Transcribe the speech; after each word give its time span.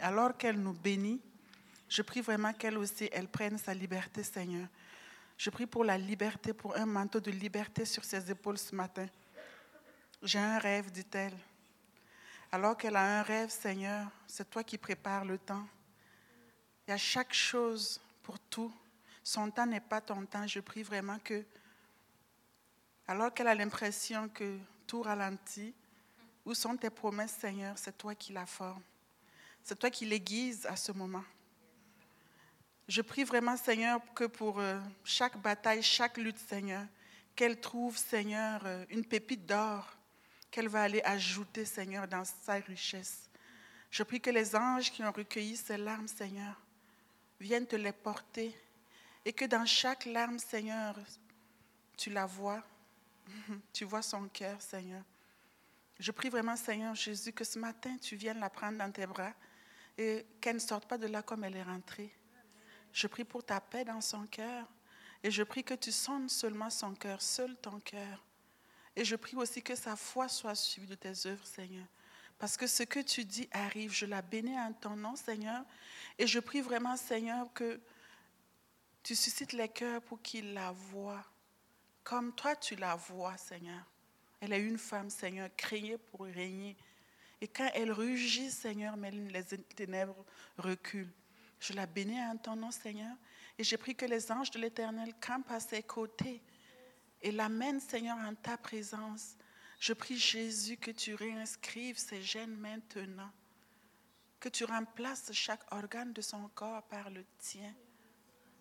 Alors 0.00 0.36
qu'elle 0.36 0.60
nous 0.60 0.72
bénit, 0.72 1.20
je 1.88 2.02
prie 2.02 2.20
vraiment 2.20 2.52
qu'elle 2.52 2.78
aussi, 2.78 3.08
elle 3.12 3.28
prenne 3.28 3.58
sa 3.58 3.74
liberté, 3.74 4.22
Seigneur. 4.22 4.66
Je 5.36 5.50
prie 5.50 5.66
pour 5.66 5.84
la 5.84 5.98
liberté, 5.98 6.52
pour 6.52 6.76
un 6.76 6.86
manteau 6.86 7.20
de 7.20 7.30
liberté 7.30 7.84
sur 7.84 8.04
ses 8.04 8.30
épaules 8.30 8.58
ce 8.58 8.74
matin. 8.74 9.06
J'ai 10.22 10.38
un 10.38 10.58
rêve, 10.58 10.90
dit-elle. 10.90 11.36
Alors 12.50 12.76
qu'elle 12.76 12.96
a 12.96 13.20
un 13.20 13.22
rêve, 13.22 13.50
Seigneur, 13.50 14.08
c'est 14.26 14.48
toi 14.48 14.62
qui 14.62 14.78
prépares 14.78 15.24
le 15.24 15.38
temps. 15.38 15.66
Il 16.86 16.90
y 16.90 16.94
a 16.94 16.96
chaque 16.96 17.34
chose 17.34 18.00
pour 18.22 18.38
tout. 18.38 18.72
Son 19.22 19.50
temps 19.50 19.66
n'est 19.66 19.80
pas 19.80 20.00
ton 20.00 20.24
temps. 20.24 20.46
Je 20.46 20.60
prie 20.60 20.82
vraiment 20.82 21.18
que, 21.18 21.44
alors 23.08 23.34
qu'elle 23.34 23.48
a 23.48 23.54
l'impression 23.54 24.28
que 24.28 24.58
tout 24.86 25.02
ralentit, 25.02 25.74
où 26.44 26.54
sont 26.54 26.76
tes 26.76 26.90
promesses, 26.90 27.36
Seigneur? 27.40 27.76
C'est 27.76 27.96
toi 27.96 28.14
qui 28.14 28.32
la 28.32 28.46
formes. 28.46 28.82
C'est 29.64 29.78
toi 29.78 29.88
qui 29.88 30.04
l'aiguises 30.04 30.66
à 30.66 30.76
ce 30.76 30.92
moment. 30.92 31.24
Je 32.86 33.00
prie 33.00 33.24
vraiment, 33.24 33.56
Seigneur, 33.56 33.98
que 34.14 34.24
pour 34.24 34.60
euh, 34.60 34.78
chaque 35.04 35.38
bataille, 35.38 35.82
chaque 35.82 36.18
lutte, 36.18 36.38
Seigneur, 36.38 36.84
qu'elle 37.34 37.58
trouve, 37.58 37.96
Seigneur, 37.96 38.60
euh, 38.66 38.84
une 38.90 39.06
pépite 39.06 39.46
d'or 39.46 39.88
qu'elle 40.50 40.68
va 40.68 40.82
aller 40.82 41.00
ajouter, 41.02 41.64
Seigneur, 41.64 42.06
dans 42.06 42.24
sa 42.24 42.54
richesse. 42.56 43.30
Je 43.90 44.02
prie 44.02 44.20
que 44.20 44.28
les 44.28 44.54
anges 44.54 44.92
qui 44.92 45.02
ont 45.02 45.10
recueilli 45.10 45.56
ces 45.56 45.78
larmes, 45.78 46.08
Seigneur, 46.08 46.60
viennent 47.40 47.66
te 47.66 47.76
les 47.76 47.92
porter 47.92 48.54
et 49.24 49.32
que 49.32 49.46
dans 49.46 49.64
chaque 49.64 50.04
larme, 50.04 50.38
Seigneur, 50.38 50.94
tu 51.96 52.10
la 52.10 52.26
vois, 52.26 52.62
tu 53.72 53.86
vois 53.86 54.02
son 54.02 54.28
cœur, 54.28 54.60
Seigneur. 54.60 55.02
Je 55.98 56.12
prie 56.12 56.28
vraiment, 56.28 56.54
Seigneur 56.54 56.94
Jésus, 56.94 57.32
que 57.32 57.44
ce 57.44 57.58
matin, 57.58 57.96
tu 57.96 58.14
viennes 58.14 58.40
la 58.40 58.50
prendre 58.50 58.76
dans 58.76 58.92
tes 58.92 59.06
bras 59.06 59.32
et 59.96 60.26
qu'elle 60.40 60.56
ne 60.56 60.60
sorte 60.60 60.86
pas 60.86 60.98
de 60.98 61.06
là 61.06 61.22
comme 61.22 61.44
elle 61.44 61.56
est 61.56 61.62
rentrée. 61.62 62.12
Je 62.92 63.06
prie 63.06 63.24
pour 63.24 63.44
ta 63.44 63.60
paix 63.60 63.84
dans 63.84 64.00
son 64.00 64.26
cœur 64.26 64.66
et 65.22 65.30
je 65.30 65.42
prie 65.42 65.64
que 65.64 65.74
tu 65.74 65.90
sonnes 65.90 66.28
seulement 66.28 66.70
son 66.70 66.94
cœur, 66.94 67.20
seul 67.20 67.56
ton 67.56 67.80
cœur. 67.80 68.24
Et 68.96 69.04
je 69.04 69.16
prie 69.16 69.36
aussi 69.36 69.62
que 69.62 69.74
sa 69.74 69.96
foi 69.96 70.28
soit 70.28 70.54
suivie 70.54 70.86
de 70.86 70.94
tes 70.94 71.26
œuvres, 71.26 71.46
Seigneur. 71.46 71.86
Parce 72.38 72.56
que 72.56 72.66
ce 72.66 72.82
que 72.82 73.00
tu 73.00 73.24
dis 73.24 73.48
arrive. 73.52 73.92
Je 73.92 74.06
la 74.06 74.22
bénis 74.22 74.58
en 74.58 74.72
ton 74.72 74.96
nom, 74.96 75.16
Seigneur. 75.16 75.64
Et 76.18 76.26
je 76.26 76.38
prie 76.40 76.60
vraiment, 76.60 76.96
Seigneur, 76.96 77.52
que 77.52 77.80
tu 79.02 79.14
suscites 79.14 79.52
les 79.52 79.68
cœurs 79.68 80.02
pour 80.02 80.20
qu'ils 80.22 80.52
la 80.52 80.72
voient. 80.72 81.24
Comme 82.02 82.34
toi, 82.34 82.54
tu 82.56 82.76
la 82.76 82.96
vois, 82.96 83.36
Seigneur. 83.36 83.84
Elle 84.40 84.52
est 84.52 84.62
une 84.62 84.78
femme, 84.78 85.10
Seigneur, 85.10 85.48
créée 85.56 85.96
pour 85.96 86.26
régner. 86.26 86.76
Et 87.44 87.48
quand 87.48 87.68
elle 87.74 87.92
rugit, 87.92 88.50
Seigneur, 88.50 88.96
mais 88.96 89.10
les 89.10 89.44
ténèbres 89.44 90.24
reculent. 90.56 91.12
Je 91.60 91.74
la 91.74 91.84
bénis 91.84 92.18
en 92.18 92.38
ton 92.38 92.56
nom, 92.56 92.70
Seigneur. 92.70 93.14
Et 93.58 93.64
j'ai 93.64 93.76
pris 93.76 93.94
que 93.94 94.06
les 94.06 94.32
anges 94.32 94.50
de 94.50 94.58
l'Éternel 94.58 95.12
campent 95.20 95.50
à 95.50 95.60
ses 95.60 95.82
côtés 95.82 96.40
et 97.20 97.30
l'amènent, 97.30 97.80
Seigneur, 97.80 98.16
en 98.16 98.34
ta 98.34 98.56
présence. 98.56 99.36
Je 99.78 99.92
prie, 99.92 100.16
Jésus, 100.16 100.78
que 100.78 100.90
tu 100.90 101.14
réinscrives 101.14 101.98
ces 101.98 102.22
gènes 102.22 102.56
maintenant, 102.56 103.30
que 104.40 104.48
tu 104.48 104.64
remplaces 104.64 105.30
chaque 105.34 105.70
organe 105.70 106.14
de 106.14 106.22
son 106.22 106.48
corps 106.54 106.84
par 106.84 107.10
le 107.10 107.26
tien. 107.40 107.74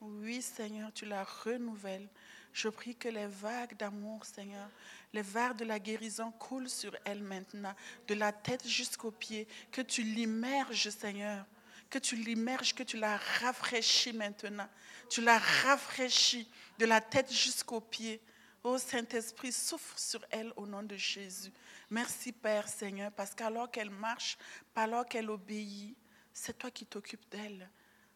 Oui, 0.01 0.41
Seigneur, 0.41 0.91
tu 0.91 1.05
la 1.05 1.23
renouvelles. 1.23 2.09
Je 2.53 2.69
prie 2.69 2.95
que 2.95 3.09
les 3.09 3.25
vagues 3.25 3.75
d'amour, 3.77 4.23
Seigneur, 4.25 4.69
les 5.11 5.23
vagues 5.23 5.57
de 5.57 5.65
la 5.65 5.79
guérison 5.79 6.31
coulent 6.31 6.69
sur 6.69 6.95
elle 7.03 7.23
maintenant, 7.23 7.73
de 8.07 8.13
la 8.13 8.31
tête 8.31 8.67
jusqu'aux 8.67 9.11
pieds, 9.11 9.47
que 9.71 9.81
tu 9.81 10.03
l'immerges, 10.03 10.89
Seigneur, 10.89 11.45
que 11.89 11.97
tu 11.97 12.15
l'immerges, 12.15 12.73
que 12.73 12.83
tu 12.83 12.97
la 12.97 13.17
rafraîchis 13.17 14.13
maintenant. 14.13 14.69
Tu 15.09 15.21
la 15.21 15.37
rafraîchis 15.37 16.47
de 16.77 16.85
la 16.85 17.01
tête 17.01 17.31
jusqu'aux 17.31 17.81
pieds. 17.81 18.21
Ô 18.63 18.77
Saint-Esprit, 18.77 19.51
souffre 19.51 19.97
sur 19.99 20.23
elle 20.29 20.53
au 20.55 20.65
nom 20.65 20.83
de 20.83 20.95
Jésus. 20.95 21.51
Merci 21.89 22.31
Père 22.31 22.67
Seigneur, 22.67 23.11
parce 23.11 23.35
qu'alors 23.35 23.69
qu'elle 23.69 23.89
marche, 23.89 24.37
alors 24.75 25.05
qu'elle 25.05 25.29
obéit, 25.29 25.95
c'est 26.31 26.57
toi 26.57 26.71
qui 26.71 26.85
t'occupes 26.85 27.29
d'elle, 27.29 27.69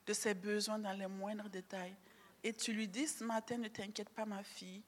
de 0.05 0.13
ses 0.13 0.33
besoins 0.33 0.79
dans 0.79 0.93
les 0.93 1.07
moindres 1.07 1.49
détails. 1.49 1.95
Et 2.43 2.53
tu 2.53 2.71
lui 2.73 2.87
dis 2.87 3.07
ce 3.07 3.23
matin, 3.23 3.57
ne 3.57 3.67
t'inquiète 3.67 4.09
pas 4.09 4.25
ma 4.25 4.43
fille, 4.43 4.83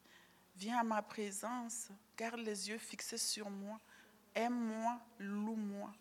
viens 0.55 0.79
à 0.79 0.83
ma 0.83 1.01
présence, 1.01 1.89
garde 2.17 2.39
les 2.39 2.69
yeux 2.69 2.77
fixés 2.77 3.17
sur 3.17 3.49
moi, 3.49 3.79
aime-moi, 4.35 4.99
loue-moi. 5.19 5.91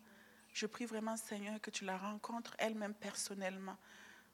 Je 0.53 0.65
prie 0.65 0.85
vraiment 0.85 1.17
Seigneur 1.17 1.59
que 1.61 1.69
tu 1.69 1.85
la 1.85 1.97
rencontres 1.97 2.55
elle-même 2.57 2.93
personnellement 2.93 3.77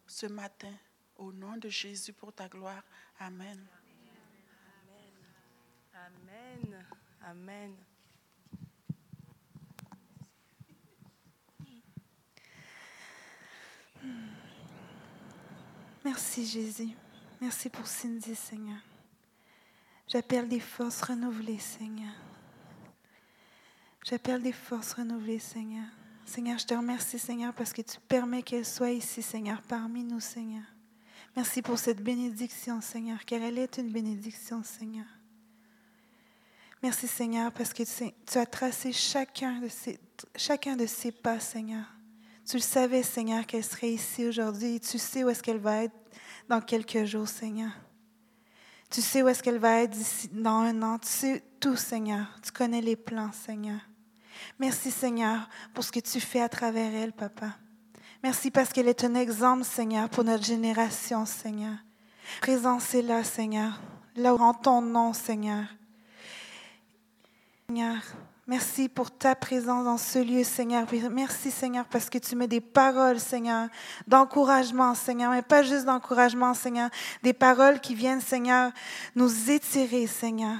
ce 0.07 0.25
matin, 0.27 0.73
au 1.17 1.31
nom 1.31 1.57
de 1.57 1.69
Jésus 1.69 2.13
pour 2.13 2.33
ta 2.33 2.47
gloire. 2.47 2.83
Amen. 3.19 3.65
Amen. 5.93 6.85
Amen. 7.21 7.75
Merci 16.03 16.45
Jésus. 16.45 16.95
Merci 17.41 17.69
pour 17.69 17.85
Cindy, 17.85 18.33
Seigneur. 18.35 18.79
J'appelle 20.07 20.47
des 20.47 20.59
forces 20.59 21.01
renouvelées, 21.01 21.59
Seigneur. 21.59 22.13
J'appelle 24.03 24.41
des 24.41 24.53
forces 24.53 24.93
renouvelées, 24.93 25.39
Seigneur. 25.39 25.87
Seigneur, 26.25 26.57
je 26.57 26.65
te 26.65 26.73
remercie, 26.73 27.19
Seigneur, 27.19 27.53
parce 27.53 27.73
que 27.73 27.81
tu 27.81 27.99
permets 28.07 28.41
qu'elle 28.41 28.65
soit 28.65 28.91
ici, 28.91 29.21
Seigneur, 29.21 29.61
parmi 29.63 30.03
nous, 30.03 30.19
Seigneur. 30.19 30.63
Merci 31.35 31.61
pour 31.61 31.77
cette 31.77 32.01
bénédiction, 32.01 32.79
Seigneur, 32.81 33.25
car 33.25 33.41
elle 33.41 33.57
est 33.57 33.77
une 33.77 33.91
bénédiction, 33.91 34.63
Seigneur. 34.63 35.05
Merci 36.81 37.07
Seigneur 37.07 37.51
parce 37.51 37.73
que 37.73 37.83
tu 37.83 38.37
as 38.37 38.45
tracé 38.45 38.93
chacun 38.93 39.59
de 39.59 40.85
ses, 40.85 41.11
pas, 41.11 41.39
Seigneur. 41.39 41.85
Tu 42.47 42.57
le 42.57 42.61
savais, 42.61 43.03
Seigneur, 43.03 43.45
qu'elle 43.45 43.63
serait 43.63 43.91
ici 43.91 44.25
aujourd'hui. 44.25 44.79
Tu 44.79 44.99
sais 44.99 45.23
où 45.23 45.29
est-ce 45.29 45.41
qu'elle 45.43 45.57
va 45.57 45.83
être 45.83 45.95
dans 46.47 46.61
quelques 46.61 47.05
jours, 47.05 47.27
Seigneur. 47.27 47.71
Tu 48.89 49.01
sais 49.01 49.21
où 49.21 49.27
est-ce 49.27 49.43
qu'elle 49.43 49.57
va 49.57 49.81
être 49.81 49.97
dans 50.31 50.59
un 50.59 50.81
an. 50.81 50.99
Tu 50.99 51.07
sais 51.07 51.43
tout, 51.59 51.75
Seigneur. 51.75 52.27
Tu 52.43 52.51
connais 52.51 52.81
les 52.81 52.95
plans, 52.95 53.31
Seigneur. 53.31 53.79
Merci, 54.59 54.91
Seigneur, 54.91 55.49
pour 55.73 55.83
ce 55.83 55.91
que 55.91 55.99
tu 55.99 56.19
fais 56.19 56.41
à 56.41 56.49
travers 56.49 56.93
elle, 56.93 57.13
Papa. 57.13 57.57
Merci 58.23 58.51
parce 58.51 58.71
qu'elle 58.71 58.87
est 58.87 59.03
un 59.03 59.15
exemple, 59.15 59.63
Seigneur, 59.63 60.09
pour 60.09 60.23
notre 60.23 60.43
génération, 60.43 61.25
Seigneur. 61.25 61.75
Présence 62.41 62.93
là, 62.93 63.23
Seigneur. 63.23 63.79
Là 64.15 64.33
où 64.33 64.37
en 64.37 64.53
ton 64.53 64.81
nom, 64.81 65.13
Seigneur. 65.13 65.65
Seigneur, 67.67 68.01
merci 68.47 68.89
pour 68.89 69.11
ta 69.11 69.35
présence 69.35 69.85
dans 69.85 69.97
ce 69.97 70.19
lieu, 70.19 70.43
Seigneur. 70.43 70.85
Merci, 71.11 71.51
Seigneur, 71.51 71.85
parce 71.85 72.09
que 72.09 72.17
tu 72.17 72.35
mets 72.35 72.47
des 72.47 72.61
paroles, 72.61 73.19
Seigneur, 73.19 73.67
d'encouragement, 74.07 74.93
Seigneur, 74.93 75.31
mais 75.31 75.41
pas 75.41 75.63
juste 75.63 75.85
d'encouragement, 75.85 76.53
Seigneur, 76.53 76.89
des 77.23 77.33
paroles 77.33 77.79
qui 77.79 77.95
viennent, 77.95 78.21
Seigneur, 78.21 78.71
nous 79.15 79.49
étirer, 79.49 80.07
Seigneur. 80.07 80.57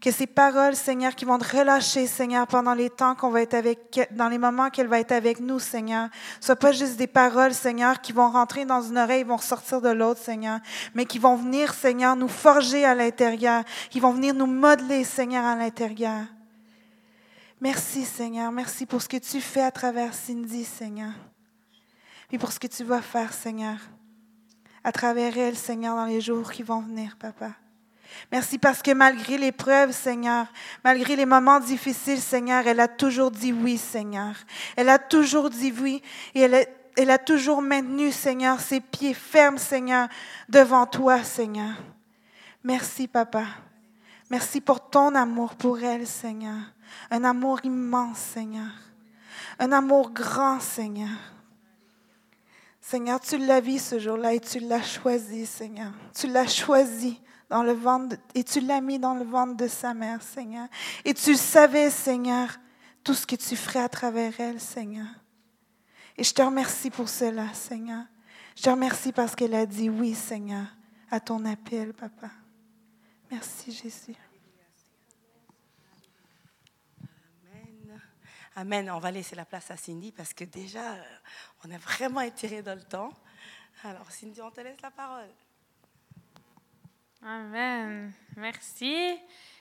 Que 0.00 0.10
ces 0.10 0.26
paroles, 0.26 0.76
Seigneur, 0.76 1.14
qui 1.14 1.26
vont 1.26 1.36
te 1.36 1.56
relâcher, 1.56 2.06
Seigneur, 2.06 2.46
pendant 2.46 2.72
les 2.72 2.88
temps 2.88 3.14
qu'on 3.14 3.28
va 3.28 3.42
être 3.42 3.52
avec, 3.52 4.08
dans 4.12 4.28
les 4.28 4.38
moments 4.38 4.70
qu'elle 4.70 4.86
va 4.86 4.98
être 4.98 5.12
avec 5.12 5.40
nous, 5.40 5.58
Seigneur, 5.58 6.08
soient 6.40 6.56
pas 6.56 6.72
juste 6.72 6.96
des 6.96 7.06
paroles, 7.06 7.52
Seigneur, 7.52 8.00
qui 8.00 8.12
vont 8.12 8.30
rentrer 8.30 8.64
dans 8.64 8.80
une 8.80 8.96
oreille, 8.96 9.24
vont 9.24 9.36
ressortir 9.36 9.82
de 9.82 9.90
l'autre, 9.90 10.20
Seigneur, 10.20 10.60
mais 10.94 11.04
qui 11.04 11.18
vont 11.18 11.36
venir, 11.36 11.74
Seigneur, 11.74 12.16
nous 12.16 12.28
forger 12.28 12.84
à 12.84 12.94
l'intérieur, 12.94 13.62
qui 13.90 14.00
vont 14.00 14.12
venir 14.12 14.32
nous 14.32 14.46
modeler, 14.46 15.04
Seigneur, 15.04 15.44
à 15.44 15.54
l'intérieur. 15.54 16.20
Merci, 17.62 18.06
Seigneur. 18.06 18.50
Merci 18.52 18.86
pour 18.86 19.02
ce 19.02 19.08
que 19.08 19.18
tu 19.18 19.38
fais 19.42 19.60
à 19.60 19.70
travers 19.70 20.14
Cindy, 20.14 20.64
Seigneur. 20.64 21.12
Et 22.32 22.38
pour 22.38 22.52
ce 22.52 22.58
que 22.58 22.66
tu 22.66 22.84
vas 22.84 23.02
faire, 23.02 23.34
Seigneur, 23.34 23.76
à 24.82 24.92
travers 24.92 25.36
elle, 25.36 25.56
Seigneur, 25.56 25.94
dans 25.94 26.06
les 26.06 26.22
jours 26.22 26.52
qui 26.52 26.62
vont 26.62 26.80
venir, 26.80 27.18
Papa. 27.18 27.50
Merci 28.32 28.56
parce 28.56 28.80
que 28.80 28.92
malgré 28.92 29.36
l'épreuve, 29.36 29.92
Seigneur, 29.92 30.46
malgré 30.82 31.16
les 31.16 31.26
moments 31.26 31.60
difficiles, 31.60 32.20
Seigneur, 32.20 32.66
elle 32.66 32.80
a 32.80 32.88
toujours 32.88 33.30
dit 33.30 33.52
oui, 33.52 33.76
Seigneur. 33.76 34.34
Elle 34.74 34.88
a 34.88 34.98
toujours 34.98 35.50
dit 35.50 35.72
oui 35.82 36.02
et 36.34 36.40
elle, 36.40 36.66
elle 36.96 37.10
a 37.10 37.18
toujours 37.18 37.60
maintenu, 37.60 38.10
Seigneur, 38.10 38.58
ses 38.58 38.80
pieds 38.80 39.14
fermes, 39.14 39.58
Seigneur, 39.58 40.08
devant 40.48 40.86
toi, 40.86 41.22
Seigneur. 41.22 41.74
Merci, 42.64 43.06
Papa. 43.06 43.44
Merci 44.30 44.60
pour 44.62 44.88
ton 44.88 45.14
amour 45.14 45.56
pour 45.56 45.82
elle, 45.82 46.06
Seigneur. 46.06 46.58
Un 47.10 47.24
amour 47.24 47.60
immense, 47.64 48.18
Seigneur. 48.18 48.72
Un 49.58 49.72
amour 49.72 50.10
grand, 50.10 50.60
Seigneur. 50.60 51.16
Seigneur, 52.80 53.20
tu 53.20 53.38
l'as 53.38 53.60
vu 53.60 53.78
ce 53.78 53.98
jour-là 53.98 54.34
et 54.34 54.40
tu 54.40 54.58
l'as 54.58 54.82
choisi, 54.82 55.46
Seigneur. 55.46 55.92
Tu 56.14 56.26
l'as 56.26 56.48
choisi 56.48 57.20
dans 57.48 57.62
le 57.62 57.72
ventre 57.72 58.16
et 58.34 58.42
tu 58.42 58.60
l'as 58.60 58.80
mis 58.80 58.98
dans 58.98 59.14
le 59.14 59.24
ventre 59.24 59.56
de 59.56 59.68
sa 59.68 59.94
mère, 59.94 60.22
Seigneur. 60.22 60.66
Et 61.04 61.14
tu 61.14 61.36
savais, 61.36 61.90
Seigneur, 61.90 62.48
tout 63.04 63.14
ce 63.14 63.26
que 63.26 63.36
tu 63.36 63.56
ferais 63.56 63.80
à 63.80 63.88
travers 63.88 64.32
elle, 64.40 64.60
Seigneur. 64.60 65.06
Et 66.16 66.24
je 66.24 66.34
te 66.34 66.42
remercie 66.42 66.90
pour 66.90 67.08
cela, 67.08 67.52
Seigneur. 67.54 68.04
Je 68.56 68.62
te 68.62 68.70
remercie 68.70 69.12
parce 69.12 69.34
qu'elle 69.34 69.54
a 69.54 69.66
dit 69.66 69.88
oui, 69.88 70.14
Seigneur, 70.14 70.66
à 71.10 71.20
ton 71.20 71.44
appel, 71.44 71.92
Papa. 71.92 72.30
Merci, 73.30 73.72
Jésus. 73.72 74.16
Amen. 78.56 78.90
On 78.90 78.98
va 78.98 79.10
laisser 79.10 79.36
la 79.36 79.44
place 79.44 79.70
à 79.70 79.76
Cindy 79.76 80.12
parce 80.12 80.32
que 80.32 80.44
déjà, 80.44 80.92
euh, 80.92 81.02
on 81.64 81.70
est 81.70 81.78
vraiment 81.78 82.20
étiré 82.20 82.62
dans 82.62 82.74
le 82.74 82.82
temps. 82.82 83.12
Alors, 83.84 84.10
Cindy, 84.10 84.40
on 84.42 84.50
te 84.50 84.60
laisse 84.60 84.80
la 84.82 84.90
parole. 84.90 85.28
Amen. 87.24 88.12
Merci. 88.36 89.18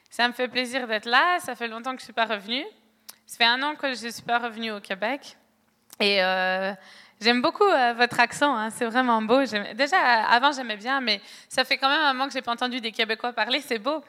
Ça 0.10 0.28
me 0.28 0.34
fait 0.34 0.48
plaisir 0.48 0.88
d'être 0.88 1.06
là. 1.06 1.40
Ça 1.40 1.56
fait 1.56 1.68
longtemps 1.68 1.92
que 1.92 1.98
je 2.00 2.04
ne 2.04 2.06
suis 2.06 2.14
pas 2.14 2.26
revenue. 2.26 2.66
Ça 3.26 3.38
fait 3.38 3.46
un 3.46 3.62
an 3.62 3.76
que 3.76 3.94
je 3.94 4.08
ne 4.08 4.12
suis 4.12 4.24
pas 4.24 4.40
revenue 4.40 4.72
au 4.72 4.80
Québec. 4.80 5.38
Et 6.00 6.24
euh, 6.24 6.74
j'aime 7.22 7.42
beaucoup 7.42 7.64
euh, 7.64 7.94
votre 7.94 8.20
accent. 8.20 8.56
hein. 8.56 8.70
C'est 8.72 8.86
vraiment 8.86 9.22
beau. 9.22 9.44
Déjà, 9.76 10.24
avant, 10.24 10.52
j'aimais 10.52 10.78
bien, 10.78 11.00
mais 11.00 11.22
ça 11.48 11.64
fait 11.64 11.78
quand 11.78 11.90
même 11.90 12.02
un 12.02 12.14
moment 12.14 12.26
que 12.26 12.34
je 12.34 12.40
n'ai 12.40 12.42
pas 12.42 12.54
entendu 12.54 12.82
des 12.82 12.92
Québécois 12.92 13.34
parler. 13.34 13.62
C'est 13.62 13.80
beau. 13.80 14.04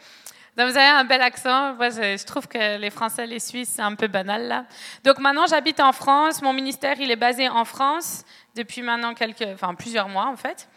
Donc, 0.57 0.71
vous 0.71 0.77
avez 0.77 0.89
un 0.89 1.05
bel 1.05 1.23
accent. 1.23 1.77
Je, 1.79 2.25
trouve 2.25 2.49
que 2.49 2.79
les 2.79 2.91
Français, 2.91 3.27
les 3.27 3.39
Suisses, 3.39 3.73
c'est 3.77 3.83
un 3.83 3.95
peu 3.95 4.09
banal 4.09 4.49
là. 4.49 4.65
Donc 5.05 5.19
maintenant, 5.19 5.47
j'habite 5.47 5.81
en 5.81 5.93
France. 5.93 6.43
Mon 6.43 6.53
ministère, 6.53 7.01
il 7.01 7.11
est 7.11 7.17
basé 7.17 7.49
en 7.49 7.65
France 7.65 8.25
depuis 8.55 8.83
maintenant 8.83 9.15
plusieurs 9.79 10.09
mois 10.09 10.27
en 10.27 10.37
fait, 10.37 10.69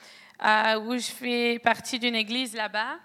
euh, 0.46 0.80
où 0.80 0.98
je 0.98 1.12
fais 1.12 1.60
partie 1.60 2.00
d'une 2.00 2.16
église 2.16 2.56
là-bas. 2.56 2.98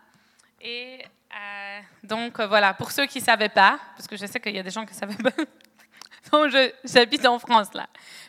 Et 0.60 1.04
euh, 1.32 1.80
donc 2.02 2.40
voilà, 2.40 2.74
pour 2.74 2.90
ceux 2.90 3.06
qui 3.06 3.18
ne 3.18 3.24
savaient 3.24 3.48
pas, 3.48 3.78
parce 3.96 4.06
que 4.06 4.16
je 4.16 4.26
sais 4.26 4.40
qu'il 4.40 4.54
y 4.54 4.58
a 4.58 4.62
des 4.62 4.70
gens 4.70 4.84
qui 4.84 4.92
ne 4.92 4.98
savaient 4.98 5.22
pas, 5.22 5.42
donc 6.32 6.52
j'habite 6.84 7.26
en 7.26 7.38
France 7.38 7.68
là. 7.74 7.86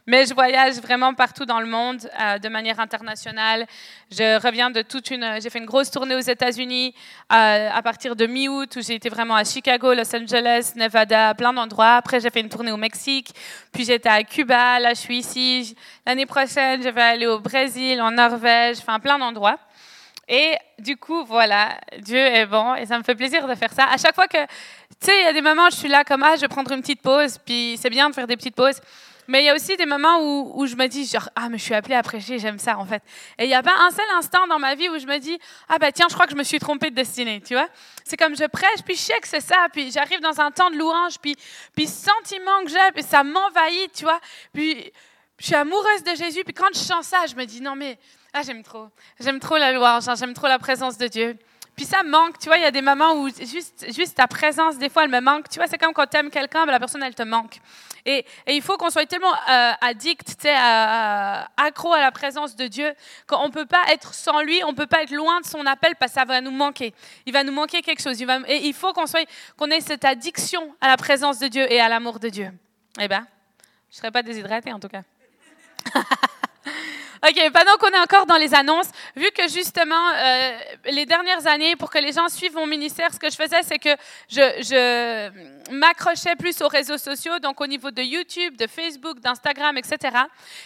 Mais 0.07 0.25
je 0.25 0.33
voyage 0.33 0.77
vraiment 0.77 1.13
partout 1.13 1.45
dans 1.45 1.59
le 1.59 1.67
monde 1.67 2.09
euh, 2.19 2.39
de 2.39 2.49
manière 2.49 2.79
internationale. 2.79 3.67
Je 4.11 4.41
reviens 4.41 4.71
de 4.71 4.81
toute 4.81 5.11
une. 5.11 5.39
J'ai 5.39 5.51
fait 5.51 5.59
une 5.59 5.67
grosse 5.67 5.91
tournée 5.91 6.15
aux 6.15 6.19
États-Unis 6.19 6.95
euh, 7.31 7.69
à 7.71 7.81
partir 7.83 8.15
de 8.15 8.25
mi-août 8.25 8.75
où 8.75 8.81
j'ai 8.81 8.95
été 8.95 9.09
vraiment 9.09 9.35
à 9.35 9.43
Chicago, 9.43 9.93
Los 9.93 10.15
Angeles, 10.15 10.73
Nevada, 10.75 11.35
plein 11.35 11.53
d'endroits. 11.53 11.97
Après, 11.97 12.19
j'ai 12.19 12.31
fait 12.31 12.39
une 12.39 12.49
tournée 12.49 12.71
au 12.71 12.77
Mexique. 12.77 13.35
Puis 13.71 13.85
j'étais 13.85 14.09
à 14.09 14.23
Cuba. 14.23 14.79
Là, 14.79 14.95
je 14.95 14.99
suis 14.99 15.19
ici. 15.19 15.75
L'année 16.07 16.25
prochaine, 16.25 16.81
je 16.81 16.89
vais 16.89 17.01
aller 17.01 17.27
au 17.27 17.39
Brésil, 17.39 18.01
en 18.01 18.09
Norvège, 18.09 18.77
enfin 18.79 18.99
plein 18.99 19.19
d'endroits. 19.19 19.59
Et 20.31 20.55
du 20.77 20.95
coup, 20.95 21.25
voilà, 21.25 21.79
Dieu 21.97 22.19
est 22.19 22.45
bon 22.45 22.75
et 22.75 22.85
ça 22.85 22.99
me 22.99 23.03
fait 23.03 23.15
plaisir 23.15 23.47
de 23.47 23.55
faire 23.55 23.73
ça. 23.73 23.85
À 23.85 23.97
chaque 23.97 24.13
fois 24.13 24.27
que, 24.27 24.37
tu 24.37 25.07
sais, 25.07 25.21
il 25.21 25.23
y 25.23 25.27
a 25.27 25.33
des 25.33 25.41
moments 25.41 25.65
où 25.65 25.71
je 25.71 25.77
suis 25.77 25.87
là 25.87 26.03
comme, 26.03 26.21
ah, 26.21 26.35
je 26.35 26.41
vais 26.41 26.47
prendre 26.47 26.71
une 26.71 26.81
petite 26.81 27.01
pause, 27.01 27.39
puis 27.43 27.77
c'est 27.81 27.89
bien 27.89 28.07
de 28.09 28.13
faire 28.13 28.27
des 28.27 28.37
petites 28.37 28.55
pauses. 28.55 28.79
Mais 29.27 29.41
il 29.41 29.45
y 29.45 29.49
a 29.49 29.55
aussi 29.55 29.75
des 29.75 29.85
moments 29.87 30.19
où, 30.55 30.65
je 30.67 30.75
me 30.75 30.87
dis, 30.87 31.05
genre, 31.05 31.29
ah, 31.35 31.49
mais 31.49 31.57
je 31.57 31.63
suis 31.63 31.73
appelée 31.73 31.95
à 31.95 32.03
prêcher, 32.03 32.37
j'aime 32.39 32.57
ça, 32.57 32.77
en 32.77 32.85
fait. 32.85 33.01
Et 33.37 33.45
il 33.45 33.47
n'y 33.47 33.55
a 33.55 33.61
pas 33.61 33.75
un 33.79 33.91
seul 33.91 34.05
instant 34.17 34.47
dans 34.47 34.57
ma 34.57 34.73
vie 34.73 34.89
où 34.89 34.97
je 34.99 35.05
me 35.05 35.17
dis, 35.19 35.37
ah, 35.67 35.77
bah 35.79 35.91
tiens, 35.91 36.07
je 36.09 36.13
crois 36.13 36.25
que 36.25 36.31
je 36.31 36.37
me 36.37 36.43
suis 36.43 36.57
trompée 36.59 36.89
de 36.89 36.95
destinée, 36.95 37.41
tu 37.41 37.53
vois. 37.53 37.67
C'est 38.03 38.17
comme 38.17 38.35
je 38.35 38.45
prêche, 38.45 38.81
puis 38.83 38.95
je 38.95 39.01
sais 39.01 39.19
que 39.19 39.27
c'est 39.27 39.41
ça, 39.41 39.67
puis 39.71 39.91
j'arrive 39.91 40.19
dans 40.19 40.39
un 40.41 40.49
temps 40.49 40.71
de 40.71 40.77
louange, 40.77 41.19
puis, 41.19 41.35
puis 41.75 41.85
sentiment 41.85 42.63
que 42.63 42.69
j'ai, 42.69 42.91
puis 42.93 43.03
ça 43.03 43.23
m'envahit, 43.23 43.93
tu 43.93 44.03
vois. 44.03 44.19
Puis 44.51 44.91
je 45.39 45.45
suis 45.45 45.55
amoureuse 45.55 46.03
de 46.03 46.15
Jésus, 46.15 46.43
puis 46.43 46.53
quand 46.53 46.73
je 46.73 46.79
chante 46.79 47.03
ça, 47.03 47.25
je 47.27 47.35
me 47.35 47.45
dis, 47.45 47.61
non, 47.61 47.75
mais, 47.75 47.99
ah, 48.33 48.41
j'aime 48.43 48.63
trop. 48.63 48.87
J'aime 49.19 49.39
trop 49.39 49.57
la 49.57 49.71
louange, 49.71 50.07
hein, 50.07 50.15
j'aime 50.15 50.33
trop 50.33 50.47
la 50.47 50.59
présence 50.59 50.97
de 50.97 51.07
Dieu. 51.07 51.37
Puis 51.75 51.85
ça 51.85 52.03
manque, 52.03 52.37
tu 52.37 52.47
vois, 52.47 52.57
il 52.57 52.61
y 52.61 52.65
a 52.65 52.71
des 52.71 52.81
moments 52.81 53.13
où 53.13 53.29
juste, 53.29 54.13
ta 54.15 54.27
présence, 54.27 54.77
des 54.77 54.89
fois, 54.89 55.05
elle 55.05 55.09
me 55.09 55.21
manque. 55.21 55.47
Tu 55.47 55.59
vois, 55.59 55.67
c'est 55.67 55.77
comme 55.77 55.93
quand 55.93 56.07
tu 56.07 56.17
aimes 56.17 56.29
quelqu'un, 56.29 56.65
ben, 56.65 56.73
la 56.73 56.79
personne, 56.79 57.01
elle 57.01 57.15
te 57.15 57.23
manque. 57.23 57.59
Et, 58.05 58.25
il 58.47 58.61
faut 58.61 58.75
qu'on 58.75 58.89
soit 58.89 59.05
tellement 59.05 59.33
euh, 59.49 59.71
addict, 59.79 60.45
accro 60.45 61.93
à 61.93 62.01
la 62.01 62.11
présence 62.11 62.57
de 62.57 62.67
Dieu, 62.67 62.93
qu'on 63.27 63.47
ne 63.47 63.51
peut 63.53 63.65
pas 63.65 63.83
être 63.93 64.13
sans 64.13 64.41
lui, 64.41 64.61
on 64.65 64.71
ne 64.71 64.75
peut 64.75 64.87
pas 64.87 65.03
être 65.03 65.11
loin 65.11 65.39
de 65.39 65.45
son 65.45 65.65
appel 65.65 65.95
parce 65.95 66.11
que 66.11 66.19
ça 66.19 66.25
va 66.25 66.41
nous 66.41 66.51
manquer. 66.51 66.93
Il 67.25 67.31
va 67.31 67.45
nous 67.45 67.53
manquer 67.53 67.81
quelque 67.81 68.01
chose. 68.01 68.21
Et 68.21 68.67
il 68.67 68.73
faut 68.73 68.91
qu'on 68.91 69.07
soit, 69.07 69.25
qu'on 69.55 69.71
ait 69.71 69.79
cette 69.79 70.03
addiction 70.03 70.75
à 70.81 70.89
la 70.89 70.97
présence 70.97 71.39
de 71.39 71.47
Dieu 71.47 71.71
et 71.71 71.79
à 71.79 71.87
l'amour 71.87 72.19
de 72.19 72.27
Dieu. 72.27 72.51
Eh 72.99 73.07
ben, 73.07 73.25
je 73.89 73.95
ne 73.95 73.97
serais 73.99 74.11
pas 74.11 74.21
déshydratée 74.21 74.73
en 74.73 74.81
tout 74.81 74.89
cas. 74.89 75.03
OK, 77.21 77.51
pendant 77.51 77.75
qu'on 77.77 77.89
est 77.89 77.99
encore 77.99 78.25
dans 78.25 78.37
les 78.37 78.53
annonces, 78.53 78.89
vu 79.15 79.29
que 79.31 79.47
justement, 79.49 80.09
euh, 80.15 80.57
les 80.85 81.05
dernières 81.05 81.45
années, 81.47 81.75
pour 81.75 81.89
que 81.89 81.97
les 81.97 82.13
gens 82.13 82.29
suivent 82.29 82.55
mon 82.55 82.65
ministère, 82.65 83.13
ce 83.13 83.19
que 83.19 83.29
je 83.29 83.35
faisais, 83.35 83.61
c'est 83.63 83.77
que 83.77 83.89
je, 84.29 84.39
je 84.39 85.71
m'accrochais 85.73 86.37
plus 86.37 86.61
aux 86.61 86.69
réseaux 86.69 86.97
sociaux, 86.97 87.39
donc 87.39 87.59
au 87.59 87.67
niveau 87.67 87.91
de 87.91 88.01
YouTube, 88.01 88.55
de 88.55 88.67
Facebook, 88.67 89.19
d'Instagram, 89.19 89.77
etc. 89.77 90.17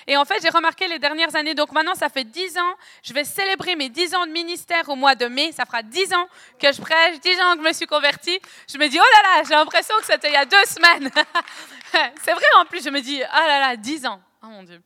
Et 0.05 0.15
en 0.15 0.25
fait, 0.25 0.35
j'ai 0.43 0.49
remarqué 0.49 0.87
les 0.87 0.99
dernières 0.99 1.35
années, 1.35 1.55
donc 1.55 1.71
maintenant, 1.71 1.95
ça 1.95 2.09
fait 2.09 2.23
10 2.23 2.57
ans, 2.59 2.75
je 3.01 3.13
vais 3.13 3.23
célébrer 3.23 3.75
mes 3.75 3.89
10 3.89 4.13
ans 4.13 4.27
de 4.27 4.31
ministère 4.31 4.87
au 4.89 4.95
mois 4.95 5.15
de 5.15 5.25
mai, 5.25 5.51
ça 5.53 5.65
fera 5.65 5.81
10 5.81 6.13
ans 6.13 6.27
que 6.59 6.71
je 6.71 6.79
prêche, 6.79 7.19
10 7.19 7.41
ans 7.41 7.53
que 7.55 7.63
je 7.63 7.67
me 7.67 7.73
suis 7.73 7.87
convertie. 7.87 8.39
Je 8.71 8.77
me 8.77 8.87
dis, 8.89 8.99
oh 8.99 9.03
là 9.03 9.37
là, 9.37 9.43
j'ai 9.43 9.55
l'impression 9.55 9.95
que 9.97 10.05
c'était 10.05 10.29
il 10.29 10.33
y 10.33 10.37
a 10.37 10.45
deux 10.45 10.65
semaines. 10.67 11.09
c'est 12.23 12.33
vrai 12.33 12.45
en 12.59 12.65
plus, 12.65 12.83
je 12.83 12.91
me 12.91 13.01
dis, 13.01 13.23
ah 13.23 13.47
là 13.47 13.59
là, 13.59 13.75
10 13.75 14.05
ans. 14.05 14.21
Oh 14.43 14.47
mon 14.47 14.61
Dieu. 14.61 14.81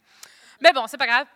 Mais 0.61 0.71
bon, 0.71 0.85
c'est 0.87 0.97
pas 0.97 1.07
grave. 1.07 1.27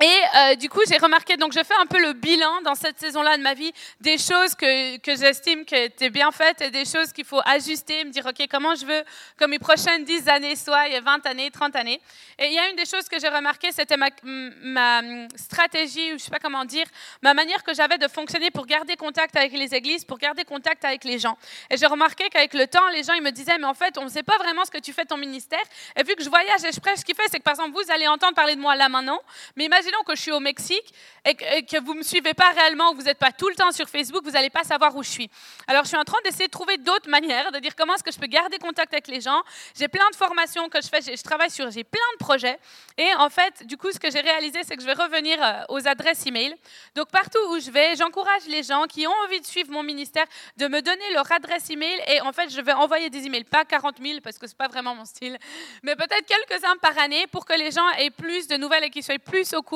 Et 0.00 0.06
euh, 0.06 0.54
du 0.56 0.68
coup, 0.68 0.80
j'ai 0.88 0.96
remarqué, 0.96 1.36
donc 1.36 1.52
je 1.52 1.62
fais 1.62 1.74
un 1.80 1.86
peu 1.86 2.00
le 2.00 2.14
bilan 2.14 2.62
dans 2.62 2.74
cette 2.74 2.98
saison-là 2.98 3.36
de 3.36 3.42
ma 3.42 3.54
vie, 3.54 3.72
des 4.00 4.18
choses 4.18 4.56
que, 4.56 4.96
que 4.98 5.14
j'estime 5.14 5.64
qui 5.64 5.76
étaient 5.76 6.10
bien 6.10 6.32
faites 6.32 6.60
et 6.62 6.70
des 6.72 6.84
choses 6.84 7.12
qu'il 7.12 7.24
faut 7.24 7.40
ajuster, 7.44 8.04
me 8.04 8.10
dire, 8.10 8.26
OK, 8.26 8.44
comment 8.50 8.74
je 8.74 8.84
veux 8.84 9.04
que 9.36 9.44
mes 9.44 9.60
prochaines 9.60 10.04
10 10.04 10.28
années 10.28 10.56
soient, 10.56 10.88
il 10.88 10.94
y 10.94 10.96
a 10.96 11.00
20 11.00 11.24
années, 11.26 11.48
30 11.48 11.76
années. 11.76 12.00
Et 12.40 12.46
il 12.46 12.52
y 12.54 12.58
a 12.58 12.70
une 12.70 12.76
des 12.76 12.86
choses 12.86 13.08
que 13.08 13.20
j'ai 13.20 13.28
remarqué, 13.28 13.70
c'était 13.70 13.96
ma, 13.96 14.08
ma 14.24 15.00
stratégie, 15.36 16.12
ou 16.12 16.18
je 16.18 16.24
sais 16.24 16.30
pas 16.30 16.40
comment 16.40 16.64
dire, 16.64 16.86
ma 17.22 17.32
manière 17.32 17.62
que 17.62 17.72
j'avais 17.72 17.96
de 17.96 18.08
fonctionner 18.08 18.50
pour 18.50 18.66
garder 18.66 18.96
contact 18.96 19.36
avec 19.36 19.52
les 19.52 19.74
églises, 19.76 20.04
pour 20.04 20.18
garder 20.18 20.42
contact 20.44 20.84
avec 20.84 21.04
les 21.04 21.20
gens. 21.20 21.38
Et 21.70 21.76
j'ai 21.76 21.86
remarqué 21.86 22.28
qu'avec 22.30 22.54
le 22.54 22.66
temps, 22.66 22.88
les 22.88 23.04
gens, 23.04 23.12
ils 23.12 23.22
me 23.22 23.30
disaient, 23.30 23.58
mais 23.58 23.66
en 23.66 23.74
fait, 23.74 23.96
on 23.96 24.04
ne 24.04 24.10
sait 24.10 24.24
pas 24.24 24.38
vraiment 24.38 24.64
ce 24.64 24.72
que 24.72 24.78
tu 24.78 24.92
fais 24.92 25.04
ton 25.04 25.16
ministère. 25.16 25.62
Et 25.94 26.02
vu 26.02 26.16
que 26.16 26.24
je 26.24 26.28
voyage 26.28 26.64
et 26.64 26.72
je 26.72 26.80
prêche, 26.80 26.98
ce 26.98 27.04
qui 27.04 27.14
fait, 27.14 27.28
c'est 27.30 27.38
que 27.38 27.44
par 27.44 27.54
exemple, 27.54 27.72
vous 27.72 27.92
allez 27.92 28.08
entendre 28.08 28.34
parler 28.34 28.56
de 28.56 28.60
moi 28.60 28.74
là 28.74 28.88
maintenant, 28.88 29.20
mais 29.54 29.68
que 30.06 30.14
je 30.14 30.20
suis 30.20 30.32
au 30.32 30.40
Mexique 30.40 30.92
et 31.26 31.34
que, 31.34 31.82
vous 31.82 31.94
ne 31.94 31.98
me 31.98 32.02
suivez 32.02 32.34
pas 32.34 32.50
réellement, 32.50 32.92
ou 32.92 32.96
vous 32.96 33.02
n'êtes 33.02 33.18
pas 33.18 33.32
tout 33.32 33.48
le 33.48 33.54
temps 33.54 33.72
sur 33.72 33.88
Facebook, 33.88 34.22
vous 34.24 34.32
n'allez 34.32 34.50
pas 34.50 34.64
savoir 34.64 34.94
où 34.94 35.02
je 35.02 35.08
suis. 35.08 35.30
Alors, 35.66 35.84
je 35.84 35.88
suis 35.88 35.96
en 35.96 36.04
train 36.04 36.18
d'essayer 36.24 36.46
de 36.46 36.50
trouver 36.50 36.76
d'autres 36.76 37.08
manières, 37.08 37.50
de 37.50 37.58
dire 37.58 37.74
comment 37.74 37.94
est-ce 37.94 38.02
que 38.02 38.12
je 38.12 38.18
peux 38.18 38.26
garder 38.26 38.58
contact 38.58 38.92
avec 38.92 39.08
les 39.08 39.20
gens. 39.20 39.42
J'ai 39.78 39.88
plein 39.88 40.08
de 40.10 40.16
formations 40.16 40.68
que 40.68 40.80
je 40.82 40.88
fais, 40.88 41.00
je 41.00 41.22
travaille 41.22 41.50
sur, 41.50 41.70
j'ai 41.70 41.84
plein 41.84 42.00
de 42.14 42.18
projets. 42.18 42.58
Et 42.98 43.08
en 43.18 43.30
fait, 43.30 43.66
du 43.66 43.76
coup, 43.76 43.90
ce 43.90 43.98
que 43.98 44.10
j'ai 44.10 44.20
réalisé, 44.20 44.60
c'est 44.64 44.76
que 44.76 44.82
je 44.82 44.86
vais 44.86 44.92
revenir 44.92 45.38
euh, 45.42 45.62
aux 45.70 45.86
adresses 45.88 46.26
email. 46.26 46.54
Donc, 46.94 47.10
partout 47.10 47.38
où 47.50 47.58
je 47.58 47.70
vais, 47.70 47.96
j'encourage 47.96 48.46
les 48.48 48.62
gens 48.62 48.84
qui 48.84 49.06
ont 49.06 49.14
envie 49.24 49.40
de 49.40 49.46
suivre 49.46 49.70
mon 49.70 49.82
ministère 49.82 50.26
de 50.56 50.68
me 50.68 50.82
donner 50.82 51.12
leur 51.14 51.30
adresse 51.32 51.70
email. 51.70 51.98
Et 52.08 52.20
en 52.20 52.32
fait, 52.32 52.50
je 52.50 52.60
vais 52.60 52.72
envoyer 52.72 53.08
des 53.08 53.24
emails, 53.26 53.44
pas 53.44 53.64
40 53.64 53.96
000 54.02 54.20
parce 54.22 54.38
que 54.38 54.46
c'est 54.46 54.56
pas 54.56 54.68
vraiment 54.68 54.94
mon 54.94 55.04
style, 55.04 55.38
mais 55.82 55.96
peut-être 55.96 56.26
quelques-uns 56.26 56.76
par 56.82 56.98
année 56.98 57.26
pour 57.28 57.46
que 57.46 57.54
les 57.54 57.70
gens 57.70 57.88
aient 57.98 58.10
plus 58.10 58.46
de 58.46 58.56
nouvelles 58.56 58.84
et 58.84 58.90
qu'ils 58.90 59.02
soient 59.02 59.18
plus 59.18 59.54
au 59.54 59.62
courant 59.62 59.73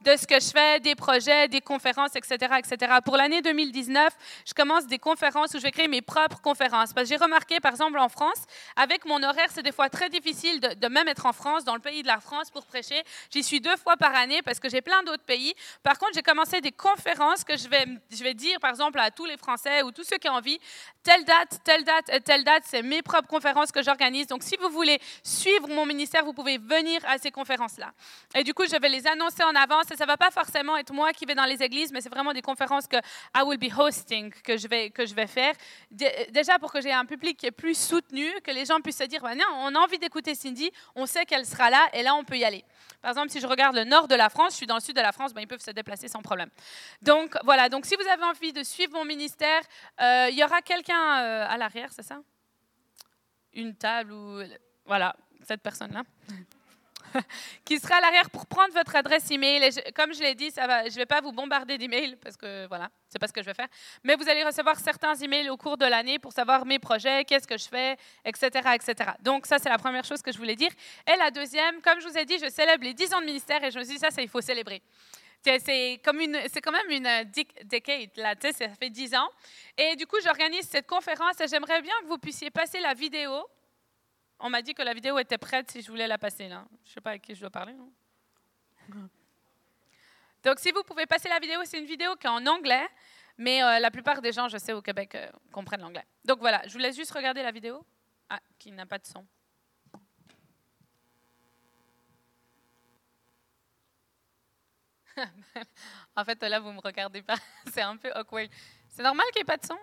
de 0.00 0.16
ce 0.16 0.26
que 0.26 0.40
je 0.40 0.50
fais, 0.50 0.80
des 0.80 0.94
projets, 0.94 1.48
des 1.48 1.60
conférences, 1.60 2.16
etc., 2.16 2.54
etc. 2.58 2.94
Pour 3.04 3.16
l'année 3.16 3.42
2019, 3.42 4.12
je 4.46 4.54
commence 4.54 4.86
des 4.86 4.98
conférences 4.98 5.54
où 5.54 5.58
je 5.58 5.62
vais 5.62 5.70
créer 5.70 5.88
mes 5.88 6.02
propres 6.02 6.40
conférences. 6.40 6.92
Parce 6.92 7.08
que 7.08 7.14
j'ai 7.14 7.22
remarqué, 7.22 7.60
par 7.60 7.72
exemple, 7.72 7.98
en 7.98 8.08
France, 8.08 8.44
avec 8.74 9.04
mon 9.04 9.22
horaire, 9.22 9.48
c'est 9.52 9.62
des 9.62 9.72
fois 9.72 9.88
très 9.88 10.08
difficile 10.08 10.60
de, 10.60 10.88
même 10.88 11.08
être 11.08 11.26
en 11.26 11.32
France, 11.32 11.64
dans 11.64 11.74
le 11.74 11.80
pays 11.80 12.02
de 12.02 12.06
la 12.06 12.20
France, 12.20 12.50
pour 12.50 12.66
prêcher. 12.66 13.02
J'y 13.30 13.42
suis 13.42 13.60
deux 13.60 13.76
fois 13.76 13.96
par 13.96 14.14
année 14.14 14.42
parce 14.42 14.58
que 14.58 14.68
j'ai 14.68 14.82
plein 14.82 15.02
d'autres 15.02 15.24
pays. 15.24 15.54
Par 15.82 15.98
contre, 15.98 16.12
j'ai 16.14 16.22
commencé 16.22 16.60
des 16.60 16.72
conférences 16.72 17.44
que 17.44 17.56
je 17.56 17.68
vais, 17.68 17.86
je 18.10 18.22
vais 18.22 18.34
dire, 18.34 18.58
par 18.60 18.70
exemple, 18.70 18.98
à 18.98 19.10
tous 19.10 19.26
les 19.26 19.36
Français 19.36 19.82
ou 19.82 19.92
tous 19.92 20.04
ceux 20.04 20.18
qui 20.18 20.28
ont 20.28 20.34
envie, 20.34 20.58
telle 21.02 21.24
date, 21.24 21.60
telle 21.64 21.84
date 21.84 22.08
et 22.10 22.20
telle 22.20 22.44
date, 22.44 22.64
c'est 22.66 22.82
mes 22.82 23.02
propres 23.02 23.28
conférences 23.28 23.70
que 23.72 23.82
j'organise. 23.82 24.26
Donc, 24.26 24.42
si 24.42 24.56
vous 24.56 24.70
voulez 24.70 24.98
suivre 25.22 25.68
mon 25.68 25.86
ministère, 25.86 26.24
vous 26.24 26.32
pouvez 26.32 26.58
venir 26.58 27.00
à 27.06 27.18
ces 27.18 27.30
conférences-là. 27.30 27.92
Et 28.34 28.44
du 28.44 28.54
coup, 28.54 28.64
je 28.64 28.76
vais 28.76 28.88
les 28.88 29.06
annoncer 29.06 29.35
en 29.44 29.54
avance. 29.54 29.90
Et 29.90 29.96
ça 29.96 30.04
ne 30.04 30.08
va 30.08 30.16
pas 30.16 30.30
forcément 30.30 30.76
être 30.76 30.92
moi 30.92 31.12
qui 31.12 31.24
vais 31.26 31.34
dans 31.34 31.44
les 31.44 31.62
églises, 31.62 31.92
mais 31.92 32.00
c'est 32.00 32.08
vraiment 32.08 32.32
des 32.32 32.42
conférences 32.42 32.86
que 32.86 32.96
I 33.34 33.42
will 33.44 33.58
be 33.58 33.72
hosting, 33.76 34.32
que 34.42 34.56
je 34.56 34.68
vais, 34.68 34.90
que 34.90 35.06
je 35.06 35.14
vais 35.14 35.26
faire. 35.26 35.54
Dé- 35.90 36.28
Déjà 36.30 36.58
pour 36.58 36.72
que 36.72 36.80
j'ai 36.80 36.92
un 36.92 37.04
public 37.04 37.36
qui 37.36 37.46
est 37.46 37.50
plus 37.50 37.76
soutenu, 37.78 38.30
que 38.42 38.50
les 38.50 38.64
gens 38.64 38.80
puissent 38.80 38.98
se 38.98 39.04
dire, 39.04 39.22
bah, 39.22 39.34
non, 39.34 39.44
on 39.54 39.74
a 39.74 39.78
envie 39.78 39.98
d'écouter 39.98 40.34
Cindy, 40.34 40.70
on 40.94 41.06
sait 41.06 41.24
qu'elle 41.24 41.46
sera 41.46 41.70
là, 41.70 41.88
et 41.92 42.02
là, 42.02 42.14
on 42.14 42.24
peut 42.24 42.36
y 42.36 42.44
aller. 42.44 42.64
Par 43.02 43.10
exemple, 43.10 43.30
si 43.30 43.40
je 43.40 43.46
regarde 43.46 43.76
le 43.76 43.84
nord 43.84 44.08
de 44.08 44.14
la 44.14 44.28
France, 44.30 44.52
je 44.52 44.56
suis 44.56 44.66
dans 44.66 44.74
le 44.76 44.80
sud 44.80 44.96
de 44.96 45.00
la 45.00 45.12
France, 45.12 45.32
ben, 45.32 45.40
ils 45.40 45.46
peuvent 45.46 45.60
se 45.60 45.70
déplacer 45.70 46.08
sans 46.08 46.22
problème. 46.22 46.50
Donc, 47.02 47.36
voilà. 47.44 47.68
Donc, 47.68 47.86
si 47.86 47.94
vous 47.94 48.08
avez 48.08 48.24
envie 48.24 48.52
de 48.52 48.62
suivre 48.64 48.92
mon 48.94 49.04
ministère, 49.04 49.60
euh, 50.00 50.28
il 50.30 50.36
y 50.36 50.42
aura 50.42 50.60
quelqu'un 50.62 51.18
euh, 51.20 51.46
à 51.48 51.56
l'arrière, 51.56 51.90
c'est 51.92 52.02
ça? 52.02 52.18
Une 53.52 53.74
table 53.76 54.12
ou... 54.12 54.42
Voilà, 54.84 55.14
cette 55.46 55.62
personne-là. 55.62 56.02
qui 57.64 57.78
sera 57.78 57.96
à 57.96 58.00
l'arrière 58.00 58.30
pour 58.30 58.46
prendre 58.46 58.72
votre 58.72 58.94
adresse 58.96 59.30
email. 59.30 59.62
Et 59.64 59.92
comme 59.92 60.12
je 60.12 60.20
l'ai 60.20 60.34
dit, 60.34 60.50
je 60.54 60.60
ne 60.60 60.94
vais 60.94 61.06
pas 61.06 61.20
vous 61.20 61.32
bombarder 61.32 61.78
d'emails 61.78 62.16
parce 62.16 62.36
que 62.36 62.66
voilà, 62.68 62.88
c'est 63.08 63.18
pas 63.18 63.28
ce 63.28 63.32
que 63.32 63.42
je 63.42 63.46
vais 63.46 63.54
faire. 63.54 63.68
Mais 64.04 64.14
vous 64.16 64.28
allez 64.28 64.44
recevoir 64.44 64.78
certains 64.78 65.14
emails 65.14 65.50
au 65.50 65.56
cours 65.56 65.76
de 65.76 65.86
l'année 65.86 66.18
pour 66.18 66.32
savoir 66.32 66.66
mes 66.66 66.78
projets, 66.78 67.24
qu'est-ce 67.24 67.46
que 67.46 67.58
je 67.58 67.68
fais, 67.68 67.96
etc., 68.24 68.70
etc. 68.74 69.10
Donc 69.20 69.46
ça, 69.46 69.58
c'est 69.58 69.68
la 69.68 69.78
première 69.78 70.04
chose 70.04 70.22
que 70.22 70.32
je 70.32 70.38
voulais 70.38 70.56
dire. 70.56 70.70
Et 71.06 71.16
la 71.18 71.30
deuxième, 71.30 71.80
comme 71.82 72.00
je 72.00 72.08
vous 72.08 72.18
ai 72.18 72.24
dit, 72.24 72.38
je 72.38 72.50
célèbre 72.50 72.84
les 72.84 72.94
10 72.94 73.14
ans 73.14 73.20
de 73.20 73.26
ministère 73.26 73.62
et 73.62 73.70
je 73.70 73.78
me 73.78 73.84
suis 73.84 73.94
dit 73.94 74.00
ça, 74.00 74.08
il 74.18 74.28
faut 74.28 74.40
célébrer. 74.40 74.82
C'est 75.42 76.00
comme 76.04 76.20
une, 76.20 76.36
c'est 76.52 76.60
quand 76.60 76.72
même 76.72 76.90
une 76.90 77.30
decade 77.64 78.10
là, 78.16 78.34
ça 78.40 78.68
fait 78.80 78.90
10 78.90 79.14
ans. 79.14 79.30
Et 79.78 79.94
du 79.94 80.06
coup, 80.06 80.16
j'organise 80.24 80.68
cette 80.68 80.88
conférence 80.88 81.40
et 81.40 81.46
j'aimerais 81.46 81.82
bien 81.82 81.94
que 82.02 82.08
vous 82.08 82.18
puissiez 82.18 82.50
passer 82.50 82.80
la 82.80 82.94
vidéo 82.94 83.46
on 84.38 84.50
m'a 84.50 84.62
dit 84.62 84.74
que 84.74 84.82
la 84.82 84.94
vidéo 84.94 85.18
était 85.18 85.38
prête 85.38 85.70
si 85.70 85.80
je 85.80 85.90
voulais 85.90 86.06
la 86.06 86.18
passer 86.18 86.48
là. 86.48 86.64
Je 86.84 86.90
ne 86.90 86.94
sais 86.94 87.00
pas 87.00 87.10
avec 87.10 87.22
qui 87.22 87.34
je 87.34 87.40
dois 87.40 87.50
parler. 87.50 87.74
Donc 90.42 90.58
si 90.58 90.70
vous 90.70 90.82
pouvez 90.82 91.06
passer 91.06 91.28
la 91.28 91.38
vidéo, 91.38 91.60
c'est 91.64 91.78
une 91.78 91.86
vidéo 91.86 92.14
qui 92.16 92.26
est 92.26 92.30
en 92.30 92.46
anglais, 92.46 92.86
mais 93.38 93.62
euh, 93.62 93.78
la 93.78 93.90
plupart 93.90 94.20
des 94.20 94.32
gens, 94.32 94.48
je 94.48 94.58
sais, 94.58 94.72
au 94.72 94.82
Québec, 94.82 95.14
euh, 95.14 95.28
comprennent 95.52 95.80
l'anglais. 95.80 96.04
Donc 96.24 96.38
voilà, 96.38 96.62
je 96.66 96.72
vous 96.72 96.78
laisse 96.78 96.96
juste 96.96 97.12
regarder 97.12 97.42
la 97.42 97.50
vidéo. 97.50 97.84
Ah, 98.28 98.40
qui 98.58 98.72
n'a 98.72 98.86
pas 98.86 98.98
de 98.98 99.06
son. 99.06 99.24
en 106.16 106.24
fait, 106.24 106.42
là, 106.42 106.58
vous 106.60 106.68
ne 106.68 106.74
me 106.74 106.80
regardez 106.80 107.22
pas. 107.22 107.36
c'est 107.72 107.82
un 107.82 107.96
peu 107.96 108.12
awkward. 108.12 108.50
C'est 108.88 109.02
normal 109.02 109.26
qu'il 109.32 109.40
n'y 109.40 109.42
ait 109.42 109.44
pas 109.44 109.56
de 109.56 109.64
son? 109.64 109.78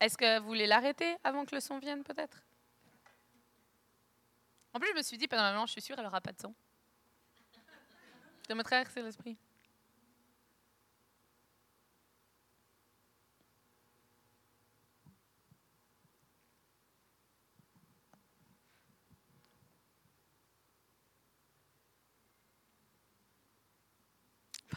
Est-ce 0.00 0.16
que 0.16 0.38
vous 0.38 0.46
voulez 0.46 0.66
l'arrêter 0.66 1.16
avant 1.24 1.44
que 1.44 1.54
le 1.54 1.60
son 1.60 1.78
vienne, 1.78 2.04
peut-être? 2.04 2.42
En 4.72 4.78
plus, 4.78 4.88
je 4.90 4.96
me 4.96 5.02
suis 5.02 5.18
dit, 5.18 5.26
pendant 5.26 5.42
un 5.42 5.52
moment, 5.52 5.66
je 5.66 5.72
suis 5.72 5.80
sûre, 5.80 5.96
elle 5.98 6.04
n'aura 6.04 6.20
pas 6.20 6.32
de 6.32 6.40
son. 6.40 6.54
De 8.48 8.54
me 8.54 8.62
traverser 8.62 9.02
l'esprit. 9.02 9.36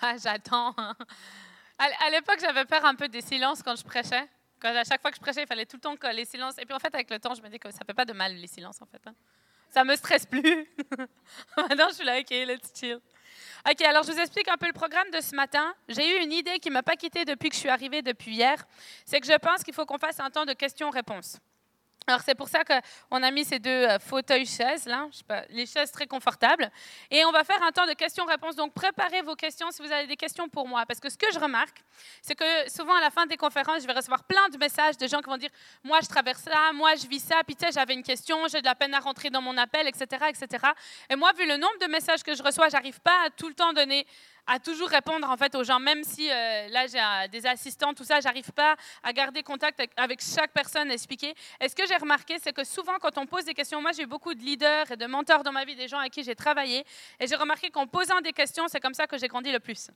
Ah, 0.01 0.17
j'attends. 0.17 0.75
À 1.77 2.09
l'époque, 2.09 2.39
j'avais 2.39 2.65
peur 2.65 2.83
un 2.85 2.95
peu 2.95 3.07
des 3.07 3.21
silences 3.21 3.61
quand 3.61 3.75
je 3.75 3.83
prêchais 3.83 4.27
à 4.67 4.83
chaque 4.83 5.01
fois 5.01 5.11
que 5.11 5.17
je 5.17 5.21
prêchais, 5.21 5.43
il 5.43 5.47
fallait 5.47 5.65
tout 5.65 5.77
le 5.77 5.81
temps 5.81 5.95
que 5.95 6.07
les 6.07 6.25
silences. 6.25 6.57
Et 6.57 6.65
puis 6.65 6.73
en 6.73 6.79
fait, 6.79 6.93
avec 6.93 7.09
le 7.09 7.19
temps, 7.19 7.33
je 7.33 7.41
me 7.41 7.49
dis 7.49 7.59
que 7.59 7.71
ça 7.71 7.79
fait 7.85 7.93
pas 7.93 8.05
de 8.05 8.13
mal 8.13 8.35
les 8.35 8.47
silences 8.47 8.81
en 8.81 8.85
fait. 8.85 9.01
Hein. 9.05 9.13
Ça 9.69 9.83
me 9.83 9.95
stresse 9.95 10.25
plus. 10.25 10.67
Maintenant, 11.57 11.87
je 11.89 11.95
suis 11.95 12.05
là, 12.05 12.19
ok, 12.19 12.29
let's 12.29 12.71
chill. 12.77 12.99
Ok, 13.69 13.81
alors 13.81 14.03
je 14.03 14.11
vous 14.11 14.19
explique 14.19 14.47
un 14.47 14.57
peu 14.57 14.67
le 14.67 14.73
programme 14.73 15.09
de 15.11 15.21
ce 15.21 15.35
matin. 15.35 15.73
J'ai 15.87 16.17
eu 16.17 16.23
une 16.23 16.33
idée 16.33 16.59
qui 16.59 16.69
m'a 16.69 16.83
pas 16.83 16.95
quittée 16.95 17.25
depuis 17.25 17.49
que 17.49 17.55
je 17.55 17.59
suis 17.59 17.69
arrivée 17.69 18.01
depuis 18.01 18.33
hier. 18.33 18.65
C'est 19.05 19.19
que 19.19 19.27
je 19.27 19.37
pense 19.37 19.63
qu'il 19.63 19.73
faut 19.73 19.85
qu'on 19.85 19.99
fasse 19.99 20.19
un 20.19 20.29
temps 20.29 20.45
de 20.45 20.53
questions-réponses. 20.53 21.37
Alors 22.07 22.21
c'est 22.25 22.33
pour 22.33 22.49
ça 22.49 22.63
qu'on 22.63 23.21
a 23.21 23.31
mis 23.31 23.45
ces 23.45 23.59
deux 23.59 23.69
euh, 23.69 23.99
fauteuils 23.99 24.47
chaises 24.47 24.85
là, 24.85 25.07
les 25.49 25.67
chaises 25.67 25.91
très 25.91 26.07
confortables, 26.07 26.71
et 27.11 27.23
on 27.25 27.31
va 27.31 27.43
faire 27.43 27.61
un 27.61 27.71
temps 27.71 27.85
de 27.85 27.93
questions-réponses. 27.93 28.55
Donc 28.55 28.73
préparez 28.73 29.21
vos 29.21 29.35
questions 29.35 29.69
si 29.69 29.83
vous 29.83 29.91
avez 29.91 30.07
des 30.07 30.15
questions 30.15 30.49
pour 30.49 30.67
moi, 30.67 30.83
parce 30.87 30.99
que 30.99 31.09
ce 31.09 31.17
que 31.17 31.31
je 31.31 31.37
remarque, 31.37 31.83
c'est 32.23 32.33
que 32.33 32.69
souvent 32.69 32.95
à 32.95 33.01
la 33.01 33.11
fin 33.11 33.27
des 33.27 33.37
conférences, 33.37 33.83
je 33.83 33.87
vais 33.87 33.93
recevoir 33.93 34.23
plein 34.23 34.49
de 34.49 34.57
messages 34.57 34.97
de 34.97 35.07
gens 35.07 35.19
qui 35.19 35.29
vont 35.29 35.37
dire, 35.37 35.51
moi 35.83 35.99
je 36.01 36.07
traverse 36.07 36.41
ça, 36.41 36.73
moi 36.73 36.95
je 36.95 37.05
vis 37.05 37.19
ça, 37.19 37.35
puis 37.45 37.55
tu 37.55 37.65
sais 37.65 37.71
j'avais 37.71 37.93
une 37.93 38.03
question, 38.03 38.47
j'ai 38.47 38.61
de 38.61 38.65
la 38.65 38.75
peine 38.75 38.95
à 38.95 38.99
rentrer 38.99 39.29
dans 39.29 39.41
mon 39.41 39.55
appel, 39.57 39.87
etc., 39.87 40.25
etc. 40.27 40.65
Et 41.07 41.15
moi 41.15 41.31
vu 41.33 41.45
le 41.45 41.57
nombre 41.57 41.77
de 41.81 41.85
messages 41.85 42.23
que 42.23 42.33
je 42.33 42.41
reçois, 42.41 42.69
j'arrive 42.69 42.99
pas 43.01 43.27
à 43.27 43.29
tout 43.29 43.47
le 43.47 43.53
temps 43.53 43.73
donner 43.73 44.07
à 44.47 44.59
toujours 44.59 44.89
répondre 44.89 45.29
en 45.29 45.37
fait 45.37 45.53
aux 45.55 45.63
gens, 45.63 45.79
même 45.79 46.03
si 46.03 46.29
euh, 46.29 46.67
là 46.69 46.87
j'ai 46.87 47.29
des 47.29 47.45
assistants, 47.45 47.93
tout 47.93 48.03
ça, 48.03 48.19
j'arrive 48.19 48.51
pas 48.51 48.75
à 49.03 49.13
garder 49.13 49.43
contact 49.43 49.81
avec, 49.95 50.21
chaque 50.21 50.51
personne, 50.51 50.91
expliquer. 50.91 51.33
Et 51.59 51.69
ce 51.69 51.75
que 51.75 51.87
j'ai 51.87 51.95
remarqué, 51.95 52.37
c'est 52.39 52.53
que 52.53 52.63
souvent 52.63 52.97
quand 52.99 53.17
on 53.17 53.25
pose 53.25 53.45
des 53.45 53.53
questions, 53.53 53.81
moi 53.81 53.91
j'ai 53.91 54.03
eu 54.03 54.07
beaucoup 54.07 54.33
de 54.33 54.41
leaders 54.41 54.91
et 54.91 54.97
de 54.97 55.05
mentors 55.05 55.43
dans 55.43 55.51
ma 55.51 55.65
vie, 55.65 55.75
des 55.75 55.87
gens 55.87 55.99
avec 55.99 56.13
qui 56.13 56.23
j'ai 56.23 56.35
travaillé, 56.35 56.85
et 57.19 57.27
j'ai 57.27 57.35
remarqué 57.35 57.69
qu'en 57.69 57.87
posant 57.87 58.21
des 58.21 58.33
questions, 58.33 58.67
c'est 58.67 58.79
comme 58.79 58.93
ça 58.93 59.07
que 59.07 59.17
j'ai 59.17 59.27
grandi 59.27 59.51
le 59.51 59.59
plus. 59.59 59.89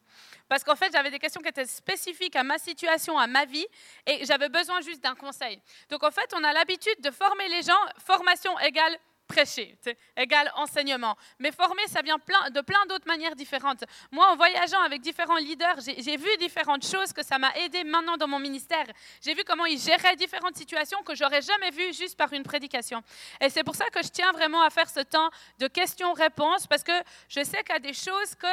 Parce 0.48 0.64
qu'en 0.64 0.75
fait, 0.75 0.92
j'avais 0.92 1.12
des 1.12 1.20
questions 1.20 1.42
qui 1.42 1.50
étaient 1.50 1.66
spécifiques 1.66 2.36
à 2.36 2.44
ma 2.44 2.58
situation, 2.58 3.18
à 3.18 3.28
ma 3.28 3.46
vie, 3.46 3.66
et 4.06 4.25
j'avais 4.25 4.50
besoin 4.50 4.82
juste 4.82 5.04
d'un 5.04 5.16
conseil. 5.16 5.62
Donc 5.90 6.04
en 6.04 6.12
fait, 6.12 6.34
on 6.36 6.44
a 6.44 6.54
l'habitude 6.54 7.00
de 7.02 7.12
former 7.12 7.48
les 7.50 7.62
gens, 7.62 7.74
formation 8.06 8.58
égale 8.60 8.98
prêcher, 9.27 9.77
égal 10.15 10.51
enseignement. 10.55 11.15
Mais 11.39 11.51
former, 11.51 11.86
ça 11.88 12.01
vient 12.01 12.20
plein, 12.20 12.50
de 12.51 12.62
plein 12.62 12.86
d'autres 12.88 13.08
manières 13.08 13.36
différentes. 13.36 13.84
Moi, 14.12 14.25
en 14.32 14.36
voyageant 14.36 14.82
avec 14.82 15.01
différents 15.01 15.38
leaders, 15.38 15.77
j'ai 15.79 16.17
vu 16.17 16.29
différentes 16.39 16.86
choses 16.86 17.12
que 17.12 17.24
ça 17.24 17.38
m'a 17.38 17.53
aidé 17.58 17.84
maintenant 17.84 18.17
dans 18.17 18.27
mon 18.27 18.39
ministère. 18.39 18.86
J'ai 19.22 19.34
vu 19.34 19.44
comment 19.46 19.65
ils 19.65 19.79
géraient 19.79 20.15
différentes 20.15 20.55
situations 20.55 21.01
que 21.03 21.15
j'aurais 21.15 21.41
jamais 21.41 21.72
vues 21.72 21.94
juste 21.94 22.17
par 22.17 22.32
une 22.34 22.44
prédication. 22.44 23.01
Et 23.41 23.50
c'est 23.50 23.63
pour 23.63 23.75
ça 23.75 23.86
que 23.89 24.01
je 24.03 24.10
tiens 24.10 24.32
vraiment 24.32 24.62
à 24.62 24.70
faire 24.70 24.89
ce 24.89 25.01
temps 25.01 25.29
de 25.60 25.67
questions-réponses, 25.67 26.67
parce 26.67 26.84
que 26.84 26.94
je 27.27 27.44
sais 27.44 27.63
qu'il 27.63 27.74
y 27.74 27.77
a 27.77 27.79
des 27.79 27.94
choses 27.94 28.36
que 28.36 28.48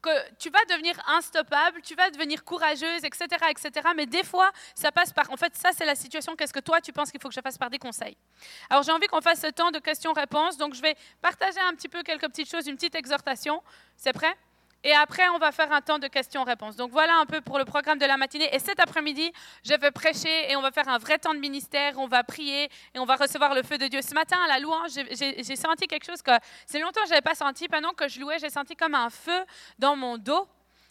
que 0.00 0.32
tu 0.38 0.50
vas 0.50 0.64
devenir 0.68 0.94
instoppable, 1.08 1.80
tu 1.82 1.94
vas 1.94 2.10
devenir 2.10 2.44
courageuse, 2.44 3.04
etc., 3.04 3.26
etc. 3.50 3.88
Mais 3.96 4.06
des 4.06 4.24
fois, 4.24 4.50
ça 4.74 4.90
passe 4.92 5.12
par. 5.12 5.30
En 5.30 5.36
fait, 5.36 5.54
ça, 5.56 5.70
c'est 5.72 5.84
la 5.84 5.94
situation. 5.94 6.36
Qu'est-ce 6.36 6.52
que 6.52 6.60
toi, 6.60 6.80
tu 6.80 6.92
penses 6.92 7.10
qu'il 7.10 7.20
faut 7.20 7.28
que 7.28 7.34
je 7.34 7.40
fasse 7.40 7.58
par 7.58 7.70
des 7.70 7.78
conseils? 7.78 8.16
Alors, 8.68 8.82
j'ai 8.82 8.92
envie 8.92 9.06
qu'on 9.06 9.20
fasse 9.20 9.40
ce 9.40 9.48
temps 9.48 9.70
de 9.70 9.78
questions-réponses. 9.78 10.56
Donc, 10.56 10.74
je 10.74 10.82
vais 10.82 10.96
partager 11.20 11.60
un 11.60 11.74
petit 11.74 11.88
peu 11.88 12.02
quelques 12.02 12.28
petites 12.28 12.50
choses, 12.50 12.66
une 12.66 12.76
petite 12.76 12.94
exhortation. 12.94 13.62
C'est 13.96 14.12
prêt? 14.12 14.34
Et 14.82 14.92
après, 14.92 15.28
on 15.28 15.38
va 15.38 15.52
faire 15.52 15.70
un 15.72 15.82
temps 15.82 15.98
de 15.98 16.06
questions-réponses. 16.06 16.76
Donc 16.76 16.90
voilà 16.90 17.16
un 17.16 17.26
peu 17.26 17.40
pour 17.42 17.58
le 17.58 17.64
programme 17.64 17.98
de 17.98 18.06
la 18.06 18.16
matinée. 18.16 18.48
Et 18.54 18.58
cet 18.58 18.80
après-midi, 18.80 19.30
je 19.62 19.74
vais 19.74 19.90
prêcher 19.90 20.50
et 20.50 20.56
on 20.56 20.62
va 20.62 20.70
faire 20.70 20.88
un 20.88 20.98
vrai 20.98 21.18
temps 21.18 21.34
de 21.34 21.38
ministère. 21.38 21.98
On 21.98 22.06
va 22.06 22.24
prier 22.24 22.70
et 22.94 22.98
on 22.98 23.04
va 23.04 23.16
recevoir 23.16 23.54
le 23.54 23.62
feu 23.62 23.76
de 23.76 23.88
Dieu. 23.88 24.00
Ce 24.00 24.14
matin, 24.14 24.38
à 24.42 24.48
la 24.48 24.58
louange, 24.58 24.92
j'ai 24.92 25.56
senti 25.56 25.86
quelque 25.86 26.06
chose 26.06 26.22
que 26.22 26.32
c'est 26.64 26.78
longtemps 26.78 27.02
que 27.02 27.08
je 27.08 27.10
n'avais 27.10 27.20
pas 27.20 27.34
senti. 27.34 27.68
Pendant 27.68 27.92
que 27.92 28.08
je 28.08 28.20
louais, 28.20 28.38
j'ai 28.38 28.50
senti 28.50 28.74
comme 28.74 28.94
un 28.94 29.10
feu 29.10 29.44
dans 29.78 29.96
mon 29.96 30.16
dos. 30.16 30.48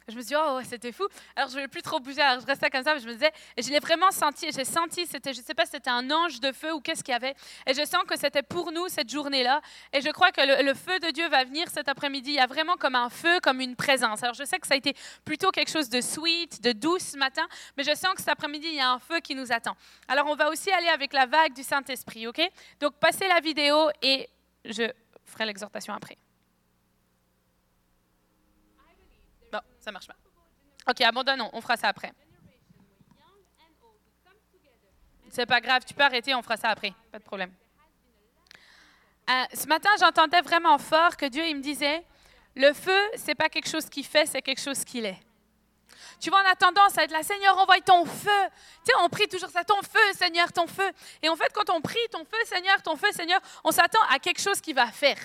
Je 0.10 0.16
me 0.16 0.22
suis 0.22 0.30
dit, 0.30 0.36
oh, 0.36 0.60
c'était 0.63 0.92
fou. 0.92 1.08
Alors, 1.36 1.50
je 1.50 1.56
ne 1.56 1.60
voulais 1.60 1.68
plus 1.68 1.82
trop 1.82 2.00
bouger. 2.00 2.22
Alors, 2.22 2.42
je 2.42 2.46
restais 2.46 2.70
comme 2.70 2.84
ça. 2.84 2.98
je 2.98 3.08
me 3.08 3.13
disais, 3.13 3.32
et 3.56 3.62
je 3.62 3.70
l'ai 3.70 3.80
vraiment 3.80 4.12
senti. 4.12 4.51
J'ai 4.51 4.66
senti, 4.66 5.06
c'était, 5.06 5.34
je 5.34 5.39
ne 5.39 5.44
sais 5.44 5.54
pas 5.54 5.66
si 5.66 5.72
c'était 5.72 5.89
un 5.89 6.10
ange 6.12 6.39
de 6.39 6.51
feu 6.51 6.74
ou 6.74 6.82
qu'est-ce 6.82 7.04
qu'il 7.04 7.12
y 7.12 7.16
avait. 7.16 7.36
Et 7.66 7.74
je 7.74 7.86
sens 7.86 8.04
que 8.08 8.18
c'était 8.18 8.44
pour 8.44 8.72
nous 8.72 8.88
cette 8.88 9.10
journée-là. 9.10 9.62
Et 9.94 10.01
je 10.01 10.10
crois 10.10 10.32
que 10.32 10.42
le, 10.42 10.74
feu 10.74 11.00
de 11.00 11.12
Dieu 11.12 11.28
va 11.30 11.44
venir 11.44 11.68
cet 11.70 11.89
après-midi. 11.89 12.32
Il 12.32 12.36
y 12.36 12.39
a 12.39 12.48
vraiment 12.48 12.78
comme 12.78 12.96
un 12.96 13.10
feu, 13.10 13.39
comme 13.42 13.62
une 13.62 13.75
présence. 13.75 14.24
Alors, 14.24 14.36
je 14.36 14.44
sais 14.44 14.60
que 14.60 14.68
ça 14.68 14.74
a 14.74 14.78
été 14.78 14.96
plutôt 15.24 15.51
quelque 15.51 15.72
chose 15.72 15.89
de 15.89 16.01
sweet, 16.01 16.62
de 16.62 16.72
doux 16.72 17.00
ce 17.00 17.18
matin. 17.18 17.48
Mais 17.78 17.84
je 17.84 17.94
sens 17.96 18.13
que 18.13 18.20
cet 18.20 18.30
après-midi, 18.30 18.68
il 18.68 18.75
y 18.75 18.82
a 18.82 18.92
un 18.92 19.00
feu 19.00 19.20
qui 19.20 19.36
nous 19.36 19.51
attend. 19.51 19.75
Alors, 20.08 20.28
on 20.28 20.36
va 20.36 20.50
aussi 20.50 20.72
aller 20.72 20.89
avec 20.89 21.13
la 21.13 21.25
vague 21.25 21.54
du 21.54 21.63
Saint-Esprit, 21.63 22.28
OK? 22.28 22.42
Donc, 22.80 22.96
passez 22.96 23.28
la 23.28 23.39
vidéo 23.39 23.89
et 24.01 24.30
je 24.66 24.84
ferai 25.25 25.46
l'exhortation 25.46 25.94
après. 25.94 26.18
Ça 29.79 29.91
marche 29.91 30.07
pas. 30.07 30.15
Ok, 30.89 31.01
abandonnons, 31.01 31.50
on 31.53 31.62
fera 31.62 31.77
ça 31.77 31.89
après. 31.89 32.12
C'est 35.29 35.45
pas 35.45 35.62
grave, 35.62 35.83
tu 35.86 35.93
peux 35.93 36.03
arrêter, 36.03 36.33
on 36.33 36.41
fera 36.41 36.57
ça 36.57 36.69
après, 36.69 36.93
pas 37.12 37.19
de 37.19 37.24
problème. 37.24 37.53
Euh, 39.29 39.43
ce 39.53 39.67
matin, 39.67 39.89
j'entendais 40.00 40.41
vraiment 40.41 40.77
fort 40.79 41.15
que 41.15 41.27
Dieu 41.27 41.45
il 41.45 41.57
me 41.57 41.62
disait, 41.62 42.03
le 42.55 42.74
feu, 42.74 43.00
c'est 43.15 43.36
pas 43.36 43.48
quelque 43.48 43.69
chose 43.69 43.88
qui 43.88 44.03
fait, 44.03 44.25
c'est 44.25 44.41
quelque 44.41 44.62
chose 44.62 44.83
qu'il 44.83 45.05
est. 45.05 45.19
Tu 46.19 46.29
vois, 46.29 46.41
on 46.43 46.50
a 46.50 46.55
tendance 46.55 46.98
à 46.98 47.03
être 47.03 47.12
là, 47.12 47.24
Seigneur, 47.24 47.57
envoie 47.57 47.79
ton 47.79 48.05
feu. 48.05 48.29
Tu 48.83 48.91
sais, 48.91 48.93
on 49.01 49.09
prie 49.09 49.27
toujours 49.27 49.50
ça, 49.50 49.63
ton 49.63 49.81
feu, 49.81 50.13
Seigneur, 50.13 50.51
ton 50.51 50.67
feu. 50.67 50.91
Et 51.21 51.29
en 51.29 51.36
fait, 51.36 51.51
quand 51.53 51.69
on 51.69 51.79
prie 51.79 52.00
ton 52.12 52.25
feu, 52.25 52.38
Seigneur, 52.45 52.81
ton 52.81 52.95
feu, 52.98 53.07
Seigneur, 53.12 53.39
on 53.63 53.71
s'attend 53.71 54.01
à 54.09 54.19
quelque 54.19 54.41
chose 54.41 54.59
qui 54.59 54.74
va 54.74 54.88
faire. 54.88 55.17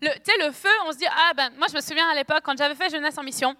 tu 0.00 0.08
sais, 0.08 0.38
le 0.38 0.50
feu, 0.50 0.70
on 0.86 0.92
se 0.92 0.98
dit, 0.98 1.06
ah 1.06 1.32
ben, 1.36 1.50
moi 1.56 1.68
je 1.70 1.76
me 1.76 1.80
souviens 1.80 2.08
à 2.08 2.14
l'époque, 2.14 2.42
quand 2.42 2.56
j'avais 2.56 2.74
fait 2.74 2.90
Jeunesse 2.90 3.16
en 3.18 3.22
mission, 3.22 3.54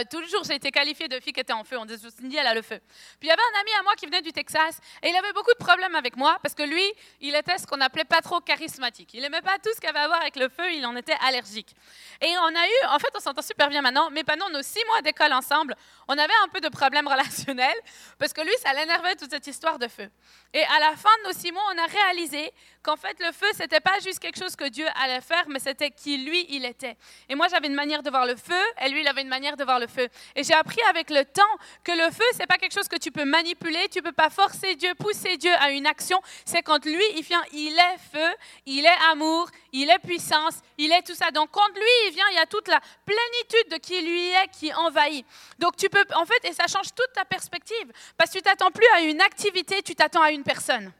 euh, 0.00 0.42
j'ai 0.44 0.54
été 0.54 0.70
qualifiée 0.70 1.08
de 1.08 1.18
fille 1.20 1.32
qui 1.32 1.40
était 1.40 1.52
en 1.52 1.64
feu. 1.64 1.78
On 1.78 1.84
disait, 1.84 2.10
Cindy, 2.10 2.36
elle 2.36 2.46
a 2.46 2.54
le 2.54 2.62
feu. 2.62 2.78
Puis 3.18 3.28
il 3.28 3.28
y 3.28 3.30
avait 3.30 3.42
un 3.42 3.60
ami 3.60 3.70
à 3.78 3.82
moi 3.82 3.94
qui 3.94 4.06
venait 4.06 4.22
du 4.22 4.32
Texas 4.32 4.78
et 5.02 5.08
il 5.08 5.16
avait 5.16 5.32
beaucoup 5.32 5.52
de 5.52 5.64
problèmes 5.64 5.94
avec 5.94 6.16
moi 6.16 6.38
parce 6.42 6.54
que 6.54 6.62
lui, 6.62 6.84
il 7.20 7.34
était 7.34 7.58
ce 7.58 7.66
qu'on 7.66 7.80
appelait 7.80 8.04
pas 8.04 8.20
trop 8.20 8.40
charismatique. 8.40 9.14
Il 9.14 9.22
n'aimait 9.22 9.42
pas 9.42 9.58
tout 9.58 9.70
ce 9.74 9.80
qui 9.80 9.86
avait 9.86 9.98
à 9.98 10.06
voir 10.06 10.20
avec 10.20 10.36
le 10.36 10.48
feu, 10.48 10.72
il 10.72 10.84
en 10.86 10.96
était 10.96 11.16
allergique. 11.26 11.74
Et 12.20 12.32
on 12.38 12.54
a 12.54 12.66
eu, 12.66 12.86
en 12.88 12.98
fait, 12.98 13.10
on 13.14 13.20
s'entend 13.20 13.42
super 13.42 13.68
bien 13.68 13.82
maintenant, 13.82 14.10
mais 14.10 14.24
pendant 14.24 14.48
nos 14.50 14.62
six 14.62 14.84
mois 14.86 15.02
d'école 15.02 15.32
ensemble, 15.32 15.74
on 16.08 16.16
avait 16.18 16.32
un 16.44 16.48
peu 16.48 16.60
de 16.60 16.68
problèmes 16.68 17.08
relationnels 17.08 17.78
parce 18.18 18.32
que 18.32 18.40
lui, 18.40 18.54
ça 18.62 18.72
l'énervait 18.74 19.16
toute 19.16 19.30
cette 19.30 19.46
histoire 19.46 19.78
de 19.78 19.88
feu. 19.88 20.08
Et 20.54 20.62
à 20.62 20.80
la 20.80 20.96
fin 20.96 21.10
de 21.22 21.28
nos 21.28 21.34
six 21.34 21.52
mois, 21.52 21.62
on 21.74 21.78
a 21.78 21.86
réalisé 21.86 22.52
qu'en 22.82 22.96
fait, 22.96 23.18
le 23.20 23.32
feu, 23.32 23.46
c'était 23.54 23.80
pas 23.80 23.98
juste 24.00 24.18
quelque 24.18 24.38
chose 24.38 24.56
que 24.56 24.68
Dieu 24.68 24.86
allait 25.02 25.20
faire, 25.20 25.44
mais 25.48 25.58
c'était 25.58 25.90
qui 25.90 26.18
lui, 26.18 26.46
il 26.48 26.64
était. 26.64 26.96
Et 27.28 27.34
moi, 27.34 27.48
j'avais 27.48 27.68
une 27.68 27.74
manière 27.74 28.02
de 28.02 28.10
voir 28.10 28.26
le 28.26 28.36
feu 28.36 28.62
et 28.80 28.88
lui, 28.88 29.00
il 29.00 29.08
avait 29.08 29.22
une 29.22 29.28
manière 29.28 29.56
de 29.56 29.64
voir 29.64 29.78
le 29.78 29.81
feu. 29.86 30.08
Et 30.36 30.44
j'ai 30.44 30.54
appris 30.54 30.80
avec 30.88 31.10
le 31.10 31.24
temps 31.24 31.42
que 31.84 31.92
le 31.92 32.10
feu, 32.10 32.24
c'est 32.34 32.46
pas 32.46 32.58
quelque 32.58 32.74
chose 32.74 32.88
que 32.88 32.96
tu 32.96 33.10
peux 33.10 33.24
manipuler, 33.24 33.88
tu 33.88 34.02
peux 34.02 34.12
pas 34.12 34.30
forcer 34.30 34.74
Dieu, 34.76 34.94
pousser 34.94 35.36
Dieu 35.36 35.52
à 35.60 35.70
une 35.70 35.86
action. 35.86 36.20
C'est 36.44 36.62
quand 36.62 36.84
lui, 36.84 37.04
il 37.16 37.22
vient, 37.22 37.42
il 37.52 37.78
est 37.78 37.98
feu, 38.12 38.34
il 38.66 38.84
est 38.84 39.10
amour, 39.10 39.48
il 39.72 39.90
est 39.90 39.98
puissance, 39.98 40.54
il 40.78 40.92
est 40.92 41.02
tout 41.02 41.14
ça. 41.14 41.30
Donc 41.30 41.50
quand 41.50 41.68
lui, 41.74 42.08
il 42.08 42.12
vient, 42.12 42.26
il 42.30 42.36
y 42.36 42.40
a 42.40 42.46
toute 42.46 42.68
la 42.68 42.80
plénitude 43.04 43.72
de 43.72 43.76
qui 43.76 44.00
lui 44.00 44.30
est 44.30 44.48
qui 44.48 44.72
envahit. 44.74 45.26
Donc 45.58 45.76
tu 45.76 45.88
peux, 45.88 46.04
en 46.14 46.26
fait, 46.26 46.44
et 46.44 46.52
ça 46.52 46.66
change 46.66 46.94
toute 46.94 47.12
ta 47.14 47.24
perspective, 47.24 47.92
parce 48.16 48.30
que 48.30 48.38
tu 48.38 48.42
t'attends 48.42 48.70
plus 48.70 48.86
à 48.94 49.00
une 49.00 49.20
activité, 49.20 49.82
tu 49.82 49.94
t'attends 49.94 50.22
à 50.22 50.30
une 50.30 50.42
personne. 50.42 50.92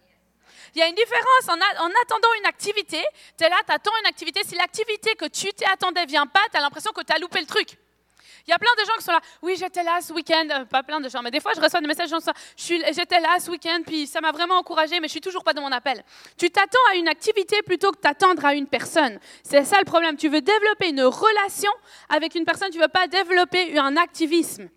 Il 0.75 0.79
y 0.79 0.83
a 0.83 0.89
une 0.89 0.95
différence 0.95 1.49
en, 1.49 1.55
en 1.55 1.91
attendant 2.03 2.33
une 2.39 2.47
activité. 2.47 3.05
Tu 3.37 3.45
es 3.45 3.49
là, 3.49 3.57
tu 3.67 3.73
attends 3.73 3.93
une 4.01 4.07
activité. 4.07 4.41
Si 4.43 4.55
l'activité 4.55 5.15
que 5.17 5.27
tu 5.27 5.53
t'attendais 5.53 6.07
vient 6.07 6.27
pas, 6.27 6.41
tu 6.51 6.57
as 6.57 6.61
l'impression 6.61 6.93
que 6.93 7.03
tu 7.03 7.12
as 7.12 7.19
loupé 7.19 7.41
le 7.41 7.47
truc. 7.47 7.77
Il 8.47 8.51
y 8.51 8.53
a 8.53 8.59
plein 8.59 8.71
de 8.79 8.87
gens 8.87 8.97
qui 8.99 9.05
sont 9.05 9.13
là. 9.13 9.21
Oui, 9.43 9.57
j'étais 9.59 9.83
là 9.83 10.01
ce 10.01 10.13
week-end. 10.13 10.47
Euh, 10.51 10.65
pas 10.65 10.83
plein 10.83 11.01
de 11.01 11.09
gens, 11.09 11.23
mais 11.23 11.31
des 11.31 11.41
fois, 11.41 11.53
je 11.55 11.61
reçois 11.61 11.81
des 11.81 11.87
messages 11.87 12.09
gens 12.09 12.19
J'étais 12.57 13.21
là 13.21 13.39
ce 13.39 13.51
week-end, 13.51 13.81
puis 13.87 14.07
ça 14.07 14.21
m'a 14.21 14.33
vraiment 14.33 14.57
encouragé, 14.57 15.01
mais 15.01 15.09
je 15.09 15.13
suis 15.13 15.21
toujours 15.21 15.45
pas 15.45 15.53
dans 15.53 15.63
mon 15.63 15.73
appel. 15.73 16.03
Tu 16.37 16.51
t'attends 16.51 16.79
à 16.91 16.97
une 16.97 17.09
activité 17.09 17.63
plutôt 17.63 17.93
que 17.93 17.99
t'attendre 17.99 18.45
à 18.45 18.55
une 18.55 18.67
personne. 18.67 19.19
C'est 19.43 19.65
ça 19.65 19.79
le 19.79 19.85
problème. 19.85 20.17
Tu 20.17 20.29
veux 20.29 20.41
développer 20.41 20.89
une 20.89 21.03
relation 21.03 21.71
avec 22.09 22.35
une 22.35 22.45
personne, 22.45 22.71
tu 22.71 22.79
veux 22.79 22.89
pas 22.89 23.07
développer 23.07 23.79
un 23.79 23.97
activisme. 23.97 24.69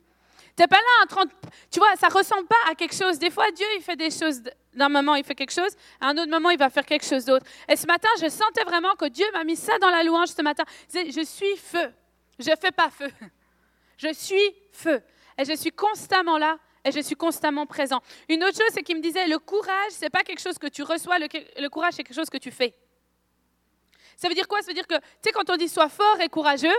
T'es 0.55 0.67
pas 0.67 0.77
là 0.77 1.03
en 1.03 1.07
train 1.07 1.23
Tu 1.69 1.79
vois, 1.79 1.95
ça 1.97 2.07
ressemble 2.07 2.47
pas 2.47 2.71
à 2.71 2.75
quelque 2.75 2.95
chose. 2.95 3.19
Des 3.19 3.29
fois, 3.29 3.51
Dieu, 3.51 3.65
il 3.75 3.81
fait 3.81 3.97
des 3.97 4.09
choses. 4.09 4.41
D'un 4.73 4.89
moment, 4.89 5.15
il 5.15 5.23
fait 5.23 5.35
quelque 5.35 5.53
chose. 5.53 5.75
À 5.99 6.07
un 6.07 6.17
autre 6.17 6.29
moment, 6.29 6.49
il 6.49 6.57
va 6.57 6.69
faire 6.69 6.85
quelque 6.85 7.05
chose 7.05 7.25
d'autre. 7.25 7.45
Et 7.67 7.75
ce 7.75 7.85
matin, 7.87 8.07
je 8.21 8.29
sentais 8.29 8.63
vraiment 8.63 8.95
que 8.95 9.05
Dieu 9.05 9.25
m'a 9.33 9.43
mis 9.43 9.57
ça 9.57 9.77
dans 9.79 9.89
la 9.89 10.03
louange 10.03 10.29
ce 10.29 10.41
matin. 10.41 10.63
Je 10.93 11.23
suis 11.25 11.57
feu. 11.57 11.91
Je 12.39 12.51
fais 12.59 12.71
pas 12.71 12.89
feu. 12.89 13.09
Je 13.97 14.13
suis 14.13 14.55
feu. 14.71 15.01
Et 15.37 15.45
je 15.45 15.53
suis 15.55 15.71
constamment 15.71 16.37
là 16.37 16.57
et 16.85 16.91
je 16.91 16.99
suis 16.99 17.15
constamment 17.15 17.65
présent. 17.65 17.99
Une 18.29 18.43
autre 18.43 18.57
chose, 18.57 18.69
c'est 18.71 18.83
qu'il 18.83 18.95
me 18.95 19.01
disait, 19.01 19.27
le 19.27 19.39
courage, 19.39 19.91
c'est 19.91 20.11
pas 20.11 20.23
quelque 20.23 20.39
chose 20.39 20.57
que 20.57 20.67
tu 20.67 20.83
reçois, 20.83 21.17
le, 21.17 21.67
courage, 21.67 21.93
c'est 21.95 22.03
quelque 22.03 22.15
chose 22.15 22.29
que 22.29 22.37
tu 22.37 22.51
fais. 22.51 22.75
Ça 24.15 24.29
veut 24.29 24.35
dire 24.35 24.47
quoi? 24.47 24.61
Ça 24.61 24.67
veut 24.67 24.75
dire 24.75 24.87
que, 24.87 24.95
tu 24.95 25.01
sais, 25.23 25.31
quand 25.31 25.49
on 25.49 25.57
dit 25.57 25.67
sois 25.67 25.89
fort 25.89 26.21
et 26.21 26.29
courageux, 26.29 26.77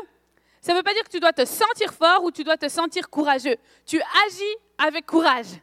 ça 0.62 0.72
ne 0.72 0.78
veut 0.78 0.82
pas 0.82 0.94
dire 0.94 1.02
que 1.02 1.10
tu 1.10 1.20
dois 1.20 1.32
te 1.32 1.44
sentir 1.44 1.92
fort 1.92 2.24
ou 2.24 2.30
tu 2.30 2.44
dois 2.44 2.56
te 2.56 2.68
sentir 2.68 3.10
courageux. 3.10 3.56
Tu 3.84 4.00
agis 4.26 4.56
avec 4.78 5.06
courage. 5.06 5.60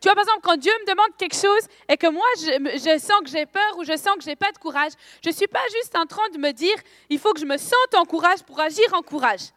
Tu 0.00 0.04
vois, 0.04 0.14
par 0.14 0.22
exemple, 0.22 0.40
quand 0.42 0.56
Dieu 0.56 0.72
me 0.82 0.86
demande 0.86 1.16
quelque 1.18 1.36
chose 1.36 1.66
et 1.88 1.96
que 1.96 2.06
moi, 2.06 2.26
je, 2.36 2.98
sens 2.98 3.20
que 3.24 3.30
j'ai 3.30 3.46
peur 3.46 3.76
ou 3.76 3.84
je 3.84 3.96
sens 3.96 4.14
que 4.16 4.22
je 4.22 4.28
n'ai 4.28 4.36
pas 4.36 4.52
de 4.52 4.58
courage, 4.58 4.92
je 5.22 5.30
ne 5.30 5.34
suis 5.34 5.48
pas 5.48 5.66
juste 5.72 5.96
en 5.96 6.06
train 6.06 6.28
de 6.32 6.38
me 6.38 6.52
dire, 6.52 6.76
il 7.10 7.18
faut 7.18 7.34
que 7.34 7.40
je 7.40 7.44
me 7.44 7.56
sente 7.56 7.94
en 7.94 8.04
courage 8.04 8.44
pour 8.44 8.60
agir 8.60 8.86
en 8.94 9.02
courage 9.02 9.50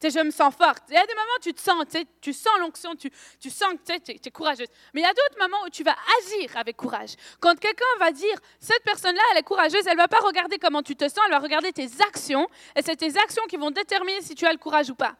sais, 0.00 0.10
je 0.10 0.24
me 0.24 0.30
sens 0.30 0.54
forte. 0.54 0.82
Il 0.88 0.94
y 0.94 0.98
a 0.98 1.06
des 1.06 1.14
moments 1.14 1.36
où 1.38 1.42
tu 1.42 1.54
te 1.54 1.60
sens, 1.60 1.84
tu 2.20 2.32
sens 2.32 2.52
l'onction, 2.60 2.94
tu, 2.94 3.10
tu 3.40 3.50
sens 3.50 3.72
que 3.72 3.98
tu 3.98 4.12
es, 4.12 4.20
es, 4.24 4.30
courageuse. 4.30 4.68
Mais 4.94 5.00
il 5.00 5.04
y 5.04 5.06
a 5.06 5.14
d'autres 5.14 5.38
moments 5.40 5.64
où 5.66 5.70
tu 5.70 5.82
vas 5.84 5.96
agir 6.20 6.56
avec 6.56 6.76
courage. 6.76 7.14
Quand 7.40 7.58
quelqu'un 7.58 7.84
va 7.98 8.10
dire, 8.10 8.38
cette 8.60 8.82
personne-là, 8.84 9.22
elle 9.32 9.38
est 9.38 9.42
courageuse, 9.42 9.86
elle 9.86 9.92
ne 9.92 9.98
va 9.98 10.08
pas 10.08 10.20
regarder 10.20 10.58
comment 10.58 10.82
tu 10.82 10.96
te 10.96 11.08
sens, 11.08 11.20
elle 11.24 11.32
va 11.32 11.38
regarder 11.38 11.72
tes 11.72 11.88
actions. 12.06 12.48
Et 12.74 12.82
c'est 12.82 12.96
tes 12.96 13.18
actions 13.18 13.44
qui 13.48 13.56
vont 13.56 13.70
déterminer 13.70 14.22
si 14.22 14.34
tu 14.34 14.46
as 14.46 14.52
le 14.52 14.58
courage 14.58 14.90
ou 14.90 14.94
pas. 14.94 15.14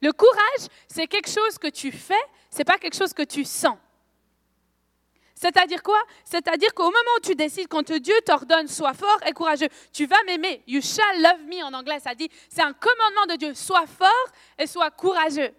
Le 0.00 0.12
courage, 0.12 0.68
c'est 0.88 1.06
quelque 1.06 1.30
chose 1.30 1.58
que 1.58 1.68
tu 1.68 1.92
fais, 1.92 2.22
c'est 2.50 2.64
pas 2.64 2.78
quelque 2.78 2.96
chose 2.96 3.12
que 3.12 3.22
tu 3.22 3.44
sens. 3.44 3.76
C'est-à-dire 5.42 5.82
quoi? 5.82 6.00
C'est-à-dire 6.24 6.72
qu'au 6.72 6.84
moment 6.84 7.14
où 7.16 7.20
tu 7.20 7.34
décides, 7.34 7.66
quand 7.66 7.90
Dieu 7.90 8.14
t'ordonne, 8.24 8.68
sois 8.68 8.94
fort 8.94 9.18
et 9.26 9.32
courageux, 9.32 9.66
tu 9.92 10.06
vas 10.06 10.22
m'aimer. 10.24 10.62
You 10.68 10.80
shall 10.80 11.20
love 11.20 11.42
me 11.48 11.64
en 11.64 11.74
anglais, 11.74 11.98
ça 11.98 12.14
dit, 12.14 12.30
c'est 12.48 12.62
un 12.62 12.72
commandement 12.72 13.26
de 13.28 13.36
Dieu. 13.36 13.54
Sois 13.54 13.88
fort 13.88 14.28
et 14.56 14.68
sois 14.68 14.92
courageux. 14.92 15.52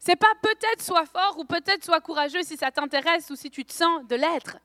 C'est 0.00 0.16
pas 0.16 0.32
peut-être 0.42 0.82
sois 0.82 1.06
fort 1.06 1.38
ou 1.38 1.44
peut-être 1.44 1.84
sois 1.84 2.00
courageux 2.00 2.42
si 2.42 2.56
ça 2.56 2.72
t'intéresse 2.72 3.30
ou 3.30 3.36
si 3.36 3.48
tu 3.48 3.64
te 3.64 3.72
sens 3.72 4.04
de 4.08 4.16
l'être. 4.16 4.56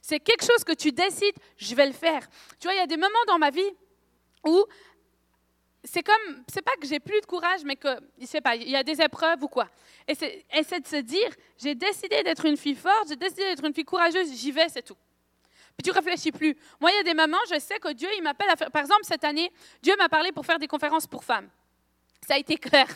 C'est 0.00 0.20
quelque 0.20 0.44
chose 0.44 0.62
que 0.62 0.72
tu 0.72 0.92
décides, 0.92 1.34
je 1.56 1.74
vais 1.74 1.86
le 1.86 1.92
faire. 1.92 2.22
Tu 2.60 2.68
vois, 2.68 2.74
il 2.74 2.78
y 2.78 2.80
a 2.80 2.86
des 2.86 2.96
moments 2.96 3.24
dans 3.26 3.38
ma 3.38 3.50
vie 3.50 3.74
où 4.46 4.64
c'est 5.84 6.02
comme, 6.02 6.44
c'est 6.52 6.62
pas 6.62 6.76
que 6.80 6.86
j'ai 6.86 7.00
plus 7.00 7.20
de 7.20 7.26
courage, 7.26 7.60
mais 7.64 7.76
que, 7.76 7.88
je 8.20 8.26
sais 8.26 8.40
pas, 8.40 8.54
il 8.54 8.68
y 8.68 8.76
a 8.76 8.82
des 8.82 9.00
épreuves 9.00 9.42
ou 9.42 9.48
quoi. 9.48 9.68
Et 10.06 10.14
c'est, 10.14 10.80
de 10.80 10.86
se 10.86 10.96
dire, 10.96 11.30
j'ai 11.58 11.74
décidé 11.74 12.22
d'être 12.22 12.44
une 12.44 12.56
fille 12.56 12.74
forte, 12.74 13.08
j'ai 13.08 13.16
décidé 13.16 13.44
d'être 13.44 13.64
une 13.64 13.74
fille 13.74 13.84
courageuse, 13.84 14.32
j'y 14.34 14.52
vais, 14.52 14.68
c'est 14.68 14.82
tout. 14.82 14.96
Puis 15.76 15.84
tu 15.84 15.90
réfléchis 15.90 16.32
plus. 16.32 16.56
Moi, 16.80 16.90
il 16.90 16.96
y 16.96 17.00
a 17.00 17.02
des 17.02 17.14
moments, 17.14 17.38
je 17.50 17.58
sais 17.58 17.78
que 17.78 17.92
Dieu, 17.92 18.08
il 18.16 18.22
m'appelle 18.22 18.50
à 18.50 18.56
faire, 18.56 18.70
par 18.70 18.82
exemple, 18.82 19.04
cette 19.04 19.24
année, 19.24 19.50
Dieu 19.82 19.94
m'a 19.96 20.08
parlé 20.08 20.32
pour 20.32 20.44
faire 20.44 20.58
des 20.58 20.68
conférences 20.68 21.06
pour 21.06 21.24
femmes. 21.24 21.48
Ça 22.26 22.34
a 22.34 22.38
été 22.38 22.56
clair. 22.56 22.86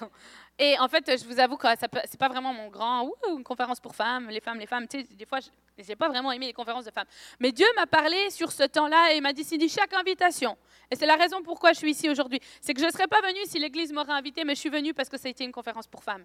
Et 0.59 0.79
en 0.79 0.87
fait, 0.87 1.19
je 1.21 1.25
vous 1.27 1.41
avoue 1.41 1.57
que 1.57 1.67
ce 1.67 1.83
n'est 1.83 2.19
pas 2.19 2.29
vraiment 2.29 2.53
mon 2.53 2.69
grand, 2.69 3.11
une 3.29 3.43
conférence 3.43 3.81
pour 3.81 3.97
femmes, 3.97 4.29
les 4.29 4.41
femmes, 4.41 4.59
les 4.59 4.67
femmes. 4.67 4.87
Tu 4.87 5.01
sais, 5.01 5.07
des 5.15 5.27
fois, 5.27 5.41
je 5.41 5.83
n'ai 5.83 5.97
pas 5.97 6.09
vraiment 6.09 6.31
aimé 6.31 6.47
les 6.47 6.53
conférences 6.53 6.85
de 6.85 6.93
femmes. 6.93 7.09
Mais 7.41 7.51
Dieu 7.51 7.67
m'a 7.75 7.87
parlé 7.87 8.31
sur 8.31 8.53
ce 8.53 8.63
temps-là 8.63 9.13
et 9.13 9.17
il 9.17 9.23
m'a 9.23 9.33
dit, 9.33 9.43
dit 9.43 9.69
chaque 9.69 9.93
invitation. 9.95 10.57
Et 10.91 10.97
c'est 10.97 11.07
la 11.07 11.17
raison 11.17 11.43
pourquoi 11.43 11.73
je 11.73 11.79
suis 11.79 11.91
ici 11.91 12.09
aujourd'hui. 12.09 12.39
C'est 12.61 12.73
que 12.73 12.81
je 12.81 12.87
ne 12.87 12.93
serais 12.93 13.09
pas 13.09 13.21
venue 13.21 13.41
si 13.47 13.59
l'Église 13.59 13.93
m'aurait 13.93 14.13
invitée, 14.13 14.45
mais 14.45 14.55
je 14.55 14.61
suis 14.61 14.71
venue 14.71 14.95
parce 14.95 15.09
que 15.09 15.19
ça 15.19 15.27
a 15.27 15.31
été 15.33 15.45
une 15.45 15.53
conférence 15.53 15.89
pour 15.89 16.05
femmes. 16.05 16.25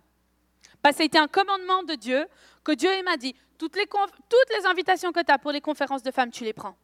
Parce 0.84 0.94
que 0.94 0.98
ça 0.98 1.04
a 1.04 1.06
été 1.08 1.18
un 1.18 1.28
commandement 1.28 1.82
de 1.82 1.96
Dieu, 1.96 2.28
que 2.64 2.74
Dieu 2.74 2.90
m'a 3.04 3.18
dit, 3.18 3.36
toutes 3.58 3.76
les, 3.76 3.88
toutes 3.88 4.58
les 4.60 4.66
invitations 4.68 5.12
que 5.12 5.22
tu 5.22 5.32
as 5.32 5.40
pour 5.40 5.52
les 5.52 5.62
conférences 5.62 6.04
de 6.04 6.12
femmes, 6.12 6.30
tu 6.30 6.44
les 6.44 6.54
prends. 6.54 6.76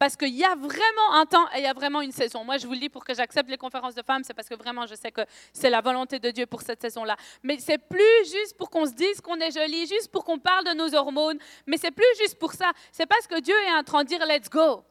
Parce 0.00 0.16
qu'il 0.16 0.34
y 0.34 0.44
a 0.44 0.54
vraiment 0.54 1.12
un 1.12 1.26
temps 1.26 1.46
et 1.52 1.58
il 1.58 1.64
y 1.64 1.66
a 1.66 1.74
vraiment 1.74 2.00
une 2.00 2.10
saison. 2.10 2.42
Moi, 2.42 2.56
je 2.56 2.66
vous 2.66 2.72
le 2.72 2.78
dis 2.78 2.88
pour 2.88 3.04
que 3.04 3.12
j'accepte 3.12 3.50
les 3.50 3.58
conférences 3.58 3.94
de 3.94 4.00
femmes, 4.00 4.24
c'est 4.24 4.32
parce 4.32 4.48
que 4.48 4.54
vraiment, 4.54 4.86
je 4.86 4.94
sais 4.94 5.12
que 5.12 5.20
c'est 5.52 5.68
la 5.68 5.82
volonté 5.82 6.18
de 6.18 6.30
Dieu 6.30 6.46
pour 6.46 6.62
cette 6.62 6.80
saison-là. 6.80 7.18
Mais 7.42 7.58
c'est 7.58 7.76
plus 7.76 8.24
juste 8.24 8.56
pour 8.56 8.70
qu'on 8.70 8.86
se 8.86 8.94
dise 8.94 9.20
qu'on 9.20 9.38
est 9.38 9.50
joli, 9.50 9.86
juste 9.86 10.10
pour 10.10 10.24
qu'on 10.24 10.38
parle 10.38 10.64
de 10.64 10.72
nos 10.72 10.94
hormones. 10.94 11.38
Mais 11.66 11.76
c'est 11.76 11.90
plus 11.90 12.06
juste 12.18 12.38
pour 12.38 12.54
ça. 12.54 12.72
C'est 12.90 13.04
parce 13.04 13.26
que 13.26 13.40
Dieu 13.40 13.54
est 13.54 13.74
en 13.74 13.82
train 13.82 14.02
de 14.02 14.08
dire 14.08 14.24
let's 14.24 14.48
go. 14.48 14.82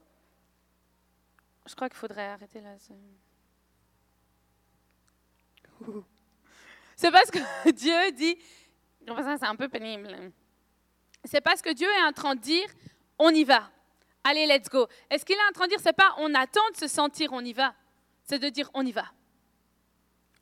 Je 1.65 1.73
crois 1.73 1.89
qu'il 1.89 1.97
faudrait 1.97 2.27
arrêter 2.27 2.61
là. 2.61 2.75
C'est 6.95 7.09
parce 7.09 7.31
que 7.31 7.71
Dieu 7.71 8.11
dit. 8.11 8.37
C'est 9.07 9.43
un 9.43 9.55
peu 9.55 9.69
pénible. 9.69 10.31
C'est 11.23 11.41
parce 11.41 11.63
que 11.63 11.73
Dieu 11.73 11.87
est 11.87 12.03
en 12.03 12.11
train 12.11 12.35
de 12.35 12.41
dire 12.41 12.67
on 13.17 13.31
y 13.31 13.43
va. 13.43 13.71
Allez, 14.23 14.45
let's 14.45 14.69
go. 14.69 14.87
Est-ce 15.09 15.25
qu'il 15.25 15.35
est 15.35 15.49
en 15.49 15.53
train 15.53 15.65
de 15.65 15.69
dire, 15.69 15.79
c'est 15.81 15.93
pas 15.93 16.13
on 16.17 16.33
attend 16.33 16.67
de 16.71 16.77
se 16.77 16.87
sentir, 16.87 17.31
on 17.31 17.43
y 17.43 17.53
va? 17.53 17.73
C'est 18.23 18.39
de 18.39 18.49
dire, 18.49 18.69
on 18.73 18.85
y 18.85 18.91
va. 18.91 19.05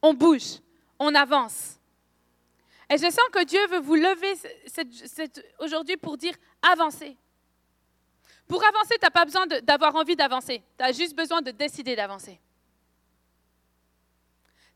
On 0.01 0.13
bouge, 0.13 0.59
on 0.99 1.13
avance. 1.15 1.79
Et 2.89 2.97
je 2.97 3.09
sens 3.09 3.27
que 3.31 3.43
Dieu 3.43 3.65
veut 3.67 3.79
vous 3.79 3.95
lever 3.95 4.33
aujourd'hui 5.59 5.97
pour 5.97 6.17
dire, 6.17 6.33
avancez. 6.61 7.17
Pour 8.47 8.63
avancer, 8.65 8.95
tu 8.95 9.03
n'as 9.03 9.11
pas 9.11 9.25
besoin 9.25 9.45
d'avoir 9.45 9.95
envie 9.95 10.15
d'avancer. 10.15 10.63
Tu 10.77 10.85
as 10.85 10.93
juste 10.93 11.15
besoin 11.15 11.41
de 11.41 11.51
décider 11.51 11.95
d'avancer. 11.95 12.39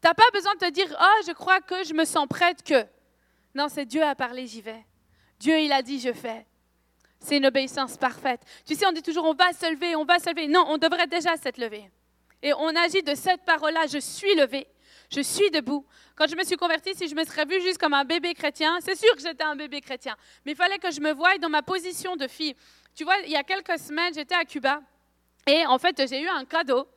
Tu 0.01 0.07
n'as 0.07 0.13
pas 0.13 0.29
besoin 0.33 0.53
de 0.55 0.59
te 0.59 0.69
dire, 0.71 0.93
oh, 0.99 1.21
je 1.25 1.31
crois 1.31 1.61
que 1.61 1.83
je 1.83 1.93
me 1.93 2.03
sens 2.03 2.27
prête 2.27 2.63
que. 2.63 2.85
Non, 3.55 3.69
c'est 3.69 3.85
Dieu 3.85 4.03
a 4.03 4.15
parlé, 4.15 4.45
j'y 4.45 4.61
vais. 4.61 4.85
Dieu, 5.39 5.59
il 5.59 5.71
a 5.71 5.81
dit, 5.81 5.99
je 5.99 6.11
fais. 6.11 6.45
C'est 7.21 7.37
une 7.37 7.45
obéissance 7.45 7.97
parfaite. 7.97 8.41
Tu 8.65 8.75
sais, 8.75 8.85
on 8.87 8.91
dit 8.91 9.03
toujours 9.03 9.25
on 9.25 9.33
va 9.33 9.53
se 9.53 9.71
lever, 9.71 9.95
on 9.95 10.05
va 10.05 10.17
se 10.17 10.29
lever. 10.29 10.47
Non, 10.47 10.65
on 10.67 10.77
devrait 10.77 11.07
déjà 11.07 11.37
s'être 11.37 11.59
levé. 11.59 11.89
Et 12.41 12.51
on 12.53 12.75
agit 12.75 13.03
de 13.03 13.13
cette 13.13 13.43
parole-là, 13.43 13.85
je 13.85 13.99
suis 13.99 14.33
levé, 14.33 14.67
je 15.11 15.21
suis 15.21 15.51
debout. 15.51 15.85
Quand 16.15 16.27
je 16.27 16.35
me 16.35 16.43
suis 16.43 16.57
convertie, 16.57 16.95
si 16.95 17.07
je 17.07 17.13
me 17.13 17.23
serais 17.23 17.45
vue 17.45 17.61
juste 17.61 17.77
comme 17.77 17.93
un 17.93 18.03
bébé 18.03 18.33
chrétien, 18.33 18.79
c'est 18.81 18.95
sûr 18.95 19.15
que 19.15 19.21
j'étais 19.21 19.43
un 19.43 19.55
bébé 19.55 19.79
chrétien, 19.81 20.17
mais 20.43 20.53
il 20.53 20.55
fallait 20.55 20.79
que 20.79 20.89
je 20.89 20.99
me 20.99 21.13
voie 21.13 21.37
dans 21.37 21.49
ma 21.49 21.61
position 21.61 22.15
de 22.15 22.27
fille. 22.27 22.55
Tu 22.95 23.03
vois, 23.03 23.15
il 23.25 23.31
y 23.31 23.35
a 23.35 23.43
quelques 23.43 23.77
semaines, 23.77 24.13
j'étais 24.15 24.33
à 24.33 24.43
Cuba 24.43 24.81
et 25.45 25.65
en 25.67 25.77
fait, 25.77 26.01
j'ai 26.09 26.21
eu 26.21 26.27
un 26.27 26.45
cadeau 26.45 26.87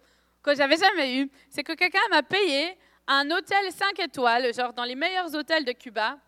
que 0.43 0.55
j'avais 0.55 0.79
jamais 0.79 1.19
eu. 1.19 1.31
C'est 1.51 1.63
que 1.63 1.75
quelqu'un 1.75 2.01
m'a 2.11 2.23
payé 2.23 2.79
un 3.07 3.31
hôtel 3.31 3.71
5 3.71 3.99
étoiles, 4.01 4.55
genre 4.55 4.73
dans 4.73 4.85
les 4.85 4.95
meilleurs 4.95 5.35
hôtels 5.35 5.67
de 5.67 5.73
Cuba, 5.73 6.19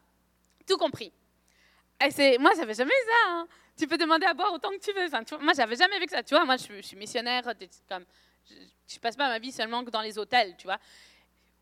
tout 0.69 0.77
compris. 0.77 1.11
Et 2.21 2.37
moi, 2.37 2.51
j'avais 2.55 2.75
jamais 2.75 2.91
ça. 2.91 3.31
Hein 3.31 3.49
tu 3.77 3.87
peux 3.87 3.99
demander 3.99 4.27
à 4.27 4.35
boire 4.35 4.53
autant 4.53 4.71
que 4.71 4.79
tu 4.79 4.93
veux. 4.93 5.07
Enfin, 5.07 5.23
tu 5.25 5.35
vois, 5.35 5.45
moi, 5.45 5.53
j'avais 5.55 5.77
jamais 5.77 5.99
vu 5.99 6.07
que 6.07 6.13
ça. 6.13 6.23
Tu 6.23 6.35
vois, 6.35 6.45
moi, 6.45 6.57
je, 6.57 6.81
suis 6.83 6.97
missionnaire. 6.97 7.43
Je, 7.61 7.95
ne 7.95 9.01
passe 9.01 9.17
pas 9.17 9.29
ma 9.29 9.39
vie 9.39 9.53
seulement 9.53 9.83
dans 9.83 10.01
les 10.01 10.19
hôtels, 10.19 10.55
tu 10.57 10.65
vois. 10.65 10.79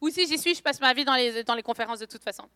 Ou 0.00 0.10
si 0.10 0.26
j'y 0.26 0.38
suis, 0.38 0.54
je 0.54 0.62
passe 0.62 0.80
ma 0.80 0.92
vie 0.92 1.04
dans 1.04 1.14
les, 1.14 1.44
dans 1.44 1.54
les 1.54 1.62
conférences 1.62 1.98
de 1.98 2.06
toute 2.06 2.22
façon. 2.22 2.48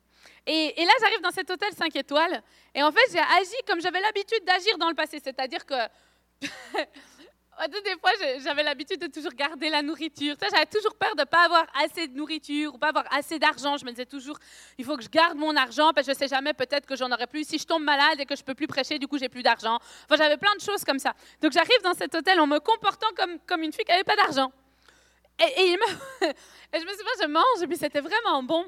Et, 0.47 0.81
et 0.81 0.85
là, 0.85 0.93
j'arrive 1.01 1.21
dans 1.23 1.31
cet 1.31 1.51
hôtel 1.51 1.73
5 1.73 1.95
étoiles. 1.97 2.43
Et 2.75 2.83
en 2.83 2.93
fait, 2.93 3.01
j'ai 3.11 3.19
agi 3.19 3.57
comme 3.67 3.81
j'avais 3.81 4.01
l'habitude 4.01 4.45
d'agir 4.45 4.77
dans 4.79 4.89
le 4.89 4.95
passé. 4.95 5.19
C'est-à-dire 5.23 5.65
que 5.65 5.75
des 7.67 7.99
fois, 8.01 8.11
j'avais 8.39 8.63
l'habitude 8.63 9.01
de 9.01 9.07
toujours 9.09 9.33
garder 9.33 9.69
la 9.69 9.83
nourriture. 9.83 10.37
J'avais 10.41 10.67
toujours 10.67 10.95
peur 10.95 11.15
de 11.17 11.23
ne 11.23 11.25
pas 11.27 11.45
avoir 11.45 11.67
assez 11.83 12.07
de 12.07 12.17
nourriture 12.17 12.75
ou 12.75 12.79
pas 12.79 12.89
avoir 12.89 13.05
assez 13.13 13.39
d'argent. 13.39 13.77
Je 13.77 13.85
me 13.85 13.91
disais 13.91 14.07
toujours, 14.07 14.39
il 14.79 14.85
faut 14.85 14.97
que 14.97 15.03
je 15.03 15.09
garde 15.09 15.37
mon 15.37 15.55
argent 15.57 15.93
parce 15.93 16.07
que 16.07 16.13
je 16.13 16.19
ne 16.19 16.29
sais 16.29 16.35
jamais, 16.35 16.55
peut-être 16.55 16.87
que 16.87 16.95
j'en 16.97 17.11
aurai 17.11 17.27
plus. 17.27 17.45
Si 17.49 17.59
je 17.59 17.65
tombe 17.67 17.83
malade 17.83 18.21
et 18.21 18.27
que 18.27 18.37
je 18.37 18.43
ne 18.43 18.47
peux 18.47 18.55
plus 18.55 18.67
prêcher, 18.69 18.99
du 18.99 19.09
coup, 19.09 19.19
j'ai 19.19 19.29
plus 19.29 19.43
d'argent. 19.43 19.77
Enfin, 20.05 20.17
j'avais 20.17 20.37
plein 20.37 20.55
de 20.55 20.61
choses 20.61 20.85
comme 20.85 20.99
ça. 20.99 21.15
Donc, 21.41 21.53
j'arrive 21.53 21.83
dans 21.83 21.95
cet 21.95 22.15
hôtel 22.15 22.39
en 22.41 22.47
me 22.47 22.59
comportant 22.61 23.09
comme, 23.17 23.39
comme 23.47 23.63
une 23.63 23.73
fille 23.73 23.85
qui 23.85 23.91
n'avait 23.93 24.05
pas 24.05 24.17
d'argent. 24.17 24.53
Et, 25.41 25.77
me- 25.77 26.27
et 26.73 26.81
je 26.81 26.85
me 26.85 26.91
souviens, 26.93 27.13
je 27.23 27.27
mange, 27.29 27.63
et 27.63 27.67
puis 27.67 27.77
c'était 27.77 28.01
vraiment 28.01 28.43
bon 28.43 28.67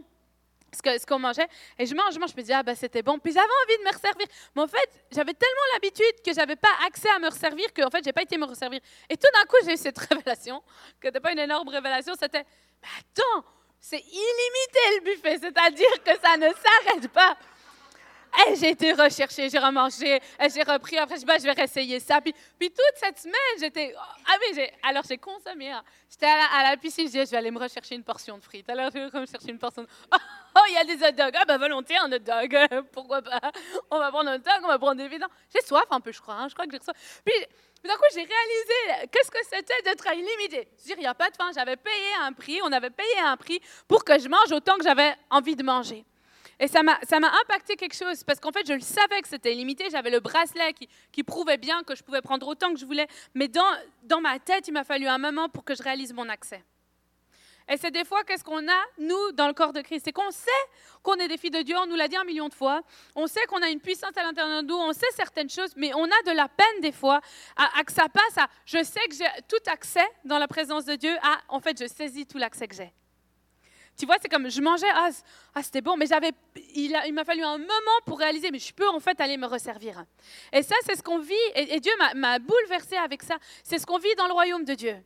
ce 0.74 0.82
que- 0.82 1.06
qu'on 1.06 1.18
mangeait. 1.18 1.46
Et 1.78 1.86
je 1.86 1.94
mange, 1.94 2.14
je 2.14 2.18
mange, 2.18 2.30
je 2.30 2.36
me 2.36 2.42
dis, 2.42 2.52
ah 2.52 2.62
ben 2.62 2.74
c'était 2.74 3.02
bon. 3.02 3.18
Puis 3.18 3.32
j'avais 3.32 3.46
envie 3.64 3.78
de 3.78 3.82
me 3.84 3.92
resservir. 3.92 4.26
Mais 4.54 4.62
en 4.62 4.66
fait, 4.68 4.90
j'avais 5.10 5.34
tellement 5.34 5.62
l'habitude 5.74 6.22
que 6.24 6.32
j'avais 6.32 6.56
pas 6.56 6.68
accès 6.86 7.08
à 7.10 7.18
me 7.18 7.28
resservir 7.28 7.66
qu'en 7.74 7.90
fait, 7.90 8.02
j'ai 8.04 8.12
pas 8.12 8.22
été 8.22 8.36
me 8.38 8.46
resservir. 8.46 8.80
Et 9.08 9.16
tout 9.16 9.28
d'un 9.34 9.44
coup, 9.46 9.56
j'ai 9.64 9.72
eu 9.74 9.76
cette 9.76 9.98
révélation, 10.10 10.60
que 11.00 11.08
c'était 11.08 11.20
pas 11.20 11.32
une 11.32 11.38
énorme 11.40 11.68
révélation, 11.68 12.14
c'était, 12.18 12.44
mais 12.82 12.88
attends, 12.98 13.44
c'est 13.80 14.00
illimité 14.00 14.80
le 14.96 15.00
buffet, 15.04 15.38
c'est-à-dire 15.38 16.02
que 16.04 16.10
ça 16.20 16.36
ne 16.36 16.48
s'arrête 16.48 17.08
pas. 17.12 17.36
Et 18.48 18.56
j'ai 18.56 18.70
été 18.70 18.92
rechercher, 18.92 19.48
j'ai 19.50 19.58
remangé, 19.58 20.16
et 20.16 20.48
j'ai 20.54 20.62
repris. 20.62 20.96
Après, 20.98 21.18
je 21.18 21.24
bah, 21.26 21.36
je 21.38 21.44
vais 21.44 21.52
réessayer 21.52 21.98
ça. 22.00 22.20
Puis, 22.20 22.32
toute 22.60 22.76
cette 22.96 23.18
semaine, 23.18 23.34
j'étais. 23.58 23.94
Ah, 24.26 24.34
mais 24.40 24.54
j'ai. 24.54 24.72
Alors, 24.82 25.02
j'ai 25.08 25.18
consommé. 25.18 25.70
hein. 25.70 25.82
J'étais 26.10 26.26
à, 26.26 26.36
la- 26.36 26.58
à 26.58 26.70
la 26.70 26.76
piscine, 26.76 27.04
je 27.06 27.10
disais, 27.12 27.26
je 27.26 27.30
vais 27.32 27.36
aller 27.38 27.50
me 27.50 27.58
rechercher 27.58 27.94
une 27.94 28.04
portion 28.04 28.38
de 28.38 28.42
frites. 28.44 28.68
Alors, 28.70 28.90
je 28.94 28.98
vais 28.98 29.20
me 29.20 29.26
chercher 29.26 29.50
une 29.50 29.58
portion 29.58 29.82
de. 29.82 29.88
Oh, 30.56 30.62
il 30.68 30.74
y 30.74 30.78
a 30.78 30.84
des 30.84 30.94
hot 31.04 31.12
dogs. 31.12 31.34
Ah, 31.36 31.44
bah, 31.44 31.58
volontiers, 31.58 31.96
un 31.98 32.10
hot 32.10 32.18
dog. 32.18 32.56
Pourquoi 32.92 33.22
pas? 33.22 33.40
On 33.90 33.98
va 33.98 34.10
prendre 34.10 34.30
un 34.30 34.34
hot 34.34 34.38
dog, 34.38 34.60
on 34.64 34.68
va 34.68 34.78
prendre 34.80 34.96
des 34.96 35.06
vidands. 35.08 35.28
J'ai 35.54 35.64
soif 35.64 35.84
un 35.90 36.00
peu, 36.00 36.10
je 36.12 36.20
crois. 36.20 36.34
hein. 36.34 36.48
Je 36.48 36.54
crois 36.54 36.66
que 36.66 36.72
j'ai 36.72 36.82
soif. 36.82 37.22
Puis, 37.24 37.34
d'un 37.84 37.94
coup, 37.94 38.02
j'ai 38.12 38.22
réalisé 38.24 39.08
qu'est-ce 39.12 39.30
que 39.30 39.38
c'était 39.44 39.80
d'être 39.84 40.06
à 40.08 40.14
illimité. 40.14 40.68
Je 40.80 40.84
dire, 40.86 40.96
il 40.98 41.02
n'y 41.02 41.06
a 41.06 41.14
pas 41.14 41.30
de 41.30 41.36
faim. 41.36 41.50
J'avais 41.54 41.76
payé 41.76 42.14
un 42.22 42.32
prix, 42.32 42.58
on 42.64 42.72
avait 42.72 42.90
payé 42.90 43.18
un 43.24 43.36
prix 43.36 43.60
pour 43.86 44.04
que 44.04 44.18
je 44.18 44.28
mange 44.28 44.50
autant 44.52 44.76
que 44.76 44.82
j'avais 44.84 45.14
envie 45.30 45.54
de 45.54 45.62
manger. 45.62 46.04
Et 46.62 46.68
ça 46.68 46.82
m'a 46.82 46.98
impacté 47.42 47.74
quelque 47.74 47.96
chose, 47.96 48.22
parce 48.22 48.38
qu'en 48.38 48.52
fait, 48.52 48.66
je 48.66 48.74
le 48.74 48.80
savais 48.80 49.22
que 49.22 49.28
c'était 49.28 49.54
illimité. 49.54 49.88
J'avais 49.90 50.10
le 50.10 50.20
bracelet 50.20 50.74
qui, 50.74 50.88
qui 51.10 51.24
prouvait 51.24 51.56
bien 51.56 51.82
que 51.84 51.96
je 51.96 52.02
pouvais 52.02 52.20
prendre 52.20 52.46
autant 52.46 52.74
que 52.74 52.78
je 52.78 52.84
voulais. 52.84 53.08
Mais 53.34 53.48
dans, 53.48 53.64
dans 54.02 54.20
ma 54.20 54.38
tête, 54.38 54.68
il 54.68 54.72
m'a 54.72 54.84
fallu 54.84 55.06
un 55.06 55.16
moment 55.16 55.48
pour 55.48 55.64
que 55.64 55.74
je 55.74 55.82
réalise 55.82 56.12
mon 56.12 56.28
accès. 56.28 56.62
Et 57.66 57.78
c'est 57.78 57.90
des 57.90 58.04
fois, 58.04 58.24
qu'est-ce 58.24 58.44
qu'on 58.44 58.68
a, 58.68 58.82
nous, 58.98 59.32
dans 59.32 59.46
le 59.46 59.54
corps 59.54 59.72
de 59.72 59.80
Christ? 59.80 60.02
C'est 60.04 60.12
qu'on 60.12 60.30
sait 60.32 60.50
qu'on 61.02 61.14
est 61.14 61.28
des 61.28 61.38
filles 61.38 61.52
de 61.52 61.62
Dieu, 61.62 61.76
on 61.78 61.86
nous 61.86 61.96
l'a 61.96 62.08
dit 62.08 62.16
un 62.16 62.24
million 62.24 62.48
de 62.48 62.54
fois. 62.54 62.82
On 63.14 63.26
sait 63.26 63.46
qu'on 63.46 63.62
a 63.62 63.70
une 63.70 63.80
puissance 63.80 64.14
à 64.16 64.22
l'intérieur 64.22 64.62
de 64.62 64.66
nous, 64.66 64.74
on 64.74 64.92
sait 64.92 65.06
certaines 65.14 65.48
choses, 65.48 65.72
mais 65.76 65.94
on 65.94 66.04
a 66.04 66.22
de 66.26 66.32
la 66.36 66.48
peine 66.48 66.80
des 66.82 66.92
fois 66.92 67.20
à 67.56 67.84
que 67.84 67.92
ça 67.92 68.08
passe 68.08 68.36
à 68.36 68.48
je 68.66 68.82
sais 68.82 69.06
que 69.08 69.14
j'ai 69.14 69.24
tout 69.48 69.70
accès 69.70 70.06
dans 70.24 70.38
la 70.38 70.48
présence 70.48 70.84
de 70.84 70.96
Dieu, 70.96 71.16
à 71.22 71.38
en 71.48 71.60
fait, 71.60 71.80
je 71.80 71.86
saisis 71.86 72.26
tout 72.26 72.38
l'accès 72.38 72.66
que 72.68 72.74
j'ai. 72.74 72.92
Tu 73.96 74.06
vois, 74.06 74.16
c'est 74.20 74.28
comme 74.28 74.50
je 74.50 74.60
mangeais, 74.62 74.90
ah, 74.94 75.10
ah, 75.54 75.62
c'était 75.62 75.82
bon, 75.82 75.96
mais 75.96 76.06
j'avais, 76.06 76.32
il, 76.74 76.92
m'a 77.12 77.24
fallu 77.24 77.42
un 77.42 77.58
moment 77.58 77.98
pour 78.06 78.18
réaliser, 78.18 78.50
mais 78.50 78.58
je 78.58 78.72
peux 78.72 78.88
en 78.88 78.98
fait 78.98 79.20
aller 79.20 79.36
me 79.36 79.46
resservir. 79.46 80.04
Et 80.52 80.62
ça, 80.62 80.74
c'est 80.86 80.96
ce 80.96 81.02
qu'on 81.02 81.18
vit, 81.18 81.34
et, 81.54 81.80
Dieu 81.80 81.92
m'a 82.14 82.38
bouleversé 82.38 82.96
avec 82.96 83.22
ça. 83.22 83.36
C'est 83.62 83.78
ce 83.78 83.84
qu'on 83.84 83.98
vit 83.98 84.14
dans 84.16 84.26
le 84.26 84.32
royaume 84.32 84.64
de 84.64 84.74
Dieu. 84.74 84.96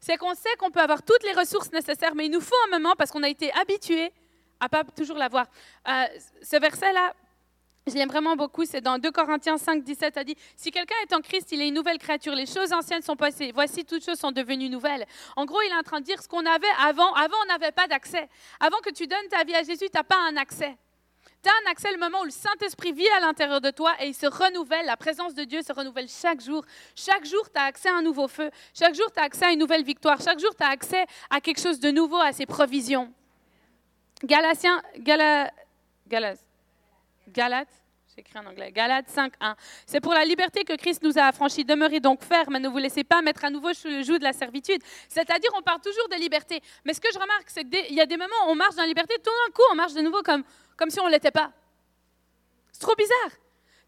C'est 0.00 0.16
qu'on 0.16 0.34
sait 0.34 0.54
qu'on 0.58 0.70
peut 0.70 0.80
avoir 0.80 1.02
toutes 1.02 1.22
les 1.24 1.32
ressources 1.32 1.70
nécessaires, 1.72 2.14
mais 2.14 2.26
il 2.26 2.30
nous 2.30 2.40
faut 2.40 2.56
un 2.68 2.78
moment 2.78 2.94
parce 2.96 3.10
qu'on 3.10 3.22
a 3.22 3.28
été 3.28 3.52
habitué 3.52 4.12
à 4.60 4.68
pas 4.68 4.84
toujours 4.84 5.18
l'avoir. 5.18 5.46
Euh, 5.88 6.04
ce 6.42 6.58
verset-là, 6.58 7.14
je 7.90 7.94
l'aime 7.94 8.08
vraiment 8.08 8.36
beaucoup, 8.36 8.64
c'est 8.64 8.80
dans 8.80 8.98
2 8.98 9.10
Corinthiens 9.10 9.58
5, 9.58 9.82
17, 9.82 10.16
a 10.16 10.24
dit, 10.24 10.36
si 10.56 10.70
quelqu'un 10.70 10.94
est 11.02 11.14
en 11.14 11.20
Christ, 11.20 11.52
il 11.52 11.60
est 11.60 11.68
une 11.68 11.74
nouvelle 11.74 11.98
créature, 11.98 12.34
les 12.34 12.46
choses 12.46 12.72
anciennes 12.72 13.02
sont 13.02 13.16
passées, 13.16 13.52
voici 13.52 13.84
toutes 13.84 14.04
choses 14.04 14.18
sont 14.18 14.32
devenues 14.32 14.68
nouvelles. 14.68 15.06
En 15.36 15.44
gros, 15.44 15.60
il 15.62 15.70
est 15.70 15.76
en 15.76 15.82
train 15.82 16.00
de 16.00 16.04
dire 16.04 16.22
ce 16.22 16.28
qu'on 16.28 16.44
avait 16.46 16.66
avant, 16.80 17.12
avant 17.14 17.36
on 17.44 17.46
n'avait 17.46 17.72
pas 17.72 17.86
d'accès. 17.86 18.28
Avant 18.60 18.78
que 18.78 18.90
tu 18.90 19.06
donnes 19.06 19.28
ta 19.30 19.44
vie 19.44 19.54
à 19.54 19.62
Jésus, 19.62 19.86
tu 19.90 19.96
n'as 19.96 20.04
pas 20.04 20.18
un 20.28 20.36
accès. 20.36 20.76
Tu 21.42 21.48
as 21.48 21.52
un 21.68 21.70
accès 21.70 21.92
le 21.92 21.98
moment 21.98 22.22
où 22.22 22.24
le 22.24 22.30
Saint-Esprit 22.30 22.92
vit 22.92 23.08
à 23.16 23.20
l'intérieur 23.20 23.60
de 23.60 23.70
toi 23.70 23.92
et 24.00 24.08
il 24.08 24.14
se 24.14 24.26
renouvelle, 24.26 24.86
la 24.86 24.96
présence 24.96 25.34
de 25.34 25.44
Dieu 25.44 25.62
se 25.62 25.72
renouvelle 25.72 26.08
chaque 26.08 26.40
jour. 26.40 26.64
Chaque 26.96 27.24
jour, 27.24 27.48
tu 27.52 27.60
as 27.60 27.64
accès 27.64 27.88
à 27.88 27.94
un 27.94 28.02
nouveau 28.02 28.26
feu. 28.26 28.50
Chaque 28.74 28.94
jour, 28.94 29.06
tu 29.12 29.20
as 29.20 29.24
accès 29.24 29.44
à 29.44 29.52
une 29.52 29.60
nouvelle 29.60 29.84
victoire. 29.84 30.20
Chaque 30.20 30.40
jour, 30.40 30.54
tu 30.56 30.64
as 30.64 30.70
accès 30.70 31.06
à 31.30 31.40
quelque 31.40 31.60
chose 31.60 31.78
de 31.78 31.90
nouveau, 31.90 32.18
à 32.18 32.32
ses 32.32 32.46
provisions. 32.46 33.12
Galatiens, 34.24 34.82
Gala, 34.98 35.52
Galas, 36.08 36.38
Galates, 37.28 37.82
j'écris 38.14 38.38
en 38.38 38.46
anglais, 38.46 38.72
Galates 38.72 39.08
5, 39.08 39.32
1. 39.40 39.56
C'est 39.86 40.00
pour 40.00 40.12
la 40.12 40.24
liberté 40.24 40.64
que 40.64 40.74
Christ 40.74 41.02
nous 41.02 41.18
a 41.18 41.22
affranchis. 41.22 41.64
Demeurez 41.64 42.00
donc 42.00 42.22
fermes 42.24 42.58
ne 42.58 42.68
vous 42.68 42.78
laissez 42.78 43.04
pas 43.04 43.22
mettre 43.22 43.44
à 43.44 43.50
nouveau 43.50 43.72
sous 43.74 43.88
le 43.88 44.02
joug 44.02 44.18
de 44.18 44.24
la 44.24 44.32
servitude. 44.32 44.82
C'est-à-dire, 45.08 45.50
on 45.56 45.62
parle 45.62 45.80
toujours 45.80 46.08
de 46.08 46.16
liberté. 46.16 46.60
Mais 46.84 46.94
ce 46.94 47.00
que 47.00 47.08
je 47.12 47.18
remarque, 47.18 47.48
c'est 47.48 47.64
qu'il 47.64 47.94
y 47.94 48.00
a 48.00 48.06
des 48.06 48.16
moments 48.16 48.46
où 48.46 48.50
on 48.50 48.54
marche 48.54 48.74
dans 48.74 48.82
la 48.82 48.88
liberté, 48.88 49.14
tout 49.16 49.30
d'un 49.30 49.52
coup, 49.52 49.62
on 49.70 49.74
marche 49.74 49.94
de 49.94 50.00
nouveau 50.00 50.22
comme, 50.22 50.42
comme 50.76 50.90
si 50.90 51.00
on 51.00 51.06
ne 51.06 51.12
l'était 51.12 51.30
pas. 51.30 51.52
C'est 52.72 52.80
trop 52.80 52.94
bizarre. 52.94 53.30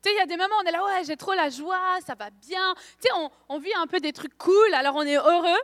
Tu 0.02 0.08
sais, 0.08 0.14
il 0.14 0.18
y 0.18 0.22
a 0.22 0.26
des 0.26 0.36
moments 0.36 0.54
où 0.56 0.62
on 0.64 0.68
est 0.68 0.72
là, 0.72 0.84
ouais, 0.84 1.04
j'ai 1.04 1.16
trop 1.16 1.34
la 1.34 1.50
joie, 1.50 1.98
ça 2.06 2.14
va 2.14 2.30
bien. 2.30 2.74
Tu 3.02 3.08
sais, 3.08 3.30
on, 3.48 3.58
vit 3.58 3.74
un 3.74 3.86
peu 3.86 4.00
des 4.00 4.12
trucs 4.12 4.36
cool, 4.38 4.74
alors 4.74 4.96
on 4.96 5.02
est 5.02 5.16
heureux. 5.16 5.60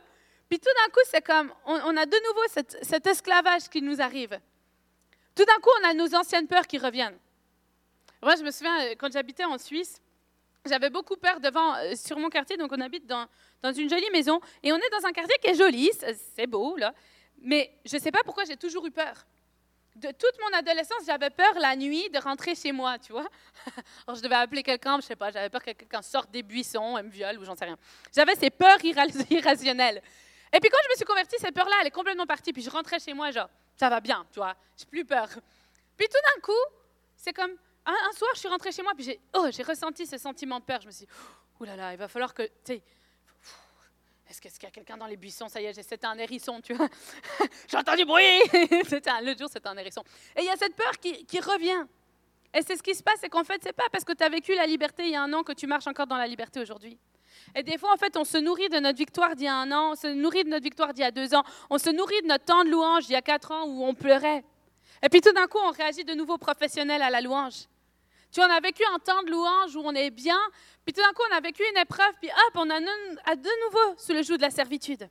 Puis 0.48 0.58
tout 0.58 0.68
d'un 0.84 0.92
coup, 0.92 1.00
c'est 1.10 1.24
comme, 1.24 1.52
on, 1.64 1.96
a 1.96 2.06
de 2.06 2.16
nouveau 2.28 2.74
cet 2.82 3.06
esclavage 3.06 3.68
qui 3.68 3.80
nous 3.80 4.00
arrive. 4.00 4.38
Tout 5.34 5.44
d'un 5.44 5.56
coup, 5.60 5.70
on 5.80 5.88
a 5.88 5.94
nos 5.94 6.14
anciennes 6.14 6.46
peurs 6.46 6.66
qui 6.66 6.78
reviennent. 6.78 7.18
Moi, 8.22 8.36
je 8.36 8.42
me 8.42 8.50
souviens, 8.50 8.80
euh, 8.86 8.94
quand 8.98 9.12
j'habitais 9.12 9.44
en 9.44 9.58
Suisse, 9.58 10.00
j'avais 10.64 10.90
beaucoup 10.90 11.16
peur 11.16 11.38
devant, 11.40 11.74
euh, 11.76 11.94
sur 11.94 12.18
mon 12.18 12.28
quartier. 12.28 12.56
Donc, 12.56 12.72
on 12.72 12.80
habite 12.80 13.06
dans, 13.06 13.26
dans 13.62 13.72
une 13.72 13.88
jolie 13.88 14.10
maison. 14.10 14.40
Et 14.62 14.72
on 14.72 14.76
est 14.76 14.90
dans 14.90 15.06
un 15.06 15.12
quartier 15.12 15.36
qui 15.40 15.48
est 15.48 15.54
joli, 15.54 15.90
c'est 16.34 16.46
beau, 16.46 16.76
là. 16.76 16.92
Mais 17.40 17.70
je 17.84 17.96
ne 17.96 18.00
sais 18.00 18.10
pas 18.10 18.20
pourquoi 18.24 18.44
j'ai 18.44 18.56
toujours 18.56 18.86
eu 18.86 18.90
peur. 18.90 19.26
De 19.94 20.10
toute 20.10 20.38
mon 20.42 20.56
adolescence, 20.58 21.04
j'avais 21.06 21.30
peur 21.30 21.54
la 21.58 21.74
nuit 21.76 22.10
de 22.10 22.18
rentrer 22.18 22.54
chez 22.54 22.72
moi, 22.72 22.98
tu 22.98 23.12
vois. 23.12 23.26
Alors, 24.06 24.16
je 24.16 24.22
devais 24.22 24.34
appeler 24.34 24.62
quelqu'un, 24.62 24.96
je 25.00 25.06
sais 25.06 25.16
pas, 25.16 25.30
j'avais 25.30 25.48
peur 25.48 25.62
que 25.62 25.70
quelqu'un 25.70 26.02
sorte 26.02 26.30
des 26.30 26.42
buissons 26.42 26.98
et 26.98 27.02
me 27.02 27.08
viole 27.08 27.38
ou 27.38 27.44
j'en 27.44 27.54
sais 27.54 27.64
rien. 27.64 27.78
J'avais 28.14 28.34
ces 28.34 28.50
peurs 28.50 28.78
irra- 28.78 29.06
irrationnelles. 29.30 30.02
Et 30.52 30.60
puis 30.60 30.68
quand 30.68 30.78
je 30.84 30.90
me 30.90 30.96
suis 30.96 31.04
convertie, 31.04 31.36
cette 31.38 31.54
peur-là, 31.54 31.76
elle 31.80 31.86
est 31.86 31.90
complètement 31.90 32.26
partie. 32.26 32.52
Puis 32.52 32.62
je 32.62 32.70
rentrais 32.70 32.98
chez 32.98 33.14
moi, 33.14 33.30
genre, 33.30 33.48
ça 33.76 33.88
va 33.88 34.00
bien, 34.00 34.26
tu 34.32 34.38
vois, 34.38 34.54
j'ai 34.76 34.84
plus 34.86 35.04
peur. 35.04 35.28
Puis 35.96 36.06
tout 36.08 36.34
d'un 36.34 36.40
coup, 36.42 36.52
c'est 37.16 37.32
comme 37.32 37.52
un, 37.86 38.12
soir, 38.12 38.30
je 38.34 38.40
suis 38.40 38.48
rentrée 38.48 38.72
chez 38.72 38.82
moi, 38.82 38.92
puis 38.94 39.04
j'ai 39.04 39.20
oh, 39.34 39.46
j'ai 39.50 39.62
ressenti 39.62 40.06
ce 40.06 40.18
sentiment 40.18 40.58
de 40.58 40.64
peur. 40.64 40.80
Je 40.80 40.86
me 40.86 40.92
suis 40.92 41.06
dit, 41.06 41.12
oh 41.60 41.64
là 41.64 41.76
là, 41.76 41.92
il 41.92 41.98
va 41.98 42.08
falloir 42.08 42.34
que, 42.34 42.42
est-ce 44.28 44.40
qu'il 44.40 44.62
y 44.64 44.66
a 44.66 44.70
quelqu'un 44.70 44.96
dans 44.96 45.06
les 45.06 45.16
buissons? 45.16 45.48
Ça 45.48 45.60
y 45.60 45.66
est, 45.66 45.72
j'ai- 45.72 45.82
c'était 45.82 46.06
un 46.06 46.18
hérisson, 46.18 46.60
tu 46.60 46.74
vois. 46.74 46.88
J'entends 47.68 47.94
du 47.94 48.04
bruit. 48.04 48.40
L'autre 48.52 49.38
jour, 49.38 49.48
c'était 49.48 49.68
un 49.68 49.76
hérisson. 49.76 50.02
Et 50.36 50.40
il 50.40 50.46
y 50.46 50.50
a 50.50 50.56
cette 50.56 50.74
peur 50.74 50.98
qui, 51.00 51.24
qui 51.26 51.38
revient. 51.38 51.86
Et 52.52 52.62
c'est 52.62 52.76
ce 52.76 52.82
qui 52.82 52.94
se 52.94 53.02
passe, 53.02 53.18
c'est 53.20 53.28
qu'en 53.28 53.44
fait, 53.44 53.60
c'est 53.62 53.72
pas 53.72 53.84
parce 53.92 54.04
que 54.04 54.12
tu 54.12 54.24
as 54.24 54.28
vécu 54.28 54.54
la 54.54 54.66
liberté 54.66 55.04
il 55.04 55.10
y 55.10 55.14
a 55.14 55.22
un 55.22 55.32
an 55.32 55.42
que 55.42 55.52
tu 55.52 55.66
marches 55.66 55.86
encore 55.86 56.06
dans 56.06 56.16
la 56.16 56.26
liberté 56.26 56.60
aujourd'hui. 56.60 56.98
Et 57.54 57.62
des 57.62 57.78
fois, 57.78 57.92
en 57.92 57.96
fait, 57.96 58.16
on 58.16 58.24
se 58.24 58.38
nourrit 58.38 58.68
de 58.68 58.78
notre 58.78 58.98
victoire 58.98 59.36
d'il 59.36 59.44
y 59.44 59.48
a 59.48 59.54
un 59.54 59.70
an, 59.70 59.92
on 59.92 59.94
se 59.94 60.06
nourrit 60.06 60.44
de 60.44 60.48
notre 60.48 60.64
victoire 60.64 60.92
d'il 60.92 61.02
y 61.02 61.04
a 61.04 61.10
deux 61.10 61.34
ans, 61.34 61.44
on 61.70 61.78
se 61.78 61.90
nourrit 61.90 62.22
de 62.22 62.28
notre 62.28 62.44
temps 62.44 62.64
de 62.64 62.70
louange 62.70 63.06
d'il 63.06 63.12
y 63.12 63.16
a 63.16 63.22
quatre 63.22 63.52
ans 63.52 63.64
où 63.66 63.84
on 63.84 63.94
pleurait. 63.94 64.42
Et 65.02 65.08
puis 65.08 65.20
tout 65.20 65.32
d'un 65.32 65.46
coup, 65.46 65.58
on 65.62 65.70
réagit 65.70 66.04
de 66.04 66.14
nouveau 66.14 66.38
professionnel 66.38 67.02
à 67.02 67.10
la 67.10 67.20
louange. 67.20 67.66
Tu 68.32 68.40
vois, 68.40 68.48
on 68.48 68.52
a 68.52 68.60
vécu 68.60 68.82
un 68.94 68.98
temps 68.98 69.22
de 69.22 69.30
louange 69.30 69.76
où 69.76 69.80
on 69.84 69.94
est 69.94 70.10
bien, 70.10 70.38
puis 70.84 70.92
tout 70.92 71.00
d'un 71.00 71.12
coup, 71.12 71.22
on 71.30 71.36
a 71.36 71.40
vécu 71.40 71.62
une 71.72 71.78
épreuve, 71.78 72.12
puis 72.20 72.30
hop, 72.30 72.52
on 72.56 72.70
à 72.70 73.36
de 73.36 73.64
nouveau 73.64 73.98
sous 73.98 74.12
le 74.12 74.22
joug 74.22 74.36
de 74.36 74.42
la 74.42 74.50
servitude. 74.50 75.08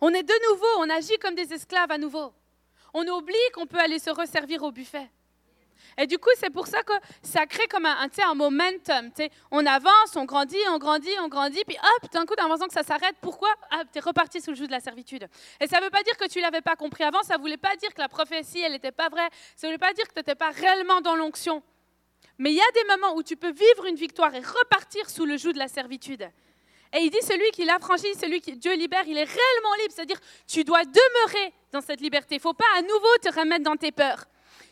On 0.00 0.10
est 0.12 0.22
de 0.22 0.50
nouveau, 0.50 0.66
on 0.78 0.90
agit 0.90 1.18
comme 1.18 1.34
des 1.34 1.52
esclaves 1.52 1.90
à 1.90 1.98
nouveau. 1.98 2.32
On 2.92 3.06
oublie 3.06 3.34
qu'on 3.54 3.66
peut 3.66 3.78
aller 3.78 3.98
se 3.98 4.10
resservir 4.10 4.62
au 4.62 4.72
buffet. 4.72 5.10
Et 5.98 6.06
du 6.06 6.18
coup, 6.18 6.30
c'est 6.36 6.50
pour 6.50 6.66
ça 6.66 6.82
que 6.82 6.92
ça 7.22 7.46
crée 7.46 7.66
comme 7.68 7.86
un, 7.86 7.96
un, 8.02 8.30
un 8.30 8.34
momentum. 8.34 9.10
tu 9.12 9.22
sais. 9.22 9.30
On 9.50 9.64
avance, 9.64 10.16
on 10.16 10.24
grandit, 10.24 10.58
on 10.70 10.78
grandit, 10.78 11.12
on 11.20 11.28
grandit, 11.28 11.62
puis 11.66 11.76
hop, 11.76 12.10
d'un 12.12 12.26
coup, 12.26 12.34
t'as 12.34 12.42
l'impression 12.42 12.66
que 12.66 12.74
ça 12.74 12.82
s'arrête. 12.82 13.14
Pourquoi 13.20 13.48
Hop, 13.72 13.86
t'es 13.92 14.00
reparti 14.00 14.40
sous 14.40 14.50
le 14.50 14.56
joug 14.56 14.66
de 14.66 14.72
la 14.72 14.80
servitude? 14.80 15.26
Et 15.60 15.66
ça 15.66 15.78
ne 15.78 15.84
veut 15.84 15.90
pas 15.90 16.02
dire 16.02 16.16
que 16.16 16.28
tu 16.28 16.40
l'avais 16.40 16.60
pas 16.60 16.76
compris 16.76 17.04
avant, 17.04 17.22
ça 17.22 17.36
ne 17.36 17.40
voulait 17.40 17.56
pas 17.56 17.76
dire 17.76 17.94
que 17.94 18.00
la 18.00 18.08
prophétie, 18.08 18.60
elle 18.60 18.72
n'était 18.72 18.92
pas 18.92 19.08
vraie, 19.08 19.28
ça 19.54 19.66
ne 19.66 19.72
voulait 19.72 19.78
pas 19.78 19.92
dire 19.94 20.06
que 20.06 20.12
tu 20.12 20.18
n'étais 20.18 20.34
pas 20.34 20.50
réellement 20.50 21.00
dans 21.00 21.16
l'onction. 21.16 21.62
Mais 22.38 22.50
il 22.50 22.56
y 22.56 22.60
a 22.60 22.70
des 22.74 22.84
moments 22.84 23.16
où 23.16 23.22
tu 23.22 23.36
peux 23.36 23.52
vivre 23.52 23.86
une 23.86 23.96
victoire 23.96 24.34
et 24.34 24.40
repartir 24.40 25.08
sous 25.08 25.24
le 25.24 25.36
joug 25.36 25.52
de 25.52 25.58
la 25.58 25.68
servitude. 25.68 26.28
Et 26.92 26.98
il 26.98 27.10
dit, 27.10 27.22
celui 27.22 27.50
qui 27.50 27.64
l'a 27.64 27.78
franchi, 27.78 28.14
celui 28.14 28.40
qui 28.40 28.56
Dieu 28.56 28.74
libère, 28.74 29.04
il 29.06 29.16
est 29.16 29.24
réellement 29.24 29.74
libre. 29.80 29.92
C'est-à-dire, 29.94 30.20
tu 30.46 30.64
dois 30.64 30.84
demeurer 30.84 31.52
dans 31.72 31.80
cette 31.80 32.00
liberté. 32.00 32.36
Il 32.36 32.38
ne 32.38 32.42
faut 32.42 32.54
pas 32.54 32.64
à 32.76 32.82
nouveau 32.82 33.16
te 33.22 33.32
remettre 33.34 33.64
dans 33.64 33.76
tes 33.76 33.92
peurs. 33.92 34.24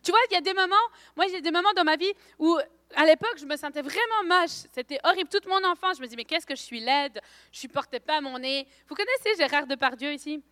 Tu 0.03 0.11
vois, 0.11 0.21
il 0.31 0.35
y 0.35 0.37
a 0.37 0.41
des 0.41 0.53
moments, 0.53 0.75
moi 1.17 1.27
j'ai 1.31 1.41
des 1.41 1.51
moments 1.51 1.73
dans 1.75 1.85
ma 1.85 1.97
vie 1.97 2.13
où 2.39 2.59
à 2.95 3.07
l'époque 3.07 3.37
je 3.39 3.47
me 3.47 3.57
sentais 3.57 3.83
vraiment 3.83 4.41
moche. 4.41 4.67
C'était 4.73 4.99
horrible. 5.03 5.31
Toute 5.31 5.47
mon 5.47 5.65
enfance, 5.65 5.97
je 5.97 6.03
me 6.03 6.07
disais, 6.07 6.17
mais 6.17 6.25
qu'est-ce 6.25 6.47
que 6.47 6.55
je 6.55 6.63
suis 6.63 6.81
laide, 6.81 7.21
je 7.51 7.61
supportais 7.61 8.01
pas 8.01 8.21
mon 8.21 8.39
nez. 8.39 8.69
Vous 8.89 8.95
connaissez 8.95 9.35
Gérard 9.39 9.67
Depardieu 9.67 10.13
ici? 10.13 10.43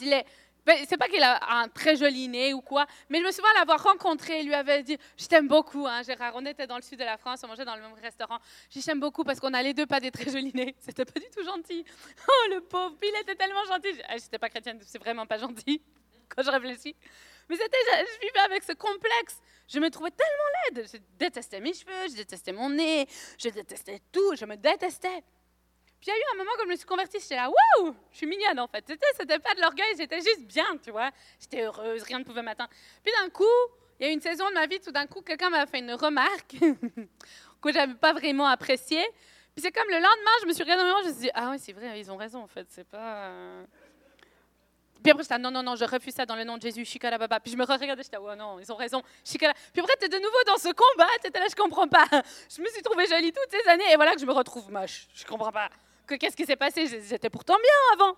Il 0.00 0.12
est. 0.12 0.24
Ben, 0.64 0.76
c'est 0.88 0.96
pas 0.96 1.08
qu'il 1.08 1.22
a 1.22 1.40
un 1.58 1.68
très 1.68 1.96
joli 1.96 2.28
nez 2.28 2.54
ou 2.54 2.60
quoi, 2.60 2.86
mais 3.08 3.18
je 3.18 3.24
me 3.24 3.32
souviens 3.32 3.52
l'avoir 3.56 3.82
rencontré, 3.82 4.40
il 4.40 4.46
lui 4.46 4.54
avait 4.54 4.82
dit 4.84 4.96
Je 5.16 5.26
t'aime 5.26 5.48
beaucoup, 5.48 5.86
hein, 5.86 6.02
Gérard. 6.02 6.32
On 6.36 6.46
était 6.46 6.68
dans 6.68 6.76
le 6.76 6.82
sud 6.82 6.98
de 7.00 7.04
la 7.04 7.16
France, 7.16 7.40
on 7.44 7.48
mangeait 7.48 7.64
dans 7.64 7.74
le 7.74 7.82
même 7.82 7.94
restaurant. 8.00 8.38
Je 8.70 8.80
t'aime 8.80 9.00
beaucoup 9.00 9.24
parce 9.24 9.40
qu'on 9.40 9.52
a 9.54 9.62
les 9.62 9.74
deux 9.74 9.86
pas 9.86 9.98
des 9.98 10.12
très 10.12 10.30
jolis 10.30 10.52
nez. 10.54 10.76
C'était 10.80 11.04
pas 11.04 11.18
du 11.18 11.26
tout 11.30 11.44
gentil. 11.44 11.84
Oh, 12.28 12.50
le 12.50 12.60
pauvre, 12.60 12.96
il 13.02 13.20
était 13.20 13.34
tellement 13.34 13.64
gentil. 13.64 14.00
Ah, 14.08 14.16
j'étais 14.16 14.38
pas 14.38 14.48
chrétienne, 14.48 14.78
c'est 14.82 14.98
vraiment 14.98 15.26
pas 15.26 15.38
gentil 15.38 15.82
quand 16.28 16.42
je 16.42 16.50
réfléchis. 16.50 16.94
Mais 17.48 17.56
c'était, 17.56 17.78
je 17.88 18.20
vivais 18.20 18.40
avec 18.44 18.62
ce 18.62 18.72
complexe. 18.72 19.40
Je 19.68 19.80
me 19.80 19.90
trouvais 19.90 20.10
tellement 20.10 20.76
laide. 20.80 20.88
Je 20.92 20.98
détestais 21.18 21.60
mes 21.60 21.74
cheveux, 21.74 22.08
je 22.10 22.16
détestais 22.16 22.52
mon 22.52 22.70
nez, 22.70 23.06
je 23.38 23.48
détestais 23.48 24.00
tout, 24.12 24.36
je 24.36 24.44
me 24.44 24.56
détestais. 24.56 25.24
Puis 26.02 26.10
il 26.10 26.14
y 26.14 26.16
a 26.16 26.18
eu 26.18 26.34
un 26.34 26.38
moment 26.38 26.50
quand 26.56 26.64
je 26.64 26.70
me 26.70 26.74
suis 26.74 26.84
convertie, 26.84 27.20
j'étais 27.20 27.36
là, 27.36 27.48
waouh, 27.48 27.94
je 28.10 28.16
suis 28.16 28.26
mignonne 28.26 28.58
en 28.58 28.66
fait. 28.66 28.82
C'était, 28.84 29.06
c'était 29.16 29.38
pas 29.38 29.54
de 29.54 29.60
l'orgueil, 29.60 29.94
j'étais 29.96 30.20
juste 30.20 30.40
bien, 30.40 30.66
tu 30.82 30.90
vois. 30.90 31.10
J'étais 31.38 31.62
heureuse, 31.62 32.02
rien 32.02 32.18
ne 32.18 32.24
pouvait 32.24 32.42
m'atteindre. 32.42 32.70
Puis 33.04 33.12
d'un 33.20 33.30
coup, 33.30 33.44
il 34.00 34.06
y 34.06 34.08
a 34.08 34.10
eu 34.10 34.14
une 34.14 34.20
saison 34.20 34.48
de 34.48 34.54
ma 34.54 34.66
vie, 34.66 34.80
tout 34.80 34.90
d'un 34.90 35.06
coup, 35.06 35.20
quelqu'un 35.22 35.48
m'a 35.48 35.64
fait 35.64 35.78
une 35.78 35.92
remarque 35.92 36.56
que 37.62 37.72
j'avais 37.72 37.94
pas 37.94 38.12
vraiment 38.12 38.46
appréciée. 38.46 39.04
Puis 39.54 39.62
c'est 39.62 39.70
comme 39.70 39.86
le 39.88 39.94
lendemain, 39.94 40.30
je 40.40 40.46
me 40.48 40.52
suis 40.52 40.64
regardée 40.64 40.82
dans 40.82 40.98
le 40.98 41.04
je 41.04 41.08
me 41.08 41.12
suis 41.12 41.22
dit, 41.22 41.30
ah 41.34 41.50
oui, 41.52 41.58
c'est 41.60 41.72
vrai, 41.72 42.00
ils 42.00 42.10
ont 42.10 42.16
raison 42.16 42.42
en 42.42 42.48
fait, 42.48 42.66
c'est 42.68 42.88
pas. 42.88 43.26
euh. 43.26 43.64
Puis 45.04 45.12
après, 45.12 45.22
j'étais, 45.22 45.38
non, 45.38 45.52
non, 45.52 45.62
non, 45.62 45.76
je 45.76 45.84
refuse 45.84 46.14
ça 46.14 46.26
dans 46.26 46.34
le 46.34 46.42
nom 46.42 46.56
de 46.56 46.62
Jésus, 46.62 46.84
Shikara 46.84 47.16
Baba. 47.16 47.38
Puis 47.38 47.52
je 47.52 47.56
me 47.56 47.64
regardais, 47.64 48.02
j'étais, 48.02 48.16
ouais, 48.16 48.34
non, 48.34 48.58
ils 48.58 48.72
ont 48.72 48.76
raison, 48.76 49.04
Shikara. 49.24 49.52
Puis 49.72 49.80
après, 49.80 49.94
t'es 50.00 50.08
de 50.08 50.16
nouveau 50.16 50.42
dans 50.48 50.56
ce 50.56 50.68
combat, 50.72 51.08
t'étais 51.20 51.38
là, 51.38 51.46
je 51.48 51.54
comprends 51.54 51.86
pas. 51.86 52.06
Je 52.50 52.60
me 52.60 52.66
suis 52.68 52.82
trouvée 52.82 53.06
jolie 53.06 53.32
toutes 53.32 53.50
ces 53.50 53.68
années, 53.68 53.92
et 53.92 53.94
voilà 53.96 54.14
que 54.14 54.20
je 54.20 54.26
me 54.26 54.32
retrouve 54.32 54.68
moche. 54.72 55.06
Je 55.14 55.24
comprends 55.24 55.52
pas. 55.52 55.70
Que 56.12 56.18
qu'est-ce 56.18 56.36
qui 56.36 56.44
s'est 56.44 56.56
passé? 56.56 56.86
J'étais 57.08 57.30
pourtant 57.30 57.56
bien 57.56 57.94
avant. 57.94 58.14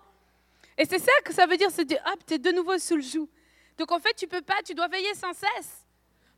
Et 0.77 0.83
c'est 0.83 0.99
ça 0.99 1.13
que 1.23 1.31
ça 1.31 1.45
veut 1.45 1.55
dire, 1.55 1.71
c'est 1.71 1.85
dire, 1.85 2.03
hop, 2.11 2.25
t'es 2.25 2.37
de 2.37 2.51
nouveau 2.51 2.77
sous 2.77 2.97
le 2.97 3.01
joug. 3.01 3.29
Donc 3.77 3.89
en 3.89 3.99
fait, 3.99 4.13
tu 4.15 4.27
peux 4.27 4.41
pas, 4.41 4.61
tu 4.65 4.73
dois 4.73 4.89
veiller 4.89 5.13
sans 5.13 5.31
cesse. 5.31 5.85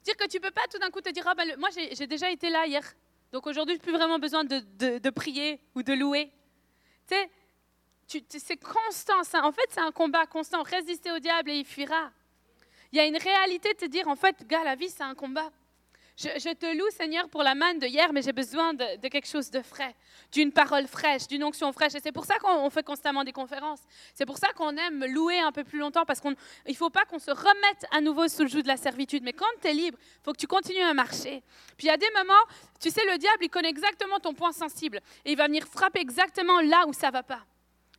Dire 0.03 0.15
que 0.15 0.27
tu 0.27 0.39
peux 0.39 0.51
pas 0.51 0.61
tout 0.71 0.77
d'un 0.77 0.91
coup 0.91 1.01
te 1.01 1.09
dire, 1.09 1.23
ah 1.27 1.33
ben, 1.33 1.55
moi 1.57 1.69
j'ai 1.71 2.05
déjà 2.05 2.29
été 2.29 2.51
là 2.51 2.67
hier, 2.67 2.83
donc 3.31 3.47
aujourd'hui, 3.47 3.73
j'ai 3.73 3.79
plus 3.79 3.91
vraiment 3.91 4.19
besoin 4.19 4.43
de, 4.43 5.09
prier 5.09 5.59
ou 5.73 5.81
de 5.81 5.93
louer. 5.93 6.31
Tu- 8.07 8.21
c'est 8.29 8.57
constant. 8.57 9.23
ça. 9.23 9.43
En 9.43 9.51
fait, 9.51 9.65
c'est 9.71 9.81
un 9.81 9.91
combat 9.91 10.27
constant. 10.27 10.61
Résister 10.61 11.11
au 11.11 11.17
diable 11.17 11.49
et 11.49 11.55
il 11.55 11.65
fuira. 11.65 12.11
Il 12.91 12.97
y 12.97 13.01
a 13.01 13.05
une 13.05 13.17
réalité 13.17 13.73
de 13.73 13.79
te 13.79 13.85
dire, 13.85 14.07
en 14.07 14.15
fait, 14.15 14.45
gars, 14.45 14.63
la 14.63 14.75
vie, 14.75 14.89
c'est 14.89 15.01
un 15.01 15.15
combat. 15.15 15.51
Je, 16.17 16.51
te 16.55 16.75
loue, 16.75 16.89
Seigneur, 16.89 17.29
pour 17.29 17.43
la 17.43 17.53
manne 17.53 17.77
de 17.77 17.85
hier, 17.85 18.11
mais 18.11 18.23
j'ai 18.23 18.33
besoin 18.33 18.73
de, 18.73 19.07
quelque 19.07 19.27
chose 19.27 19.51
de 19.51 19.61
frais, 19.61 19.95
d'une 20.31 20.51
parole 20.51 20.87
fraîche, 20.87 21.27
d'une 21.27 21.43
onction 21.43 21.71
fraîche. 21.71 21.93
Et 21.93 21.99
c'est 21.99 22.11
pour 22.11 22.25
ça 22.25 22.39
qu'on 22.39 22.65
on 22.65 22.71
fait 22.71 22.81
constamment 22.81 23.23
des 23.23 23.31
conférences. 23.31 23.81
C'est 24.15 24.25
pour 24.25 24.39
ça 24.39 24.47
qu'on 24.53 24.75
aime 24.77 25.05
louer 25.05 25.37
un 25.39 25.51
peu 25.51 25.63
plus 25.63 25.77
longtemps, 25.77 26.05
parce 26.05 26.19
qu'il 26.19 26.35
ne 26.67 26.73
faut 26.73 26.89
pas 26.89 27.05
qu'on 27.05 27.19
se 27.19 27.29
remette 27.29 27.85
à 27.91 28.01
nouveau 28.01 28.27
sous 28.29 28.41
le 28.41 28.47
joug 28.47 28.63
de 28.63 28.67
la 28.67 28.77
servitude. 28.77 29.21
Mais 29.21 29.33
quand 29.33 29.45
tu 29.61 29.67
es 29.67 29.73
libre, 29.75 29.99
il 30.01 30.23
faut 30.23 30.31
que 30.31 30.39
tu 30.39 30.47
continues 30.47 30.81
à 30.81 30.95
marcher. 30.95 31.43
Puis 31.77 31.85
il 31.85 31.89
y 31.89 31.91
a 31.91 31.97
des 31.97 32.09
moments, 32.15 32.33
tu 32.79 32.89
sais, 32.89 33.05
le 33.05 33.19
diable, 33.19 33.43
il 33.43 33.49
connaît 33.49 33.69
exactement 33.69 34.19
ton 34.19 34.33
point 34.33 34.53
sensible. 34.53 34.99
Et 35.23 35.33
il 35.33 35.37
va 35.37 35.45
venir 35.45 35.67
frapper 35.67 35.99
exactement 35.99 36.61
là 36.61 36.85
où 36.87 36.93
ça 36.93 37.11
va 37.11 37.21
pas. 37.21 37.45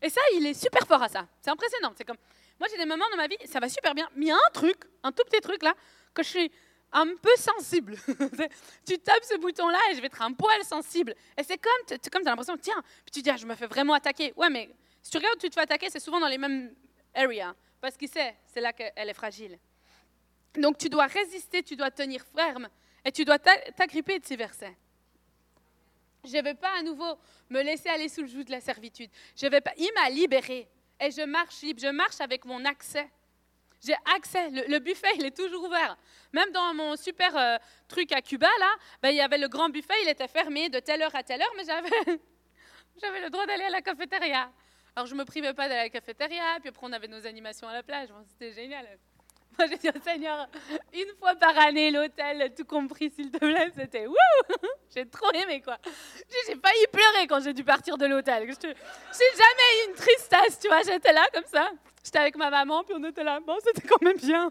Et 0.03 0.11
ça, 0.11 0.21
il 0.35 0.45
est 0.45 0.61
super 0.61 0.85
fort 0.89 1.05
à 1.05 1.09
ça. 1.09 1.25
C'est 1.41 1.51
impressionnant. 1.51 1.93
C'est 1.97 2.05
comme, 2.05 2.19
moi, 2.59 2.67
j'ai 2.69 2.79
des 2.79 2.87
moments 2.87 3.09
dans 3.13 3.17
ma 3.17 3.29
vie, 3.29 3.37
ça 3.45 3.61
va 3.61 3.69
super 3.69 3.95
bien, 3.95 4.09
mais 4.17 4.27
il 4.27 4.29
y 4.29 4.33
a 4.33 4.37
un 4.37 4.53
truc, 4.53 4.77
un 5.05 5.13
tout 5.13 5.23
petit 5.31 5.41
truc 5.41 5.63
là, 5.63 5.73
que 6.13 6.25
je 6.25 6.29
suis 6.29 6.53
un 6.93 7.07
peu 7.17 7.35
sensible. 7.37 7.97
Tu 8.87 8.99
tapes 8.99 9.25
ce 9.25 9.37
bouton-là 9.39 9.79
et 9.91 9.95
je 9.95 10.01
vais 10.01 10.07
être 10.07 10.23
un 10.23 10.33
poil 10.33 10.63
sensible. 10.65 11.15
Et 11.37 11.43
c'est 11.43 11.59
comme, 11.59 11.73
tu 11.87 11.95
as 11.95 12.21
l'impression, 12.31 12.57
tiens, 12.57 12.83
puis 13.05 13.11
tu 13.13 13.23
dis, 13.23 13.31
ah, 13.31 13.37
je 13.37 13.47
me 13.47 13.55
fais 13.55 13.67
vraiment 13.67 13.95
attaquer. 13.95 14.33
Ouais, 14.37 14.49
mais 14.51 14.71
si 15.03 15.11
tu 15.11 15.19
regardes 15.19 15.39
tu 15.39 15.49
te 15.49 15.55
fais 15.55 15.61
attaquer, 15.63 15.91
c'est 15.91 16.01
souvent 16.01 16.21
dans 16.21 16.29
les 16.29 16.39
mêmes 16.39 16.75
areas. 17.15 17.55
Parce 17.81 17.97
qu'il 17.97 18.09
sait, 18.09 18.35
c'est 18.47 18.61
là 18.61 18.73
qu'elle 18.73 19.09
est 19.09 19.15
fragile. 19.15 19.59
Donc 20.57 20.79
tu 20.79 20.89
dois 20.89 21.07
résister, 21.07 21.63
tu 21.63 21.77
dois 21.77 21.91
tenir 21.91 22.25
ferme 22.35 22.69
et 23.05 23.13
tu 23.13 23.25
dois 23.25 23.39
t'a- 23.39 23.61
t'agripper 23.77 24.19
de 24.19 24.25
ces 24.25 24.37
versets. 24.37 24.77
Je 26.25 26.37
ne 26.37 26.43
vais 26.43 26.55
pas 26.55 26.77
à 26.79 26.83
nouveau 26.83 27.17
me 27.49 27.63
laisser 27.63 27.89
aller 27.89 28.09
sous 28.09 28.23
le 28.23 28.27
joug 28.27 28.43
de 28.45 28.51
la 28.51 28.61
servitude. 28.61 29.11
Je 29.37 29.47
vais 29.47 29.61
pas. 29.61 29.73
Il 29.77 29.91
m'a 29.95 30.11
libéré 30.11 30.69
et 31.01 31.11
je 31.11 31.23
marche 31.23 31.63
libre. 31.63 31.81
Je 31.81 31.89
marche 31.89 32.21
avec 32.21 32.45
mon 32.45 32.65
accès. 32.65 33.09
J'ai 33.85 33.95
accès. 34.17 34.51
Le, 34.51 34.79
buffet, 34.79 35.15
il 35.17 35.25
est 35.25 35.37
toujours 35.37 35.65
ouvert. 35.65 35.97
Même 36.33 36.51
dans 36.53 36.75
mon 36.75 36.97
super 36.97 37.37
euh, 37.37 37.57
truc 37.87 38.13
à 38.13 38.21
Cuba, 38.21 38.49
là, 38.59 38.75
ben, 39.03 39.11
il 39.11 39.17
y 39.17 39.21
avait 39.21 39.39
le 39.39 39.49
grand 39.49 39.69
buffet, 39.69 39.95
il 40.03 40.09
était 40.09 40.29
fermé 40.29 40.69
de 40.69 40.81
telle 40.81 41.03
heure 41.03 41.15
à 41.15 41.23
telle 41.23 41.41
heure, 41.41 41.53
mais 41.57 41.65
j'avais, 41.65 41.89
j'avais 43.01 43.21
le 43.21 43.31
droit 43.31 43.47
d'aller 43.47 43.65
à 43.65 43.71
la 43.71 43.83
cafétéria. 43.83 44.51
Alors, 44.97 45.07
je 45.07 45.15
me 45.15 45.25
privais 45.25 45.55
pas 45.55 45.69
d'aller 45.69 45.81
à 45.81 45.85
la 45.85 45.91
cafétéria, 45.91 46.59
puis 46.61 46.71
après, 46.71 46.87
on 46.87 46.93
avait 46.93 47.07
nos 47.07 47.25
animations 47.27 47.69
à 47.69 47.73
la 47.73 47.83
plage. 47.85 48.09
C'était 48.27 48.53
génial. 48.53 48.87
Moi, 49.59 49.67
j'ai 49.71 49.77
dit 49.77 49.89
au 49.89 50.01
Seigneur, 50.03 50.49
une 50.93 51.17
fois 51.19 51.35
par 51.35 51.57
année, 51.59 51.91
l'hôtel, 51.91 52.53
tout 52.57 52.65
compris, 52.65 53.11
s'il 53.11 53.31
te 53.31 53.39
plaît, 53.39 53.73
c'était 53.77 54.07
wouh 54.07 54.15
J'ai 54.95 55.07
trop 55.07 55.31
aimé, 55.33 55.61
quoi. 55.61 55.77
J'ai 55.85 56.55
failli 56.55 56.87
pleurer 56.93 57.27
quand 57.29 57.41
j'ai 57.41 57.53
dû 57.53 57.65
partir 57.65 57.99
de 57.99 58.07
l'hôtel. 58.07 58.47
J'ai 58.47 58.69
jamais 58.69 59.85
eu 59.85 59.89
une 59.89 59.95
tristesse, 59.95 60.59
tu 60.61 60.69
vois. 60.69 60.83
J'étais 60.83 61.13
là, 61.13 61.27
comme 61.33 61.45
ça. 61.47 61.71
J'étais 62.05 62.19
avec 62.19 62.37
ma 62.37 62.51
maman, 62.51 62.85
puis 62.85 62.95
on 62.97 63.05
était 63.05 63.25
là. 63.25 63.41
Bon, 63.41 63.57
c'était 63.65 63.87
quand 63.87 64.01
même 64.03 64.17
bien. 64.17 64.51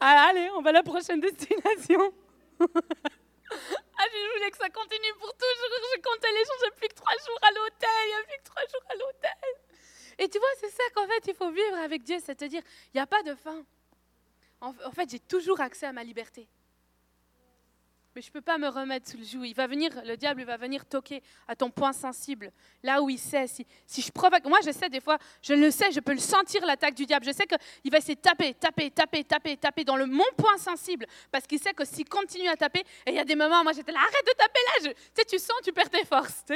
Ah, 0.00 0.28
allez, 0.30 0.48
on 0.56 0.62
va 0.62 0.70
à 0.70 0.72
la 0.72 0.82
prochaine 0.82 1.20
destination. 1.20 2.12
ah, 2.60 2.66
je 2.66 4.32
voulais 4.32 4.50
que 4.50 4.56
ça 4.56 4.68
continue 4.70 5.12
pour 5.18 5.32
toujours. 5.34 5.78
Je 5.94 6.00
comptais 6.00 6.32
les 6.32 6.44
jours, 6.44 6.56
j'ai 6.64 6.70
plus 6.72 6.88
que 6.88 6.94
trois 6.94 7.12
jours 7.12 7.38
à 7.42 7.50
l'hôtel. 7.50 7.88
Il 8.06 8.10
y 8.10 8.14
a 8.14 8.24
plus 8.24 8.38
que 8.38 8.44
trois 8.44 8.62
jours 8.62 8.84
à 8.88 8.94
l'hôtel. 8.94 9.63
Et 10.18 10.28
tu 10.28 10.38
vois, 10.38 10.48
c'est 10.60 10.70
ça 10.70 10.82
qu'en 10.94 11.06
fait, 11.06 11.26
il 11.28 11.34
faut 11.34 11.50
vivre 11.50 11.76
avec 11.76 12.02
Dieu, 12.02 12.18
c'est 12.24 12.34
te 12.34 12.44
dire, 12.44 12.62
il 12.92 12.96
n'y 12.96 13.00
a 13.00 13.06
pas 13.06 13.22
de 13.22 13.34
fin. 13.34 13.64
En, 14.60 14.74
en 14.84 14.90
fait, 14.92 15.10
j'ai 15.10 15.20
toujours 15.20 15.60
accès 15.60 15.86
à 15.86 15.92
ma 15.92 16.04
liberté. 16.04 16.46
Mais 18.14 18.22
je 18.22 18.28
ne 18.28 18.32
peux 18.32 18.40
pas 18.40 18.58
me 18.58 18.68
remettre 18.68 19.10
sous 19.10 19.16
le 19.16 19.24
joug. 19.24 19.44
Il 19.44 19.54
va 19.54 19.66
venir, 19.66 19.90
le 20.04 20.16
diable 20.16 20.44
va 20.44 20.56
venir 20.56 20.86
toquer 20.86 21.20
à 21.48 21.56
ton 21.56 21.68
point 21.68 21.92
sensible, 21.92 22.52
là 22.84 23.02
où 23.02 23.10
il 23.10 23.18
sait. 23.18 23.46
Si, 23.48 23.66
je 24.02 24.12
provoque, 24.12 24.44
moi 24.44 24.58
je 24.64 24.70
sais 24.70 24.88
des 24.88 25.00
fois, 25.00 25.18
je 25.42 25.52
le 25.52 25.70
sais, 25.72 25.90
je 25.90 25.98
peux 25.98 26.12
le 26.12 26.20
sentir 26.20 26.64
l'attaque 26.64 26.94
du 26.94 27.06
diable. 27.06 27.26
Je 27.26 27.32
sais 27.32 27.44
qu'il 27.46 27.90
va 27.90 27.98
essayer 27.98 28.14
de 28.14 28.20
taper, 28.20 28.54
taper, 28.54 28.92
taper, 28.92 29.24
taper, 29.24 29.56
taper 29.56 29.84
dans 29.84 29.96
mon 30.06 30.24
point 30.36 30.56
sensible, 30.58 31.06
parce 31.32 31.44
qu'il 31.44 31.58
sait 31.58 31.74
que 31.74 31.84
s'il 31.84 32.08
continue 32.08 32.48
à 32.48 32.56
taper, 32.56 32.84
et 33.04 33.10
il 33.10 33.14
y 33.14 33.18
a 33.18 33.24
des 33.24 33.34
moments, 33.34 33.64
moi 33.64 33.72
j'étais 33.72 33.90
là, 33.90 33.98
arrête 33.98 34.26
de 34.26 34.32
taper 34.32 34.60
là. 34.66 34.92
Tu 34.92 35.00
sais, 35.16 35.24
tu 35.24 35.38
sens, 35.38 35.56
tu 35.64 35.72
perds 35.72 35.90
tes 35.90 36.04
forces. 36.04 36.44
Tu 36.46 36.54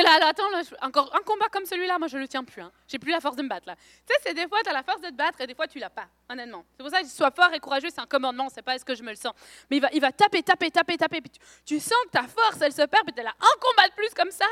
es 0.00 0.02
là, 0.02 0.18
là, 0.18 0.28
attends, 0.28 0.42
encore 0.80 1.14
un 1.14 1.22
combat 1.22 1.46
comme 1.52 1.66
celui-là, 1.66 1.98
moi 1.98 2.08
je 2.08 2.16
le 2.16 2.26
tiens 2.26 2.44
plus. 2.44 2.62
Hein. 2.62 2.72
J'ai 2.88 2.98
plus 2.98 3.12
la 3.12 3.20
force 3.20 3.36
de 3.36 3.42
me 3.42 3.48
battre 3.48 3.68
là. 3.68 3.76
Tu 3.76 4.14
sais, 4.14 4.20
c'est 4.24 4.34
des 4.34 4.48
fois 4.48 4.60
tu 4.62 4.70
as 4.70 4.72
la 4.72 4.82
force 4.82 5.02
de 5.02 5.08
te 5.08 5.14
battre 5.14 5.40
et 5.42 5.46
des 5.46 5.54
fois 5.54 5.68
tu 5.68 5.78
l'as 5.78 5.90
pas. 5.90 6.08
Honnêtement. 6.28 6.64
C'est 6.76 6.82
pour 6.82 6.90
ça 6.90 7.00
que 7.02 7.06
je 7.06 7.12
sois 7.12 7.30
fort 7.30 7.52
et 7.52 7.60
courageux, 7.60 7.88
c'est 7.90 8.00
un 8.00 8.06
commandement, 8.06 8.48
c'est 8.48 8.62
pas 8.62 8.74
est-ce 8.74 8.84
que 8.84 8.94
je 8.94 9.02
me 9.02 9.10
le 9.10 9.16
sens. 9.16 9.34
Mais 9.70 9.76
il 9.76 9.80
va, 9.80 9.88
il 9.92 10.00
va 10.00 10.10
taper, 10.10 10.42
taper, 10.42 10.70
taper, 10.70 10.93
tu, 11.64 11.80
sens 11.80 11.98
que 12.06 12.10
ta 12.12 12.22
force, 12.24 12.60
elle 12.60 12.72
se 12.72 12.82
perd, 12.86 13.04
puis 13.04 13.14
tu 13.14 13.20
es 13.20 13.26
un 13.26 13.32
combat 13.60 13.88
de 13.88 13.94
plus 13.94 14.10
comme 14.14 14.30
ça. 14.30 14.46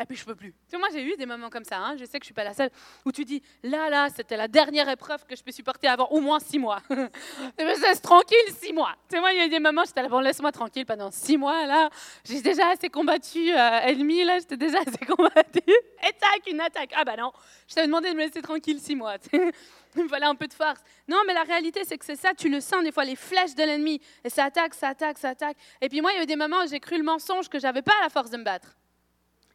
Et 0.00 0.04
puis 0.06 0.16
je 0.16 0.24
peux 0.24 0.34
plus. 0.34 0.52
Tu 0.52 0.58
sais, 0.70 0.78
moi 0.78 0.88
j'ai 0.92 1.02
eu 1.02 1.16
des 1.16 1.26
moments 1.26 1.50
comme 1.50 1.64
ça, 1.64 1.78
hein. 1.78 1.96
je 1.98 2.04
sais 2.04 2.18
que 2.18 2.24
je 2.24 2.28
suis 2.28 2.34
pas 2.34 2.44
la 2.44 2.54
seule, 2.54 2.70
où 3.04 3.12
tu 3.12 3.24
dis, 3.24 3.42
là, 3.62 3.90
là, 3.90 4.08
c'était 4.14 4.36
la 4.36 4.46
dernière 4.46 4.88
épreuve 4.88 5.24
que 5.26 5.34
je 5.34 5.42
peux 5.42 5.50
supporter 5.50 5.88
avant 5.88 6.06
au 6.10 6.20
moins 6.20 6.38
six 6.38 6.58
mois. 6.58 6.80
Je 6.90 7.64
me 7.64 7.80
laisse 7.82 8.00
tranquille 8.00 8.36
six 8.60 8.72
mois. 8.72 8.94
Tu 9.08 9.16
sais, 9.16 9.20
moi 9.20 9.32
il 9.32 9.38
y 9.38 9.40
a 9.40 9.46
eu 9.46 9.48
des 9.48 9.58
moments, 9.58 9.84
j'étais 9.84 10.02
là, 10.02 10.08
bon, 10.08 10.20
laisse-moi 10.20 10.52
tranquille 10.52 10.86
pendant 10.86 11.10
six 11.10 11.36
mois, 11.36 11.66
là, 11.66 11.90
j'ai 12.24 12.40
déjà 12.40 12.70
assez 12.70 12.88
combattu 12.88 13.52
euh, 13.52 13.80
ennemi, 13.80 14.24
là, 14.24 14.38
j'étais 14.38 14.56
déjà 14.56 14.78
assez 14.80 15.04
combattu. 15.04 15.62
Attaque, 16.00 16.46
une 16.46 16.60
attaque. 16.60 16.92
Ah 16.94 17.04
bah 17.04 17.16
non, 17.16 17.32
je 17.66 17.74
t'avais 17.74 17.86
demandé 17.86 18.10
de 18.10 18.14
me 18.14 18.20
laisser 18.20 18.40
tranquille 18.40 18.78
six 18.80 18.94
mois. 18.94 19.18
tu 19.18 19.30
sais. 19.30 19.52
Il 19.96 20.04
me 20.04 20.08
fallait 20.08 20.26
un 20.26 20.34
peu 20.34 20.46
de 20.46 20.52
force. 20.52 20.80
Non, 21.08 21.18
mais 21.26 21.34
la 21.34 21.42
réalité, 21.42 21.80
c'est 21.84 21.98
que 21.98 22.04
c'est 22.04 22.16
ça, 22.16 22.32
tu 22.34 22.48
le 22.48 22.60
sens 22.60 22.84
des 22.84 22.92
fois, 22.92 23.04
les 23.04 23.16
flèches 23.16 23.54
de 23.54 23.64
l'ennemi. 23.64 24.00
Et 24.22 24.30
ça 24.30 24.44
attaque, 24.44 24.74
ça 24.74 24.88
attaque, 24.88 25.18
ça 25.18 25.30
attaque. 25.30 25.56
Et 25.80 25.88
puis 25.88 26.00
moi, 26.00 26.12
il 26.12 26.16
y 26.16 26.20
a 26.20 26.22
eu 26.22 26.26
des 26.26 26.36
moments 26.36 26.62
où 26.64 26.68
j'ai 26.68 26.78
cru 26.78 26.98
le 26.98 27.04
mensonge 27.04 27.48
que 27.48 27.58
j'avais 27.58 27.82
pas 27.82 27.94
la 28.02 28.08
force 28.08 28.30
de 28.30 28.36
me 28.36 28.44
battre. 28.44 28.76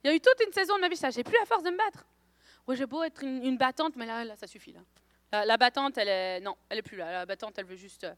Il 0.03 0.09
y 0.09 0.13
a 0.13 0.15
eu 0.15 0.19
toute 0.19 0.39
une 0.45 0.51
saison 0.51 0.75
de 0.75 0.81
ma 0.81 0.89
vie, 0.89 0.97
ça, 0.97 1.09
j'ai 1.09 1.23
plus 1.23 1.37
la 1.39 1.45
force 1.45 1.63
de 1.63 1.69
me 1.69 1.77
battre. 1.77 2.05
Oui, 2.67 2.75
j'ai 2.75 2.85
beau 2.85 3.03
être 3.03 3.23
une, 3.23 3.57
battante, 3.57 3.95
mais 3.95 4.05
là, 4.05 4.23
là, 4.23 4.35
ça 4.35 4.47
suffit. 4.47 4.73
Là. 4.73 5.45
La, 5.45 5.57
battante, 5.57 5.97
elle 5.97 6.09
est. 6.09 6.39
Non, 6.39 6.55
elle 6.69 6.79
est 6.79 6.83
plus 6.83 6.97
là. 6.97 7.11
La 7.11 7.25
battante, 7.25 7.57
elle 7.57 7.65
veut 7.65 7.75
juste. 7.75 8.03
euh, 8.03 8.13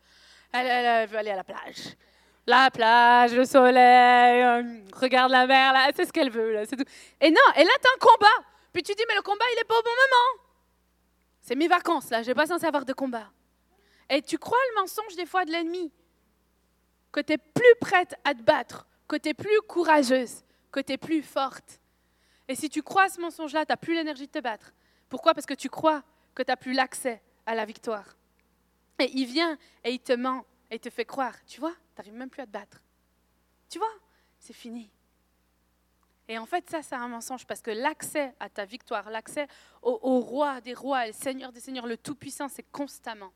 Elle, 0.51 0.67
elle- 0.67 1.07
veut 1.07 1.17
aller 1.17 1.31
à 1.31 1.35
la 1.35 1.43
plage. 1.43 1.95
La 2.47 2.69
plage, 2.69 3.33
le 3.33 3.45
soleil, 3.45 4.43
euh, 4.43 4.63
regarde 4.93 5.31
la 5.31 5.47
mer, 5.47 5.73
là, 5.73 5.89
c'est 5.95 6.05
ce 6.05 6.13
qu'elle 6.13 6.29
veut, 6.29 6.53
là, 6.53 6.65
c'est 6.65 6.75
tout. 6.75 6.85
Et 7.19 7.31
non, 7.31 7.41
et 7.55 7.63
là, 7.63 7.71
t'as 7.81 7.89
un 7.89 7.97
combat. 7.99 8.45
Puis 8.71 8.83
tu 8.83 8.93
dis, 8.93 9.03
mais 9.07 9.15
le 9.15 9.23
combat, 9.23 9.45
il 9.55 9.59
est 9.59 9.63
pas 9.63 9.73
au 9.73 9.81
bon 9.81 9.89
moment. 9.89 10.45
C'est 11.41 11.55
mes 11.55 11.67
vacances, 11.67 12.11
là, 12.11 12.21
je 12.21 12.27
n'ai 12.27 12.35
pas 12.35 12.45
censé 12.45 12.65
avoir 12.65 12.85
de 12.85 12.93
combat. 12.93 13.31
Et 14.09 14.21
tu 14.21 14.37
crois 14.37 14.59
le 14.75 14.81
mensonge 14.81 15.15
des 15.15 15.25
fois 15.25 15.43
de 15.45 15.51
l'ennemi, 15.51 15.91
que 17.11 17.19
tu 17.21 17.33
es 17.33 17.37
plus 17.37 17.75
prête 17.81 18.13
à 18.23 18.35
te 18.35 18.41
battre, 18.41 18.85
que 19.07 19.15
tu 19.15 19.29
es 19.29 19.33
plus 19.33 19.59
courageuse, 19.67 20.43
que 20.75 20.81
tu 20.81 20.91
es 20.91 20.97
plus 20.97 21.23
forte. 21.23 21.79
Et 22.49 22.55
si 22.55 22.69
tu 22.69 22.83
crois 22.83 23.07
ce 23.07 23.21
mensonge-là, 23.21 23.65
tu 23.65 23.71
n'as 23.71 23.77
plus 23.77 23.93
l'énergie 23.93 24.27
de 24.27 24.31
te 24.31 24.39
battre. 24.39 24.73
Pourquoi? 25.07 25.33
Parce 25.33 25.45
que 25.45 25.53
tu 25.53 25.69
crois 25.69 26.03
que 26.35 26.43
tu 26.43 26.51
n'as 26.51 26.57
plus 26.57 26.73
l'accès 26.73 27.21
à 27.45 27.55
la 27.55 27.63
victoire. 27.63 28.17
Et 28.99 29.09
il 29.13 29.25
vient 29.25 29.57
et 29.85 29.93
il 29.93 29.99
te 29.99 30.11
ment 30.11 30.45
et 30.69 30.75
il 30.75 30.79
te 30.79 30.89
fait 30.89 31.05
croire, 31.05 31.33
tu 31.45 31.59
vois, 31.59 31.71
tu 31.71 32.01
n'arrives 32.01 32.13
même 32.13 32.29
plus 32.29 32.41
à 32.41 32.45
te 32.45 32.51
battre. 32.51 32.81
Tu 33.69 33.77
vois, 33.77 33.93
c'est 34.37 34.53
fini. 34.53 34.89
Et 36.27 36.37
en 36.37 36.45
fait, 36.45 36.69
ça, 36.69 36.81
c'est 36.81 36.95
un 36.95 37.07
mensonge 37.07 37.45
parce 37.45 37.61
que 37.61 37.71
l'accès 37.71 38.35
à 38.39 38.49
ta 38.49 38.65
victoire, 38.65 39.09
l'accès 39.09 39.47
au, 39.81 39.99
au 40.01 40.19
roi 40.19 40.59
des 40.59 40.73
rois 40.73 41.07
le 41.07 41.13
seigneur 41.13 41.53
des 41.53 41.61
seigneurs, 41.61 41.87
le 41.87 41.97
Tout-Puissant, 41.97 42.49
c'est 42.49 42.69
constamment. 42.71 43.31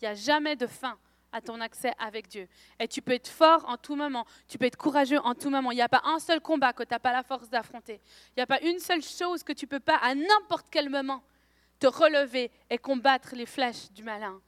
Il 0.00 0.04
n'y 0.04 0.08
a 0.08 0.14
jamais 0.14 0.56
de 0.56 0.66
fin 0.66 0.98
à 1.32 1.40
ton 1.40 1.60
accès 1.60 1.92
avec 1.98 2.28
Dieu. 2.28 2.48
Et 2.78 2.88
tu 2.88 3.02
peux 3.02 3.12
être 3.12 3.28
fort 3.28 3.64
en 3.68 3.76
tout 3.76 3.96
moment, 3.96 4.26
tu 4.48 4.58
peux 4.58 4.66
être 4.66 4.76
courageux 4.76 5.18
en 5.20 5.34
tout 5.34 5.50
moment. 5.50 5.70
Il 5.70 5.76
n'y 5.76 5.82
a 5.82 5.88
pas 5.88 6.02
un 6.04 6.18
seul 6.18 6.40
combat 6.40 6.72
que 6.72 6.82
tu 6.82 6.92
n'as 6.92 6.98
pas 6.98 7.12
la 7.12 7.22
force 7.22 7.48
d'affronter. 7.48 8.00
Il 8.30 8.38
n'y 8.38 8.42
a 8.42 8.46
pas 8.46 8.60
une 8.62 8.78
seule 8.78 9.02
chose 9.02 9.42
que 9.42 9.52
tu 9.52 9.66
peux 9.66 9.80
pas 9.80 9.96
à 9.96 10.14
n'importe 10.14 10.66
quel 10.70 10.88
moment 10.88 11.22
te 11.78 11.86
relever 11.86 12.50
et 12.70 12.78
combattre 12.78 13.34
les 13.34 13.46
flèches 13.46 13.90
du 13.92 14.02
malin. 14.02 14.40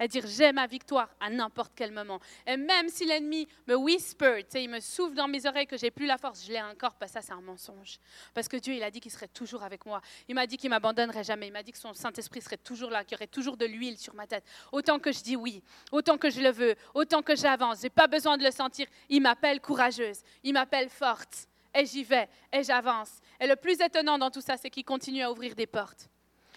Et 0.00 0.08
dire 0.08 0.24
j'ai 0.26 0.52
ma 0.52 0.66
victoire 0.66 1.08
à 1.20 1.30
n'importe 1.30 1.72
quel 1.74 1.92
moment. 1.92 2.20
Et 2.46 2.56
même 2.56 2.88
si 2.88 3.04
l'ennemi 3.04 3.46
me 3.66 3.74
whisper, 3.74 4.44
il 4.54 4.68
me 4.68 4.80
souffle 4.80 5.14
dans 5.14 5.28
mes 5.28 5.46
oreilles 5.46 5.66
que 5.66 5.76
j'ai 5.76 5.90
plus 5.90 6.06
la 6.06 6.18
force, 6.18 6.44
je 6.44 6.52
l'ai 6.52 6.62
encore, 6.62 6.94
parce 6.94 7.12
ça 7.12 7.22
c'est 7.22 7.32
un 7.32 7.40
mensonge. 7.40 7.98
Parce 8.32 8.48
que 8.48 8.56
Dieu, 8.56 8.74
il 8.74 8.82
a 8.82 8.90
dit 8.90 9.00
qu'il 9.00 9.12
serait 9.12 9.28
toujours 9.28 9.62
avec 9.62 9.86
moi. 9.86 10.00
Il 10.28 10.34
m'a 10.34 10.46
dit 10.46 10.56
qu'il 10.56 10.70
m'abandonnerait 10.70 11.24
jamais. 11.24 11.48
Il 11.48 11.52
m'a 11.52 11.62
dit 11.62 11.72
que 11.72 11.78
son 11.78 11.94
Saint-Esprit 11.94 12.40
serait 12.40 12.56
toujours 12.56 12.90
là, 12.90 13.04
qu'il 13.04 13.12
y 13.12 13.16
aurait 13.16 13.26
toujours 13.26 13.56
de 13.56 13.66
l'huile 13.66 13.98
sur 13.98 14.14
ma 14.14 14.26
tête. 14.26 14.44
Autant 14.72 14.98
que 14.98 15.12
je 15.12 15.22
dis 15.22 15.36
oui, 15.36 15.62
autant 15.92 16.18
que 16.18 16.30
je 16.30 16.40
le 16.40 16.50
veux, 16.50 16.74
autant 16.94 17.22
que 17.22 17.36
j'avance, 17.36 17.80
j'ai 17.82 17.90
pas 17.90 18.06
besoin 18.06 18.36
de 18.36 18.44
le 18.44 18.50
sentir. 18.50 18.86
Il 19.08 19.22
m'appelle 19.22 19.60
courageuse, 19.60 20.20
il 20.42 20.52
m'appelle 20.52 20.88
forte. 20.88 21.48
Et 21.76 21.86
j'y 21.86 22.04
vais, 22.04 22.28
et 22.52 22.62
j'avance. 22.62 23.20
Et 23.40 23.48
le 23.48 23.56
plus 23.56 23.80
étonnant 23.80 24.16
dans 24.16 24.30
tout 24.30 24.40
ça, 24.40 24.56
c'est 24.56 24.70
qu'il 24.70 24.84
continue 24.84 25.22
à 25.22 25.32
ouvrir 25.32 25.56
des 25.56 25.66
portes. 25.66 26.08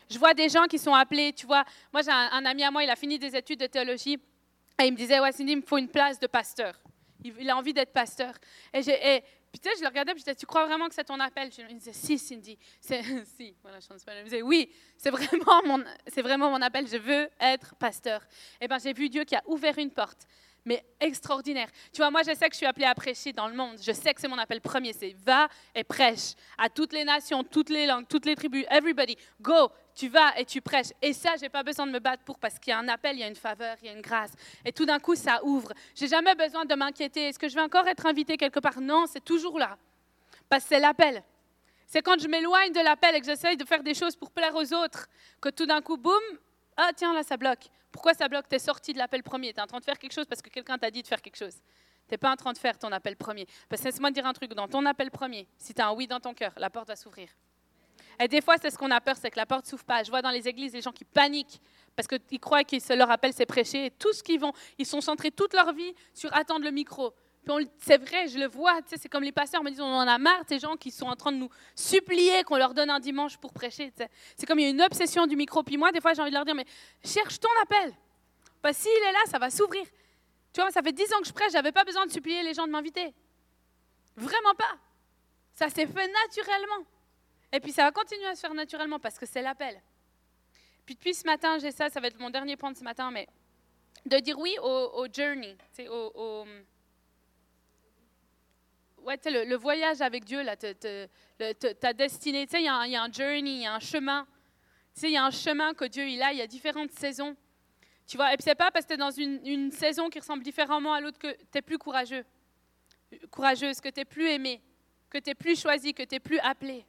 Je 0.09 0.17
vois 0.17 0.33
des 0.33 0.49
gens 0.49 0.65
qui 0.65 0.79
sont 0.79 0.93
appelés, 0.93 1.33
tu 1.33 1.45
vois. 1.45 1.65
Moi, 1.91 2.01
j'ai 2.01 2.11
un, 2.11 2.45
ami 2.45 2.63
à 2.63 2.71
moi, 2.71 2.83
il 2.83 2.89
a 2.89 2.95
fini 2.95 3.19
des 3.19 3.35
études 3.35 3.59
de 3.59 3.67
théologie. 3.67 4.19
Et 4.79 4.85
il 4.85 4.91
me 4.91 4.97
disait, 4.97 5.19
ouais, 5.19 5.31
Cindy, 5.31 5.53
il 5.53 5.57
me 5.57 5.61
faut 5.61 5.77
une 5.77 5.89
place 5.89 6.19
de 6.19 6.27
pasteur. 6.27 6.79
Il, 7.23 7.49
a 7.49 7.57
envie 7.57 7.73
d'être 7.73 7.91
pasteur. 7.91 8.33
Et, 8.73 8.81
puis, 8.81 9.59
tu 9.59 9.69
sais, 9.69 9.75
je 9.77 9.81
le 9.81 9.87
regardais, 9.87 10.13
puis 10.13 10.19
je 10.19 10.25
disais, 10.25 10.35
tu 10.35 10.45
crois 10.45 10.65
vraiment 10.65 10.87
que 10.87 10.93
c'est 10.93 11.03
ton 11.03 11.19
appel? 11.19 11.49
Il 11.57 11.75
me 11.75 11.79
disait, 11.79 11.93
si, 11.93 12.17
Cindy. 12.17 12.57
Si, 12.81 13.55
voilà, 13.61 13.79
je 13.79 13.87
pas. 13.87 14.13
Il 14.15 14.19
me 14.19 14.23
disait, 14.25 14.41
oui, 14.41 14.71
c'est 14.97 15.09
vraiment, 15.09 15.61
mon, 15.65 15.83
c'est 16.07 16.21
vraiment 16.21 16.51
mon 16.51 16.61
appel, 16.61 16.87
je 16.87 16.97
veux 16.97 17.29
être 17.39 17.75
pasteur. 17.75 18.21
Et 18.61 18.67
bien, 18.67 18.77
j'ai 18.77 18.93
vu 18.93 19.09
Dieu 19.09 19.23
qui 19.23 19.35
a 19.35 19.43
ouvert 19.47 19.77
une 19.77 19.91
porte 19.91 20.27
mais 20.67 20.84
extraordinaire. 20.99 21.69
Tu 21.93 22.01
vois, 22.01 22.12
moi, 22.12 22.21
je 22.23 22.36
sais 22.36 22.47
que 22.49 22.53
je 22.53 22.58
suis 22.58 22.65
appelée 22.65 22.86
à 22.86 22.93
prêcher 22.93 23.32
dans 23.32 23.47
le 23.47 23.56
monde. 23.56 23.77
Je 23.82 23.93
sais 23.93 24.13
que 24.13 24.19
c'est 24.19 24.27
mon 24.27 24.38
appel 24.38 24.60
premier, 24.60 24.91
c'est 24.91 25.15
va 25.25 25.47
et 25.73 25.86
prêche 25.86 26.34
à 26.58 26.69
toutes 26.69 26.91
les 26.91 27.06
nations, 27.06 27.41
toutes 27.43 27.69
les 27.69 27.88
langues, 27.88 28.06
toutes 28.08 28.25
les 28.25 28.36
tribus, 28.36 28.65
everybody, 28.69 29.17
go, 29.39 29.71
tu 29.95 30.10
vas 30.10 30.38
et 30.38 30.43
tu 30.43 30.62
prêches. 30.62 30.91
Et 31.01 31.13
ça, 31.13 31.36
j'ai 31.39 31.47
pas 31.47 31.63
besoin 31.63 31.88
de 31.88 31.91
me 31.91 31.99
battre 31.99 32.23
pour 32.23 32.38
parce 32.38 32.60
qu'il 32.60 32.71
y 32.71 32.73
a 32.73 32.80
un 32.80 32.88
appel, 32.89 33.15
il 33.15 33.19
y 33.19 33.23
a 33.23 33.30
une 33.30 33.36
faveur, 33.36 33.77
il 33.82 33.88
y 33.88 33.89
a 33.89 33.93
une 33.93 34.01
grâce. 34.01 34.34
Et 34.65 34.73
tout 34.73 34.86
d'un 34.86 34.99
coup, 34.99 35.15
ça 35.15 35.39
ouvre. 35.43 35.71
J'ai 35.95 36.10
jamais 36.10 36.36
besoin 36.36 36.65
de 36.65 36.75
m'inquiéter. 36.75 37.30
Est-ce 37.30 37.39
que 37.39 37.47
je 37.47 37.56
vais 37.56 37.62
encore 37.62 37.88
être 37.88 38.06
invité 38.06 38.36
quelque 38.36 38.60
part? 38.60 38.82
Non, 38.82 39.06
c'est 39.08 39.23
toujours 39.23 39.58
là. 39.58 39.77
Parce 40.49 40.63
que 40.63 40.69
c'est 40.69 40.80
l'appel. 40.82 41.23
C'est 41.86 42.01
quand 42.01 42.19
je 42.19 42.27
m'éloigne 42.27 42.73
de 42.73 42.82
l'appel 42.82 43.15
et 43.15 43.21
que 43.21 43.25
j'essaye 43.25 43.56
de 43.56 43.63
faire 43.63 43.84
des 43.84 43.93
choses 43.93 44.17
pour 44.17 44.32
plaire 44.32 44.53
aux 44.53 44.73
autres 44.73 45.08
que 45.39 45.47
tout 45.47 45.65
d'un 45.65 45.82
coup, 45.82 45.95
boum, 45.95 46.21
ah 46.75 46.89
tiens, 46.93 47.13
là, 47.13 47.23
ça 47.23 47.38
bloque. 47.38 47.69
Pourquoi 47.97 48.13
ça 48.13 48.27
bloque 48.27 48.47
Tu 48.47 48.55
es 48.55 48.60
sorti 48.60 48.93
de 48.93 48.99
l'appel 48.99 49.23
premier? 49.23 49.53
Tu 49.53 49.60
es 49.60 49.63
en 49.63 49.65
train 49.65 49.79
de 49.79 49.83
faire 49.83 49.97
quelque 49.97 50.13
chose 50.13 50.27
parce 50.27 50.43
que 50.43 50.51
quelqu'un 50.51 50.77
t'a 50.77 50.91
dit 50.91 51.01
de 51.01 51.07
faire 51.07 51.19
quelque 51.19 51.36
chose. 51.36 51.55
Tu 52.07 52.13
n'es 52.13 52.19
pas 52.19 52.31
en 52.31 52.36
train 52.36 52.53
de 52.53 52.57
faire 52.60 52.77
ton 52.77 52.91
appel 52.91 53.15
premier. 53.15 53.47
Parce 53.67 53.81
que 53.81 53.88
laisse-moi 53.88 54.12
dire 54.12 54.27
un 54.27 54.33
truc. 54.33 54.53
Dans 54.53 54.67
ton 54.67 54.86
appel 54.86 55.10
premier, 55.10 55.47
si 55.57 55.73
tu 55.73 55.81
as 55.81 55.88
un 55.88 55.93
oui 55.93 56.05
dans 56.05 56.19
ton 56.19 56.36
cœur, 56.36 56.53
la 56.57 56.69
porte 56.69 56.89
va 56.89 56.95
s'ouvrir. 56.95 57.27
Et 58.19 58.27
des 58.27 58.39
fois, 58.39 58.57
c'est 58.62 58.69
ce 58.69 58.77
qu'on 58.77 58.91
a 58.91 59.01
peur, 59.01 59.15
c'est 59.19 59.31
que 59.31 59.38
la 59.38 59.47
porte 59.47 59.65
s'ouvre 59.65 59.83
pas. 59.83 60.03
Je 60.03 60.12
vois 60.12 60.21
dans 60.21 60.29
les 60.29 60.47
églises 60.47 60.73
des 60.73 60.81
gens 60.81 60.91
qui 60.91 61.05
paniquent 61.05 61.60
parce 61.95 62.07
qu'ils 62.07 62.39
croient 62.39 62.63
que 62.63 62.93
leur 62.93 63.10
appel, 63.10 63.33
c'est 63.33 63.47
prêcher. 63.47 63.88
Et 63.88 63.89
tout 63.89 64.13
ce 64.13 64.21
qu'ils 64.21 64.39
vont, 64.39 64.53
ils 64.77 64.86
sont 64.86 65.01
centrés 65.01 65.31
toute 65.31 65.55
leur 65.55 65.73
vie 65.73 65.95
sur 66.13 66.31
attendre 66.36 66.65
le 66.65 66.71
micro. 66.71 67.15
C'est 67.79 67.97
vrai, 67.97 68.27
je 68.27 68.38
le 68.38 68.47
vois. 68.47 68.79
C'est 68.86 69.10
comme 69.10 69.23
les 69.23 69.31
pasteurs 69.31 69.63
me 69.63 69.69
disent, 69.69 69.81
on 69.81 69.86
en 69.86 70.07
a 70.07 70.17
marre, 70.17 70.43
ces 70.47 70.60
gens 70.60 70.75
qui 70.75 70.91
sont 70.91 71.05
en 71.05 71.15
train 71.15 71.31
de 71.31 71.38
nous 71.38 71.49
supplier 71.75 72.43
qu'on 72.43 72.57
leur 72.57 72.73
donne 72.73 72.89
un 72.89 72.99
dimanche 72.99 73.38
pour 73.38 73.53
prêcher. 73.53 73.91
C'est 74.36 74.45
comme 74.45 74.60
il 74.60 74.63
y 74.63 74.65
a 74.65 74.69
une 74.69 74.81
obsession 74.81 75.27
du 75.27 75.36
micro. 75.36 75.63
Puis 75.63 75.77
moi, 75.77 75.91
des 75.91 76.01
fois, 76.01 76.13
j'ai 76.13 76.21
envie 76.21 76.31
de 76.31 76.36
leur 76.36 76.45
dire, 76.45 76.55
mais 76.55 76.65
cherche 77.03 77.39
ton 77.39 77.49
appel. 77.62 77.93
Parce 78.62 78.77
s'il 78.77 78.91
est 78.91 79.12
là, 79.12 79.19
ça 79.27 79.39
va 79.39 79.49
s'ouvrir. 79.49 79.86
Tu 80.53 80.62
vois, 80.62 80.71
ça 80.71 80.81
fait 80.81 80.91
dix 80.91 81.12
ans 81.13 81.19
que 81.21 81.27
je 81.27 81.33
prêche, 81.33 81.51
j'avais 81.51 81.71
pas 81.71 81.83
besoin 81.83 82.05
de 82.05 82.12
supplier 82.12 82.43
les 82.43 82.53
gens 82.53 82.65
de 82.65 82.71
m'inviter. 82.71 83.13
Vraiment 84.15 84.55
pas. 84.57 84.77
Ça 85.53 85.69
s'est 85.69 85.86
fait 85.86 86.12
naturellement. 86.25 86.86
Et 87.51 87.60
puis 87.60 87.71
ça 87.71 87.83
va 87.83 87.91
continuer 87.91 88.25
à 88.25 88.36
se 88.36 88.41
faire 88.41 88.53
naturellement 88.53 88.99
parce 88.99 89.17
que 89.17 89.25
c'est 89.25 89.41
l'appel. 89.41 89.81
Puis 90.86 90.95
depuis 90.95 91.13
ce 91.13 91.25
matin, 91.25 91.57
j'ai 91.60 91.71
ça, 91.71 91.89
ça 91.89 91.99
va 91.99 92.07
être 92.07 92.19
mon 92.19 92.29
dernier 92.29 92.57
point 92.57 92.71
de 92.71 92.77
ce 92.77 92.83
matin, 92.83 93.12
mais 93.12 93.27
de 94.05 94.17
dire 94.19 94.38
oui 94.39 94.57
au, 94.62 95.07
journey, 95.13 95.55
au, 95.89 96.12
au 96.15 96.45
ouais, 99.07 99.19
le, 99.25 99.45
le, 99.45 99.55
voyage 99.55 100.01
avec 100.01 100.25
Dieu, 100.25 100.43
là, 100.43 100.55
ta 100.55 101.93
destinée. 101.93 102.47
Il 102.53 102.61
y, 102.61 102.67
a 102.67 103.01
un 103.01 103.11
journey, 103.11 103.51
il 103.51 103.61
y 103.61 103.65
a 103.65 103.73
un 103.73 103.79
chemin. 103.79 104.27
Il 105.01 105.09
y 105.09 105.17
a 105.17 105.25
un 105.25 105.31
chemin 105.31 105.73
que 105.73 105.85
Dieu 105.85 106.07
il 106.07 106.21
a, 106.21 106.33
il 106.33 106.39
y 106.39 106.41
a 106.41 106.47
différentes 106.47 106.91
saisons. 106.91 107.35
Tu 108.05 108.17
vois, 108.17 108.33
et 108.33 108.37
puis 108.37 108.43
c'est 108.43 108.55
pas 108.55 108.71
parce 108.71 108.85
que 108.85 108.89
tu 108.89 108.93
es 108.93 108.97
dans 108.97 109.11
une, 109.11 109.45
une, 109.45 109.71
saison 109.71 110.09
qui 110.09 110.19
ressemble 110.19 110.43
différemment 110.43 110.93
à 110.93 111.01
l'autre 111.01 111.19
que 111.19 111.31
tu 111.51 111.57
es 111.57 111.61
plus 111.61 111.77
courageux, 111.77 112.25
courageuse, 113.29 113.81
que 113.81 113.89
tu 113.89 113.99
es 113.99 114.05
plus 114.05 114.29
aimé, 114.29 114.61
que 115.09 115.17
tu 115.17 115.29
es 115.29 115.35
plus 115.35 115.59
choisi, 115.59 115.93
que 115.93 116.03
tu 116.03 116.15
es 116.15 116.19
plus 116.19 116.39
appelé. 116.39 116.85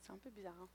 C'est 0.00 0.12
un 0.12 0.18
peu 0.18 0.30
bizarre. 0.30 0.54
Hein 0.60 0.68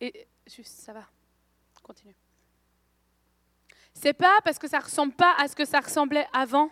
et 0.00 0.26
juste, 0.48 0.80
ça 0.80 0.92
va. 0.92 1.04
Continue. 1.82 2.14
C'est 3.94 4.12
pas 4.12 4.38
parce 4.44 4.58
que 4.58 4.68
ça 4.68 4.78
ressemble 4.78 5.12
pas 5.12 5.34
à 5.38 5.48
ce 5.48 5.56
que 5.56 5.64
ça 5.64 5.80
ressemblait 5.80 6.26
avant 6.32 6.70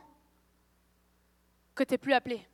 que 1.75 1.85
tu 1.85 1.95
n'es 1.95 1.99
plus 1.99 2.13
appelé. 2.13 2.47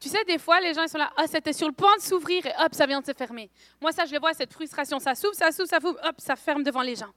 Tu 0.00 0.08
sais, 0.08 0.24
des 0.24 0.38
fois, 0.38 0.60
les 0.60 0.74
gens 0.74 0.82
ils 0.82 0.88
sont 0.88 0.98
là, 0.98 1.10
ah, 1.16 1.26
c'était 1.26 1.52
sur 1.52 1.66
le 1.66 1.72
point 1.72 1.96
de 1.96 2.02
s'ouvrir 2.02 2.46
et 2.46 2.52
hop, 2.60 2.72
ça 2.72 2.86
vient 2.86 3.00
de 3.00 3.06
se 3.06 3.12
fermer. 3.12 3.50
Moi, 3.80 3.90
ça, 3.90 4.04
je 4.04 4.12
le 4.12 4.20
vois, 4.20 4.32
cette 4.32 4.52
frustration. 4.52 5.00
Ça 5.00 5.14
s'ouvre, 5.14 5.34
ça 5.34 5.50
s'ouvre, 5.50 5.68
ça 5.68 5.80
s'ouvre, 5.80 5.98
hop, 6.04 6.14
ça 6.18 6.36
ferme 6.36 6.62
devant 6.62 6.82
les 6.82 6.94
gens. 6.94 7.12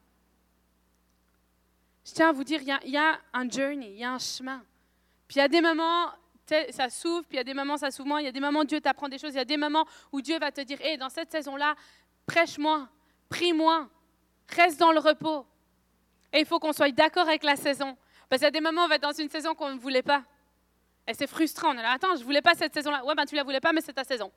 Je 2.04 2.14
tiens 2.14 2.30
à 2.30 2.32
vous 2.32 2.44
dire, 2.44 2.62
il 2.62 2.92
y, 2.92 2.98
a 2.98 3.20
un 3.34 3.48
journey, 3.48 3.92
il 3.92 4.00
y 4.00 4.04
a 4.04 4.12
un 4.12 4.20
chemin. 4.20 4.64
Puis 5.28 5.38
il 5.38 5.40
y 5.40 5.44
a 5.44 5.48
des 5.48 5.62
moments, 5.62 6.10
ça 6.72 6.90
s'ouvre, 6.90 7.24
puis 7.28 7.36
il 7.36 7.38
y 7.38 7.42
a 7.42 7.44
des 7.44 7.54
moments, 7.54 7.78
ça 7.78 7.92
s'ouvre 7.92 8.08
moins. 8.08 8.22
Il 8.22 8.26
y 8.26 8.28
a 8.28 8.32
des 8.32 8.40
moments, 8.40 8.64
Dieu 8.64 8.82
t'apprend 8.82 9.08
des 9.08 9.20
choses. 9.20 9.34
Il 9.34 9.38
y 9.38 9.42
a 9.42 9.46
des 9.46 9.58
moments 9.58 9.86
où 10.12 10.20
Dieu 10.20 10.40
va 10.40 10.52
te 10.52 10.62
dire, 10.62 10.82
hé, 10.82 10.98
dans 10.98 11.10
cette 11.10 11.32
saison-là, 11.32 11.76
prêche-moi, 12.32 12.88
prie-moi, 13.30 13.90
reste 14.48 14.80
dans 14.80 14.92
le 14.92 15.00
repos. 15.00 15.46
Et 16.32 16.40
il 16.40 16.46
faut 16.46 16.60
qu'on 16.60 16.72
soit 16.72 16.92
d'accord 16.92 17.28
avec 17.28 17.44
la 17.44 17.58
saison. 17.58 17.98
Parce 18.30 18.40
qu'il 18.40 18.46
y 18.46 18.48
a 18.48 18.52
des 18.52 18.62
moments 18.62 18.84
où 18.84 18.86
on 18.86 18.88
va 18.88 18.96
être 18.96 19.02
dans 19.02 19.12
une 19.12 19.30
saison 19.30 19.54
qu'on 19.54 19.74
ne 19.74 19.80
voulait 19.80 20.02
pas. 20.02 20.24
Et 21.06 21.14
c'est 21.14 21.28
frustrant. 21.28 21.76
On 21.76 21.78
est 21.78 21.82
là, 21.82 21.92
attends, 21.92 22.16
je 22.16 22.22
ne 22.22 22.24
voulais 22.24 22.42
pas 22.42 22.56
cette 22.56 22.74
saison-là. 22.74 23.04
Ouais, 23.04 23.16
ben 23.16 23.26
tu 23.26 23.36
la 23.36 23.44
voulais 23.44 23.60
pas, 23.60 23.74
mais 23.74 23.82
c'est 23.82 23.94
ta 23.94 24.06
saison. 24.06 24.32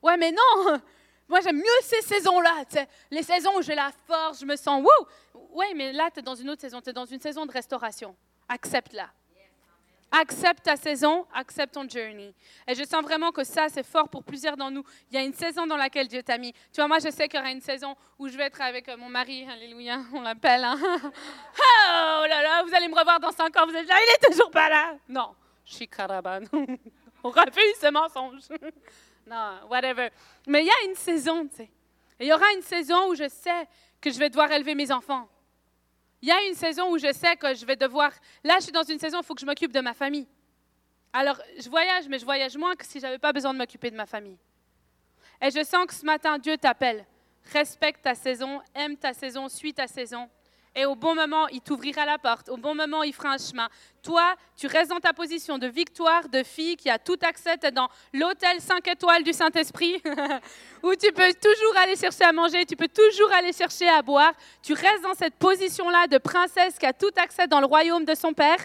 Ouais, 0.00 0.16
mais 0.16 0.30
non 0.30 0.78
Moi, 1.28 1.40
j'aime 1.40 1.56
mieux 1.56 1.80
ces 1.82 2.02
saisons-là. 2.02 2.62
Les 3.10 3.24
saisons 3.24 3.56
où 3.58 3.62
j'ai 3.62 3.74
la 3.74 3.90
force, 4.06 4.40
je 4.40 4.46
me 4.46 4.54
sens 4.54 4.80
wouh 4.80 5.42
Ouais, 5.50 5.74
mais 5.74 5.92
là, 5.92 6.08
tu 6.12 6.20
es 6.20 6.22
dans 6.22 6.36
une 6.36 6.50
autre 6.50 6.60
saison. 6.60 6.80
Tu 6.80 6.90
es 6.90 6.92
dans 6.92 7.04
une 7.04 7.20
saison 7.20 7.46
de 7.46 7.52
restauration. 7.52 8.14
Accepte-la. 8.48 9.10
Accepte 10.12 10.62
ta 10.62 10.76
saison, 10.76 11.26
accepte 11.34 11.74
ton 11.74 11.88
journey. 11.88 12.32
Et 12.66 12.74
je 12.74 12.84
sens 12.84 13.02
vraiment 13.02 13.32
que 13.32 13.44
ça, 13.44 13.68
c'est 13.68 13.84
fort 13.84 14.08
pour 14.08 14.22
plusieurs 14.22 14.56
d'entre 14.56 14.72
nous. 14.72 14.84
Il 15.10 15.16
y 15.16 15.18
a 15.18 15.24
une 15.24 15.34
saison 15.34 15.66
dans 15.66 15.76
laquelle 15.76 16.06
Dieu 16.06 16.22
t'a 16.22 16.38
mis. 16.38 16.52
Tu 16.52 16.76
vois, 16.76 16.88
moi, 16.88 16.98
je 17.00 17.10
sais 17.10 17.28
qu'il 17.28 17.38
y 17.38 17.42
aura 17.42 17.50
une 17.50 17.60
saison 17.60 17.94
où 18.18 18.28
je 18.28 18.36
vais 18.36 18.44
être 18.44 18.60
avec 18.60 18.88
euh, 18.88 18.96
mon 18.96 19.08
mari. 19.08 19.46
Alléluia, 19.50 20.00
on 20.12 20.20
l'appelle. 20.22 20.64
Hein. 20.64 20.78
Oh 21.88 22.26
là 22.28 22.42
là, 22.42 22.62
vous 22.64 22.74
allez 22.74 22.88
me 22.88 22.96
revoir 22.96 23.20
dans 23.20 23.30
cinq 23.30 23.56
ans. 23.56 23.66
Vous 23.66 23.74
êtes 23.74 23.86
là, 23.86 23.94
il 23.94 24.14
est 24.14 24.30
toujours 24.30 24.50
pas 24.50 24.68
là. 24.68 24.96
Non, 25.08 25.34
je 25.64 25.74
suis 25.74 25.88
carabane. 25.88 26.46
on 27.24 27.30
refuse 27.30 27.76
ce 27.80 27.90
mensonge. 27.90 28.42
non, 29.26 29.60
whatever. 29.70 30.10
Mais 30.46 30.62
il 30.62 30.66
y 30.66 30.70
a 30.70 30.88
une 30.88 30.94
saison, 30.94 31.46
tu 31.46 31.56
sais. 31.56 31.70
Et 32.18 32.24
il 32.24 32.28
y 32.28 32.32
aura 32.32 32.52
une 32.54 32.62
saison 32.62 33.10
où 33.10 33.14
je 33.14 33.28
sais 33.28 33.68
que 34.00 34.10
je 34.10 34.18
vais 34.18 34.30
devoir 34.30 34.50
élever 34.50 34.74
mes 34.74 34.90
enfants. 34.90 35.28
Il 36.26 36.30
y 36.30 36.32
a 36.32 36.42
une 36.48 36.56
saison 36.56 36.90
où 36.90 36.98
je 36.98 37.12
sais 37.12 37.36
que 37.36 37.54
je 37.54 37.64
vais 37.64 37.76
devoir... 37.76 38.10
Là, 38.42 38.56
je 38.58 38.64
suis 38.64 38.72
dans 38.72 38.82
une 38.82 38.98
saison 38.98 39.18
où 39.18 39.20
il 39.20 39.24
faut 39.24 39.36
que 39.36 39.40
je 39.40 39.46
m'occupe 39.46 39.70
de 39.70 39.78
ma 39.78 39.94
famille. 39.94 40.26
Alors, 41.12 41.40
je 41.56 41.70
voyage, 41.70 42.08
mais 42.08 42.18
je 42.18 42.24
voyage 42.24 42.56
moins 42.56 42.74
que 42.74 42.84
si 42.84 42.98
je 42.98 43.04
n'avais 43.04 43.20
pas 43.20 43.32
besoin 43.32 43.52
de 43.54 43.58
m'occuper 43.58 43.92
de 43.92 43.96
ma 43.96 44.06
famille. 44.06 44.36
Et 45.40 45.52
je 45.52 45.62
sens 45.62 45.86
que 45.86 45.94
ce 45.94 46.04
matin, 46.04 46.36
Dieu 46.38 46.58
t'appelle. 46.58 47.06
Respecte 47.52 48.02
ta 48.02 48.16
saison, 48.16 48.60
aime 48.74 48.96
ta 48.96 49.12
saison, 49.12 49.48
suis 49.48 49.72
ta 49.72 49.86
saison. 49.86 50.28
Et 50.78 50.84
au 50.84 50.94
bon 50.94 51.14
moment, 51.14 51.48
il 51.48 51.62
t'ouvrira 51.62 52.04
la 52.04 52.18
porte. 52.18 52.50
Au 52.50 52.58
bon 52.58 52.74
moment, 52.74 53.02
il 53.02 53.14
fera 53.14 53.30
un 53.30 53.38
chemin. 53.38 53.66
Toi, 54.02 54.36
tu 54.58 54.66
restes 54.66 54.90
dans 54.90 55.00
ta 55.00 55.14
position 55.14 55.56
de 55.56 55.66
victoire, 55.66 56.28
de 56.28 56.42
fille 56.42 56.76
qui 56.76 56.90
a 56.90 56.98
tout 56.98 57.16
accès. 57.22 57.56
Tu 57.56 57.72
dans 57.72 57.88
l'hôtel 58.12 58.60
5 58.60 58.86
étoiles 58.86 59.24
du 59.24 59.32
Saint-Esprit, 59.32 60.02
où 60.82 60.94
tu 60.94 61.10
peux 61.12 61.32
toujours 61.32 61.76
aller 61.78 61.96
chercher 61.96 62.24
à 62.24 62.32
manger, 62.32 62.66
tu 62.66 62.76
peux 62.76 62.88
toujours 62.88 63.32
aller 63.32 63.54
chercher 63.54 63.88
à 63.88 64.02
boire. 64.02 64.34
Tu 64.62 64.74
restes 64.74 65.02
dans 65.02 65.14
cette 65.14 65.36
position-là 65.36 66.08
de 66.08 66.18
princesse 66.18 66.78
qui 66.78 66.84
a 66.84 66.92
tout 66.92 67.12
accès 67.16 67.46
dans 67.46 67.60
le 67.60 67.66
royaume 67.66 68.04
de 68.04 68.14
son 68.14 68.34
Père. 68.34 68.58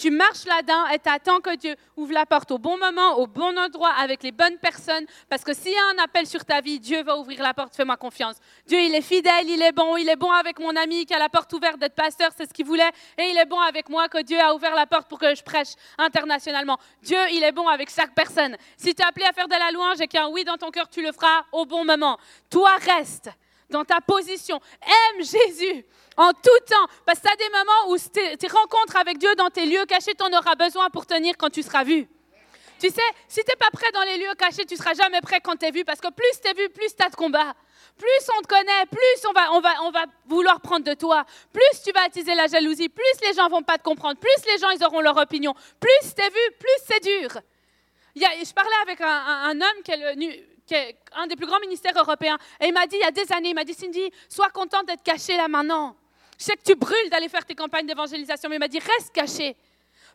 Tu 0.00 0.10
marches 0.10 0.46
là-dedans 0.46 0.86
et 0.86 0.98
tu 0.98 1.10
attends 1.10 1.40
que 1.40 1.54
Dieu 1.56 1.76
ouvre 1.94 2.14
la 2.14 2.24
porte 2.24 2.50
au 2.52 2.56
bon 2.56 2.78
moment, 2.78 3.18
au 3.18 3.26
bon 3.26 3.54
endroit, 3.58 3.90
avec 3.90 4.22
les 4.22 4.32
bonnes 4.32 4.56
personnes. 4.56 5.04
Parce 5.28 5.44
que 5.44 5.52
s'il 5.52 5.72
y 5.72 5.76
a 5.76 5.88
un 5.94 6.02
appel 6.02 6.26
sur 6.26 6.42
ta 6.42 6.62
vie, 6.62 6.80
Dieu 6.80 7.02
va 7.02 7.18
ouvrir 7.18 7.42
la 7.42 7.52
porte. 7.52 7.76
Fais-moi 7.76 7.98
confiance. 7.98 8.36
Dieu, 8.66 8.80
il 8.80 8.94
est 8.94 9.02
fidèle, 9.02 9.46
il 9.46 9.60
est 9.60 9.72
bon. 9.72 9.98
Il 9.98 10.08
est 10.08 10.16
bon 10.16 10.30
avec 10.30 10.58
mon 10.58 10.74
ami 10.74 11.04
qui 11.04 11.12
a 11.12 11.18
la 11.18 11.28
porte 11.28 11.52
ouverte 11.52 11.78
d'être 11.78 11.94
pasteur, 11.94 12.30
c'est 12.34 12.48
ce 12.48 12.54
qu'il 12.54 12.64
voulait. 12.64 12.90
Et 13.18 13.24
il 13.24 13.36
est 13.36 13.44
bon 13.44 13.60
avec 13.60 13.90
moi 13.90 14.08
que 14.08 14.22
Dieu 14.22 14.40
a 14.40 14.54
ouvert 14.54 14.74
la 14.74 14.86
porte 14.86 15.06
pour 15.06 15.18
que 15.18 15.34
je 15.34 15.42
prêche 15.42 15.74
internationalement. 15.98 16.78
Dieu, 17.02 17.18
il 17.32 17.42
est 17.42 17.52
bon 17.52 17.68
avec 17.68 17.90
chaque 17.94 18.14
personne. 18.14 18.56
Si 18.78 18.94
tu 18.94 19.02
es 19.02 19.04
appelé 19.04 19.26
à 19.26 19.34
faire 19.34 19.48
de 19.48 19.54
la 19.54 19.70
louange 19.70 20.00
et 20.00 20.08
qu'il 20.08 20.18
y 20.18 20.22
a 20.22 20.24
un 20.24 20.30
oui 20.30 20.44
dans 20.44 20.56
ton 20.56 20.70
cœur, 20.70 20.88
tu 20.88 21.02
le 21.02 21.12
feras 21.12 21.44
au 21.52 21.66
bon 21.66 21.84
moment. 21.84 22.16
Toi, 22.48 22.70
reste 22.76 23.28
dans 23.70 23.84
ta 23.84 24.00
position. 24.00 24.60
Aime 24.82 25.24
Jésus 25.24 25.84
en 26.16 26.32
tout 26.32 26.60
temps. 26.66 26.86
Parce 27.06 27.18
que 27.20 27.26
tu 27.26 27.32
as 27.32 27.36
des 27.36 27.48
moments 27.50 27.88
où 27.88 27.96
tes 27.98 28.48
rencontres 28.48 28.96
avec 28.96 29.18
Dieu 29.18 29.34
dans 29.36 29.50
tes 29.50 29.66
lieux 29.66 29.86
cachés, 29.86 30.14
tu 30.14 30.22
en 30.24 30.32
auras 30.36 30.54
besoin 30.54 30.90
pour 30.90 31.06
tenir 31.06 31.36
quand 31.38 31.50
tu 31.50 31.62
seras 31.62 31.84
vu. 31.84 32.06
Tu 32.78 32.88
sais, 32.88 33.02
si 33.28 33.40
tu 33.40 33.46
n'es 33.50 33.56
pas 33.56 33.70
prêt 33.70 33.90
dans 33.92 34.02
les 34.02 34.16
lieux 34.16 34.34
cachés, 34.38 34.64
tu 34.64 34.74
seras 34.74 34.94
jamais 34.94 35.20
prêt 35.20 35.40
quand 35.42 35.54
tu 35.56 35.66
es 35.66 35.70
vu, 35.70 35.84
parce 35.84 36.00
que 36.00 36.08
plus 36.10 36.40
tu 36.42 36.48
es 36.48 36.54
vu, 36.54 36.70
plus 36.70 36.94
tu 36.96 37.02
as 37.04 37.10
de 37.10 37.14
combat. 37.16 37.54
Plus 37.98 38.30
on 38.38 38.40
te 38.40 38.46
connaît, 38.46 38.86
plus 38.86 39.26
on 39.28 39.32
va, 39.32 39.52
on, 39.52 39.60
va, 39.60 39.74
on 39.82 39.90
va 39.90 40.06
vouloir 40.26 40.62
prendre 40.62 40.86
de 40.86 40.94
toi. 40.94 41.26
Plus 41.52 41.82
tu 41.84 41.92
vas 41.92 42.04
attiser 42.04 42.34
la 42.34 42.46
jalousie, 42.46 42.88
plus 42.88 43.12
les 43.28 43.34
gens 43.34 43.48
vont 43.50 43.62
pas 43.62 43.76
te 43.76 43.82
comprendre, 43.82 44.18
plus 44.18 44.50
les 44.50 44.56
gens 44.58 44.70
ils 44.70 44.82
auront 44.82 45.02
leur 45.02 45.18
opinion. 45.18 45.52
Plus 45.78 46.14
tu 46.14 46.22
es 46.22 46.28
vu, 46.30 46.54
plus 46.58 46.84
c'est 46.86 47.00
dur. 47.04 47.28
Je 48.16 48.52
parlais 48.54 48.70
avec 48.82 49.00
un, 49.02 49.06
un- 49.06 49.60
homme 49.60 49.82
qui 49.84 49.90
est, 49.92 50.14
le 50.14 50.30
un 51.14 51.26
des 51.26 51.36
plus 51.36 51.46
grands 51.46 51.60
ministères 51.60 51.96
européens, 51.96 52.38
et 52.60 52.66
il 52.66 52.72
m'a 52.72 52.86
dit 52.86 52.96
il 52.96 53.02
y 53.02 53.04
a 53.04 53.10
des 53.10 53.30
années, 53.32 53.50
il 53.50 53.54
m'a 53.54 53.64
dit 53.64 53.74
Cindy, 53.74 54.10
sois 54.28 54.50
contente 54.50 54.86
d'être 54.86 55.02
cachée 55.02 55.36
là 55.36 55.48
maintenant. 55.48 55.96
Je 56.38 56.44
sais 56.44 56.56
que 56.56 56.62
tu 56.62 56.74
brûles 56.74 57.10
d'aller 57.10 57.28
faire 57.28 57.44
tes 57.44 57.54
campagnes 57.54 57.86
d'évangélisation, 57.86 58.48
mais 58.48 58.56
il 58.56 58.60
m'a 58.60 58.68
dit 58.68 58.78
reste 58.78 59.12
caché. 59.12 59.56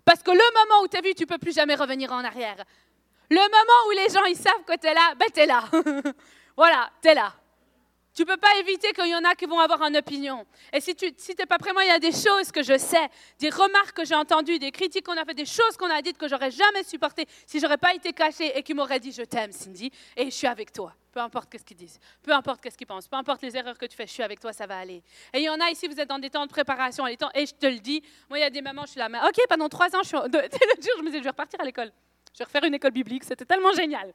Parce 0.04 0.22
que 0.22 0.32
le 0.32 0.38
moment 0.38 0.84
où 0.84 0.88
tu 0.88 0.98
es 0.98 1.02
vu, 1.02 1.14
tu 1.14 1.26
peux 1.26 1.38
plus 1.38 1.54
jamais 1.54 1.76
revenir 1.76 2.12
en 2.12 2.24
arrière. 2.24 2.64
Le 3.30 3.38
moment 3.38 3.88
où 3.88 3.92
les 3.92 4.10
gens 4.14 4.26
ils 4.26 4.36
savent 4.36 4.64
que 4.66 4.78
tu 4.78 4.88
es 4.88 4.94
là, 4.94 5.14
ben 5.16 5.28
tu 5.34 5.40
es 5.40 5.46
là. 5.46 5.64
voilà, 6.58 6.90
tu 7.02 7.10
es 7.10 7.16
là. 7.16 7.34
Tu 8.16 8.22
ne 8.22 8.28
peux 8.28 8.38
pas 8.38 8.56
éviter 8.60 8.94
qu'il 8.94 9.08
y 9.08 9.16
en 9.16 9.24
a 9.26 9.36
qui 9.36 9.46
vont 9.46 9.60
avoir 9.60 9.82
une 9.84 9.98
opinion. 9.98 10.46
Et 10.72 10.80
si 10.80 10.96
tu 10.96 11.14
si 11.18 11.36
n'es 11.38 11.46
pas 11.46 11.58
prêt, 11.58 11.74
moi, 11.74 11.84
il 11.84 11.90
y 11.90 11.92
a 11.92 12.00
des 12.00 12.14
choses 12.14 12.50
que 12.50 12.64
je 12.64 12.78
sais, 12.78 13.10
des 13.40 13.50
remarques 13.50 13.92
que 13.98 14.06
j'ai 14.06 14.16
entendues, 14.16 14.58
des 14.58 14.72
critiques 14.72 15.06
qu'on 15.06 15.18
a 15.18 15.26
fait, 15.26 15.34
des 15.34 15.46
choses 15.46 15.76
qu'on 15.78 15.90
a 15.90 16.02
dites 16.02 16.18
que 16.18 16.30
j'aurais 16.30 16.50
jamais 16.52 16.84
supportées 16.84 17.26
si 17.46 17.60
j'aurais 17.60 17.78
pas 17.78 17.94
été 17.94 18.14
cachée 18.14 18.58
et 18.58 18.64
qui 18.64 18.74
m'auraient 18.74 19.02
dit 19.02 19.12
je 19.12 19.24
t'aime, 19.24 19.52
Cindy, 19.52 19.92
et 20.16 20.26
je 20.26 20.30
suis 20.30 20.48
avec 20.48 20.72
toi. 20.72 20.94
Peu 21.12 21.20
importe 21.20 21.58
ce 21.58 21.64
qu'ils 21.64 21.76
disent, 21.76 22.00
peu 22.24 22.32
importe 22.32 22.70
ce 22.70 22.78
qu'ils 22.78 22.88
pensent, 22.88 23.08
peu 23.10 23.18
importe 23.18 23.42
les 23.42 23.56
erreurs 23.58 23.78
que 23.78 23.86
tu 23.86 23.98
fais, 23.98 24.08
je 24.08 24.12
suis 24.14 24.24
avec 24.24 24.40
toi, 24.40 24.54
ça 24.54 24.66
va 24.66 24.78
aller. 24.78 25.04
Et 25.34 25.40
il 25.40 25.44
y 25.44 25.50
en 25.50 25.60
a 25.60 25.70
ici, 25.70 25.88
vous 25.88 26.00
êtes 26.00 26.08
dans 26.10 26.20
des 26.20 26.30
temps 26.30 26.46
de 26.46 26.52
préparation, 26.52 27.06
les 27.06 27.18
temps, 27.18 27.32
et 27.36 27.46
je 27.46 27.54
te 27.54 27.66
le 27.66 27.80
dis, 27.80 28.02
moi, 28.30 28.38
il 28.40 28.42
y 28.42 28.46
a 28.46 28.50
des 28.50 28.62
mamans, 28.62 28.84
je 28.86 28.92
suis 28.92 29.00
là, 29.00 29.10
mais 29.10 29.20
ok, 29.20 29.42
pendant 29.50 29.68
trois 29.68 29.94
ans, 29.94 30.04
je 30.04 30.08
suis. 30.08 30.18
en- 30.18 30.24
le 30.26 30.32
jour, 30.32 30.94
je 30.98 31.02
me 31.02 31.08
disais, 31.08 31.20
je 31.20 31.24
vais 31.24 31.30
repartir 31.30 31.60
à 31.60 31.66
l'école. 31.66 31.92
Je 32.34 32.40
vais 32.40 32.46
refaire 32.46 32.64
une 32.64 32.74
école 32.76 32.92
biblique, 32.92 33.24
c'était 33.26 33.46
tellement 33.46 33.74
génial. 33.74 34.14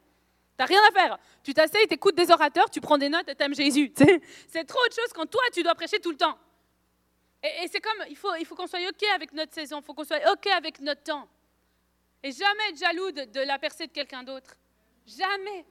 T'as 0.61 0.67
rien 0.67 0.83
à 0.87 0.93
faire. 0.93 1.19
Tu 1.43 1.55
t'asseyes, 1.55 1.87
tu 1.89 1.95
écoutes 1.95 2.15
des 2.15 2.31
orateurs, 2.31 2.69
tu 2.69 2.83
prends 2.83 2.99
des 2.99 3.09
notes 3.09 3.27
et 3.31 3.35
t'aimes 3.35 3.55
Jésus. 3.55 3.95
C'est 4.47 4.65
trop 4.65 4.79
autre 4.85 4.95
chose 4.95 5.11
quand 5.15 5.25
toi, 5.25 5.41
tu 5.55 5.63
dois 5.63 5.75
prêcher 5.75 5.99
tout 6.01 6.11
le 6.11 6.19
temps. 6.19 6.37
Et, 7.43 7.67
c'est 7.69 7.81
comme, 7.81 8.05
il 8.11 8.15
faut, 8.15 8.55
qu'on 8.55 8.67
soit 8.67 8.81
OK 8.87 9.03
avec 9.15 9.33
notre 9.33 9.55
saison, 9.55 9.81
il 9.81 9.83
faut 9.83 9.95
qu'on 9.95 10.05
soit 10.05 10.21
OK 10.31 10.47
avec 10.49 10.79
notre 10.81 11.03
temps. 11.03 11.27
Et 12.23 12.31
jamais 12.31 12.69
être 12.69 12.79
jaloux 12.79 13.11
de 13.11 13.41
la 13.41 13.59
percée 13.59 13.87
de 13.87 13.93
quelqu'un 13.93 14.23
d'autre. 14.23 14.55
Jamais. 15.07 15.65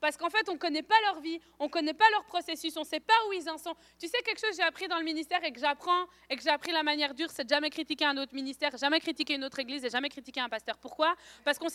Parce 0.00 0.16
qu'en 0.16 0.30
fait, 0.30 0.48
on 0.48 0.54
ne 0.54 0.58
connaît 0.58 0.82
pas 0.82 0.94
leur 1.06 1.20
vie, 1.20 1.40
on 1.58 1.64
ne 1.64 1.70
connaît 1.70 1.94
pas 1.94 2.08
leur 2.12 2.24
processus, 2.24 2.76
on 2.76 2.80
ne 2.80 2.86
sait 2.86 3.00
pas 3.00 3.14
où 3.28 3.32
ils 3.32 3.48
en 3.50 3.58
sont. 3.58 3.74
Tu 3.98 4.06
sais, 4.06 4.18
quelque 4.22 4.40
chose 4.40 4.50
que 4.50 4.56
j'ai 4.56 4.62
appris 4.62 4.86
dans 4.88 4.98
le 4.98 5.04
ministère 5.04 5.42
et 5.44 5.52
que 5.52 5.58
j'apprends 5.58 6.06
et 6.30 6.36
que 6.36 6.42
j'ai 6.42 6.50
appris 6.50 6.72
la 6.72 6.82
manière 6.82 7.14
dure, 7.14 7.30
c'est 7.30 7.44
de 7.44 7.48
jamais 7.48 7.70
critiquer 7.70 8.04
un 8.04 8.16
autre 8.16 8.34
ministère, 8.34 8.76
jamais 8.76 9.00
critiquer 9.00 9.34
une 9.34 9.44
autre 9.44 9.58
église 9.58 9.84
et 9.84 9.90
jamais 9.90 10.08
critiquer 10.08 10.40
un 10.40 10.48
pasteur. 10.48 10.78
Pourquoi? 10.78 11.14
Parce 11.44 11.58
qu'on 11.58 11.68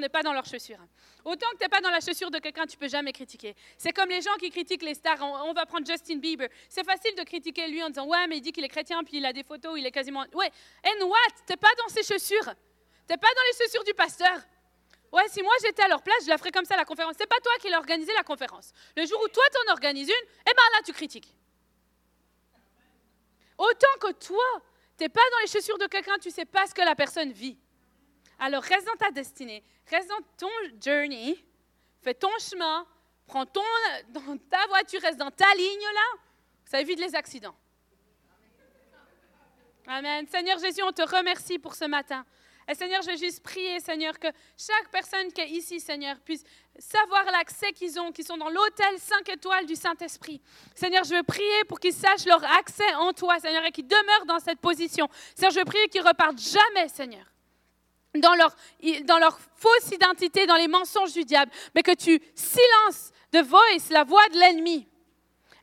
n'est 0.00 0.08
pas 0.08 0.22
dans 0.22 0.32
leurs 0.32 0.46
chaussures. 0.46 0.80
Autant 1.24 1.46
que 1.52 1.56
tu 1.58 1.64
n'es 1.64 1.68
pas 1.68 1.80
dans 1.80 1.90
la 1.90 2.00
chaussure 2.00 2.30
de 2.30 2.38
quelqu'un, 2.38 2.66
tu 2.66 2.76
peux 2.76 2.88
jamais 2.88 3.12
critiquer. 3.12 3.54
C'est 3.78 3.92
comme 3.92 4.08
les 4.08 4.20
gens 4.20 4.34
qui 4.38 4.50
critiquent 4.50 4.82
les 4.82 4.94
stars. 4.94 5.18
On, 5.20 5.50
on 5.50 5.52
va 5.52 5.66
prendre 5.66 5.86
Justin 5.86 6.16
Bieber. 6.16 6.48
C'est 6.68 6.84
facile 6.84 7.14
de 7.16 7.22
critiquer 7.22 7.68
lui 7.68 7.82
en 7.82 7.88
disant 7.88 8.06
Ouais, 8.06 8.26
mais 8.28 8.36
il 8.36 8.40
dit 8.40 8.52
qu'il 8.52 8.64
est 8.64 8.68
chrétien, 8.68 9.02
puis 9.04 9.16
il 9.18 9.26
a 9.26 9.32
des 9.32 9.44
photos, 9.44 9.78
il 9.78 9.86
est 9.86 9.92
quasiment. 9.92 10.24
Ouais, 10.34 10.50
and 10.86 11.04
what? 11.06 11.16
T'es 11.46 11.56
pas 11.56 11.72
dans 11.78 11.88
ses 11.88 12.02
chaussures. 12.02 12.54
T'es 13.06 13.16
pas 13.16 13.28
dans 13.28 13.42
les 13.50 13.64
chaussures 13.64 13.84
du 13.84 13.94
pasteur. 13.94 14.38
Ouais, 15.12 15.28
si 15.28 15.42
moi 15.42 15.52
j'étais 15.62 15.82
à 15.82 15.88
leur 15.88 16.02
place, 16.02 16.24
je 16.24 16.30
la 16.30 16.38
ferais 16.38 16.50
comme 16.50 16.64
ça 16.64 16.74
la 16.74 16.86
conférence. 16.86 17.14
C'est 17.18 17.26
pas 17.26 17.40
toi 17.42 17.52
qui 17.60 17.68
l'as 17.68 17.78
organisé 17.78 18.12
la 18.14 18.22
conférence. 18.22 18.72
Le 18.96 19.04
jour 19.04 19.20
où 19.22 19.28
toi 19.28 19.44
t'en 19.52 19.72
organises 19.72 20.08
une, 20.08 20.28
eh 20.40 20.54
ben 20.54 20.62
là 20.72 20.80
tu 20.84 20.92
critiques. 20.92 21.34
Autant 23.58 23.98
que 24.00 24.12
toi, 24.12 24.62
t'es 24.96 25.10
pas 25.10 25.20
dans 25.32 25.38
les 25.42 25.48
chaussures 25.48 25.76
de 25.76 25.86
quelqu'un, 25.86 26.18
tu 26.18 26.30
sais 26.30 26.46
pas 26.46 26.66
ce 26.66 26.74
que 26.74 26.80
la 26.80 26.94
personne 26.94 27.30
vit. 27.30 27.58
Alors 28.38 28.62
reste 28.62 28.86
dans 28.86 28.96
ta 28.96 29.10
destinée, 29.10 29.62
reste 29.86 30.08
dans 30.08 30.22
ton 30.38 30.50
journey, 30.82 31.36
fais 32.00 32.14
ton 32.14 32.36
chemin, 32.38 32.86
prends 33.26 33.44
ton 33.44 33.60
dans 34.08 34.38
ta 34.50 34.66
voiture, 34.68 35.02
reste 35.02 35.18
dans 35.18 35.30
ta 35.30 35.54
ligne 35.54 35.80
là. 35.94 36.20
Ça 36.64 36.80
évite 36.80 36.98
les 36.98 37.14
accidents. 37.14 37.54
Amen. 39.86 40.26
Seigneur 40.26 40.58
Jésus, 40.58 40.82
on 40.82 40.92
te 40.92 41.02
remercie 41.02 41.58
pour 41.58 41.74
ce 41.74 41.84
matin. 41.84 42.24
Et 42.68 42.74
Seigneur, 42.74 43.02
je 43.02 43.10
veux 43.10 43.16
juste 43.16 43.42
prier, 43.42 43.80
Seigneur, 43.80 44.18
que 44.18 44.28
chaque 44.56 44.88
personne 44.90 45.32
qui 45.32 45.40
est 45.40 45.50
ici, 45.50 45.80
Seigneur, 45.80 46.16
puisse 46.20 46.44
savoir 46.78 47.24
l'accès 47.26 47.72
qu'ils 47.72 47.98
ont, 47.98 48.12
qu'ils 48.12 48.24
sont 48.24 48.36
dans 48.36 48.48
l'hôtel 48.48 48.98
5 48.98 49.28
étoiles 49.30 49.66
du 49.66 49.74
Saint-Esprit. 49.74 50.40
Seigneur, 50.74 51.04
je 51.04 51.14
veux 51.14 51.22
prier 51.22 51.64
pour 51.68 51.80
qu'ils 51.80 51.92
sachent 51.92 52.26
leur 52.26 52.42
accès 52.58 52.94
en 52.94 53.12
toi, 53.12 53.38
Seigneur, 53.40 53.64
et 53.64 53.72
qu'ils 53.72 53.86
demeurent 53.86 54.26
dans 54.26 54.38
cette 54.38 54.60
position. 54.60 55.08
Seigneur, 55.34 55.52
je 55.52 55.58
veux 55.58 55.64
prier 55.64 55.88
qu'ils 55.88 56.06
repartent 56.06 56.40
jamais, 56.40 56.88
Seigneur, 56.88 57.24
dans 58.14 58.34
leur, 58.34 58.54
dans 59.04 59.18
leur 59.18 59.38
fausse 59.56 59.90
identité, 59.90 60.46
dans 60.46 60.56
les 60.56 60.68
mensonges 60.68 61.12
du 61.12 61.24
diable, 61.24 61.50
mais 61.74 61.82
que 61.82 61.94
tu 61.94 62.20
silences 62.34 63.10
de 63.32 63.40
voice 63.40 63.90
la 63.90 64.04
voix 64.04 64.26
de 64.28 64.38
l'ennemi. 64.38 64.86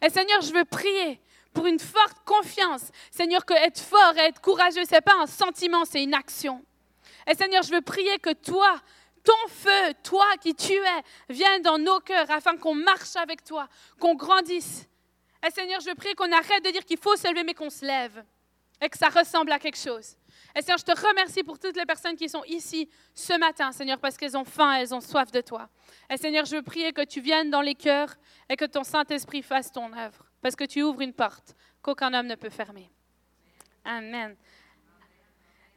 Et 0.01 0.09
Seigneur, 0.09 0.41
je 0.41 0.53
veux 0.53 0.65
prier 0.65 1.21
pour 1.53 1.65
une 1.65 1.79
forte 1.79 2.17
confiance. 2.25 2.91
Seigneur, 3.11 3.45
que 3.45 3.53
être 3.53 3.79
fort 3.79 4.13
et 4.17 4.27
être 4.27 4.41
courageux, 4.41 4.85
ce 4.85 4.95
n'est 4.95 5.01
pas 5.01 5.15
un 5.15 5.27
sentiment, 5.27 5.85
c'est 5.85 6.03
une 6.03 6.13
action. 6.13 6.63
Et 7.29 7.35
Seigneur, 7.35 7.63
je 7.63 7.71
veux 7.71 7.81
prier 7.81 8.17
que 8.19 8.33
toi, 8.33 8.79
ton 9.23 9.49
feu, 9.49 9.93
toi 10.03 10.25
qui 10.41 10.55
tu 10.55 10.73
es, 10.73 11.03
vienne 11.29 11.61
dans 11.61 11.77
nos 11.77 11.99
cœurs 11.99 12.29
afin 12.31 12.57
qu'on 12.57 12.75
marche 12.75 13.15
avec 13.15 13.43
toi, 13.43 13.67
qu'on 13.99 14.15
grandisse. 14.15 14.87
Et 15.45 15.51
Seigneur, 15.51 15.79
je 15.79 15.93
prier 15.93 16.15
qu'on 16.15 16.31
arrête 16.31 16.65
de 16.65 16.71
dire 16.71 16.83
qu'il 16.83 16.97
faut 16.97 17.15
se 17.15 17.27
lever, 17.27 17.43
mais 17.43 17.53
qu'on 17.53 17.69
se 17.69 17.85
lève 17.85 18.23
et 18.81 18.89
que 18.89 18.97
ça 18.97 19.09
ressemble 19.09 19.51
à 19.51 19.59
quelque 19.59 19.77
chose. 19.77 20.15
Et 20.55 20.61
Seigneur, 20.61 20.77
je 20.77 20.85
te 20.85 21.07
remercie 21.07 21.43
pour 21.43 21.59
toutes 21.59 21.75
les 21.75 21.85
personnes 21.85 22.15
qui 22.15 22.29
sont 22.29 22.43
ici 22.45 22.89
ce 23.13 23.37
matin, 23.37 23.71
Seigneur, 23.71 23.99
parce 23.99 24.17
qu'elles 24.17 24.37
ont 24.37 24.45
faim, 24.45 24.73
elles 24.73 24.93
ont 24.93 25.01
soif 25.01 25.31
de 25.31 25.41
toi. 25.41 25.69
Et 26.09 26.17
Seigneur, 26.17 26.45
je 26.45 26.55
veux 26.55 26.61
prier 26.61 26.93
que 26.93 27.03
tu 27.03 27.21
viennes 27.21 27.49
dans 27.49 27.61
les 27.61 27.75
cœurs 27.75 28.15
et 28.47 28.55
que 28.55 28.65
ton 28.65 28.83
Saint-Esprit 28.83 29.43
fasse 29.43 29.71
ton 29.71 29.91
œuvre, 29.93 30.25
parce 30.41 30.55
que 30.55 30.63
tu 30.63 30.81
ouvres 30.81 31.01
une 31.01 31.13
porte 31.13 31.55
qu'aucun 31.81 32.13
homme 32.13 32.27
ne 32.27 32.35
peut 32.35 32.49
fermer. 32.49 32.89
Amen. 33.83 34.35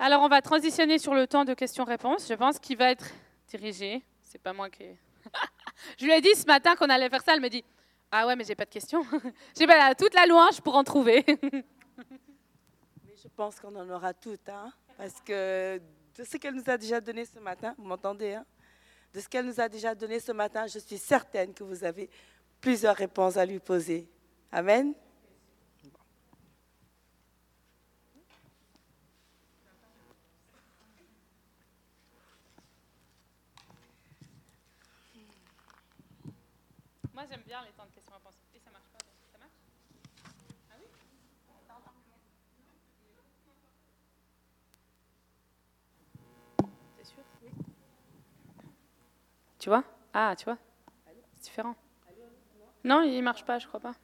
Alors, 0.05 0.23
on 0.23 0.29
va 0.29 0.43
transitionner 0.43 0.99
sur 0.99 1.15
le 1.15 1.29
temps 1.29 1.45
de 1.45 1.55
questions-réponses. 1.55 2.27
Je 2.29 2.35
pense 2.35 2.59
qu'il 2.59 2.77
va 2.77 2.91
être 2.91 3.07
dirigé. 3.47 4.03
C'est 4.21 4.43
pas 4.43 4.53
moi 4.53 4.69
qui. 4.69 4.83
je 5.97 6.05
lui 6.05 6.11
ai 6.11 6.21
dit 6.21 6.35
ce 6.35 6.45
matin 6.45 6.75
qu'on 6.75 6.91
allait 6.91 7.09
faire 7.09 7.23
ça. 7.23 7.35
Elle 7.35 7.41
me 7.41 7.49
dit 7.49 7.65
Ah 8.11 8.27
ouais, 8.27 8.35
mais 8.35 8.43
j'ai 8.43 8.57
pas 8.57 8.65
de 8.65 8.71
questions. 8.71 9.05
j'ai 9.57 9.65
pas 9.65 9.95
toute 9.95 10.13
la 10.15 10.27
louange 10.27 10.61
pour 10.61 10.75
en 10.75 10.83
trouver. 10.83 11.25
Mais 11.55 13.15
je 13.23 13.29
pense 13.29 13.61
qu'on 13.61 13.77
en 13.77 13.89
aura 13.91 14.13
toutes, 14.13 14.49
hein, 14.49 14.73
parce 14.99 15.21
que 15.21 15.81
de 16.19 16.25
ce 16.25 16.37
qu'elle 16.37 16.55
nous 16.55 16.69
a 16.69 16.77
déjà 16.77 17.01
donné 17.01 17.25
ce 17.25 17.39
matin, 17.39 17.73
vous 17.79 17.85
m'entendez, 17.85 18.35
hein, 18.35 18.45
de 19.15 19.21
ce 19.21 19.29
qu'elle 19.29 19.47
nous 19.47 19.61
a 19.61 19.69
déjà 19.69 19.95
donné 19.95 20.19
ce 20.19 20.33
matin, 20.33 20.67
je 20.67 20.81
suis 20.81 20.99
certaine 20.99 21.55
que 21.55 21.63
vous 21.63 21.85
avez 21.85 22.11
plusieurs 22.61 22.97
réponses 22.97 23.37
à 23.37 23.47
lui 23.47 23.61
poser. 23.61 24.09
Amen. 24.51 24.95
Moi, 37.23 37.29
j'aime 37.31 37.45
bien 37.47 37.63
les 37.65 37.71
temps 37.71 37.87
de 37.87 37.93
questions-réponses. 37.93 38.35
Et 38.53 38.59
ça 38.59 38.73
marche 38.73 38.89
pas 38.89 38.99
Ça 39.31 39.39
marche 39.39 39.53
Ah 40.73 40.75
oui? 40.77 40.87
T'es 46.97 47.05
sûr? 47.05 47.23
Oui. 47.45 47.51
Tu 49.61 49.69
vois? 49.69 49.85
Ah, 50.13 50.35
tu 50.37 50.47
vois? 50.47 50.59
C'est 51.35 51.43
différent. 51.45 51.77
Non, 52.83 53.03
il 53.03 53.23
marche 53.23 53.45
pas, 53.45 53.61
je 53.61 53.69
crois 53.69 53.79
pas. 53.79 53.95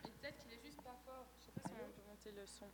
Peut-être 0.00 0.38
qu'il 0.38 0.52
est 0.52 0.62
juste 0.62 0.80
pas 0.80 0.94
fort. 1.04 1.26
Je 1.40 1.46
sais 1.46 1.50
pas 1.50 1.68
si 1.68 1.74
on 1.74 1.90
peut 1.90 2.08
monter 2.08 2.30
le 2.30 2.46
son. 2.46 2.70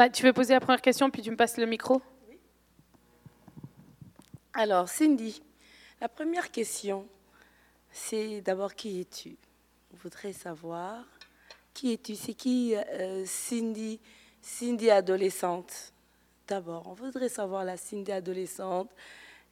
Bah, 0.00 0.08
tu 0.08 0.22
veux 0.22 0.32
poser 0.32 0.54
la 0.54 0.60
première 0.60 0.80
question, 0.80 1.10
puis 1.10 1.20
tu 1.20 1.30
me 1.30 1.36
passes 1.36 1.58
le 1.58 1.66
micro? 1.66 2.00
Alors, 4.54 4.88
Cindy, 4.88 5.42
la 6.00 6.08
première 6.08 6.50
question, 6.50 7.06
c'est 7.90 8.40
d'abord 8.40 8.74
qui 8.74 9.02
es-tu? 9.02 9.36
On 9.92 9.98
voudrait 9.98 10.32
savoir 10.32 11.04
qui 11.74 11.92
es-tu? 11.92 12.14
C'est 12.14 12.32
qui 12.32 12.74
euh, 12.74 13.26
Cindy, 13.26 14.00
Cindy 14.40 14.88
adolescente? 14.88 15.92
D'abord, 16.48 16.86
on 16.86 16.94
voudrait 16.94 17.28
savoir 17.28 17.62
la 17.66 17.76
Cindy 17.76 18.10
adolescente 18.10 18.90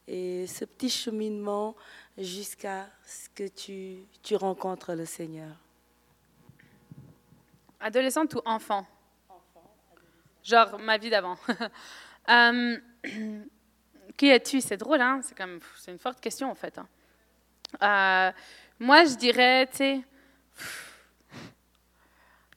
et 0.06 0.46
ce 0.46 0.64
petit 0.64 0.88
cheminement 0.88 1.76
jusqu'à 2.16 2.88
ce 3.06 3.28
que 3.34 3.48
tu, 3.48 3.98
tu 4.22 4.34
rencontres 4.34 4.94
le 4.94 5.04
Seigneur. 5.04 5.54
Adolescente 7.80 8.34
ou 8.34 8.40
enfant? 8.46 8.86
Genre 10.48 10.78
ma 10.78 10.96
vie 10.96 11.10
d'avant. 11.10 11.36
Euh, 12.30 12.76
qui 14.18 14.28
es-tu? 14.28 14.60
C'est 14.60 14.76
drôle, 14.76 15.00
hein? 15.00 15.22
C'est, 15.22 15.34
c'est 15.78 15.90
une 15.90 15.98
forte 15.98 16.20
question 16.20 16.50
en 16.50 16.54
fait. 16.54 16.78
Hein. 16.78 16.86
Euh, 17.82 18.32
moi, 18.78 19.06
je 19.06 19.14
dirais, 19.14 19.66
tu 19.70 19.76
sais, 19.78 20.02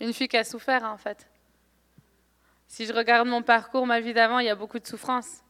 une 0.02 0.12
fille 0.12 0.28
qui 0.28 0.36
a 0.36 0.44
souffert 0.44 0.84
en 0.84 0.98
fait. 0.98 1.26
Si 2.68 2.86
je 2.86 2.92
regarde 2.92 3.30
mon 3.30 3.42
parcours, 3.42 3.88
ma 3.88 4.02
vie 4.02 4.12
d'avant, 4.12 4.40
il 4.40 4.48
y 4.48 4.50
a 4.50 4.56
beaucoup 4.56 4.78
de 4.78 4.86
souffrance. 4.86 5.42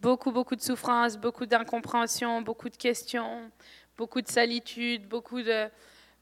Beaucoup, 0.00 0.32
beaucoup 0.32 0.56
de 0.56 0.62
souffrance, 0.62 1.16
beaucoup 1.16 1.46
d'incompréhension, 1.46 2.42
beaucoup 2.42 2.70
de 2.70 2.76
questions, 2.76 3.52
beaucoup 3.96 4.20
de 4.20 4.28
solitude, 4.28 5.06
beaucoup 5.06 5.42
de, 5.42 5.70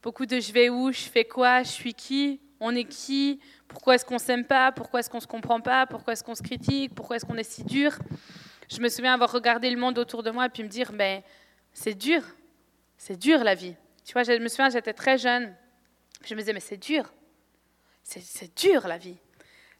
beaucoup 0.03 0.27
de 0.27 0.39
je 0.39 0.53
vais 0.53 0.69
où, 0.69 0.91
je 0.91 1.01
fais 1.01 1.25
quoi, 1.25 1.63
je 1.63 1.71
suis 1.71 1.95
qui, 1.95 2.39
on 2.65 2.75
est 2.75 2.83
qui, 2.83 3.39
pourquoi 3.67 3.93
est-ce 3.93 4.05
qu'on 4.05 4.17
s'aime 4.17 4.43
pas, 4.43 4.71
pourquoi 4.71 4.99
est-ce 4.99 5.09
qu'on 5.09 5.19
se 5.19 5.27
comprend 5.27 5.61
pas, 5.61 5.85
pourquoi 5.85 6.13
est-ce 6.13 6.23
qu'on 6.23 6.33
se 6.33 6.41
critique, 6.41 6.95
pourquoi 6.95 7.15
est-ce 7.15 7.25
qu'on 7.25 7.37
est 7.37 7.43
si 7.43 7.63
dur. 7.63 7.91
Je 8.71 8.81
me 8.81 8.89
souviens 8.89 9.13
avoir 9.13 9.31
regardé 9.31 9.69
le 9.69 9.77
monde 9.77 9.99
autour 9.99 10.23
de 10.23 10.31
moi 10.31 10.47
et 10.47 10.49
puis 10.49 10.63
me 10.63 10.67
dire, 10.67 10.91
mais 10.91 11.23
c'est 11.73 11.93
dur, 11.93 12.23
c'est 12.97 13.17
dur 13.17 13.43
la 13.43 13.53
vie. 13.53 13.75
Tu 14.03 14.13
vois, 14.13 14.23
je 14.23 14.31
me 14.31 14.47
souviens, 14.47 14.69
j'étais 14.69 14.93
très 14.93 15.19
jeune, 15.19 15.53
je 16.23 16.33
me 16.33 16.39
disais, 16.39 16.53
mais 16.53 16.59
c'est 16.59 16.77
dur, 16.77 17.13
c'est 18.01 18.55
dur 18.57 18.87
la 18.87 18.97
vie. 18.97 19.17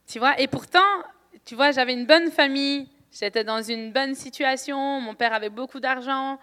Tu 0.05 0.19
vois, 0.19 0.39
et 0.39 0.47
pourtant, 0.47 1.03
tu 1.43 1.55
vois, 1.55 1.71
j'avais 1.71 1.93
une 1.93 2.05
bonne 2.05 2.29
famille, 2.29 2.87
j'étais 3.11 3.43
dans 3.43 3.63
une 3.63 3.91
bonne 3.91 4.13
situation, 4.13 5.01
mon 5.01 5.15
père 5.15 5.33
avait 5.33 5.49
beaucoup 5.49 5.79
d'argent 5.79 6.33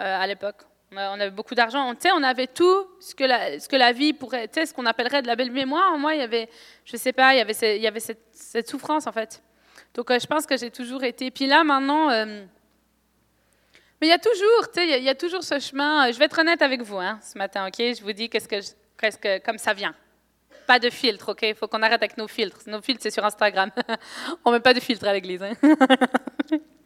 euh, 0.00 0.22
à 0.22 0.24
l'époque. 0.28 0.62
On 0.90 1.20
avait 1.20 1.30
beaucoup 1.30 1.54
d'argent, 1.54 1.92
sais, 1.98 2.10
on 2.12 2.22
avait 2.22 2.46
tout 2.46 2.86
ce 2.98 3.14
que 3.14 3.24
la, 3.76 3.92
vie 3.92 4.14
pourrait, 4.14 4.48
ce 4.54 4.72
qu'on 4.72 4.86
appellerait 4.86 5.20
de 5.20 5.26
la 5.26 5.36
belle 5.36 5.50
mémoire. 5.50 5.98
Moi, 5.98 6.14
il 6.14 6.20
y 6.20 6.22
avait, 6.22 6.48
je 6.84 6.96
sais 6.96 7.12
pas, 7.12 7.34
il 7.34 7.38
y 7.38 7.86
avait, 7.86 8.00
cette, 8.00 8.68
souffrance 8.68 9.06
en 9.06 9.12
fait. 9.12 9.42
Donc, 9.92 10.10
euh, 10.10 10.18
je 10.18 10.26
pense 10.26 10.46
que 10.46 10.56
j'ai 10.56 10.70
toujours 10.70 11.04
été. 11.04 11.30
Puis 11.30 11.46
là, 11.46 11.62
maintenant, 11.62 12.10
euh, 12.10 12.42
mais 14.00 14.06
il 14.06 14.10
y 14.10 14.14
a 14.14 14.18
toujours, 14.18 14.68
il, 14.76 15.02
y 15.02 15.08
a 15.08 15.14
toujours 15.14 15.42
ce 15.42 15.58
chemin. 15.58 16.10
Je 16.10 16.18
vais 16.18 16.24
être 16.24 16.38
honnête 16.38 16.62
avec 16.62 16.82
vous 16.82 16.98
hein, 16.98 17.18
ce 17.22 17.36
matin, 17.36 17.66
ok? 17.66 17.76
Je 17.78 18.02
vous 18.02 18.12
dis 18.12 18.30
qu'est-ce 18.30 18.48
que, 18.48 18.60
qu'est-ce 18.98 19.18
que, 19.18 19.38
comme 19.38 19.58
ça 19.58 19.74
vient. 19.74 19.94
Pas 20.66 20.78
de 20.78 20.88
filtre, 20.88 21.32
ok? 21.32 21.42
Il 21.42 21.54
faut 21.54 21.68
qu'on 21.68 21.82
arrête 21.82 22.02
avec 22.02 22.16
nos 22.16 22.28
filtres. 22.28 22.60
Nos 22.66 22.80
filtres, 22.80 23.02
c'est 23.02 23.10
sur 23.10 23.24
Instagram. 23.24 23.70
on 24.44 24.52
met 24.52 24.60
pas 24.60 24.72
de 24.72 24.80
filtre 24.80 25.06
à 25.06 25.12
l'église. 25.12 25.42
Hein. 25.42 25.52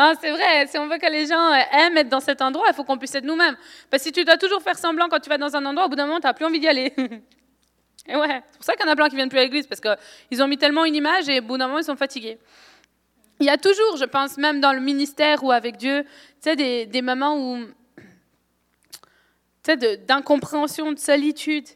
Ah, 0.00 0.12
c'est 0.20 0.30
vrai, 0.30 0.64
si 0.68 0.78
on 0.78 0.86
veut 0.86 0.98
que 0.98 1.10
les 1.10 1.26
gens 1.26 1.52
euh, 1.52 1.58
aiment 1.72 1.96
être 1.96 2.08
dans 2.08 2.20
cet 2.20 2.40
endroit, 2.40 2.66
il 2.68 2.72
faut 2.72 2.84
qu'on 2.84 2.98
puisse 2.98 3.16
être 3.16 3.24
nous-mêmes. 3.24 3.56
Parce 3.90 4.04
que 4.04 4.10
si 4.10 4.12
tu 4.12 4.24
dois 4.24 4.36
toujours 4.36 4.62
faire 4.62 4.78
semblant 4.78 5.08
quand 5.08 5.18
tu 5.18 5.28
vas 5.28 5.38
dans 5.38 5.56
un 5.56 5.66
endroit, 5.66 5.86
au 5.86 5.88
bout 5.88 5.96
d'un 5.96 6.06
moment, 6.06 6.20
tu 6.20 6.26
n'as 6.28 6.34
plus 6.34 6.44
envie 6.44 6.60
d'y 6.60 6.68
aller. 6.68 6.92
et 8.06 8.14
ouais, 8.14 8.42
c'est 8.48 8.58
pour 8.58 8.64
ça 8.64 8.76
qu'il 8.76 8.86
y 8.86 8.88
en 8.88 8.92
a 8.92 8.94
plein 8.94 9.08
qui 9.08 9.16
viennent 9.16 9.28
plus 9.28 9.40
à 9.40 9.42
l'église, 9.42 9.66
parce 9.66 9.80
qu'ils 9.80 10.40
ont 10.40 10.46
mis 10.46 10.56
tellement 10.56 10.84
une 10.84 10.94
image 10.94 11.28
et 11.28 11.40
au 11.40 11.42
bout 11.42 11.58
d'un 11.58 11.66
moment, 11.66 11.80
ils 11.80 11.84
sont 11.84 11.96
fatigués. 11.96 12.38
Il 13.40 13.46
y 13.46 13.50
a 13.50 13.58
toujours, 13.58 13.96
je 13.96 14.04
pense, 14.04 14.36
même 14.36 14.60
dans 14.60 14.72
le 14.72 14.78
ministère 14.78 15.42
ou 15.42 15.50
avec 15.50 15.78
Dieu, 15.78 16.04
des, 16.44 17.02
moments 17.02 17.36
où, 17.36 17.58
d'incompréhension, 20.06 20.92
de 20.92 20.98
solitude. 21.00 21.66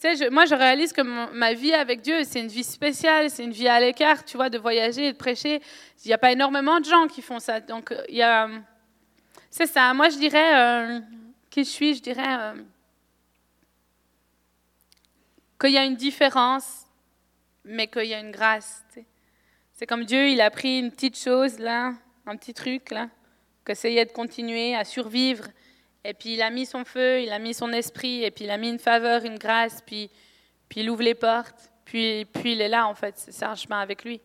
Tu 0.00 0.16
sais, 0.16 0.30
moi, 0.30 0.46
je 0.46 0.54
réalise 0.54 0.94
que 0.94 1.02
ma 1.02 1.52
vie 1.52 1.74
avec 1.74 2.00
Dieu, 2.00 2.24
c'est 2.24 2.40
une 2.40 2.48
vie 2.48 2.64
spéciale, 2.64 3.28
c'est 3.28 3.44
une 3.44 3.52
vie 3.52 3.68
à 3.68 3.78
l'écart, 3.80 4.24
tu 4.24 4.38
vois, 4.38 4.48
de 4.48 4.56
voyager 4.56 5.08
et 5.08 5.12
de 5.12 5.16
prêcher. 5.18 5.60
Il 6.04 6.08
n'y 6.08 6.14
a 6.14 6.18
pas 6.18 6.32
énormément 6.32 6.80
de 6.80 6.86
gens 6.86 7.06
qui 7.06 7.20
font 7.20 7.38
ça. 7.38 7.60
Donc, 7.60 7.94
il 8.08 8.16
y 8.16 8.22
a. 8.22 8.48
C'est 9.50 9.66
ça. 9.66 9.92
Moi, 9.92 10.08
je 10.08 10.16
dirais. 10.16 10.58
Euh, 10.58 11.00
qui 11.50 11.64
je 11.64 11.68
suis 11.68 11.94
Je 11.94 12.00
dirais. 12.00 12.24
Euh, 12.26 12.54
qu'il 15.60 15.72
y 15.72 15.78
a 15.78 15.84
une 15.84 15.96
différence, 15.96 16.86
mais 17.64 17.86
qu'il 17.86 18.06
y 18.06 18.14
a 18.14 18.20
une 18.20 18.30
grâce. 18.30 18.82
C'est 19.74 19.86
comme 19.86 20.06
Dieu, 20.06 20.28
il 20.30 20.40
a 20.40 20.50
pris 20.50 20.78
une 20.78 20.90
petite 20.90 21.18
chose, 21.18 21.58
là, 21.58 21.92
un 22.24 22.36
petit 22.36 22.54
truc, 22.54 22.90
là, 22.90 23.10
qu'essayait 23.66 24.06
de 24.06 24.12
continuer 24.12 24.74
à 24.74 24.84
survivre 24.84 25.48
et 26.04 26.14
puis 26.14 26.34
il 26.34 26.42
a 26.42 26.50
mis 26.50 26.66
son 26.66 26.84
feu, 26.84 27.22
il 27.22 27.30
a 27.30 27.38
mis 27.38 27.54
son 27.54 27.72
esprit, 27.72 28.24
et 28.24 28.30
puis 28.30 28.44
il 28.44 28.50
a 28.50 28.56
mis 28.56 28.70
une 28.70 28.78
faveur, 28.78 29.24
une 29.24 29.38
grâce, 29.38 29.82
puis, 29.84 30.10
puis 30.68 30.80
il 30.80 30.90
ouvre 30.90 31.02
les 31.02 31.14
portes, 31.14 31.70
puis, 31.84 32.24
puis 32.24 32.52
il 32.52 32.60
est 32.60 32.68
là, 32.68 32.86
en 32.86 32.94
fait. 32.94 33.14
C'est 33.16 33.44
un 33.44 33.54
chemin 33.54 33.80
avec 33.80 34.04
lui. 34.04 34.20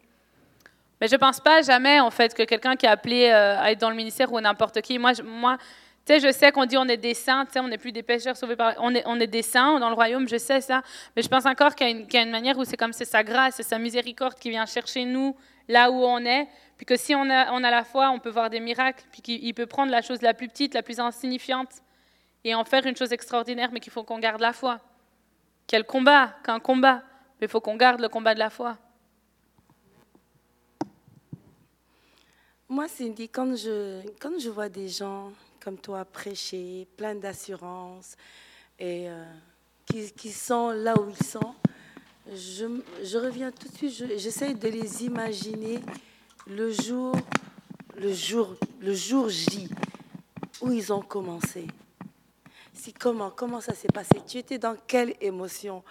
Mais 1.01 1.07
je 1.07 1.15
ne 1.15 1.19
pense 1.19 1.41
pas 1.41 1.61
jamais, 1.61 1.99
en 1.99 2.11
fait, 2.11 2.33
que 2.33 2.43
quelqu'un 2.43 2.75
qui 2.75 2.85
est 2.85 2.89
appelé 2.89 3.29
euh, 3.29 3.59
à 3.59 3.71
être 3.71 3.79
dans 3.79 3.89
le 3.89 3.95
ministère 3.95 4.31
ou 4.31 4.39
n'importe 4.39 4.81
qui, 4.81 4.97
moi, 4.97 5.11
moi 5.23 5.57
tu 6.05 6.13
sais, 6.13 6.19
je 6.19 6.31
sais 6.31 6.51
qu'on 6.51 6.65
dit 6.65 6.77
on 6.77 6.87
est 6.87 6.97
des 6.97 7.15
saints, 7.15 7.45
tu 7.45 7.53
sais, 7.53 7.59
on 7.59 7.67
n'est 7.67 7.79
plus 7.79 7.91
des 7.91 8.03
pécheurs 8.03 8.37
sauvés 8.37 8.55
par... 8.55 8.75
On 8.77 8.93
est, 8.93 9.01
on 9.07 9.19
est 9.19 9.27
des 9.27 9.41
saints 9.41 9.79
dans 9.79 9.89
le 9.89 9.95
royaume, 9.95 10.29
je 10.29 10.37
sais 10.37 10.61
ça. 10.61 10.83
Mais 11.15 11.23
je 11.23 11.27
pense 11.27 11.47
encore 11.47 11.73
qu'il 11.73 11.87
y, 11.87 12.13
y, 12.13 12.17
a 12.17 12.21
une 12.21 12.29
manière 12.29 12.55
où 12.59 12.63
c'est 12.63 12.77
comme 12.77 12.93
c'est 12.93 13.05
sa 13.05 13.23
grâce, 13.23 13.55
c'est 13.55 13.63
sa 13.63 13.79
miséricorde 13.79 14.35
qui 14.35 14.51
vient 14.51 14.67
chercher 14.67 15.03
nous 15.03 15.35
là 15.67 15.89
où 15.89 16.03
on 16.03 16.19
est, 16.19 16.47
puis 16.77 16.85
que 16.85 16.97
si 16.97 17.15
on 17.15 17.29
a, 17.29 17.59
la 17.59 17.83
foi, 17.83 18.09
on 18.09 18.19
peut 18.19 18.29
voir 18.29 18.49
des 18.49 18.59
miracles, 18.59 19.05
puis 19.11 19.21
qu'il 19.21 19.53
peut 19.53 19.65
prendre 19.65 19.91
la 19.91 20.01
chose 20.01 20.21
la 20.21 20.33
plus 20.33 20.47
petite, 20.47 20.73
la 20.73 20.83
plus 20.83 20.99
insignifiante, 20.99 21.81
et 22.43 22.53
en 22.53 22.65
faire 22.65 22.85
une 22.85 22.95
chose 22.95 23.13
extraordinaire, 23.13 23.69
mais 23.71 23.79
qu'il 23.79 23.93
faut 23.93 24.03
qu'on 24.03 24.19
garde 24.19 24.41
la 24.41 24.53
foi. 24.53 24.79
Quel 25.67 25.85
combat, 25.85 26.35
qu'un 26.43 26.59
combat, 26.59 27.01
mais 27.39 27.47
il 27.47 27.49
faut 27.49 27.61
qu'on 27.61 27.75
garde 27.75 28.01
le 28.01 28.09
combat 28.09 28.33
de 28.33 28.39
la 28.39 28.49
foi. 28.49 28.77
Moi, 32.67 32.87
Cindy, 32.87 33.29
quand 33.29 33.55
je, 33.55 34.01
quand 34.19 34.37
je 34.39 34.49
vois 34.49 34.69
des 34.69 34.89
gens 34.89 35.31
comme 35.63 35.77
toi 35.77 36.03
prêcher, 36.03 36.87
plein 36.97 37.15
d'assurance, 37.15 38.15
et 38.77 39.09
euh, 39.09 39.23
qui, 39.85 40.11
qui, 40.11 40.31
sont 40.31 40.71
là 40.71 40.93
où 40.99 41.09
ils 41.09 41.25
sont, 41.25 41.55
je, 42.27 42.65
je 43.03 43.17
reviens 43.17 43.51
tout 43.51 43.67
de 43.67 43.75
suite, 43.75 44.17
j'essaie 44.17 44.53
de 44.53 44.67
les 44.67 45.05
imaginer 45.05 45.79
le 46.47 46.71
jour, 46.71 47.15
le 47.97 48.13
jour, 48.13 48.55
le 48.79 48.93
jour 48.93 49.29
J 49.29 49.69
où 50.61 50.71
ils 50.71 50.93
ont 50.93 51.01
commencé. 51.01 51.67
Si 52.73 52.93
comment, 52.93 53.31
comment 53.31 53.61
ça 53.61 53.73
s'est 53.73 53.87
passé? 53.87 54.21
Tu 54.27 54.37
étais 54.37 54.57
dans 54.57 54.75
quelle 54.87 55.15
émotion? 55.21 55.83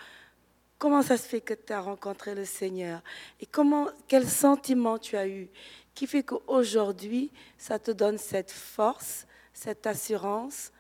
Comment 0.79 1.03
ça 1.03 1.17
se 1.17 1.27
fait 1.27 1.41
que 1.41 1.55
tu 1.55 1.73
as 1.73 1.81
rencontré 1.81 2.35
le 2.35 2.45
Seigneur? 2.45 3.03
Et 3.41 3.47
comment, 3.47 3.89
quel 4.07 4.29
sentiment 4.29 4.99
tu 4.99 5.17
as 5.17 5.27
eu 5.27 5.49
qui 5.95 6.07
fait 6.07 6.25
qu'aujourd'hui, 6.25 7.31
ça 7.57 7.79
te 7.79 7.91
donne 7.91 8.19
cette 8.19 8.51
force, 8.51 9.27
cette 9.53 9.87
assurance 9.87 10.73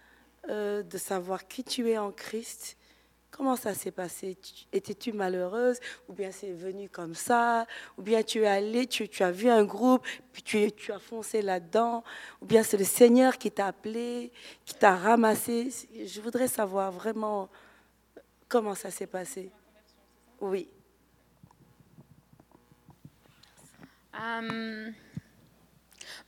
euh, 0.49 0.83
de 0.83 0.99
savoir 0.99 1.47
qui 1.47 1.63
tu 1.63 1.89
es 1.89 1.99
en 1.99 2.11
Christ 2.11 2.77
Comment 3.37 3.57
ça 3.57 3.75
s'est 3.75 3.91
passé? 3.91 4.39
Étais-tu 4.73 5.13
malheureuse? 5.13 5.81
Ou 6.09 6.13
bien 6.13 6.31
c'est 6.31 6.53
venu 6.53 6.89
comme 6.89 7.17
ça? 7.17 7.67
Ou 7.99 8.03
bien 8.03 8.23
tu 8.23 8.43
es 8.43 8.47
allé, 8.47 8.87
tu, 8.87 9.09
as 9.25 9.33
vu 9.33 9.51
un 9.51 9.65
groupe, 9.65 10.07
puis 10.33 10.73
tu, 10.73 10.93
as 10.93 11.01
foncé 11.01 11.43
là-dedans? 11.43 12.05
Ou 12.41 12.47
bien 12.47 12.63
c'est 12.63 12.77
le 12.77 12.85
Seigneur 12.85 13.37
qui 13.37 13.51
t'a 13.51 13.67
appelé, 13.67 14.31
qui 14.65 14.75
t'a 14.75 14.95
ramassé? 14.95 15.69
Je 16.07 16.21
voudrais 16.21 16.47
savoir 16.47 16.93
vraiment 16.93 17.49
comment 18.49 18.77
ça 18.77 18.93
s'est 18.93 19.09
passé. 19.09 19.51
Oui. 20.41 20.69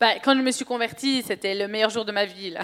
Ben, 0.00 0.18
quand 0.24 0.34
je 0.34 0.42
me 0.42 0.50
suis 0.50 0.64
convertie, 0.64 1.22
c'était 1.22 1.54
le 1.54 1.68
meilleur 1.68 1.90
jour 1.90 2.04
de 2.04 2.10
ma 2.10 2.24
vie. 2.24 2.50
Là. 2.50 2.62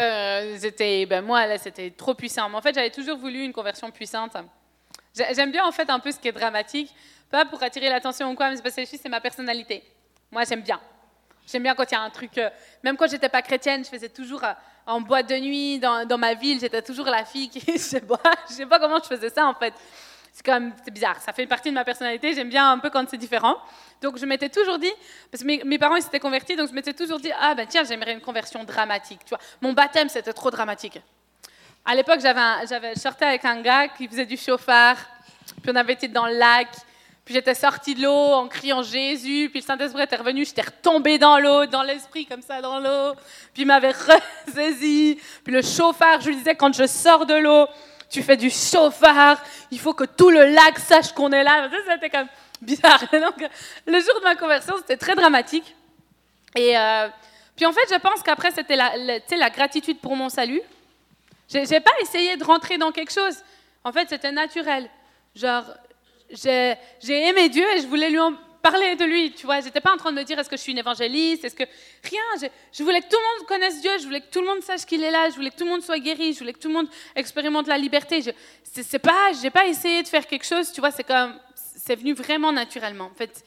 Euh, 0.00 0.56
c'était, 0.58 1.06
ben 1.06 1.24
moi, 1.24 1.46
là, 1.46 1.58
c'était 1.58 1.90
trop 1.90 2.14
puissant. 2.14 2.48
Mais 2.48 2.56
en 2.56 2.62
fait, 2.62 2.74
j'avais 2.74 2.90
toujours 2.90 3.18
voulu 3.18 3.44
une 3.44 3.52
conversion 3.52 3.90
puissante. 3.90 4.36
J'aime 5.14 5.52
bien, 5.52 5.64
en 5.64 5.72
fait, 5.72 5.88
un 5.90 5.98
peu 5.98 6.10
ce 6.10 6.18
qui 6.18 6.28
est 6.28 6.32
dramatique. 6.32 6.94
Pas 7.30 7.44
pour 7.44 7.62
attirer 7.62 7.88
l'attention 7.88 8.30
ou 8.30 8.34
quoi, 8.34 8.50
mais 8.50 8.60
parce 8.60 8.74
que 8.74 8.84
c'est 8.84 9.08
ma 9.08 9.20
personnalité. 9.20 9.82
Moi, 10.30 10.44
j'aime 10.44 10.62
bien. 10.62 10.80
J'aime 11.46 11.62
bien 11.62 11.74
quand 11.74 11.90
il 11.90 11.94
y 11.94 11.96
a 11.96 12.00
un 12.00 12.10
truc. 12.10 12.36
Euh, 12.38 12.50
même 12.82 12.96
quand 12.96 13.10
j'étais 13.10 13.28
pas 13.28 13.42
chrétienne, 13.42 13.84
je 13.84 13.90
faisais 13.90 14.08
toujours 14.08 14.44
euh, 14.44 14.52
en 14.86 15.00
boîte 15.00 15.28
de 15.28 15.38
nuit 15.38 15.78
dans, 15.78 16.06
dans 16.06 16.18
ma 16.18 16.34
ville. 16.34 16.60
J'étais 16.60 16.82
toujours 16.82 17.06
la 17.06 17.24
fille 17.24 17.48
qui. 17.48 17.60
je 17.60 17.78
sais 17.78 18.00
pas, 18.00 18.20
je 18.48 18.54
sais 18.54 18.66
pas 18.66 18.78
comment 18.78 18.98
je 19.02 19.08
faisais 19.08 19.30
ça 19.30 19.46
en 19.46 19.54
fait 19.54 19.74
c'est 20.32 20.44
quand 20.44 20.58
même 20.58 20.72
bizarre. 20.90 21.20
Ça 21.20 21.32
fait 21.32 21.46
partie 21.46 21.68
de 21.68 21.74
ma 21.74 21.84
personnalité. 21.84 22.34
J'aime 22.34 22.48
bien 22.48 22.72
un 22.72 22.78
peu 22.78 22.88
quand 22.88 23.04
c'est 23.08 23.18
différent. 23.18 23.56
Donc 24.00 24.18
je 24.18 24.24
m'étais 24.24 24.48
toujours 24.48 24.78
dit, 24.78 24.90
parce 25.30 25.44
que 25.44 25.64
mes, 25.64 25.78
parents 25.78 25.96
ils 25.96 26.02
s'étaient 26.02 26.18
convertis, 26.18 26.56
donc 26.56 26.68
je 26.70 26.74
m'étais 26.74 26.94
toujours 26.94 27.20
dit, 27.20 27.30
ah 27.38 27.54
ben 27.54 27.66
tiens, 27.68 27.84
j'aimerais 27.84 28.14
une 28.14 28.20
conversion 28.20 28.64
dramatique. 28.64 29.20
Tu 29.24 29.28
vois, 29.28 29.38
mon 29.60 29.72
baptême 29.72 30.08
c'était 30.08 30.32
trop 30.32 30.50
dramatique. 30.50 31.00
À 31.84 31.94
l'époque, 31.94 32.20
j'avais, 32.20 32.66
j'avais 32.66 32.94
sorti 32.94 33.24
avec 33.24 33.44
un 33.44 33.60
gars 33.60 33.88
qui 33.88 34.08
faisait 34.08 34.24
du 34.24 34.36
chauffard, 34.36 34.96
puis 35.62 35.70
on 35.72 35.76
avait 35.76 35.92
été 35.92 36.08
dans 36.08 36.26
le 36.26 36.34
lac. 36.34 36.68
Puis 37.24 37.34
j'étais 37.34 37.54
sortie 37.54 37.94
de 37.94 38.02
l'eau 38.02 38.10
en 38.10 38.48
criant 38.48 38.82
Jésus, 38.82 39.48
puis 39.50 39.60
le 39.60 39.64
Saint-Esprit 39.64 40.02
était 40.02 40.16
revenu, 40.16 40.44
j'étais 40.44 40.62
retombée 40.62 41.18
dans 41.18 41.38
l'eau, 41.38 41.66
dans 41.66 41.82
l'esprit 41.82 42.26
comme 42.26 42.42
ça 42.42 42.60
dans 42.60 42.80
l'eau, 42.80 43.14
puis 43.54 43.62
il 43.62 43.66
m'avait 43.66 43.92
ressaisi. 44.46 45.20
Puis 45.44 45.52
le 45.52 45.62
chauffard, 45.62 46.20
je 46.20 46.30
lui 46.30 46.36
disais 46.36 46.56
quand 46.56 46.74
je 46.74 46.86
sors 46.86 47.24
de 47.24 47.34
l'eau, 47.34 47.68
tu 48.12 48.22
fais 48.22 48.36
du 48.36 48.50
chauffard, 48.50 49.42
il 49.70 49.80
faut 49.80 49.94
que 49.94 50.04
tout 50.04 50.28
le 50.28 50.44
lac 50.44 50.78
sache 50.78 51.12
qu'on 51.12 51.32
est 51.32 51.42
là. 51.42 51.70
C'était 51.88 52.10
comme 52.10 52.28
bizarre. 52.60 53.00
Donc, 53.12 53.48
le 53.86 54.00
jour 54.00 54.14
de 54.18 54.22
ma 54.22 54.36
conversion, 54.36 54.74
c'était 54.76 54.98
très 54.98 55.14
dramatique. 55.14 55.74
Et 56.54 56.76
euh, 56.76 57.08
puis 57.56 57.64
en 57.64 57.72
fait, 57.72 57.88
je 57.90 57.98
pense 57.98 58.22
qu'après, 58.22 58.50
c'était 58.50 58.76
la, 58.76 59.50
gratitude 59.50 59.98
pour 59.98 60.14
mon 60.14 60.28
salut. 60.28 60.60
J'ai 61.48 61.80
pas 61.80 61.92
essayé 62.02 62.36
de 62.36 62.44
rentrer 62.44 62.76
dans 62.76 62.92
quelque 62.92 63.12
chose. 63.12 63.36
En 63.82 63.92
fait, 63.92 64.08
c'était 64.10 64.30
naturel. 64.30 64.90
Genre, 65.34 65.64
j'ai 66.30 66.76
aimé 67.08 67.48
Dieu 67.48 67.64
et 67.74 67.80
je 67.80 67.86
voulais 67.86 68.10
lui 68.10 68.20
parler 68.62 68.94
de 68.96 69.04
lui, 69.04 69.32
tu 69.32 69.44
vois. 69.44 69.60
J'étais 69.60 69.80
pas 69.80 69.92
en 69.92 69.96
train 69.96 70.12
de 70.12 70.16
me 70.16 70.22
dire 70.22 70.38
est-ce 70.38 70.48
que 70.48 70.56
je 70.56 70.62
suis 70.62 70.72
une 70.72 70.78
évangéliste, 70.78 71.44
est-ce 71.44 71.54
que 71.54 71.64
rien? 72.04 72.50
Je, 72.72 72.82
voulais 72.82 73.00
que 73.00 73.08
tout 73.08 73.16
le 73.16 73.38
monde 73.38 73.48
connaisse 73.48 73.80
Dieu, 73.80 73.90
je 73.98 74.04
voulais 74.04 74.20
que 74.20 74.30
tout 74.30 74.40
le 74.40 74.46
monde 74.46 74.62
sache 74.62 74.86
qu'il 74.86 75.02
est 75.02 75.10
là, 75.10 75.28
je 75.30 75.34
voulais 75.34 75.50
que 75.50 75.56
tout 75.56 75.64
le 75.64 75.70
monde 75.70 75.82
soit 75.82 75.98
guéri, 75.98 76.32
je 76.32 76.38
voulais 76.38 76.52
que 76.52 76.60
tout 76.60 76.68
le 76.68 76.74
monde 76.74 76.88
expérimente 77.16 77.66
la 77.66 77.76
liberté. 77.76 78.22
Je, 78.22 78.30
c'est, 78.62 78.98
pas, 78.98 79.32
j'ai 79.40 79.50
pas 79.50 79.66
essayé 79.66 80.02
de 80.02 80.08
faire 80.08 80.26
quelque 80.26 80.46
chose, 80.46 80.72
tu 80.72 80.80
vois. 80.80 80.92
C'est 80.92 81.04
comme, 81.04 81.38
c'est 81.54 81.96
venu 81.96 82.14
vraiment 82.14 82.52
naturellement. 82.52 83.06
En 83.06 83.14
fait, 83.14 83.44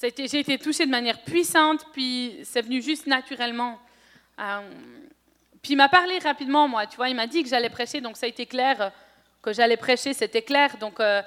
j'ai 0.00 0.40
été 0.40 0.58
touchée 0.58 0.84
de 0.84 0.90
manière 0.90 1.22
puissante, 1.22 1.86
puis 1.92 2.36
c'est 2.44 2.62
venu 2.62 2.82
juste 2.82 3.06
naturellement. 3.06 3.80
Euh, 4.38 4.60
puis 5.62 5.72
il 5.72 5.76
m'a 5.76 5.88
parlé 5.88 6.18
rapidement, 6.18 6.68
moi, 6.68 6.86
tu 6.86 6.96
vois. 6.96 7.08
Il 7.08 7.16
m'a 7.16 7.26
dit 7.26 7.42
que 7.42 7.48
j'allais 7.48 7.70
prêcher, 7.70 8.00
donc 8.00 8.16
ça 8.16 8.26
a 8.26 8.28
été 8.28 8.46
clair 8.46 8.92
que 9.42 9.52
j'allais 9.52 9.76
prêcher, 9.76 10.14
c'était 10.14 10.42
clair. 10.42 10.76
Donc 10.78 11.00
euh, 11.00 11.20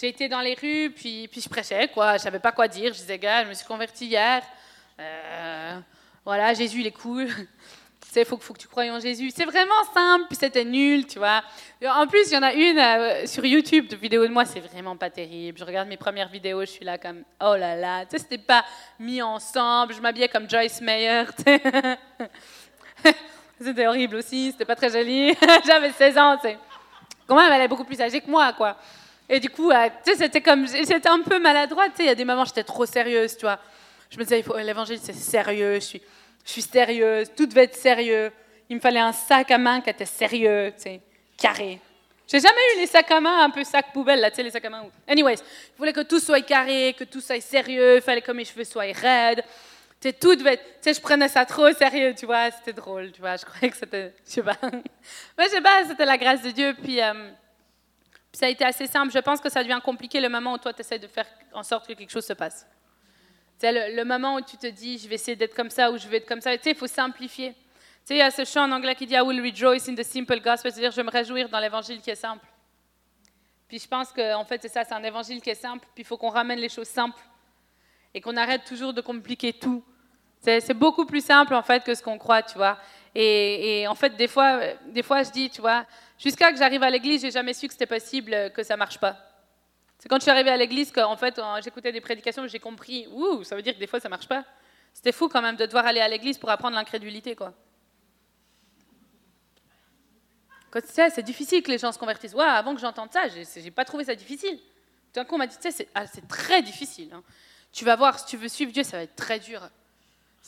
j'ai 0.00 0.08
été 0.08 0.28
dans 0.28 0.40
les 0.40 0.54
rues, 0.54 0.90
puis, 0.94 1.26
puis 1.26 1.40
je 1.40 1.48
prêchais, 1.48 1.88
quoi. 1.88 2.18
Je 2.18 2.22
savais 2.22 2.38
pas 2.38 2.52
quoi 2.52 2.68
dire. 2.68 2.92
Je 2.92 3.00
disais, 3.00 3.18
gars, 3.18 3.42
je 3.42 3.48
me 3.48 3.54
suis 3.54 3.66
convertie 3.66 4.06
hier. 4.06 4.44
Euh, 5.00 5.80
voilà, 6.24 6.54
Jésus, 6.54 6.78
il 6.80 6.86
est 6.86 6.92
cool. 6.92 7.26
tu 7.34 7.34
sais, 8.02 8.20
il 8.20 8.24
faut, 8.24 8.36
que 8.36 8.58
tu 8.58 8.68
croies 8.68 8.84
en 8.92 9.00
Jésus. 9.00 9.32
C'est 9.34 9.44
vraiment 9.44 9.82
simple, 9.92 10.26
puis 10.28 10.36
c'était 10.36 10.64
nul, 10.64 11.04
tu 11.04 11.18
vois. 11.18 11.42
En 11.84 12.06
plus, 12.06 12.30
il 12.30 12.34
y 12.34 12.36
en 12.36 12.44
a 12.44 12.52
une 12.52 12.78
euh, 12.78 13.26
sur 13.26 13.44
YouTube 13.44 13.88
de 13.88 13.96
vidéos 13.96 14.24
de 14.24 14.32
moi, 14.32 14.44
c'est 14.44 14.60
vraiment 14.60 14.96
pas 14.96 15.10
terrible. 15.10 15.58
Je 15.58 15.64
regarde 15.64 15.88
mes 15.88 15.96
premières 15.96 16.28
vidéos, 16.28 16.60
je 16.60 16.70
suis 16.70 16.84
là 16.84 16.96
comme, 16.96 17.24
oh 17.40 17.56
là 17.56 17.74
là. 17.74 18.04
Tu 18.04 18.12
sais, 18.12 18.18
c'était 18.18 18.38
pas 18.38 18.64
mis 19.00 19.20
ensemble. 19.20 19.94
Je 19.94 20.00
m'habillais 20.00 20.28
comme 20.28 20.48
Joyce 20.48 20.80
Meyer, 20.80 21.24
C'était 23.60 23.88
horrible 23.88 24.14
aussi, 24.14 24.52
c'était 24.52 24.64
pas 24.64 24.76
très 24.76 24.90
joli. 24.90 25.34
J'avais 25.66 25.90
16 25.90 26.18
ans, 26.18 26.36
tu 26.36 26.42
sais. 26.42 26.58
Quand 27.26 27.34
même, 27.34 27.52
elle 27.52 27.62
est 27.62 27.68
beaucoup 27.68 27.82
plus 27.82 28.00
âgée 28.00 28.20
que 28.20 28.30
moi, 28.30 28.52
quoi. 28.52 28.76
Et 29.28 29.40
du 29.40 29.50
coup, 29.50 29.70
euh, 29.70 29.88
c'était 30.04 30.40
comme, 30.40 30.66
j'étais 30.66 31.08
un 31.08 31.20
peu 31.20 31.38
maladroite, 31.38 31.90
tu 31.90 31.98
sais, 31.98 32.04
il 32.04 32.06
y 32.06 32.10
a 32.10 32.14
des 32.14 32.24
moments, 32.24 32.44
j'étais 32.44 32.64
trop 32.64 32.86
sérieuse, 32.86 33.36
tu. 33.36 33.46
Je 34.10 34.18
me 34.18 34.24
disais, 34.24 34.42
l'évangile, 34.64 34.98
c'est 35.02 35.14
sérieux, 35.14 35.74
je 35.74 35.80
suis, 35.80 36.02
je 36.44 36.50
suis 36.50 36.62
sérieuse, 36.62 37.30
tout 37.36 37.46
devait 37.46 37.64
être 37.64 37.76
sérieux. 37.76 38.32
Il 38.70 38.76
me 38.76 38.80
fallait 38.80 39.00
un 39.00 39.12
sac 39.12 39.50
à 39.50 39.58
main 39.58 39.82
qui 39.82 39.90
était 39.90 40.06
sérieux, 40.06 40.72
tu 40.76 40.82
sais, 40.82 41.00
carré. 41.36 41.78
J'ai 42.26 42.40
jamais 42.40 42.60
eu 42.74 42.80
les 42.80 42.86
sacs 42.86 43.10
à 43.10 43.20
main 43.20 43.44
un 43.44 43.50
peu 43.50 43.64
sac 43.64 43.92
poubelle, 43.92 44.24
tu 44.30 44.36
sais, 44.36 44.42
les 44.42 44.50
sacs 44.50 44.64
à 44.64 44.70
main. 44.70 44.86
Anyways, 45.06 45.36
je 45.36 45.78
voulais 45.78 45.92
que 45.92 46.02
tout 46.02 46.20
soit 46.20 46.40
carré, 46.40 46.94
que 46.98 47.04
tout 47.04 47.20
soit 47.20 47.40
sérieux, 47.40 47.96
il 47.96 48.02
fallait 48.02 48.22
que 48.22 48.32
mes 48.32 48.44
cheveux 48.44 48.64
soient 48.64 48.92
raides. 48.94 49.42
Tu 50.00 50.08
sais, 50.08 50.12
tout. 50.14 50.36
Tu 50.36 50.44
sais, 50.80 50.94
je 50.94 51.00
prenais 51.00 51.28
ça 51.28 51.44
trop 51.44 51.70
sérieux, 51.72 52.14
tu 52.18 52.24
vois, 52.24 52.50
c'était 52.50 52.72
drôle, 52.72 53.12
tu 53.12 53.20
vois, 53.20 53.36
je 53.36 53.44
croyais 53.44 53.70
que 53.70 53.76
c'était... 53.76 54.14
Je 54.26 54.32
sais. 54.32 54.42
Mais 55.38 55.48
je 55.48 55.62
pas, 55.62 55.84
c'était 55.86 56.06
la 56.06 56.16
grâce 56.16 56.40
de 56.40 56.50
Dieu, 56.50 56.74
puis... 56.82 57.02
Euh, 57.02 57.30
ça 58.38 58.46
a 58.46 58.50
été 58.50 58.64
assez 58.64 58.86
simple. 58.86 59.12
Je 59.12 59.18
pense 59.18 59.40
que 59.40 59.50
ça 59.50 59.64
devient 59.64 59.80
compliqué 59.82 60.20
le 60.20 60.28
moment 60.28 60.52
où 60.52 60.58
toi, 60.58 60.72
tu 60.72 60.80
essaies 60.80 61.00
de 61.00 61.08
faire 61.08 61.26
en 61.52 61.64
sorte 61.64 61.88
que 61.88 61.92
quelque 61.92 62.10
chose 62.10 62.24
se 62.24 62.34
passe. 62.34 62.68
C'est 63.58 63.72
le, 63.72 63.96
le, 63.96 64.04
moment 64.04 64.36
où 64.36 64.40
tu 64.40 64.56
te 64.56 64.68
dis, 64.68 64.96
je 64.96 65.08
vais 65.08 65.16
essayer 65.16 65.34
d'être 65.34 65.56
comme 65.56 65.70
ça 65.70 65.90
ou 65.90 65.98
je 65.98 66.06
vais 66.06 66.18
être 66.18 66.28
comme 66.28 66.40
ça. 66.40 66.56
Tu 66.56 66.62
sais, 66.62 66.70
il 66.70 66.76
faut 66.76 66.86
simplifier. 66.86 67.50
Tu 67.50 67.58
sais, 68.04 68.14
il 68.14 68.18
y 68.18 68.22
a 68.22 68.30
ce 68.30 68.44
chant 68.44 68.62
en 68.62 68.70
anglais 68.70 68.94
qui 68.94 69.06
dit 69.06 69.14
I 69.14 69.22
will 69.22 69.40
rejoice 69.44 69.88
in 69.88 69.96
the 69.96 70.04
simple 70.04 70.40
gospel, 70.40 70.70
c'est-à-dire 70.70 70.92
je 70.92 70.96
vais 70.96 71.02
me 71.02 71.10
réjouir 71.10 71.48
dans 71.48 71.58
l'évangile 71.58 72.00
qui 72.00 72.10
est 72.10 72.14
simple. 72.14 72.46
Puis 73.66 73.80
je 73.80 73.88
pense 73.88 74.12
qu'en 74.12 74.40
en 74.40 74.44
fait, 74.44 74.62
c'est 74.62 74.68
ça, 74.68 74.84
c'est 74.84 74.94
un 74.94 75.02
évangile 75.02 75.42
qui 75.42 75.50
est 75.50 75.56
simple, 75.56 75.84
puis 75.92 76.02
il 76.02 76.06
faut 76.06 76.16
qu'on 76.16 76.30
ramène 76.30 76.60
les 76.60 76.68
choses 76.68 76.86
simples 76.86 77.20
et 78.14 78.20
qu'on 78.20 78.36
arrête 78.36 78.64
toujours 78.64 78.94
de 78.94 79.00
compliquer 79.00 79.52
tout. 79.52 79.82
C'est 80.40 80.74
beaucoup 80.74 81.06
plus 81.06 81.24
simple 81.24 81.54
en 81.54 81.62
fait 81.62 81.82
que 81.82 81.92
ce 81.92 82.04
qu'on 82.04 82.18
croit, 82.18 82.42
tu 82.42 82.56
vois. 82.56 82.78
Et, 83.16 83.80
et, 83.80 83.88
en 83.88 83.96
fait, 83.96 84.10
des 84.10 84.28
fois, 84.28 84.60
des 84.86 85.02
fois, 85.02 85.24
je 85.24 85.30
dis, 85.30 85.50
tu 85.50 85.60
vois, 85.60 85.84
Jusqu'à 86.18 86.52
que 86.52 86.58
j'arrive 86.58 86.82
à 86.82 86.90
l'église, 86.90 87.22
j'ai 87.22 87.30
jamais 87.30 87.54
su 87.54 87.66
que 87.66 87.72
c'était 87.72 87.86
possible 87.86 88.34
euh, 88.34 88.48
que 88.50 88.62
ça 88.62 88.76
marche 88.76 88.98
pas. 88.98 89.16
C'est 89.98 90.08
quand 90.08 90.16
je 90.16 90.22
suis 90.22 90.30
arrivée 90.30 90.50
à 90.50 90.56
l'église 90.56 90.92
qu'en 90.92 91.16
fait, 91.16 91.40
j'écoutais 91.62 91.90
des 91.90 92.00
prédications, 92.00 92.46
j'ai 92.46 92.60
compris, 92.60 93.08
ouh, 93.08 93.42
ça 93.42 93.56
veut 93.56 93.62
dire 93.62 93.74
que 93.74 93.80
des 93.80 93.86
fois 93.86 93.98
ça 93.98 94.08
marche 94.08 94.28
pas. 94.28 94.44
C'était 94.94 95.12
fou 95.12 95.28
quand 95.28 95.42
même 95.42 95.56
de 95.56 95.66
devoir 95.66 95.86
aller 95.86 96.00
à 96.00 96.08
l'église 96.08 96.38
pour 96.38 96.50
apprendre 96.50 96.76
l'incrédulité, 96.76 97.34
quoi. 97.34 97.52
Tu 100.72 100.80
sais, 100.84 101.10
c'est 101.10 101.22
difficile 101.22 101.62
que 101.62 101.70
les 101.70 101.78
gens 101.78 101.92
se 101.92 101.98
convertissent. 101.98 102.34
Avant 102.36 102.74
que 102.74 102.80
j'entende 102.80 103.10
ça, 103.12 103.22
j'ai 103.28 103.70
pas 103.70 103.84
trouvé 103.84 104.04
ça 104.04 104.14
difficile. 104.14 104.56
Tout 104.58 105.14
d'un 105.14 105.24
coup, 105.24 105.34
on 105.34 105.38
m'a 105.38 105.46
dit, 105.46 105.56
tu 105.60 105.70
sais, 105.70 105.88
ah, 105.94 106.06
c'est 106.06 106.28
très 106.28 106.62
difficile. 106.62 107.10
Hein. 107.12 107.22
Tu 107.72 107.84
vas 107.84 107.96
voir, 107.96 108.18
si 108.18 108.26
tu 108.26 108.36
veux 108.36 108.48
suivre 108.48 108.70
Dieu, 108.70 108.82
ça 108.82 108.98
va 108.98 109.02
être 109.02 109.16
très 109.16 109.38
dur. 109.40 109.68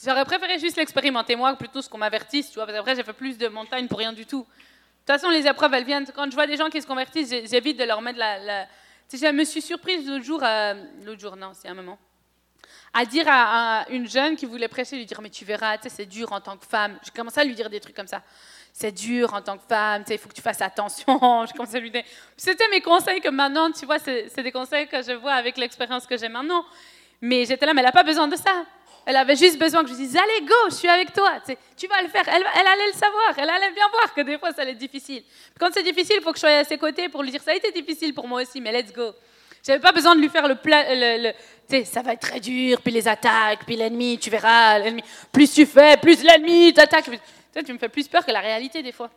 J'aurais 0.05 0.25
préféré 0.25 0.59
juste 0.59 0.77
l'expérimenter 0.77 1.37
moi 1.37 1.55
plutôt 1.57 1.83
ce 1.83 1.89
qu'on 1.89 1.99
m'avertisse, 1.99 2.49
tu 2.49 2.55
vois, 2.55 2.67
parce 2.67 2.77
qu'après 2.77 2.97
j'ai 2.97 3.03
fait 3.03 3.13
plus 3.13 3.37
de 3.39 3.49
montagnes 3.49 3.89
pour 3.89 3.99
rien 3.99 4.13
du 4.13 4.27
tout. 4.27 4.47
De 5.11 5.17
toute 5.17 5.23
façon, 5.23 5.35
les 5.37 5.45
épreuves, 5.45 5.75
elles 5.75 5.85
viennent. 5.85 6.07
Quand 6.15 6.31
je 6.31 6.37
vois 6.37 6.47
des 6.47 6.57
gens 6.57 6.69
qui 6.69 6.81
se 6.81 6.87
convertissent, 6.87 7.35
j'évite 7.51 7.77
de 7.77 7.83
leur 7.83 8.01
mettre 8.01 8.21
la. 8.21 8.67
je 9.13 9.33
me 9.33 9.43
suis 9.43 9.61
surprise 9.61 10.09
l'autre 10.09 10.25
jour, 10.25 10.41
l'autre 11.05 11.21
jour, 11.21 11.35
non, 11.35 11.51
c'est 11.53 11.67
un 11.67 11.75
moment, 11.75 11.99
à 12.95 13.05
dire 13.05 13.25
à, 13.27 13.87
une 13.91 14.09
jeune 14.09 14.37
qui 14.37 14.47
voulait 14.47 14.69
prêcher, 14.69 14.95
lui 14.95 15.07
dire 15.07 15.21
Mais 15.21 15.31
tu 15.31 15.45
verras, 15.45 15.79
c'est 15.85 16.07
dur 16.07 16.33
en 16.33 16.41
tant 16.41 16.57
que 16.57 16.65
femme. 16.65 16.97
J'ai 17.03 17.11
commencé 17.11 17.41
à 17.41 17.45
lui 17.45 17.57
dire 17.57 17.69
des 17.69 17.81
trucs 17.81 17.97
comme 17.97 18.07
ça. 18.07 18.23
C'est 18.73 18.93
dur 18.93 19.35
en 19.35 19.43
tant 19.43 19.59
que 19.59 19.65
femme, 19.69 20.05
il 20.09 20.17
faut 20.17 20.29
que 20.29 20.35
tu 20.35 20.43
fasses 20.43 20.63
attention. 20.63 21.05
je 21.47 21.53
commençais 21.55 21.79
à 21.79 21.81
lui 21.81 21.91
dire. 21.91 22.05
C'était 22.37 22.69
mes 22.69 22.81
conseils 22.81 23.21
que 23.21 23.31
maintenant, 23.31 23.73
tu 23.73 23.87
vois, 23.87 23.99
c'est 23.99 24.43
des 24.45 24.53
conseils 24.53 24.87
que 24.87 25.03
je 25.03 25.11
vois 25.11 25.33
avec 25.33 25.57
l'expérience 25.57 26.07
que 26.07 26.17
j'ai 26.17 26.29
maintenant. 26.29 26.65
Mais 27.21 27.47
j'étais 27.47 27.67
là, 27.67 27.75
mais 27.75 27.81
elle 27.81 27.87
n'a 27.87 27.93
pas 27.93 28.05
besoin 28.05 28.29
de 28.29 28.37
ça. 28.37 28.65
Elle 29.11 29.17
avait 29.17 29.35
juste 29.35 29.59
besoin 29.59 29.83
que 29.83 29.91
je 29.91 29.95
dise 29.95 30.17
Allez, 30.17 30.47
go, 30.47 30.55
je 30.69 30.75
suis 30.77 30.89
avec 30.89 31.13
toi. 31.13 31.33
Tu, 31.77 31.89
vas 31.89 32.01
le 32.01 32.07
faire. 32.07 32.23
Elle, 32.29 32.45
allait 32.45 32.87
le 32.87 32.93
savoir. 32.93 33.35
Elle 33.37 33.51
allait 33.51 33.73
bien 33.73 33.89
voir 33.91 34.15
que 34.15 34.21
des 34.21 34.39
fois, 34.39 34.53
ça 34.53 34.63
allait 34.63 34.71
être 34.71 34.79
difficile. 34.79 35.25
Quand 35.59 35.69
c'est 35.75 35.83
difficile, 35.83 36.19
il 36.19 36.23
faut 36.23 36.31
que 36.31 36.37
je 36.37 36.43
sois 36.43 36.51
à 36.51 36.63
ses 36.63 36.79
côtés 36.79 37.09
pour 37.09 37.25
lui 37.25 37.33
dire 37.33 37.43
Ça 37.43 37.51
a 37.51 37.55
été 37.55 37.73
difficile 37.73 38.15
pour 38.15 38.29
moi 38.29 38.43
aussi, 38.43 38.61
mais 38.61 38.71
let's 38.71 38.93
go. 38.93 39.11
J'avais 39.67 39.81
pas 39.81 39.91
besoin 39.91 40.15
de 40.15 40.21
lui 40.21 40.29
faire 40.29 40.47
le 40.47 40.55
tu 41.69 41.77
sais, 41.77 41.85
ça 41.85 42.03
va 42.03 42.13
être 42.13 42.21
très 42.21 42.39
dur, 42.39 42.81
puis 42.81 42.93
les 42.93 43.09
attaques, 43.09 43.65
puis 43.67 43.75
l'ennemi, 43.75 44.17
tu 44.17 44.31
verras. 44.31 44.79
l'ennemi. 44.79 45.03
Plus 45.33 45.53
tu 45.53 45.67
fais, 45.67 45.97
plus 45.97 46.23
l'ennemi 46.23 46.73
t'attaque. 46.73 47.11
Tu, 47.11 47.65
tu 47.65 47.73
me 47.73 47.79
fais 47.79 47.89
plus 47.89 48.07
peur 48.07 48.25
que 48.25 48.31
la 48.31 48.41
réalité, 48.41 48.81
des 48.81 48.93
fois. 48.93 49.11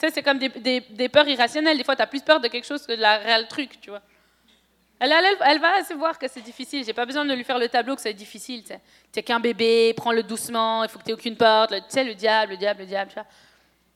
Tu 0.00 0.06
sais, 0.08 0.10
c'est 0.12 0.22
comme 0.24 0.38
des, 0.38 1.08
peurs 1.08 1.28
irrationnelles. 1.28 1.78
Des 1.78 1.84
fois, 1.84 1.94
tu 1.94 2.02
as 2.02 2.08
plus 2.08 2.22
peur 2.22 2.40
de 2.40 2.48
quelque 2.48 2.66
chose 2.66 2.84
que 2.84 2.94
de 2.94 3.00
la 3.00 3.18
réelle 3.18 3.46
truc, 3.46 3.80
tu 3.80 3.90
vois. 3.90 4.02
Elle, 5.00 5.60
va 5.60 5.82
se 5.82 5.94
voir 5.94 6.18
que 6.18 6.28
c'est 6.28 6.42
difficile. 6.42 6.84
J'ai 6.84 6.92
pas 6.92 7.06
besoin 7.06 7.24
de 7.24 7.32
lui 7.32 7.42
faire 7.42 7.58
le 7.58 7.68
tableau 7.68 7.96
que 7.96 8.02
c'est 8.02 8.12
difficile. 8.12 8.62
Tu 8.64 8.74
n'es 9.16 9.22
qu'un 9.22 9.40
bébé, 9.40 9.94
prends-le 9.96 10.22
doucement, 10.22 10.84
il 10.84 10.90
faut 10.90 10.98
que 10.98 11.04
tu 11.04 11.10
aies 11.10 11.14
aucune 11.14 11.36
porte. 11.36 11.70
Tu 11.70 11.82
sais, 11.88 12.04
le 12.04 12.14
diable, 12.14 12.52
le 12.52 12.58
diable, 12.58 12.80
le 12.80 12.86
diable. 12.86 13.10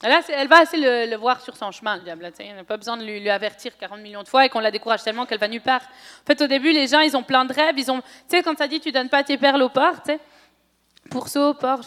Elle, 0.03 0.13
elle 0.29 0.49
va 0.49 0.61
assez 0.61 0.79
le, 0.79 1.17
voir 1.17 1.43
sur 1.43 1.57
son 1.57 1.71
chemin, 1.71 1.97
le 1.97 2.03
diable. 2.03 2.33
Elle 2.39 2.57
n'a 2.57 2.65
pas 2.65 2.79
besoin 2.79 2.97
de 2.97 3.05
lui, 3.05 3.29
avertir 3.29 3.77
40 3.77 4.01
millions 4.01 4.23
de 4.23 4.29
fois 4.29 4.47
et 4.47 4.49
qu'on 4.49 4.61
la 4.61 4.71
décourage 4.71 5.03
tellement 5.03 5.27
qu'elle 5.27 5.39
va 5.39 5.49
nulle 5.49 5.61
part. 5.61 5.83
En 5.83 6.27
fait, 6.27 6.41
au 6.41 6.47
début, 6.47 6.73
les 6.73 6.87
gens, 6.87 7.01
ils 7.01 7.15
ont 7.17 7.23
plein 7.23 7.45
de 7.45 7.53
rêves. 7.53 7.75
Ils 7.77 7.85
tu 7.85 7.93
sais, 8.29 8.43
quand 8.43 8.57
ça 8.57 8.67
dit 8.67 8.81
tu 8.81 8.91
donnes 8.91 9.11
pas 9.11 9.23
tes 9.23 9.37
perles 9.37 9.63
au 9.63 9.69
port, 9.69 10.03
tu 10.03 10.13
sais, 10.13 10.21
pourceau, 11.11 11.53
sais 11.53 11.59
pas. 11.59 11.79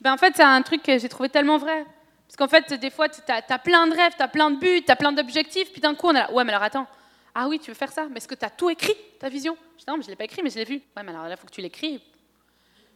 Ben, 0.00 0.14
en 0.14 0.16
fait, 0.16 0.32
c'est 0.34 0.42
un 0.42 0.62
truc 0.62 0.82
que 0.82 0.98
j'ai 0.98 1.08
trouvé 1.10 1.28
tellement 1.28 1.58
vrai. 1.58 1.84
Parce 2.26 2.36
qu'en 2.38 2.48
fait, 2.48 2.72
des 2.72 2.90
fois, 2.90 3.08
tu 3.10 3.20
as, 3.28 3.42
as, 3.46 3.58
plein 3.58 3.86
de 3.86 3.94
rêves, 3.94 4.12
tu 4.16 4.22
as 4.22 4.28
plein 4.28 4.50
de 4.50 4.56
buts, 4.56 4.82
tu 4.84 4.90
as 4.90 4.96
plein 4.96 5.12
d'objectifs, 5.12 5.72
puis 5.72 5.80
d'un 5.82 5.94
coup, 5.94 6.06
on 6.06 6.12
est 6.12 6.20
là, 6.20 6.32
ouais, 6.32 6.44
mais 6.44 6.52
alors 6.52 6.62
attends, 6.62 6.86
ah 7.34 7.48
oui, 7.48 7.58
tu 7.58 7.70
veux 7.70 7.76
faire 7.76 7.92
ça 7.92 8.06
Mais 8.10 8.16
est-ce 8.16 8.28
que 8.28 8.34
tu 8.34 8.44
as 8.44 8.50
tout 8.50 8.70
écrit, 8.70 8.94
ta 9.18 9.28
vision? 9.28 9.56
Je 9.74 9.78
dis 9.78 9.84
Non, 9.88 9.96
mais 9.96 10.02
je 10.02 10.08
ne 10.08 10.12
l'ai 10.12 10.16
pas 10.16 10.24
écrit, 10.24 10.42
mais 10.42 10.50
je 10.50 10.56
l'ai 10.56 10.64
vu. 10.64 10.82
Ouais, 10.96 11.02
mais 11.02 11.10
alors 11.10 11.24
là, 11.24 11.30
il 11.30 11.36
faut 11.36 11.46
que 11.46 11.52
tu 11.52 11.60
l'écris. 11.60 12.02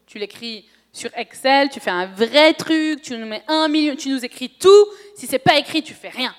Tu 0.07 0.19
l'écris 0.19 0.69
sur 0.93 1.11
Excel, 1.17 1.71
tu 1.71 1.81
fais 1.81 1.91
un 1.91 2.07
vrai 2.07 2.55
truc, 2.55 3.03
tu 3.03 3.17
nous 3.17 3.27
mets 3.27 3.43
un 3.49 3.69
million, 3.69 3.97
tu 3.97 4.09
nous 4.11 4.25
écris 4.25 4.49
tout. 4.49 4.87
Si 5.17 5.27
c'est 5.27 5.39
pas 5.39 5.59
écrit, 5.59 5.83
tu 5.83 5.95
fais 5.95 6.09
rien. 6.09 6.35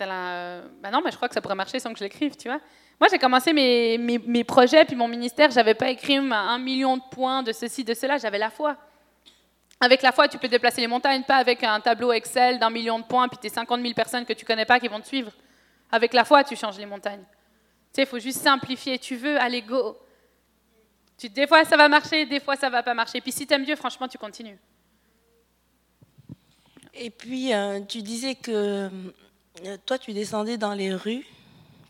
Là, 0.00 0.30
euh, 0.30 0.68
bah 0.80 0.90
non, 0.90 1.00
mais 1.04 1.10
je 1.10 1.16
crois 1.16 1.28
que 1.28 1.34
ça 1.34 1.40
pourrait 1.40 1.56
marcher 1.56 1.80
sans 1.80 1.92
que 1.92 1.98
je 1.98 2.04
l'écrive, 2.04 2.36
tu 2.36 2.48
vois. 2.48 2.60
Moi, 3.00 3.08
j'ai 3.10 3.18
commencé 3.18 3.52
mes, 3.52 3.98
mes, 3.98 4.18
mes, 4.18 4.44
projets, 4.44 4.84
puis 4.84 4.94
mon 4.94 5.08
ministère, 5.08 5.50
j'avais 5.50 5.74
pas 5.74 5.90
écrit 5.90 6.16
un 6.16 6.58
million 6.58 6.96
de 6.96 7.02
points 7.10 7.42
de 7.42 7.52
ceci, 7.52 7.84
de 7.84 7.94
cela, 7.94 8.18
j'avais 8.18 8.38
la 8.38 8.50
foi. 8.50 8.76
Avec 9.80 10.02
la 10.02 10.12
foi, 10.12 10.28
tu 10.28 10.38
peux 10.38 10.48
déplacer 10.48 10.80
les 10.80 10.88
montagnes, 10.88 11.22
pas 11.22 11.36
avec 11.36 11.62
un 11.62 11.80
tableau 11.80 12.12
Excel 12.12 12.58
d'un 12.58 12.70
million 12.70 12.98
de 12.98 13.04
points, 13.04 13.28
puis 13.28 13.38
tes 13.38 13.48
50 13.48 13.80
000 13.80 13.94
personnes 13.94 14.24
que 14.24 14.32
tu 14.32 14.44
connais 14.44 14.66
pas 14.66 14.80
qui 14.80 14.88
vont 14.88 15.00
te 15.00 15.06
suivre. 15.06 15.30
Avec 15.90 16.12
la 16.12 16.24
foi, 16.24 16.44
tu 16.44 16.56
changes 16.56 16.78
les 16.78 16.86
montagnes. 16.86 17.22
Tu 17.22 17.26
sais, 17.92 18.02
il 18.02 18.06
faut 18.06 18.18
juste 18.18 18.40
simplifier. 18.40 18.98
Tu 18.98 19.16
veux, 19.16 19.40
allez, 19.40 19.62
go. 19.62 19.96
Tu, 21.16 21.28
des 21.28 21.46
fois, 21.46 21.64
ça 21.64 21.76
va 21.76 21.88
marcher, 21.88 22.26
des 22.26 22.40
fois, 22.40 22.56
ça 22.56 22.70
va 22.70 22.82
pas 22.82 22.94
marcher. 22.94 23.20
Puis 23.20 23.32
si 23.32 23.46
tu 23.46 23.54
aimes 23.54 23.64
Dieu, 23.64 23.76
franchement, 23.76 24.06
tu 24.06 24.18
continues. 24.18 24.58
Et 26.94 27.10
puis, 27.10 27.52
euh, 27.54 27.80
tu 27.80 28.02
disais 28.02 28.34
que 28.34 28.90
euh, 29.64 29.76
toi, 29.86 29.98
tu 29.98 30.12
descendais 30.12 30.58
dans 30.58 30.74
les 30.74 30.94
rues 30.94 31.26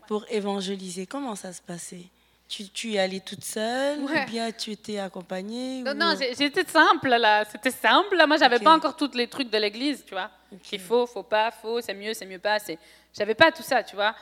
pour 0.07 0.25
évangéliser. 0.29 1.05
Comment 1.05 1.35
ça 1.35 1.53
se 1.53 1.61
passait? 1.61 2.05
Tu, 2.49 2.67
tu, 2.69 2.93
es 2.93 2.99
allée 2.99 3.19
toute 3.19 3.43
seule 3.43 3.99
ou 3.99 4.09
bien 4.27 4.51
tu 4.51 4.71
étais 4.71 4.97
accompagnée 4.97 5.83
Non, 5.83 5.93
non, 5.93 6.15
j'étais 6.17 6.65
simple 6.65 7.09
là. 7.09 7.45
C'était 7.45 7.69
simple. 7.69 8.15
Là. 8.15 8.25
Moi, 8.25 8.37
j'avais 8.37 8.57
pas 8.57 8.73
encore 8.73 8.97
tous 8.97 9.11
les 9.13 9.27
trucs 9.27 9.51
de 9.51 9.57
l'église, 9.59 10.03
tu 10.03 10.15
vois. 10.15 10.31
Il 10.71 10.79
faut, 10.79 11.05
faut 11.05 11.21
pas, 11.21 11.51
faut, 11.51 11.79
c'est 11.79 11.93
mieux, 11.93 12.15
c'est 12.15 12.25
mieux 12.25 12.39
pas. 12.39 12.57
J'avais 13.15 13.35
pas 13.35 13.51
tout 13.51 13.61
ça, 13.61 13.83
tu 13.83 13.95
vois. 13.95 14.15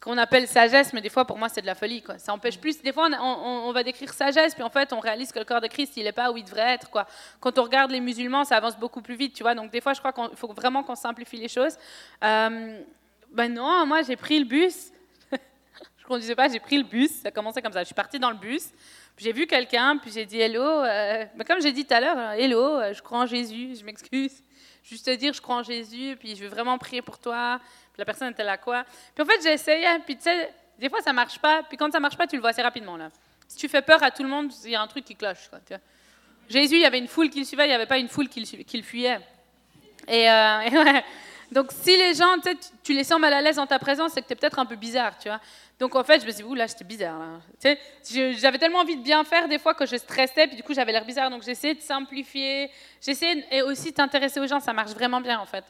Qu'on 0.00 0.16
appelle 0.16 0.48
sagesse, 0.48 0.92
mais 0.92 1.00
des 1.00 1.10
fois 1.10 1.24
pour 1.24 1.38
moi 1.38 1.48
c'est 1.48 1.60
de 1.60 1.66
la 1.66 1.76
folie, 1.76 2.02
quoi. 2.02 2.18
Ça 2.18 2.32
empêche 2.32 2.58
plus. 2.58 2.82
Des 2.82 2.92
fois 2.92 3.08
on, 3.20 3.68
on, 3.68 3.72
va 3.72 3.84
décrire 3.84 4.12
sagesse, 4.12 4.52
puis 4.52 4.64
en 4.64 4.70
fait 4.70 4.92
on 4.92 4.98
réalise 4.98 5.30
que 5.30 5.38
le 5.38 5.44
corps 5.44 5.60
de 5.60 5.68
Christ 5.68 5.92
il 5.96 6.04
est 6.04 6.12
pas 6.12 6.32
où 6.32 6.36
il 6.36 6.42
devrait 6.42 6.74
être, 6.74 6.90
quoi. 6.90 7.06
Quand 7.38 7.56
on 7.60 7.62
regarde 7.62 7.92
les 7.92 8.00
musulmans, 8.00 8.44
ça 8.44 8.56
avance 8.56 8.76
beaucoup 8.76 9.02
plus 9.02 9.14
vite, 9.14 9.34
tu 9.34 9.44
vois. 9.44 9.54
Donc 9.54 9.70
des 9.70 9.80
fois 9.80 9.92
je 9.92 10.00
crois 10.00 10.12
qu'il 10.12 10.36
faut 10.36 10.52
vraiment 10.52 10.82
qu'on 10.82 10.96
simplifie 10.96 11.36
les 11.36 11.48
choses. 11.48 11.76
Euh, 12.24 12.80
ben 13.30 13.54
non, 13.54 13.86
moi 13.86 14.02
j'ai 14.02 14.16
pris 14.16 14.40
le 14.40 14.46
bus 14.46 14.90
conduisais 16.08 16.34
pas, 16.34 16.48
j'ai 16.48 16.58
pris 16.58 16.78
le 16.78 16.84
bus. 16.84 17.10
Ça 17.22 17.30
commençait 17.30 17.62
comme 17.62 17.72
ça. 17.72 17.80
Je 17.80 17.86
suis 17.86 17.94
partie 17.94 18.18
dans 18.18 18.30
le 18.30 18.36
bus. 18.36 18.68
J'ai 19.18 19.32
vu 19.32 19.46
quelqu'un, 19.46 19.96
puis 19.98 20.10
j'ai 20.12 20.24
dit 20.24 20.40
hello. 20.40 20.62
euh, 20.62 21.24
mais 21.36 21.44
comme 21.44 21.60
j'ai 21.60 21.72
dit 21.72 21.84
tout 21.84 21.94
à 21.94 22.00
l'heure, 22.00 22.18
euh, 22.18 22.32
hello, 22.32 22.80
euh, 22.80 22.92
je 22.94 23.02
crois 23.02 23.20
en 23.20 23.26
Jésus, 23.26 23.76
je 23.78 23.84
m'excuse. 23.84 24.42
Juste 24.84 25.04
te 25.06 25.14
dire, 25.14 25.32
je 25.32 25.40
crois 25.40 25.56
en 25.56 25.62
Jésus, 25.62 26.16
puis 26.18 26.34
je 26.34 26.42
veux 26.42 26.48
vraiment 26.48 26.78
prier 26.78 27.02
pour 27.02 27.18
toi. 27.18 27.60
Puis 27.60 27.98
la 27.98 28.04
personne 28.04 28.30
était 28.30 28.44
là, 28.44 28.56
quoi? 28.56 28.84
Puis 29.14 29.22
en 29.22 29.26
fait, 29.26 29.44
essayé, 29.52 29.86
puis 30.06 30.16
tu 30.16 30.22
sais, 30.22 30.52
des 30.78 30.88
fois 30.88 31.00
ça 31.02 31.12
marche 31.12 31.38
pas. 31.38 31.62
Puis 31.64 31.76
quand 31.76 31.90
ça 31.92 32.00
marche 32.00 32.16
pas, 32.16 32.26
tu 32.26 32.36
le 32.36 32.40
vois 32.40 32.50
assez 32.50 32.62
rapidement, 32.62 32.96
là. 32.96 33.10
Si 33.46 33.56
tu 33.56 33.68
fais 33.68 33.82
peur 33.82 34.02
à 34.02 34.10
tout 34.10 34.22
le 34.22 34.28
monde, 34.28 34.52
il 34.64 34.70
y 34.70 34.76
a 34.76 34.80
un 34.80 34.86
truc 34.86 35.04
qui 35.04 35.14
cloche, 35.14 35.50
tu 35.66 35.74
vois. 35.74 35.80
Jésus, 36.48 36.76
il 36.76 36.82
y 36.82 36.86
avait 36.86 36.98
une 36.98 37.08
foule 37.08 37.28
qui 37.28 37.40
le 37.40 37.44
suivait, 37.44 37.64
il 37.64 37.68
n'y 37.68 37.74
avait 37.74 37.86
pas 37.86 37.98
une 37.98 38.08
foule 38.08 38.28
qui 38.28 38.40
le, 38.40 38.82
fuyait. 38.82 39.18
Et, 40.08 40.26
ouais. 40.26 41.04
Donc, 41.50 41.72
si 41.72 41.96
les 41.96 42.14
gens, 42.14 42.34
tu 42.36 42.50
sais, 42.50 42.54
tu- 42.54 42.68
tu 42.82 42.92
les 42.92 43.04
sens 43.04 43.18
mal 43.18 43.32
à 43.32 43.40
l'aise 43.40 43.56
dans 43.56 43.66
ta 43.66 43.78
présence, 43.78 44.12
c'est 44.12 44.22
que 44.22 44.26
tu 44.26 44.32
es 44.34 44.36
peut-être 44.36 44.58
un 44.58 44.66
peu 44.66 44.76
bizarre, 44.76 45.18
tu 45.18 45.28
vois. 45.28 45.40
Donc, 45.78 45.94
en 45.94 46.02
fait, 46.02 46.20
je 46.20 46.26
me 46.26 46.32
suis 46.32 46.42
dit, 46.44 46.54
là, 46.56 46.66
j'étais 46.66 46.84
bizarre. 46.84 47.18
là. 47.20 47.74
J'avais 48.32 48.58
tellement 48.58 48.80
envie 48.80 48.96
de 48.96 49.02
bien 49.02 49.22
faire 49.22 49.48
des 49.48 49.58
fois 49.60 49.74
que 49.74 49.86
je 49.86 49.96
stressais, 49.96 50.48
puis 50.48 50.56
du 50.56 50.62
coup, 50.64 50.74
j'avais 50.74 50.90
l'air 50.90 51.04
bizarre. 51.04 51.30
Donc, 51.30 51.42
j'essayais 51.44 51.74
de 51.74 51.80
simplifier. 51.80 52.70
J'essayais 53.00 53.46
et 53.52 53.62
aussi 53.62 53.92
t'intéresser 53.92 54.40
aux 54.40 54.46
gens, 54.46 54.58
ça 54.58 54.72
marche 54.72 54.90
vraiment 54.92 55.20
bien, 55.20 55.38
en 55.38 55.46
fait. 55.46 55.64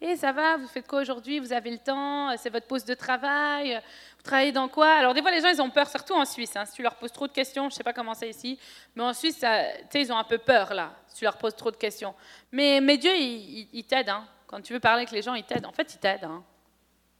Et 0.00 0.14
ça 0.16 0.30
va, 0.30 0.56
vous 0.58 0.68
faites 0.68 0.86
quoi 0.86 1.00
aujourd'hui? 1.00 1.40
Vous 1.40 1.52
avez 1.52 1.70
le 1.72 1.78
temps? 1.78 2.36
C'est 2.36 2.50
votre 2.50 2.66
pause 2.66 2.84
de 2.84 2.94
travail? 2.94 3.80
Vous 4.18 4.22
travaillez 4.22 4.52
dans 4.52 4.68
quoi? 4.68 4.90
Alors, 4.90 5.12
des 5.14 5.22
fois, 5.22 5.30
les 5.32 5.40
gens, 5.40 5.48
ils 5.48 5.60
ont 5.62 5.70
peur, 5.70 5.88
surtout 5.88 6.12
en 6.14 6.24
Suisse. 6.24 6.54
hein. 6.54 6.64
Si 6.66 6.74
tu 6.74 6.82
leur 6.82 6.94
poses 6.94 7.10
trop 7.10 7.26
de 7.26 7.32
questions, 7.32 7.64
je 7.64 7.74
ne 7.74 7.78
sais 7.78 7.82
pas 7.82 7.92
comment 7.94 8.14
c'est 8.14 8.28
ici, 8.28 8.58
mais 8.94 9.02
en 9.02 9.12
Suisse, 9.14 9.38
ça- 9.38 9.64
ils 9.94 10.12
ont 10.12 10.16
un 10.18 10.24
peu 10.24 10.38
peur, 10.38 10.72
là, 10.74 10.92
si 11.08 11.16
tu 11.16 11.24
leur 11.24 11.36
poses 11.38 11.56
trop 11.56 11.70
de 11.72 11.76
questions. 11.76 12.14
Mais, 12.52 12.80
mais 12.80 12.96
Dieu, 12.98 13.10
il 13.16 13.84
t'aide. 13.88 14.10
hein. 14.10 14.24
Quand 14.46 14.60
tu 14.60 14.72
veux 14.72 14.80
parler 14.80 14.98
avec 15.02 15.10
les 15.10 15.22
gens, 15.22 15.34
il 15.34 15.42
t'aide. 15.44 15.66
En 15.66 15.72
fait, 15.72 15.92
il 15.94 15.98
t'aide. 15.98 16.22
hein. 16.24 16.44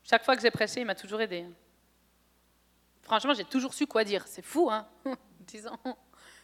Chaque 0.05 0.25
fois 0.25 0.37
que 0.37 0.43
j'ai 0.43 0.51
prêché, 0.53 0.81
il 0.81 0.87
m'a 0.87 0.95
toujours 0.95 1.21
aidé. 1.21 1.47
Franchement, 3.09 3.33
j'ai 3.33 3.45
toujours 3.45 3.73
su 3.73 3.87
quoi 3.87 4.05
dire. 4.05 4.25
C'est 4.27 4.45
fou, 4.45 4.71
hein 4.71 4.87
Disons. 5.41 5.79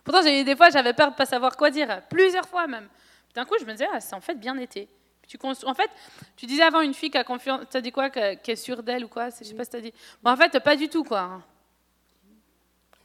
Pourtant, 0.02 0.22
j'ai 0.22 0.40
eu 0.40 0.44
des 0.44 0.56
fois, 0.56 0.70
j'avais 0.70 0.94
peur 0.94 1.10
de 1.10 1.14
pas 1.14 1.26
savoir 1.26 1.56
quoi 1.56 1.70
dire. 1.70 2.00
Plusieurs 2.08 2.48
fois 2.48 2.66
même. 2.66 2.88
D'un 3.34 3.44
coup, 3.44 3.54
je 3.60 3.66
me 3.66 3.72
disais, 3.72 3.86
ah, 3.92 4.00
c'est 4.00 4.14
en 4.14 4.20
fait 4.20 4.34
bien 4.34 4.56
été. 4.56 4.88
Tu 5.28 5.38
En 5.42 5.74
fait, 5.74 5.90
tu 6.36 6.46
disais 6.46 6.62
avant 6.62 6.80
une 6.80 6.94
fille 6.94 7.10
qui 7.10 7.18
a 7.18 7.24
confiance. 7.24 7.66
Tu 7.70 7.76
as 7.76 7.80
dit 7.82 7.92
quoi 7.92 8.08
Qui 8.08 8.50
est 8.50 8.56
sûre 8.56 8.82
d'elle 8.82 9.04
ou 9.04 9.08
quoi 9.08 9.28
Je 9.28 9.44
sais 9.44 9.54
pas 9.54 9.64
si 9.64 9.70
tu 9.70 9.76
as 9.76 9.80
dit. 9.80 9.92
Bon, 10.22 10.30
en 10.30 10.36
fait, 10.36 10.58
pas 10.60 10.76
du 10.76 10.88
tout, 10.88 11.04
quoi. 11.04 11.42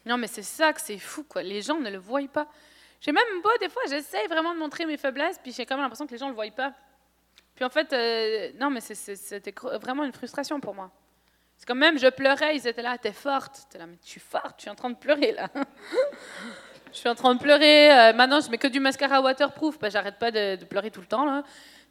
Non, 0.05 0.17
mais 0.17 0.27
c'est 0.27 0.43
ça 0.43 0.71
que 0.71 0.79
c'est 0.79 0.97
fou, 0.97 1.23
quoi. 1.23 1.43
Les 1.43 1.61
gens 1.61 1.79
ne 1.79 1.89
le 1.89 1.97
voient 1.97 2.21
pas. 2.31 2.47
J'ai 3.01 3.11
même 3.11 3.41
beau, 3.43 3.49
des 3.59 3.69
fois, 3.69 3.81
j'essaye 3.89 4.27
vraiment 4.27 4.53
de 4.53 4.59
montrer 4.59 4.85
mes 4.85 4.97
faiblesses, 4.97 5.39
puis 5.41 5.51
j'ai 5.51 5.65
quand 5.65 5.75
même 5.75 5.83
l'impression 5.83 6.07
que 6.07 6.11
les 6.11 6.17
gens 6.17 6.25
ne 6.25 6.31
le 6.31 6.35
voient 6.35 6.51
pas. 6.51 6.73
Puis 7.55 7.65
en 7.65 7.69
fait, 7.69 7.91
euh, 7.91 8.51
non, 8.57 8.69
mais 8.69 8.79
c'était 8.81 9.53
vraiment 9.81 10.03
une 10.05 10.13
frustration 10.13 10.59
pour 10.59 10.73
moi. 10.73 10.91
C'est 11.59 11.65
quand 11.65 11.75
même, 11.75 11.99
je 11.99 12.07
pleurais, 12.07 12.55
ils 12.55 12.65
étaient 12.65 12.81
là, 12.81 12.97
t'es 12.97 13.11
forte. 13.11 13.67
T'es 13.69 13.77
là, 13.77 13.85
mais 13.85 13.97
je 14.01 14.09
suis 14.09 14.21
forte, 14.21 14.55
je 14.57 14.61
suis 14.61 14.69
en 14.69 14.75
train 14.75 14.89
de 14.89 14.95
pleurer, 14.95 15.33
là. 15.33 15.49
je 16.93 16.97
suis 16.97 17.09
en 17.09 17.15
train 17.15 17.35
de 17.35 17.39
pleurer. 17.39 17.91
euh, 17.91 18.13
maintenant, 18.13 18.39
je 18.39 18.49
mets 18.49 18.57
que 18.57 18.69
du 18.69 18.79
mascara 18.79 19.21
waterproof, 19.21 19.77
que 19.77 19.89
j'arrête 19.89 20.17
pas 20.17 20.31
de, 20.31 20.55
pleurer 20.63 20.89
tout 20.89 21.01
le 21.01 21.05
temps, 21.05 21.25
là. 21.25 21.43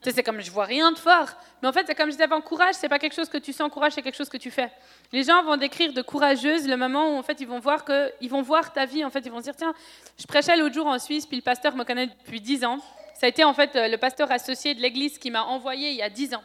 C'est 0.02 0.22
comme, 0.22 0.40
je 0.40 0.50
vois 0.50 0.64
rien 0.64 0.90
de 0.90 0.98
fort. 0.98 1.28
Mais 1.60 1.68
en 1.68 1.72
fait, 1.72 1.84
c'est 1.86 1.94
comme 1.94 2.06
je 2.06 2.12
disais 2.12 2.24
avant, 2.24 2.40
courage, 2.40 2.76
c'est 2.76 2.88
pas 2.88 2.98
quelque 2.98 3.14
chose 3.14 3.28
que 3.28 3.36
tu 3.36 3.52
sens, 3.52 3.70
courage, 3.70 3.92
c'est 3.92 4.00
quelque 4.00 4.16
chose 4.16 4.30
que 4.30 4.38
tu 4.38 4.50
fais. 4.50 4.70
Les 5.12 5.24
gens 5.24 5.42
vont 5.42 5.58
décrire 5.58 5.92
de 5.92 6.00
courageuse 6.00 6.66
le 6.66 6.76
moment 6.78 7.14
où, 7.14 7.18
en 7.18 7.22
fait, 7.22 7.38
ils 7.40 7.48
vont 7.48 7.58
voir 7.58 7.84
que, 7.84 8.10
ils 8.22 8.30
vont 8.30 8.40
voir 8.40 8.72
ta 8.72 8.86
vie, 8.86 9.04
en 9.04 9.10
fait, 9.10 9.20
ils 9.26 9.30
vont 9.30 9.40
se 9.40 9.44
dire, 9.44 9.56
tiens, 9.56 9.74
je 10.18 10.24
prêchais 10.26 10.56
l'autre 10.56 10.74
jour 10.74 10.86
en 10.86 10.98
Suisse, 10.98 11.26
puis 11.26 11.36
le 11.36 11.42
pasteur 11.42 11.76
me 11.76 11.84
connaît 11.84 12.06
depuis 12.06 12.40
10 12.40 12.64
ans. 12.64 12.78
Ça 13.12 13.26
a 13.26 13.28
été, 13.28 13.44
en 13.44 13.52
fait, 13.52 13.76
euh, 13.76 13.88
le 13.88 13.98
pasteur 13.98 14.30
associé 14.30 14.74
de 14.74 14.80
l'église 14.80 15.18
qui 15.18 15.30
m'a 15.30 15.42
envoyé 15.42 15.90
il 15.90 15.96
y 15.96 16.02
a 16.02 16.08
10 16.08 16.34
ans. 16.36 16.44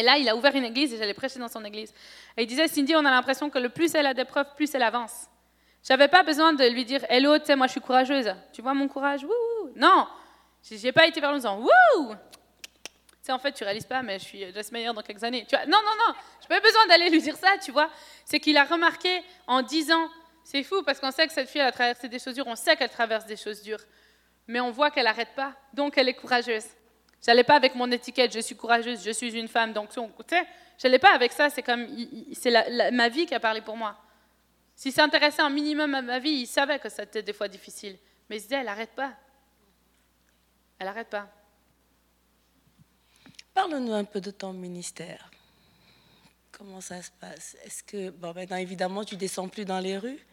Et 0.00 0.02
là, 0.02 0.16
il 0.16 0.26
a 0.30 0.34
ouvert 0.34 0.56
une 0.56 0.64
église 0.64 0.94
et 0.94 0.96
j'allais 0.96 1.12
prêcher 1.12 1.38
dans 1.38 1.48
son 1.48 1.62
église. 1.62 1.92
Et 2.34 2.44
il 2.44 2.46
disait, 2.46 2.68
Cindy, 2.68 2.96
on 2.96 3.04
a 3.04 3.10
l'impression 3.10 3.50
que 3.50 3.58
le 3.58 3.68
plus 3.68 3.94
elle 3.94 4.06
a 4.06 4.14
d'épreuves, 4.14 4.46
plus 4.56 4.74
elle 4.74 4.82
avance. 4.82 5.26
J'avais 5.86 6.08
pas 6.08 6.22
besoin 6.22 6.54
de 6.54 6.64
lui 6.64 6.86
dire, 6.86 7.04
hello, 7.10 7.38
tu 7.38 7.44
sais, 7.44 7.56
moi 7.56 7.66
je 7.66 7.72
suis 7.72 7.82
courageuse. 7.82 8.34
Tu 8.54 8.62
vois 8.62 8.72
mon 8.72 8.88
courage? 8.88 9.24
Wouhou 9.24 9.72
Non 9.76 10.08
J'ai 10.62 10.92
pas 10.92 11.06
été 11.06 11.20
vers 11.20 11.32
le 11.32 11.36
en 11.36 11.38
disant, 11.38 11.58
wouh 11.58 12.14
Tu 12.14 12.88
sais, 13.20 13.32
en 13.32 13.38
fait, 13.38 13.52
tu 13.52 13.62
réalises 13.62 13.84
pas, 13.84 14.00
mais 14.00 14.18
je 14.18 14.24
suis 14.24 14.52
Jess 14.54 14.72
Meyer 14.72 14.94
dans 14.94 15.02
quelques 15.02 15.22
années. 15.22 15.44
Tu 15.46 15.54
vois 15.54 15.66
non, 15.66 15.78
non, 15.84 15.92
non, 16.06 16.14
j'ai 16.40 16.48
pas 16.48 16.60
besoin 16.60 16.86
d'aller 16.86 17.10
lui 17.10 17.20
dire 17.20 17.36
ça, 17.36 17.58
tu 17.62 17.70
vois. 17.70 17.90
C'est 18.24 18.40
qu'il 18.40 18.56
a 18.56 18.64
remarqué 18.64 19.22
en 19.46 19.60
10 19.60 19.92
ans, 19.92 20.08
c'est 20.44 20.62
fou 20.62 20.82
parce 20.82 20.98
qu'on 20.98 21.10
sait 21.10 21.26
que 21.26 21.34
cette 21.34 21.50
fille, 21.50 21.60
a 21.60 21.72
traversé 21.72 22.08
des 22.08 22.18
choses 22.18 22.36
dures, 22.36 22.46
on 22.46 22.56
sait 22.56 22.74
qu'elle 22.74 22.88
traverse 22.88 23.26
des 23.26 23.36
choses 23.36 23.60
dures, 23.60 23.84
mais 24.46 24.60
on 24.60 24.70
voit 24.70 24.90
qu'elle 24.90 25.04
n'arrête 25.04 25.34
pas, 25.36 25.52
donc 25.74 25.98
elle 25.98 26.08
est 26.08 26.14
courageuse. 26.14 26.64
J'allais 27.24 27.44
pas 27.44 27.56
avec 27.56 27.74
mon 27.74 27.90
étiquette, 27.90 28.32
je 28.32 28.40
suis 28.40 28.56
courageuse, 28.56 29.04
je 29.04 29.10
suis 29.10 29.32
une 29.38 29.48
femme, 29.48 29.72
donc 29.72 29.90
tu 29.90 30.00
sais, 30.28 30.46
j'allais 30.78 30.98
pas 30.98 31.14
avec 31.14 31.32
ça, 31.32 31.50
c'est 31.50 31.62
comme, 31.62 31.86
c'est 32.32 32.50
la- 32.50 32.68
la- 32.70 32.90
ma 32.90 33.08
vie 33.08 33.26
qui 33.26 33.34
a 33.34 33.40
parlé 33.40 33.60
pour 33.60 33.76
moi. 33.76 33.96
S'il 34.74 34.92
s'intéressait 34.92 35.42
un 35.42 35.50
minimum 35.50 35.94
à 35.94 36.00
ma 36.00 36.18
vie, 36.18 36.30
il 36.30 36.46
savait 36.46 36.78
que 36.78 36.88
c'était 36.88 37.22
des 37.22 37.34
fois 37.34 37.48
difficile, 37.48 37.98
mais 38.28 38.36
il 38.36 38.40
se 38.40 38.44
disait, 38.46 38.60
elle 38.60 38.66
n'arrête 38.66 38.90
pas. 38.90 39.12
Elle 40.78 40.86
n'arrête 40.86 41.08
pas. 41.10 41.28
Parle-nous 43.52 43.92
un 43.92 44.04
peu 44.04 44.20
de 44.22 44.30
ton 44.30 44.54
ministère. 44.54 45.30
Comment 46.52 46.80
ça 46.80 47.02
se 47.02 47.10
passe? 47.10 47.56
Est-ce 47.64 47.82
que, 47.82 48.10
bon, 48.10 48.32
maintenant 48.32 48.56
évidemment, 48.56 49.04
tu 49.04 49.16
descends 49.16 49.48
plus 49.48 49.66
dans 49.66 49.80
les 49.80 49.98
rues? 49.98 50.24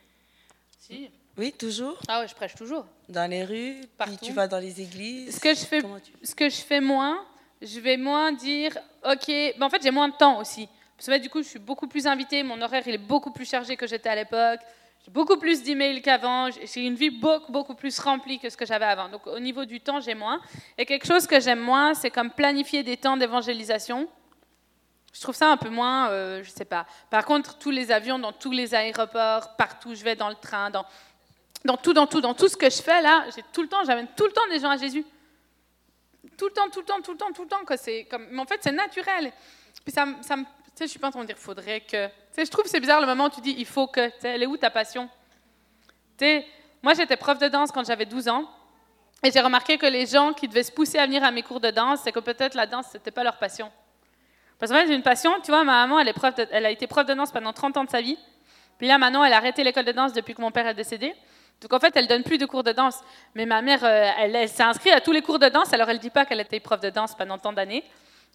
Si. 0.80 1.10
Oui, 1.38 1.52
toujours 1.54 1.98
Ah 2.08 2.22
ouais, 2.22 2.28
je 2.28 2.34
prêche 2.36 2.56
toujours. 2.56 2.86
Dans 3.10 3.30
les 3.30 3.44
rues, 3.46 3.82
Partout. 3.98 4.16
puis 4.18 4.28
tu 4.28 4.34
vas 4.34 4.48
dans 4.48 4.58
les 4.60 4.82
églises. 4.82 5.36
Ce 5.36 5.40
que 5.40 5.54
je 5.54 5.66
fais, 5.66 5.82
tu- 5.82 6.14
ce 6.26 6.34
que 6.36 6.50
je 6.50 6.58
fais 6.58 6.82
moins, 6.82 7.24
je 7.62 7.80
vais 7.80 7.98
moins 7.98 8.32
dire, 8.32 8.76
ok, 9.06 9.28
ben 9.28 9.64
en 9.64 9.70
fait 9.70 9.82
j'ai 9.84 9.92
moins 9.92 10.10
de 10.10 10.16
temps 10.16 10.40
aussi. 10.40 10.68
Parce 10.98 11.08
que 11.08 11.18
du 11.20 11.30
coup, 11.30 11.44
je 11.44 11.48
suis 11.48 11.60
beaucoup 11.60 11.88
plus 11.88 12.08
invitée, 12.08 12.42
mon 12.42 12.60
horaire 12.62 12.82
il 12.88 12.96
est 12.96 12.98
beaucoup 12.98 13.32
plus 13.32 13.48
chargé 13.48 13.76
que 13.78 13.86
j'étais 13.86 14.10
à 14.10 14.16
l'époque. 14.16 14.60
J'ai 15.06 15.12
beaucoup 15.12 15.38
plus 15.38 15.62
d'emails 15.62 16.02
qu'avant. 16.02 16.50
J'ai 16.52 16.82
une 16.86 16.96
vie 16.96 17.12
beaucoup, 17.12 17.52
beaucoup 17.52 17.76
plus 17.76 17.98
remplie 18.00 18.40
que 18.40 18.50
ce 18.50 18.58
que 18.58 18.66
j'avais 18.66 18.86
avant. 18.86 19.08
Donc 19.08 19.26
au 19.28 19.40
niveau 19.40 19.64
du 19.64 19.80
temps, 19.80 20.02
j'ai 20.02 20.16
moins. 20.16 20.42
Et 20.78 20.86
quelque 20.88 21.06
chose 21.06 21.28
que 21.28 21.40
j'aime 21.40 21.60
moins, 21.60 21.94
c'est 21.94 22.10
comme 22.10 22.32
planifier 22.32 22.82
des 22.84 22.98
temps 22.98 23.16
d'évangélisation. 23.16 24.08
Je 25.14 25.22
trouve 25.22 25.36
ça 25.36 25.50
un 25.52 25.58
peu 25.58 25.70
moins, 25.70 26.10
euh, 26.10 26.44
je 26.44 26.50
sais 26.50 26.66
pas. 26.66 26.86
Par 27.10 27.26
contre, 27.26 27.58
tous 27.58 27.72
les 27.72 27.92
avions, 27.92 28.20
dans 28.20 28.34
tous 28.34 28.52
les 28.52 28.76
aéroports, 28.76 29.56
partout, 29.56 29.96
je 29.96 30.04
vais 30.04 30.16
dans 30.16 30.30
le 30.30 30.36
train, 30.36 30.70
dans, 30.72 30.86
dans 31.66 31.78
tout, 31.78 31.93
dans 31.93 32.08
tout, 32.08 32.22
dans 32.22 32.34
tout 32.34 32.47
ce 32.47 32.58
que 32.58 32.70
je 32.70 32.82
fais 32.82 33.01
là, 33.01 33.26
j'ai 33.36 33.43
tout 33.51 33.62
le 33.62 33.68
temps, 33.68 33.84
j'amène 33.86 34.08
tout 34.16 34.26
le 34.26 34.32
temps 34.32 34.47
des 34.49 34.60
gens 34.60 34.70
à 34.70 34.78
Jésus. 34.78 35.05
Tout 36.38 36.45
le 36.45 36.53
temps, 36.53 36.70
tout 36.70 36.80
le 36.80 36.86
temps, 36.86 37.01
tout 37.01 37.12
le 37.12 37.18
temps, 37.18 37.32
tout 37.32 37.43
le 37.43 37.49
temps. 37.49 37.66
quoi. 37.66 37.78
Comme, 38.10 38.28
mais 38.32 38.41
en 38.41 38.45
fait, 38.45 38.60
c'est 38.62 38.72
naturel. 38.72 39.32
Puis 39.84 39.93
ça, 39.93 40.05
ça 40.22 40.36
tu 40.78 40.84
sais, 40.84 40.86
je 40.86 40.91
suis 40.91 40.99
pas 40.99 41.08
en 41.08 41.12
train 41.12 41.22
de 41.22 41.28
dire 41.28 41.38
faudrait 41.38 41.82
que. 41.82 42.05
Tu 42.08 42.14
sais, 42.34 42.45
je 42.45 42.51
trouve 42.51 42.64
que 42.64 42.70
c'est 42.70 42.80
bizarre 42.80 43.01
le 43.01 43.08
moment 43.08 43.26
où 43.26 43.30
tu 43.30 43.41
dis 43.41 43.55
il 43.58 43.66
faut 43.66 43.88
que. 43.88 44.10
Tu 44.10 44.14
sais, 44.20 44.30
elle 44.30 44.43
est 44.43 44.45
où 44.45 44.58
ta 44.58 44.70
passion? 44.70 45.10
Tu 46.18 46.26
sais, 46.26 46.45
moi 46.84 46.93
j'étais 46.93 47.18
prof 47.18 47.39
de 47.39 47.47
danse 47.47 47.72
quand 47.72 47.84
j'avais 47.84 48.05
12 48.05 48.28
ans. 48.28 48.47
Et 49.24 49.32
j'ai 49.32 49.41
remarqué 49.41 49.80
que 49.80 49.88
les 49.88 50.05
gens 50.05 50.34
qui 50.34 50.47
devaient 50.47 50.62
se 50.62 50.72
pousser 50.72 50.99
à 50.99 51.08
venir 51.08 51.24
à 51.24 51.32
mes 51.32 51.41
cours 51.41 51.60
de 51.60 51.72
danse, 51.72 52.01
c'est 52.03 52.12
que 52.12 52.20
peut-être 52.20 52.53
la 52.53 52.68
danse, 52.68 52.86
c'était 52.91 53.10
pas 53.10 53.24
leur 53.24 53.38
passion. 53.39 53.72
Parce 54.60 54.72
que 54.72 54.88
j'ai 54.88 54.93
une 54.93 55.01
passion, 55.01 55.32
tu 55.41 55.49
vois, 55.49 55.64
ma 55.64 55.88
maman, 55.88 55.99
elle, 55.99 56.08
est 56.08 56.14
prof 56.14 56.34
elle 56.38 56.66
a 56.66 56.70
été 56.70 56.86
prof 56.86 57.08
de 57.08 57.16
danse 57.16 57.32
pendant 57.32 57.53
30 57.53 57.78
ans 57.78 57.84
de 57.84 57.89
sa 57.89 58.01
vie. 58.01 58.18
Puis 58.78 58.88
là, 58.88 58.99
maintenant, 58.99 59.24
elle 59.24 59.34
a 59.34 59.38
arrêté 59.38 59.64
l'école 59.64 59.86
de 59.86 59.91
danse 59.91 60.14
depuis 60.14 60.36
que 60.36 60.41
mon 60.41 60.51
père 60.51 60.68
est 60.68 60.76
décédé. 60.76 61.16
Donc 61.62 61.74
en 61.74 61.80
fait, 61.80 61.95
elle 61.95 62.08
donne 62.08 62.24
plus 62.24 62.38
de 62.38 62.45
cours 62.45 62.64
de 62.64 62.72
danse. 62.72 62.99
Mais 63.36 63.45
ma 63.45 63.62
mère, 63.62 63.84
euh, 63.84 64.12
elle, 64.20 64.47
s'est 64.47 64.64
inscrite 64.64 64.93
à 64.93 65.01
tous 65.01 65.12
les 65.12 65.22
cours 65.22 65.39
de 65.39 65.49
danse, 65.49 65.74
alors 65.74 65.89
elle 65.89 65.99
dit 65.99 66.10
pas 66.10 66.26
qu'elle 66.26 66.39
était 66.39 66.60
prof 66.60 66.80
de 66.80 66.89
danse 66.89 67.16
pendant 67.16 67.38
tant 67.38 67.53
d'années. 67.53 67.84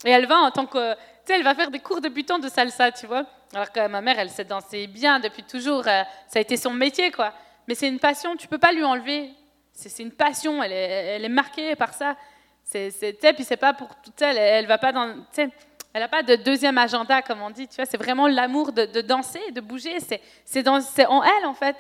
Et 0.05 0.11
elle 0.11 0.27
va 0.27 0.39
en 0.39 0.51
tant 0.51 0.67
que, 0.67 0.95
tu 0.95 0.99
sais, 1.27 1.35
elle 1.35 1.45
va 1.45 1.55
faire 1.55 1.71
des 1.71 1.79
cours 1.79 2.01
débutants 2.01 2.39
de 2.39 2.49
salsa, 2.49 2.91
tu 2.91 3.07
vois. 3.07 3.25
Alors 3.55 3.71
que 3.71 3.87
ma 3.87 4.01
mère, 4.01 4.19
elle 4.19 4.31
sait 4.31 4.45
danser 4.45 4.87
bien 4.87 5.21
depuis 5.21 5.45
toujours. 5.45 5.87
euh, 5.87 6.03
ça 6.27 6.39
a 6.39 6.41
été 6.41 6.57
son 6.57 6.73
métier, 6.73 7.13
quoi. 7.13 7.33
Mais 7.69 7.75
c'est 7.75 7.89
une 7.89 8.01
passion, 8.01 8.35
tu 8.37 8.49
peux 8.49 8.59
pas 8.59 8.73
lui 8.73 8.83
enlever. 8.83 9.31
C'est 9.73 10.03
une 10.03 10.11
passion, 10.11 10.63
elle 10.63 10.73
est, 10.73 11.17
elle 11.17 11.25
est 11.25 11.29
marquée 11.29 11.77
par 11.77 11.95
ça. 11.95 12.17
C'est, 12.65 12.91
tu 12.91 13.17
sais, 13.21 13.33
puis 13.33 13.45
c'est 13.45 13.57
pas 13.57 13.73
pour 13.73 13.89
tout 14.03 14.13
elle, 14.21 14.39
elle 14.39 14.67
va 14.67 14.79
pas 14.79 14.93
dans, 14.93 15.15
tu 15.15 15.21
sais, 15.33 15.49
elle 15.93 16.01
n'a 16.01 16.09
pas 16.09 16.23
de 16.23 16.37
deuxième 16.37 16.79
agenda, 16.79 17.21
comme 17.23 17.43
on 17.43 17.51
dit, 17.51 17.69
tu 17.69 17.77
vois. 17.77 17.85
C'est 17.85 17.99
vraiment 17.99 18.27
l'amour 18.27 18.73
de, 18.73 18.87
de 18.87 19.01
danser, 19.03 19.51
de 19.53 19.61
bouger. 19.61 20.01
C'est, 20.01 20.21
c'est, 20.45 20.65
c'est 20.81 21.07
en 21.07 21.23
elle, 21.23 21.47
en 21.47 21.55
fait. 21.55 21.77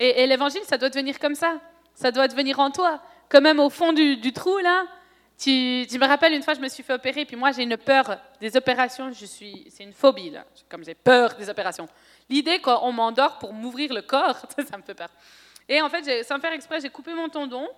Et, 0.00 0.26
l'évangile, 0.26 0.62
ça 0.64 0.76
doit 0.76 0.88
devenir 0.88 1.18
comme 1.18 1.34
ça. 1.34 1.60
Ça 1.94 2.10
doit 2.10 2.28
devenir 2.28 2.58
en 2.58 2.70
toi. 2.70 3.00
Quand 3.28 3.40
même 3.40 3.60
au 3.60 3.70
fond 3.70 3.92
du, 3.92 4.32
trou, 4.32 4.58
là. 4.58 4.84
Tu, 5.38 5.50
me 5.50 6.06
rappelles, 6.06 6.32
une 6.32 6.42
fois, 6.42 6.54
je 6.54 6.60
me 6.60 6.68
suis 6.68 6.82
fait 6.82 6.92
opérer, 6.92 7.24
puis 7.24 7.36
moi, 7.36 7.52
j'ai 7.52 7.62
une 7.62 7.76
peur 7.76 8.18
des 8.40 8.56
opérations. 8.56 9.12
Je 9.12 9.26
suis, 9.26 9.66
c'est 9.70 9.84
une 9.84 9.92
phobie, 9.92 10.30
là. 10.30 10.44
Comme 10.68 10.84
j'ai 10.84 10.94
peur 10.94 11.34
des 11.34 11.48
opérations. 11.48 11.88
L'idée 12.28 12.60
qu'on 12.60 12.92
m'endort 12.92 13.38
pour 13.38 13.52
m'ouvrir 13.52 13.92
le 13.92 14.02
corps, 14.02 14.46
ça 14.68 14.76
me 14.76 14.82
fait 14.82 14.94
peur. 14.94 15.10
Et 15.68 15.80
en 15.80 15.88
fait, 15.88 16.24
sans 16.24 16.38
faire 16.40 16.52
exprès, 16.52 16.80
j'ai 16.80 16.90
coupé 16.90 17.14
mon 17.14 17.28
tendon. 17.28 17.68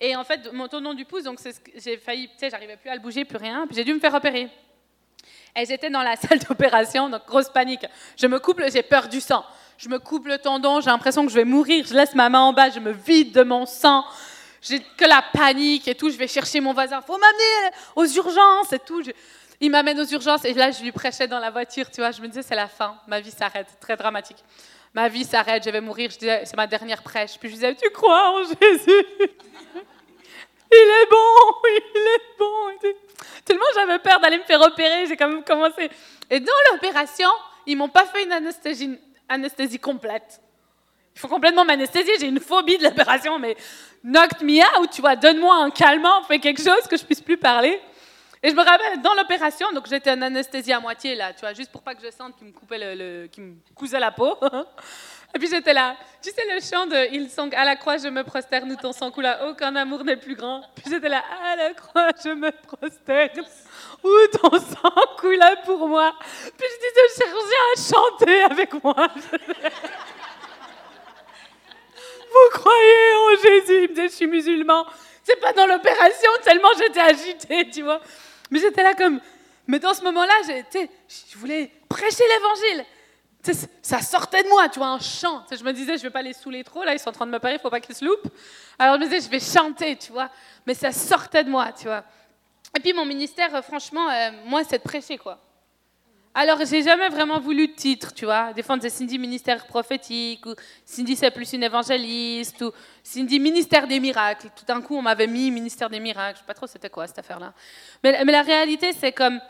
Et 0.00 0.14
en 0.14 0.24
fait, 0.24 0.52
mon 0.52 0.68
tendon 0.68 0.94
du 0.94 1.04
pouce, 1.04 1.24
donc 1.24 1.40
j'ai 1.74 1.96
failli, 1.96 2.28
tu 2.28 2.34
sais, 2.38 2.50
j'arrivais 2.50 2.76
plus 2.76 2.90
à 2.90 2.94
le 2.94 3.00
bouger, 3.00 3.24
plus 3.24 3.38
rien. 3.38 3.66
Puis 3.66 3.76
j'ai 3.76 3.84
dû 3.84 3.92
me 3.92 3.98
faire 3.98 4.14
opérer. 4.14 4.48
Et 5.56 5.64
j'étais 5.66 5.90
dans 5.90 6.02
la 6.02 6.16
salle 6.16 6.38
d'opération, 6.38 7.08
donc 7.08 7.26
grosse 7.26 7.48
panique. 7.48 7.84
Je 8.16 8.26
me 8.26 8.38
coupe, 8.38 8.60
le- 8.60 8.70
j'ai 8.70 8.82
peur 8.82 9.08
du 9.08 9.20
sang. 9.20 9.44
Je 9.78 9.88
me 9.88 10.00
coupe 10.00 10.26
le 10.26 10.38
tendon, 10.38 10.80
j'ai 10.80 10.90
l'impression 10.90 11.24
que 11.24 11.30
je 11.30 11.36
vais 11.36 11.44
mourir. 11.44 11.86
Je 11.86 11.94
laisse 11.94 12.12
ma 12.16 12.28
main 12.28 12.40
en 12.40 12.52
bas, 12.52 12.68
je 12.68 12.80
me 12.80 12.90
vide 12.90 13.32
de 13.32 13.44
mon 13.44 13.64
sang. 13.64 14.04
J'ai 14.60 14.80
que 14.80 15.04
la 15.04 15.22
panique 15.32 15.86
et 15.86 15.94
tout. 15.94 16.10
Je 16.10 16.16
vais 16.16 16.26
chercher 16.26 16.60
mon 16.60 16.72
voisin. 16.72 17.00
Faut 17.00 17.16
m'amener 17.16 17.76
aux 17.94 18.04
urgences 18.04 18.72
et 18.72 18.80
tout. 18.80 19.00
Il 19.60 19.70
m'amène 19.70 20.00
aux 20.00 20.06
urgences 20.06 20.44
et 20.44 20.52
là, 20.52 20.72
je 20.72 20.82
lui 20.82 20.90
prêchais 20.90 21.28
dans 21.28 21.38
la 21.38 21.50
voiture, 21.50 21.88
tu 21.92 22.00
vois. 22.00 22.10
Je 22.10 22.20
me 22.20 22.26
disais, 22.26 22.42
c'est 22.42 22.56
la 22.56 22.66
fin, 22.66 22.96
ma 23.06 23.20
vie 23.20 23.30
s'arrête. 23.30 23.68
Très 23.80 23.96
dramatique. 23.96 24.38
Ma 24.94 25.08
vie 25.08 25.24
s'arrête, 25.24 25.64
je 25.64 25.70
vais 25.70 25.80
mourir. 25.80 26.10
C'est 26.18 26.56
ma 26.56 26.66
dernière 26.66 27.04
prêche. 27.04 27.38
Puis 27.38 27.48
je 27.48 27.54
disais, 27.54 27.76
tu 27.76 27.88
crois 27.90 28.32
en 28.32 28.42
Jésus? 28.42 29.06
Il 30.70 30.76
est 30.76 31.10
bon, 31.10 31.54
il 31.64 32.00
est 32.00 32.38
bon. 32.38 32.92
Tellement 33.42 33.64
j'avais 33.74 33.98
peur 34.00 34.20
d'aller 34.20 34.36
me 34.36 34.42
faire 34.42 34.60
opérer, 34.60 35.06
j'ai 35.06 35.16
quand 35.16 35.28
même 35.28 35.42
commencé. 35.42 35.88
Et 36.28 36.40
dans 36.40 36.52
l'opération, 36.70 37.30
ils 37.66 37.74
m'ont 37.74 37.88
pas 37.88 38.04
fait 38.04 38.24
une 38.24 38.32
anesthésie, 38.32 38.98
anesthésie 39.28 39.78
complète. 39.78 40.40
Il 41.14 41.20
faut 41.20 41.28
complètement 41.28 41.64
m'anesthésier, 41.64 42.14
j'ai 42.20 42.28
une 42.28 42.40
phobie 42.40 42.78
de 42.78 42.84
l'opération, 42.84 43.38
mais 43.38 43.56
knock 44.04 44.40
me 44.40 44.80
out, 44.80 44.90
tu 44.90 45.00
vois, 45.00 45.16
donne-moi 45.16 45.54
un 45.56 45.70
calmant, 45.70 46.22
fais 46.22 46.38
quelque 46.38 46.62
chose 46.62 46.86
que 46.88 46.96
je 46.96 47.04
puisse 47.04 47.20
plus 47.20 47.36
parler. 47.36 47.80
Et 48.42 48.50
je 48.50 48.54
me 48.54 48.62
rappelle, 48.62 49.02
dans 49.02 49.14
l'opération, 49.14 49.66
donc 49.72 49.88
j'étais 49.88 50.12
en 50.12 50.22
anesthésie 50.22 50.72
à 50.72 50.78
moitié, 50.78 51.16
là, 51.16 51.32
tu 51.32 51.40
vois, 51.40 51.54
juste 51.54 51.72
pour 51.72 51.82
pas 51.82 51.94
que 51.94 52.06
je 52.06 52.10
sente 52.12 52.36
qu'il 52.36 52.46
me 52.46 52.52
coupait 52.52 52.94
le, 52.94 53.26
qu'il 53.26 53.42
me 53.42 53.54
cousait 53.74 53.98
la 53.98 54.12
peau. 54.12 54.36
Et 55.34 55.38
puis 55.38 55.48
j'étais 55.48 55.74
là. 55.74 55.96
Tu 56.22 56.30
sais 56.30 56.42
le 56.54 56.60
chant 56.60 56.86
de 56.86 57.12
Ils 57.12 57.28
sont 57.28 57.50
à 57.54 57.64
la 57.64 57.76
croix, 57.76 57.98
je 57.98 58.08
me 58.08 58.22
prosterne, 58.24 58.70
où 58.72 58.76
ton 58.76 58.92
sang 58.92 59.10
coule, 59.10 59.28
aucun 59.46 59.74
amour 59.76 60.04
n'est 60.04 60.16
plus 60.16 60.36
grand. 60.36 60.62
Puis 60.74 60.84
j'étais 60.88 61.08
là, 61.08 61.22
à 61.44 61.56
la 61.56 61.74
croix, 61.74 62.10
je 62.24 62.30
me 62.30 62.50
prosterne, 62.50 63.44
où 64.02 64.10
ton 64.38 64.50
sang 64.58 64.92
coule 65.18 65.42
pour 65.64 65.88
moi. 65.88 66.14
Puis 66.20 66.66
je 66.70 66.76
disais 66.76 67.02
au 67.04 67.08
chirurgien 67.16 67.62
à 67.74 67.76
chanter 67.92 68.42
avec 68.42 68.82
moi. 68.82 68.94
Vous 72.30 72.48
croyez 72.52 73.14
en 73.14 73.30
Jésus? 73.42 73.90
Je 73.96 74.08
suis 74.08 74.26
musulman. 74.26 74.86
C'est 75.24 75.40
pas 75.40 75.52
dans 75.52 75.66
l'opération, 75.66 76.30
tellement 76.42 76.68
j'étais 76.78 77.00
agitée, 77.00 77.68
tu 77.70 77.82
vois. 77.82 78.00
Mais 78.50 78.60
j'étais 78.60 78.82
là 78.82 78.94
comme. 78.94 79.20
Mais 79.66 79.78
dans 79.78 79.92
ce 79.92 80.02
moment-là, 80.02 80.32
je 80.46 81.38
voulais 81.38 81.70
prêcher 81.88 82.24
l'évangile. 82.26 82.86
Ça 83.82 84.00
sortait 84.00 84.42
de 84.42 84.48
moi, 84.48 84.68
tu 84.68 84.78
vois, 84.78 84.88
un 84.88 84.98
chant. 84.98 85.44
je 85.50 85.62
me 85.62 85.72
disais, 85.72 85.96
je 85.96 86.02
vais 86.02 86.10
pas 86.10 86.22
les 86.22 86.32
saouler 86.32 86.64
trop, 86.64 86.82
là, 86.84 86.94
ils 86.94 86.98
sont 86.98 87.10
en 87.10 87.12
train 87.12 87.26
de 87.26 87.30
me 87.30 87.38
parler, 87.38 87.56
il 87.58 87.60
faut 87.60 87.70
pas 87.70 87.80
qu'ils 87.80 87.94
se 87.94 88.04
loupent. 88.04 88.28
Alors 88.78 88.96
je 88.96 89.00
me 89.00 89.04
disais, 89.04 89.20
je 89.20 89.30
vais 89.30 89.40
chanter, 89.40 89.96
tu 89.96 90.12
vois. 90.12 90.30
Mais 90.66 90.74
ça 90.74 90.92
sortait 90.92 91.44
de 91.44 91.50
moi, 91.50 91.72
tu 91.72 91.84
vois. 91.84 92.04
Et 92.76 92.80
puis 92.80 92.92
mon 92.92 93.04
ministère, 93.04 93.54
euh, 93.54 93.62
franchement, 93.62 94.08
euh, 94.08 94.30
moi, 94.44 94.62
c'est 94.64 94.78
de 94.78 94.82
prêcher, 94.82 95.18
quoi. 95.18 95.40
Alors, 96.40 96.58
j'ai 96.64 96.82
jamais 96.82 97.08
vraiment 97.08 97.40
voulu 97.40 97.66
de 97.66 97.72
titre, 97.72 98.14
tu 98.14 98.24
vois. 98.24 98.52
Disait 98.52 98.90
Cindy 98.90 99.18
ministère 99.18 99.66
prophétique, 99.66 100.46
ou 100.46 100.54
Cindy 100.84 101.16
c'est 101.16 101.32
plus 101.32 101.52
une 101.52 101.64
évangéliste, 101.64 102.62
ou 102.62 102.70
Cindy 103.02 103.40
ministère 103.40 103.88
des 103.88 103.98
miracles. 103.98 104.48
Tout 104.54 104.64
d'un 104.64 104.80
coup, 104.80 104.96
on 104.96 105.02
m'avait 105.02 105.26
mis 105.26 105.50
ministère 105.50 105.90
des 105.90 105.98
miracles. 105.98 106.36
Je 106.36 106.40
sais 106.40 106.46
pas 106.46 106.54
trop 106.54 106.68
c'était 106.68 106.90
quoi 106.90 107.08
cette 107.08 107.18
affaire-là. 107.18 107.52
Mais, 108.04 108.24
la 108.24 108.42
réalité, 108.42 108.92
c'est 108.92 109.10
comme, 109.10 109.40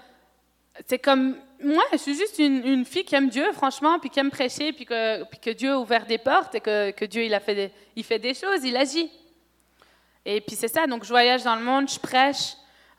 c'est 0.86 0.98
comme, 0.98 1.36
moi, 1.62 1.82
je 1.92 1.98
suis 1.98 2.14
juste 2.14 2.38
une, 2.38 2.86
fille 2.86 3.04
qui 3.04 3.16
aime 3.16 3.28
Dieu, 3.28 3.52
franchement, 3.52 3.98
puis 3.98 4.08
qui 4.08 4.20
aime 4.20 4.30
prêcher, 4.30 4.72
puis 4.72 4.86
que, 4.86 5.52
Dieu 5.52 5.72
a 5.72 5.78
ouvert 5.78 6.06
des 6.06 6.18
portes 6.18 6.54
et 6.54 6.60
que, 6.60 7.04
Dieu, 7.04 7.24
il 7.24 7.34
a 7.34 7.40
fait 7.40 7.70
il 7.96 8.04
fait 8.04 8.18
des 8.18 8.32
choses, 8.32 8.64
il 8.64 8.76
agit. 8.76 9.10
Et 10.24 10.40
puis 10.40 10.56
c'est 10.56 10.68
ça. 10.68 10.86
Donc, 10.86 11.04
je 11.04 11.10
voyage 11.10 11.42
dans 11.42 11.56
le 11.56 11.62
monde, 11.62 11.90
je 11.90 11.98
prêche. 11.98 12.54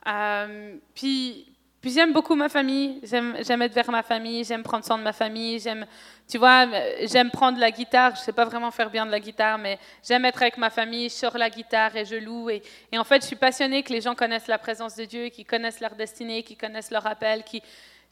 Euh, 0.06 0.76
puis 0.94 1.46
j'aime 1.82 2.12
beaucoup 2.12 2.34
ma 2.34 2.48
famille, 2.48 3.00
j'aime 3.02 3.62
être 3.62 3.72
vers 3.72 3.90
ma 3.90 4.02
famille, 4.02 4.44
j'aime 4.44 4.62
prendre 4.62 4.84
soin 4.84 4.98
de 4.98 5.02
ma 5.02 5.12
famille, 5.12 5.58
j'aime, 5.58 5.86
tu 6.28 6.38
vois, 6.38 6.66
j'aime 7.06 7.30
prendre 7.30 7.58
la 7.58 7.70
guitare, 7.70 8.14
je 8.16 8.20
sais 8.20 8.32
pas 8.32 8.44
vraiment 8.44 8.70
faire 8.70 8.90
bien 8.90 9.06
de 9.06 9.10
la 9.10 9.20
guitare, 9.20 9.58
mais 9.58 9.78
j'aime 10.06 10.24
être 10.24 10.42
avec 10.42 10.58
ma 10.58 10.70
famille, 10.70 11.08
je 11.08 11.14
sors 11.14 11.38
la 11.38 11.48
guitare 11.48 11.96
et 11.96 12.04
je 12.04 12.16
loue. 12.16 12.50
Et, 12.50 12.62
et, 12.92 12.98
en 12.98 13.04
fait, 13.04 13.22
je 13.22 13.26
suis 13.26 13.36
passionnée 13.36 13.82
que 13.82 13.92
les 13.92 14.00
gens 14.00 14.14
connaissent 14.14 14.48
la 14.48 14.58
présence 14.58 14.96
de 14.96 15.04
Dieu, 15.04 15.28
qu'ils 15.28 15.46
connaissent 15.46 15.80
leur 15.80 15.94
destinée, 15.94 16.42
qu'ils 16.42 16.58
connaissent 16.58 16.90
leur 16.90 17.06
appel, 17.06 17.44
qui 17.44 17.62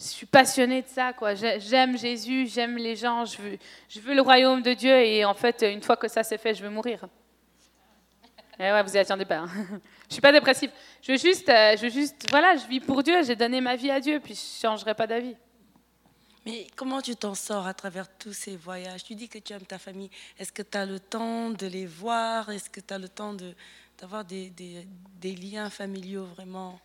je 0.01 0.07
suis 0.07 0.26
passionnée 0.26 0.82
de 0.82 0.86
ça, 0.86 1.12
quoi. 1.12 1.34
J'aime 1.34 1.99
Jésus, 1.99 2.47
j'aime 2.47 2.76
les 2.76 2.95
gens, 2.95 3.24
je 3.24 4.01
veux, 4.01 4.14
le 4.14 4.22
royaume 4.22 4.62
de 4.62 4.72
Dieu, 4.72 4.95
et 4.95 5.24
en 5.24 5.34
fait, 5.34 5.62
une 5.62 5.82
fois 5.82 5.97
que 5.97 6.07
ça 6.07 6.22
s'est 6.22 6.39
fait, 6.39 6.55
je 6.55 6.62
veux 6.62 6.70
mourir. 6.70 7.05
Eh 8.61 8.62
ouais, 8.62 8.82
vous 8.82 8.95
y 8.95 8.99
attendez 8.99 9.24
pas. 9.24 9.39
Hein. 9.39 9.49
Je 10.09 10.15
suis 10.15 10.23
pas 10.23 10.33
dépressive. 10.33 10.71
Je 11.03 11.13
veux 11.13 11.19
juste, 11.19 11.49
euh, 11.49 11.77
je 11.77 11.83
veux 11.83 11.91
juste, 11.91 12.27
voilà, 12.31 12.57
je 12.57 12.67
vis 12.67 12.81
pour 12.81 13.03
Dieu, 13.03 13.23
j'ai 13.25 13.37
donné 13.37 13.61
ma 13.61 13.77
vie 13.77 13.91
à 13.91 14.01
Dieu, 14.01 14.21
puis 14.21 14.35
je 14.35 14.61
changerai 14.61 14.95
pas 14.95 15.07
d'avis. 15.07 15.37
Mais 16.47 16.67
comment 16.77 17.03
tu 17.03 17.15
t'en 17.15 17.35
sors 17.35 17.67
à 17.67 17.75
travers 17.75 18.09
tous 18.17 18.33
ces 18.33 18.57
voyages? 18.57 19.05
Tu 19.05 19.15
dis 19.15 19.29
que 19.29 19.39
tu 19.39 19.53
aimes 19.53 19.67
ta 19.67 19.79
famille. 19.79 20.11
Est-ce 20.39 20.51
que 20.51 20.63
tu 20.63 20.79
as 20.79 20.87
le 20.87 20.99
temps 20.99 21.51
de 21.51 21.67
les 21.67 21.85
voir? 21.85 22.51
Est-ce 22.51 22.71
que 22.71 22.81
tu 22.81 22.95
as 22.95 22.99
le 22.99 23.09
temps 23.09 23.37
d'avoir 23.99 24.25
des, 24.25 24.49
des, 24.51 24.87
des, 25.21 25.35
liens 25.35 25.69
familiaux 25.69 26.25
vraiment? 26.25 26.81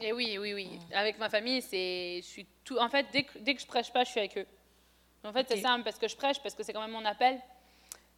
Et 0.00 0.08
eh 0.08 0.12
oui, 0.14 0.38
oui, 0.40 0.54
oui. 0.54 0.78
Avec 0.94 1.18
ma 1.18 1.28
famille, 1.28 1.60
c'est, 1.60 2.20
je 2.22 2.26
suis 2.26 2.46
tout. 2.64 2.78
En 2.78 2.88
fait, 2.88 3.06
dès 3.12 3.24
que, 3.24 3.38
dès 3.38 3.54
que 3.54 3.60
je 3.60 3.66
prêche 3.66 3.92
pas, 3.92 4.04
je 4.04 4.10
suis 4.10 4.20
avec 4.20 4.38
eux. 4.38 4.46
En 5.24 5.32
fait, 5.32 5.46
c'est 5.48 5.60
simple 5.60 5.84
parce 5.84 5.98
que 5.98 6.08
je 6.08 6.16
prêche, 6.16 6.40
parce 6.42 6.54
que 6.54 6.62
c'est 6.62 6.72
quand 6.72 6.80
même 6.80 6.90
mon 6.92 7.04
appel. 7.04 7.38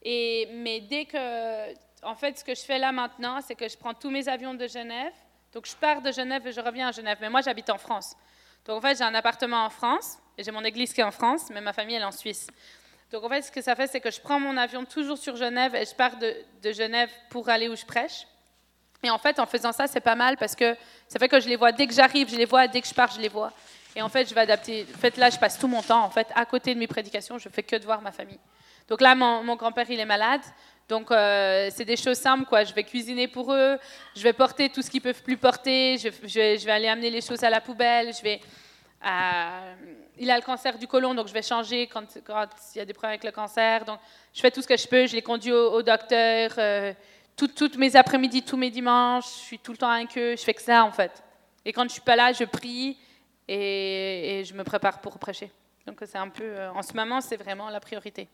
Et 0.00 0.48
mais 0.52 0.80
dès 0.80 1.06
que 1.06 1.74
en 2.04 2.14
fait, 2.14 2.38
ce 2.38 2.44
que 2.44 2.54
je 2.54 2.62
fais 2.62 2.78
là 2.78 2.92
maintenant, 2.92 3.40
c'est 3.40 3.54
que 3.54 3.68
je 3.68 3.76
prends 3.76 3.94
tous 3.94 4.10
mes 4.10 4.28
avions 4.28 4.54
de 4.54 4.66
Genève. 4.66 5.12
Donc, 5.52 5.66
je 5.66 5.76
pars 5.76 6.02
de 6.02 6.12
Genève 6.12 6.46
et 6.46 6.52
je 6.52 6.60
reviens 6.60 6.88
à 6.88 6.92
Genève. 6.92 7.18
Mais 7.20 7.30
moi, 7.30 7.40
j'habite 7.40 7.70
en 7.70 7.78
France. 7.78 8.16
Donc, 8.64 8.78
en 8.78 8.80
fait, 8.80 8.98
j'ai 8.98 9.04
un 9.04 9.14
appartement 9.14 9.64
en 9.64 9.70
France 9.70 10.18
et 10.36 10.42
j'ai 10.42 10.50
mon 10.50 10.64
église 10.64 10.92
qui 10.92 11.00
est 11.00 11.04
en 11.04 11.10
France, 11.10 11.48
mais 11.52 11.60
ma 11.60 11.72
famille, 11.72 11.96
elle 11.96 12.02
est 12.02 12.06
en 12.06 12.12
Suisse. 12.12 12.46
Donc, 13.12 13.24
en 13.24 13.28
fait, 13.28 13.42
ce 13.42 13.52
que 13.52 13.62
ça 13.62 13.76
fait, 13.76 13.86
c'est 13.86 14.00
que 14.00 14.10
je 14.10 14.20
prends 14.20 14.40
mon 14.40 14.56
avion 14.56 14.84
toujours 14.84 15.18
sur 15.18 15.36
Genève 15.36 15.74
et 15.74 15.84
je 15.84 15.94
pars 15.94 16.16
de, 16.16 16.72
Genève 16.72 17.10
pour 17.30 17.48
aller 17.48 17.68
où 17.68 17.76
je 17.76 17.84
prêche. 17.84 18.26
Et 19.02 19.10
en 19.10 19.18
fait, 19.18 19.38
en 19.38 19.46
faisant 19.46 19.72
ça, 19.72 19.86
c'est 19.86 20.00
pas 20.00 20.14
mal 20.14 20.36
parce 20.38 20.54
que 20.56 20.74
ça 21.08 21.18
fait 21.18 21.28
que 21.28 21.38
je 21.38 21.48
les 21.48 21.56
vois 21.56 21.72
dès 21.72 21.86
que 21.86 21.92
j'arrive, 21.92 22.30
je 22.30 22.36
les 22.36 22.46
vois, 22.46 22.66
dès 22.66 22.80
que 22.80 22.88
je 22.88 22.94
pars, 22.94 23.12
je 23.12 23.20
les 23.20 23.28
vois. 23.28 23.52
Et 23.94 24.02
en 24.02 24.08
fait, 24.08 24.28
je 24.28 24.34
vais 24.34 24.40
adapter. 24.40 24.86
En 24.94 24.98
fait, 24.98 25.16
là, 25.18 25.30
je 25.30 25.38
passe 25.38 25.58
tout 25.58 25.68
mon 25.68 25.82
temps. 25.82 26.02
En 26.02 26.10
fait, 26.10 26.26
à 26.34 26.44
côté 26.46 26.74
de 26.74 26.78
mes 26.80 26.86
prédications, 26.86 27.38
je 27.38 27.48
fais 27.50 27.62
que 27.62 27.76
de 27.76 27.84
voir 27.84 28.00
ma 28.00 28.12
famille. 28.12 28.40
Donc 28.88 29.00
là, 29.00 29.14
mon 29.14 29.56
grand-père, 29.56 29.88
il 29.90 30.00
est 30.00 30.06
malade. 30.06 30.40
Donc, 30.88 31.10
euh, 31.10 31.68
c'est 31.72 31.84
des 31.84 31.96
choses 31.96 32.18
simples, 32.18 32.44
quoi. 32.44 32.64
Je 32.64 32.74
vais 32.74 32.84
cuisiner 32.84 33.26
pour 33.26 33.52
eux, 33.52 33.78
je 34.14 34.22
vais 34.22 34.34
porter 34.34 34.68
tout 34.68 34.82
ce 34.82 34.90
qu'ils 34.90 35.00
peuvent 35.00 35.22
plus 35.22 35.36
porter, 35.36 35.96
je, 35.96 36.64
vais 36.64 36.70
aller 36.70 36.88
amener 36.88 37.10
les 37.10 37.22
choses 37.22 37.42
à 37.42 37.50
la 37.50 37.60
poubelle, 37.60 38.12
je 38.14 38.22
vais... 38.22 38.40
Euh, 39.06 39.74
il 40.18 40.30
a 40.30 40.36
le 40.36 40.42
cancer 40.42 40.78
du 40.78 40.86
côlon, 40.86 41.14
donc 41.14 41.28
je 41.28 41.32
vais 41.32 41.42
changer 41.42 41.86
quand, 41.86 42.06
il 42.74 42.78
y 42.78 42.80
a 42.80 42.84
des 42.84 42.92
problèmes 42.92 43.12
avec 43.12 43.24
le 43.24 43.32
cancer. 43.32 43.84
Donc, 43.84 43.98
je 44.32 44.40
fais 44.40 44.50
tout 44.50 44.62
ce 44.62 44.68
que 44.68 44.76
je 44.76 44.86
peux, 44.86 45.06
je 45.06 45.14
les 45.14 45.22
conduis 45.22 45.52
au, 45.52 45.82
docteur. 45.82 46.52
Euh, 46.58 46.92
toutes 47.36 47.76
mes 47.76 47.96
après-midi, 47.96 48.42
tous 48.42 48.56
mes 48.56 48.70
dimanches, 48.70 49.24
je 49.24 49.44
suis 49.46 49.58
tout 49.58 49.72
le 49.72 49.78
temps 49.78 49.90
avec 49.90 50.16
eux, 50.16 50.36
je 50.36 50.42
fais 50.42 50.54
que 50.54 50.62
ça, 50.62 50.84
en 50.84 50.92
fait. 50.92 51.22
Et 51.64 51.72
quand 51.72 51.84
je 51.84 51.88
suis 51.88 52.02
pas 52.02 52.14
là, 52.14 52.32
je 52.32 52.44
prie 52.44 52.98
et, 53.48 54.40
et 54.40 54.44
je 54.44 54.54
me 54.54 54.62
prépare 54.62 55.00
pour 55.00 55.18
prêcher. 55.18 55.50
Donc, 55.86 55.98
c'est 56.06 56.18
un 56.18 56.28
peu... 56.28 56.68
en 56.74 56.82
ce 56.82 56.92
moment, 56.92 57.20
c'est 57.20 57.36
vraiment 57.36 57.68
la 57.70 57.80
priorité. 57.80 58.28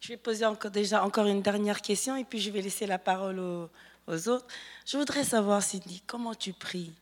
Je 0.00 0.08
vais 0.08 0.16
poser 0.16 0.44
encore, 0.44 0.70
déjà 0.70 1.04
encore 1.04 1.26
une 1.26 1.42
dernière 1.42 1.80
question 1.80 2.16
et 2.16 2.24
puis 2.24 2.38
je 2.38 2.50
vais 2.50 2.60
laisser 2.60 2.86
la 2.86 2.98
parole 2.98 3.38
aux, 3.38 4.28
autres. 4.28 4.46
Je 4.84 4.96
voudrais 4.96 5.24
savoir, 5.24 5.62
Cindy, 5.62 6.02
comment 6.06 6.34
tu 6.34 6.52
pries? 6.52 6.92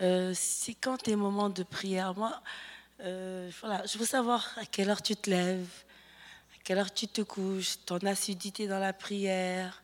Euh, 0.00 0.32
C'est 0.34 0.74
quand 0.74 0.96
tes 0.96 1.16
moments 1.16 1.50
de 1.50 1.62
prière? 1.62 2.14
Moi, 2.16 2.32
euh, 3.00 3.50
voilà, 3.60 3.84
je 3.86 3.98
veux 3.98 4.06
savoir 4.06 4.54
à 4.56 4.64
quelle 4.64 4.88
heure 4.88 5.02
tu 5.02 5.14
te 5.14 5.28
lèves, 5.28 5.84
à 6.54 6.62
quelle 6.64 6.78
heure 6.78 6.92
tu 6.92 7.06
te 7.06 7.22
couches, 7.22 7.76
ton 7.84 7.98
assiduité 7.98 8.66
dans 8.66 8.78
la 8.78 8.92
prière. 8.92 9.82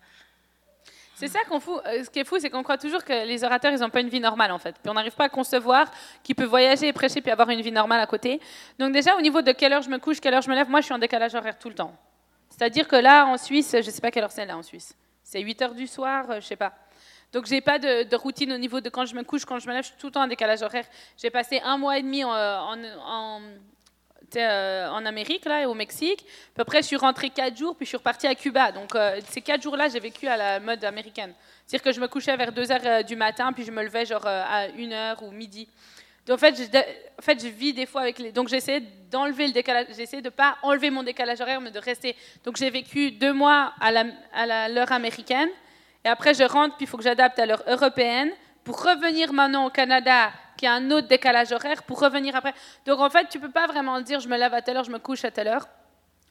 C'est 1.17 1.29
ça 1.29 1.41
qu'on 1.49 1.61
fout. 1.61 1.81
Euh, 1.87 2.03
ce 2.03 2.11
qui 2.11 2.19
est 2.19 2.25
fou, 2.25 2.39
c'est 2.41 2.51
qu'on 2.51 2.63
croit 2.63 2.79
toujours 2.79 3.05
que 3.05 3.27
les 3.27 3.45
orateurs, 3.45 3.73
ils 3.73 3.79
n'ont 3.79 3.91
pas 3.91 4.01
une 4.01 4.09
vie 4.09 4.21
normale, 4.21 4.51
en 4.51 4.59
fait. 4.59 4.75
Puis 4.83 4.91
on 4.91 4.95
n'arrive 4.95 5.15
pas 5.15 5.25
à 5.25 5.29
concevoir 5.29 5.89
qu'ils 6.23 6.35
peuvent 6.35 6.49
voyager 6.49 6.89
et 6.89 6.93
prêcher 6.93 7.21
puis 7.21 7.31
avoir 7.31 7.49
une 7.51 7.61
vie 7.61 7.71
normale 7.71 8.01
à 8.01 8.07
côté. 8.07 8.41
Donc 8.79 8.93
déjà, 8.93 9.17
au 9.17 9.21
niveau 9.21 9.43
de 9.43 9.53
quelle 9.53 9.73
heure 9.73 9.83
je 9.83 9.91
me 9.91 9.99
couche, 9.99 10.21
quelle 10.21 10.35
heure 10.35 10.43
je 10.43 10.51
me 10.51 10.55
lève, 10.55 10.69
moi, 10.69 10.81
je 10.81 10.87
suis 10.87 10.95
en 10.95 10.99
décalage 10.99 11.35
horaire 11.35 11.59
tout 11.59 11.69
le 11.69 11.75
temps. 11.75 11.97
C'est-à-dire 12.57 12.87
que 12.87 12.95
là, 12.95 13.27
en 13.27 13.37
Suisse, 13.37 13.73
je 13.73 13.79
ne 13.79 13.91
sais 13.91 14.01
pas 14.01 14.13
quelle 14.13 14.23
heure 14.23 14.31
c'est 14.31 14.47
là 14.47 14.57
en 14.57 14.63
Suisse. 14.63 14.97
C'est 15.25 15.41
8 15.41 15.63
heures 15.63 15.75
du 15.75 15.89
soir, 15.89 16.25
euh, 16.27 16.35
je 16.35 16.37
ne 16.37 16.41
sais 16.43 16.57
pas. 16.57 16.73
Donc, 17.33 17.47
je 17.47 17.51
n'ai 17.51 17.61
pas 17.61 17.81
de, 17.81 18.15
routine 18.15 18.53
au 18.53 18.59
niveau 18.59 18.81
de 18.81 18.89
quand 18.91 19.07
je 19.07 19.17
me 19.17 19.25
couche, 19.25 19.45
quand 19.45 19.59
je 19.59 19.67
me 19.67 19.73
lève, 19.73 19.83
je 19.83 19.89
suis 19.89 19.99
tout 19.99 20.07
le 20.07 20.13
temps 20.13 20.23
en 20.23 20.29
décalage 20.29 20.63
horaire. 20.63 20.85
J'ai 21.17 21.31
passé 21.31 21.61
un 21.65 21.77
mois 21.79 21.99
et 21.99 22.03
demi 22.03 22.23
en, 22.23 23.41
euh, 24.37 24.89
Amérique, 24.93 25.45
là, 25.47 25.69
au 25.69 25.75
Mexique. 25.75 26.25
Puis 26.25 26.61
après, 26.63 26.81
je 26.83 26.87
suis 26.87 26.97
rentrée 26.97 27.31
4 27.31 27.57
jours, 27.57 27.75
puis 27.75 27.87
je 27.87 27.89
suis 27.89 27.97
repartie 27.97 28.29
à 28.29 28.37
Cuba. 28.37 28.71
Donc, 28.71 28.95
euh, 28.95 29.21
ces 29.31 29.41
4 29.41 29.61
jours-là, 29.61 29.89
j'ai 29.89 29.99
vécu 29.99 30.29
à 30.29 30.37
la 30.37 30.61
mode 30.61 30.85
américaine. 30.85 31.35
C'est-à-dire 31.67 31.83
que 31.83 31.93
je 31.93 32.01
me 32.01 32.07
couchais 32.07 32.37
vers 32.37 32.53
2 32.53 32.71
heures 32.71 33.03
du 33.03 33.17
matin, 33.17 33.53
puis 33.53 33.65
je 33.65 33.73
me 33.73 33.83
levais 33.83 34.07
genre 34.07 34.25
à 34.25 34.67
1 34.79 34.93
heure 34.93 35.21
ou 35.25 35.33
midi. 35.33 35.69
Donc, 36.27 36.37
en 36.37 36.39
fait, 36.39 37.41
je, 37.43 37.49
vis 37.49 37.75
des 37.75 37.85
fois 37.85 38.01
avec 38.01 38.19
les. 38.19 38.33
Donc, 38.33 38.49
j'essaie 38.49 38.81
d'enlever 39.11 39.47
le 39.47 39.53
décalage. 39.53 39.87
J'essaie 39.95 40.23
de 40.23 40.31
pas 40.31 40.57
enlever 40.63 40.91
mon 40.91 41.03
décalage 41.03 41.41
horaire, 41.41 41.61
mais 41.61 41.71
de 41.71 41.79
rester. 41.79 42.17
Donc, 42.45 42.57
j'ai 42.57 42.71
vécu 42.71 43.11
deux 43.11 43.33
mois 43.33 43.75
à 43.79 43.93
l'heure 43.93 44.07
la, 44.89 44.95
américaine. 44.95 45.49
Et 46.05 46.09
après, 46.09 46.33
je 46.33 46.45
rentre, 46.45 46.77
puis 46.77 46.85
il 46.85 46.89
faut 46.89 46.97
que 46.97 47.05
j'adapte 47.05 47.39
à 47.39 47.47
l'heure 47.47 47.63
européenne 47.67 48.31
pour 48.63 48.83
revenir 48.83 49.33
maintenant 49.35 49.67
au 49.67 49.71
Canada, 49.71 50.33
qui 50.57 50.67
a 50.67 50.73
un 50.73 50.91
autre 50.91 51.09
décalage 51.09 51.53
horaire, 51.53 51.83
pour 51.83 52.01
revenir 52.01 52.35
après. 52.35 52.55
Donc, 52.87 53.01
en 53.01 53.11
fait, 53.11 53.29
tu 53.29 53.39
peux 53.39 53.51
pas 53.51 53.67
vraiment 53.67 54.01
dire 54.01 54.21
je 54.21 54.29
me 54.29 54.39
lève 54.39 54.55
à 54.55 54.63
telle 54.63 54.79
heure, 54.79 54.85
je 54.85 54.91
me 54.91 54.99
couche 54.99 55.25
à 55.27 55.31
telle 55.31 55.49
heure. 55.49 55.69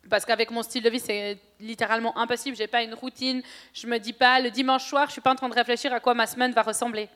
Parce 0.10 0.26
qu'avec 0.26 0.50
mon 0.50 0.64
style 0.64 0.84
de 0.84 0.90
vie, 0.90 1.00
c'est 1.00 1.38
littéralement 1.60 2.18
impossible. 2.18 2.58
J'ai 2.58 2.68
pas 2.68 2.82
une 2.82 2.94
routine. 2.96 3.42
Je 3.74 3.88
me 3.88 4.00
dis 4.00 4.14
pas 4.14 4.40
le 4.40 4.50
dimanche 4.50 4.86
soir, 4.86 5.06
je 5.08 5.14
suis 5.14 5.22
pas 5.22 5.32
en 5.32 5.36
train 5.36 5.50
de 5.50 5.54
réfléchir 5.54 5.94
à 5.94 6.00
quoi 6.00 6.14
ma 6.16 6.26
semaine 6.26 6.52
va 6.52 6.64
ressembler. 6.64 7.10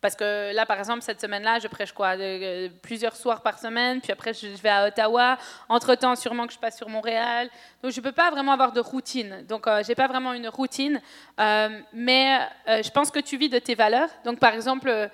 Parce 0.00 0.14
que 0.14 0.54
là, 0.54 0.64
par 0.64 0.78
exemple, 0.78 1.02
cette 1.02 1.20
semaine-là, 1.20 1.58
je 1.58 1.66
prêche 1.66 1.90
quoi? 1.90 2.16
Euh, 2.16 2.68
Plusieurs 2.82 3.16
soirs 3.16 3.42
par 3.42 3.58
semaine, 3.58 4.00
puis 4.00 4.12
après, 4.12 4.32
je 4.32 4.46
vais 4.48 4.68
à 4.68 4.86
Ottawa. 4.86 5.36
Entre-temps, 5.68 6.14
sûrement 6.14 6.46
que 6.46 6.52
je 6.52 6.58
passe 6.58 6.76
sur 6.76 6.88
Montréal. 6.88 7.50
Donc, 7.82 7.90
je 7.90 7.98
ne 8.00 8.04
peux 8.04 8.12
pas 8.12 8.30
vraiment 8.30 8.52
avoir 8.52 8.70
de 8.72 8.80
routine. 8.80 9.44
Donc, 9.48 9.66
euh, 9.66 9.82
je 9.82 9.88
n'ai 9.88 9.96
pas 9.96 10.06
vraiment 10.06 10.32
une 10.34 10.48
routine. 10.48 11.00
Euh, 11.40 11.80
mais 11.92 12.38
je 12.66 12.90
pense 12.90 13.10
que 13.10 13.18
tu 13.18 13.36
vis 13.36 13.48
de 13.48 13.58
tes 13.58 13.74
valeurs. 13.74 14.10
Donc, 14.24 14.38
par 14.38 14.54
exemple, 14.54 15.10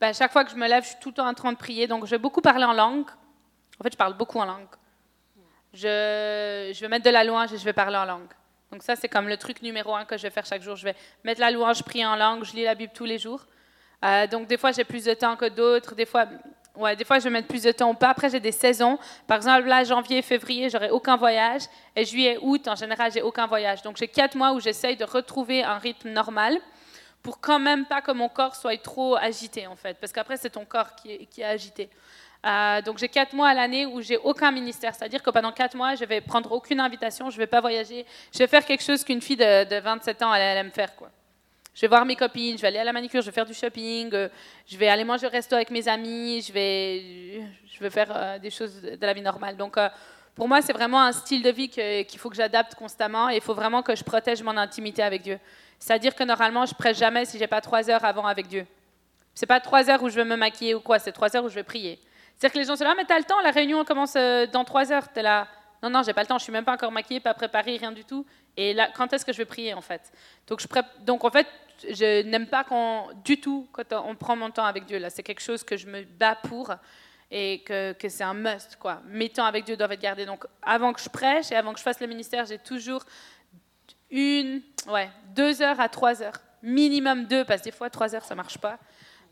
ben, 0.00 0.14
chaque 0.14 0.30
fois 0.30 0.44
que 0.44 0.52
je 0.52 0.56
me 0.56 0.68
lève, 0.68 0.84
je 0.84 0.90
suis 0.90 0.98
tout 1.00 1.08
le 1.08 1.14
temps 1.14 1.28
en 1.28 1.34
train 1.34 1.52
de 1.52 1.58
prier. 1.58 1.88
Donc, 1.88 2.04
je 2.04 2.10
vais 2.10 2.18
beaucoup 2.18 2.40
parler 2.40 2.64
en 2.64 2.72
langue. 2.72 3.10
En 3.80 3.82
fait, 3.82 3.92
je 3.92 3.98
parle 3.98 4.14
beaucoup 4.14 4.38
en 4.38 4.44
langue. 4.44 4.68
Je, 5.72 6.70
je 6.72 6.80
vais 6.80 6.88
mettre 6.88 7.04
de 7.04 7.10
la 7.10 7.24
louange 7.24 7.52
et 7.52 7.58
je 7.58 7.64
vais 7.64 7.72
parler 7.72 7.96
en 7.96 8.04
langue. 8.04 8.28
Donc, 8.70 8.84
ça, 8.84 8.94
c'est 8.94 9.08
comme 9.08 9.28
le 9.28 9.36
truc 9.36 9.62
numéro 9.62 9.96
un 9.96 10.04
que 10.04 10.16
je 10.16 10.22
vais 10.22 10.30
faire 10.30 10.46
chaque 10.46 10.62
jour. 10.62 10.76
Je 10.76 10.84
vais 10.84 10.94
mettre 11.24 11.40
la 11.40 11.50
louange, 11.50 11.82
prier 11.82 12.06
en 12.06 12.14
langue, 12.14 12.44
je 12.44 12.52
lis 12.52 12.64
la 12.64 12.76
Bible 12.76 12.92
tous 12.94 13.04
les 13.04 13.18
jours. 13.18 13.44
Euh, 14.04 14.26
donc, 14.26 14.46
des 14.46 14.56
fois, 14.56 14.72
j'ai 14.72 14.84
plus 14.84 15.04
de 15.04 15.14
temps 15.14 15.36
que 15.36 15.48
d'autres. 15.48 15.94
Des 15.94 16.06
fois, 16.06 16.26
ouais, 16.76 16.96
des 16.96 17.04
fois, 17.04 17.18
je 17.18 17.24
vais 17.24 17.30
mettre 17.30 17.48
plus 17.48 17.62
de 17.62 17.72
temps 17.72 17.90
ou 17.90 17.94
pas. 17.94 18.10
Après, 18.10 18.30
j'ai 18.30 18.40
des 18.40 18.52
saisons. 18.52 18.98
Par 19.26 19.38
exemple, 19.38 19.66
là, 19.66 19.84
janvier, 19.84 20.22
février, 20.22 20.70
j'aurai 20.70 20.90
aucun 20.90 21.16
voyage. 21.16 21.62
Et 21.96 22.04
juillet, 22.04 22.38
août, 22.40 22.68
en 22.68 22.76
général, 22.76 23.12
j'ai 23.12 23.22
aucun 23.22 23.46
voyage. 23.46 23.82
Donc, 23.82 23.96
j'ai 23.96 24.08
quatre 24.08 24.36
mois 24.36 24.52
où 24.52 24.60
j'essaye 24.60 24.96
de 24.96 25.04
retrouver 25.04 25.62
un 25.62 25.78
rythme 25.78 26.10
normal 26.10 26.58
pour 27.22 27.40
quand 27.40 27.58
même 27.58 27.84
pas 27.86 28.00
que 28.00 28.12
mon 28.12 28.28
corps 28.28 28.54
soit 28.54 28.80
trop 28.80 29.16
agité, 29.16 29.66
en 29.66 29.76
fait. 29.76 29.98
Parce 30.00 30.12
qu'après, 30.12 30.36
c'est 30.36 30.50
ton 30.50 30.64
corps 30.64 30.94
qui 30.94 31.28
est, 31.36 31.44
agité. 31.44 31.90
Euh, 32.46 32.80
donc 32.82 32.98
j'ai 32.98 33.08
quatre 33.08 33.32
mois 33.32 33.48
à 33.48 33.54
l'année 33.54 33.84
où 33.84 34.00
j'ai 34.00 34.16
aucun 34.16 34.52
ministère, 34.52 34.94
c'est-à-dire 34.94 35.20
que 35.20 35.30
pendant 35.30 35.50
quatre 35.50 35.76
mois, 35.76 35.96
je 35.96 36.04
vais 36.04 36.20
prendre 36.20 36.52
aucune 36.52 36.78
invitation, 36.78 37.30
je 37.30 37.36
vais 37.36 37.48
pas 37.48 37.60
voyager, 37.60 38.06
je 38.32 38.38
vais 38.38 38.46
faire 38.46 38.64
quelque 38.64 38.84
chose 38.84 39.02
qu'une 39.02 39.20
fille 39.20 39.36
de, 39.36 39.64
de 39.64 39.80
27 39.80 40.22
ans 40.22 40.32
elle, 40.32 40.56
aime 40.56 40.70
faire 40.70 40.94
quoi. 40.94 41.10
Je 41.78 41.82
vais 41.82 41.86
voir 41.90 42.04
mes 42.04 42.16
copines, 42.16 42.56
je 42.56 42.62
vais 42.62 42.66
aller 42.66 42.80
à 42.80 42.82
la 42.82 42.92
manicure, 42.92 43.20
je 43.20 43.26
vais 43.26 43.32
faire 43.32 43.46
du 43.46 43.54
shopping, 43.54 44.10
euh, 44.12 44.28
je 44.66 44.76
vais 44.76 44.88
aller 44.88 45.04
manger 45.04 45.28
au 45.28 45.30
resto 45.30 45.54
avec 45.54 45.70
mes 45.70 45.86
amis, 45.86 46.42
je 46.42 46.52
vais, 46.52 47.40
je 47.72 47.78
vais 47.78 47.88
faire 47.88 48.08
euh, 48.10 48.36
des 48.40 48.50
choses 48.50 48.82
de 48.82 48.98
la 49.00 49.12
vie 49.12 49.22
normale. 49.22 49.56
Donc, 49.56 49.76
euh, 49.76 49.88
pour 50.34 50.48
moi, 50.48 50.60
c'est 50.60 50.72
vraiment 50.72 51.00
un 51.00 51.12
style 51.12 51.40
de 51.40 51.50
vie 51.50 51.68
qu'il 51.68 52.18
faut 52.18 52.30
que 52.30 52.34
j'adapte 52.34 52.74
constamment 52.74 53.30
et 53.30 53.36
il 53.36 53.40
faut 53.40 53.54
vraiment 53.54 53.84
que 53.84 53.94
je 53.94 54.02
protège 54.02 54.42
mon 54.42 54.56
intimité 54.56 55.04
avec 55.04 55.22
Dieu. 55.22 55.38
C'est-à-dire 55.78 56.16
que 56.16 56.24
normalement, 56.24 56.66
je 56.66 56.74
prêche 56.74 56.98
jamais 56.98 57.24
si 57.26 57.38
j'ai 57.38 57.46
pas 57.46 57.60
trois 57.60 57.88
heures 57.88 58.04
avant 58.04 58.26
avec 58.26 58.48
Dieu. 58.48 58.66
C'est 59.32 59.46
pas 59.46 59.60
trois 59.60 59.88
heures 59.88 60.02
où 60.02 60.08
je 60.08 60.16
vais 60.16 60.24
me 60.24 60.34
maquiller 60.34 60.74
ou 60.74 60.80
quoi, 60.80 60.98
c'est 60.98 61.12
trois 61.12 61.36
heures 61.36 61.44
où 61.44 61.48
je 61.48 61.54
vais 61.54 61.62
prier. 61.62 62.00
C'est-à-dire 62.36 62.54
que 62.54 62.58
les 62.58 62.64
gens 62.64 62.74
sont 62.74 62.82
là, 62.82 62.90
ah, 62.94 62.96
mais 62.96 63.04
t'as 63.04 63.18
le 63.18 63.24
temps, 63.24 63.40
la 63.40 63.52
réunion 63.52 63.84
commence 63.84 64.14
dans 64.14 64.64
trois 64.64 64.90
heures. 64.90 65.06
T'es 65.12 65.22
là, 65.22 65.46
non, 65.80 65.90
non, 65.90 66.02
j'ai 66.02 66.12
pas 66.12 66.22
le 66.22 66.26
temps, 66.26 66.38
je 66.38 66.42
suis 66.42 66.52
même 66.52 66.64
pas 66.64 66.72
encore 66.72 66.90
maquillée, 66.90 67.20
pas 67.20 67.34
préparée, 67.34 67.76
rien 67.76 67.92
du 67.92 68.04
tout. 68.04 68.26
Et 68.56 68.74
là, 68.74 68.88
quand 68.92 69.12
est-ce 69.12 69.24
que 69.24 69.32
je 69.32 69.38
vais 69.38 69.44
prier 69.44 69.74
en 69.74 69.80
fait? 69.80 70.10
Donc, 70.48 70.60
je 70.60 70.66
Donc 71.04 71.24
en 71.24 71.30
fait, 71.30 71.46
je 71.82 72.22
n'aime 72.22 72.46
pas 72.46 72.64
quand, 72.64 73.08
du 73.24 73.40
tout 73.40 73.68
quand 73.72 73.92
on 73.92 74.14
prend 74.14 74.36
mon 74.36 74.50
temps 74.50 74.64
avec 74.64 74.86
Dieu. 74.86 74.98
Là, 74.98 75.10
c'est 75.10 75.22
quelque 75.22 75.42
chose 75.42 75.62
que 75.62 75.76
je 75.76 75.86
me 75.86 76.02
bats 76.02 76.36
pour 76.36 76.72
et 77.30 77.62
que, 77.64 77.92
que 77.92 78.08
c'est 78.08 78.24
un 78.24 78.34
must. 78.34 78.76
Quoi. 78.76 79.02
Mes 79.06 79.28
temps 79.28 79.44
avec 79.44 79.64
Dieu 79.64 79.76
doivent 79.76 79.92
être 79.92 80.00
gardés. 80.00 80.26
Donc, 80.26 80.46
avant 80.62 80.92
que 80.92 81.00
je 81.00 81.08
prêche 81.08 81.52
et 81.52 81.56
avant 81.56 81.72
que 81.72 81.78
je 81.78 81.84
fasse 81.84 82.00
le 82.00 82.06
ministère, 82.06 82.46
j'ai 82.46 82.58
toujours 82.58 83.04
une, 84.10 84.62
ouais, 84.88 85.10
deux 85.34 85.60
heures 85.60 85.80
à 85.80 85.88
trois 85.88 86.22
heures, 86.22 86.40
minimum 86.62 87.26
deux, 87.26 87.44
parce 87.44 87.60
que 87.60 87.66
des 87.66 87.72
fois 87.72 87.90
trois 87.90 88.14
heures 88.14 88.24
ça 88.24 88.34
marche 88.34 88.56
pas, 88.56 88.78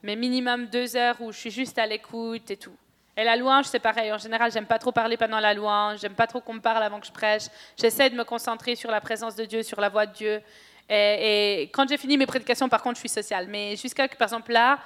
mais 0.03 0.14
minimum 0.16 0.66
deux 0.66 0.97
heures 0.97 1.16
où 1.20 1.32
je 1.32 1.38
suis 1.38 1.51
juste 1.51 1.78
à 1.78 1.86
l'écoute 1.86 2.51
et 2.51 2.57
tout. 2.57 2.76
Et 3.18 3.24
la 3.24 3.34
louange, 3.36 3.64
c'est 3.64 3.78
pareil. 3.78 4.12
En 4.12 4.18
général, 4.18 4.53
j'aime 4.53 4.66
pas 4.66 4.78
trop 4.78 4.92
parler 4.92 5.16
pendant 5.16 5.40
la 5.40 5.55
louange. 5.55 6.01
J'aime 6.01 6.12
pas 6.12 6.26
trop 6.26 6.42
qu'on 6.42 6.53
me 6.53 6.61
parle 6.61 6.82
avant 6.82 7.01
que 7.01 7.07
je 7.07 7.12
prêche. 7.12 7.44
J'essaie 7.74 8.11
de 8.11 8.14
me 8.14 8.24
concentrer 8.24 8.74
sur 8.74 8.90
la 8.90 9.01
présence 9.01 9.34
de 9.34 9.47
Dieu, 9.47 9.62
sur 9.62 9.80
la 9.80 9.88
voix 9.88 10.05
de 10.05 10.12
Dieu. 10.12 10.42
Et, 10.89 11.70
quand 11.72 11.89
j'ai 11.89 11.99
fini 11.99 12.16
mes 12.16 12.26
prédications, 12.26 12.68
par 12.68 12.82
contre, 12.82 12.97
je 12.97 13.01
suis 13.01 13.09
sociale. 13.09 13.49
Mais 13.49 13.76
jusqu'à, 13.76 14.09
par 14.09 14.28
exemple, 14.28 14.53
là, 14.53 14.78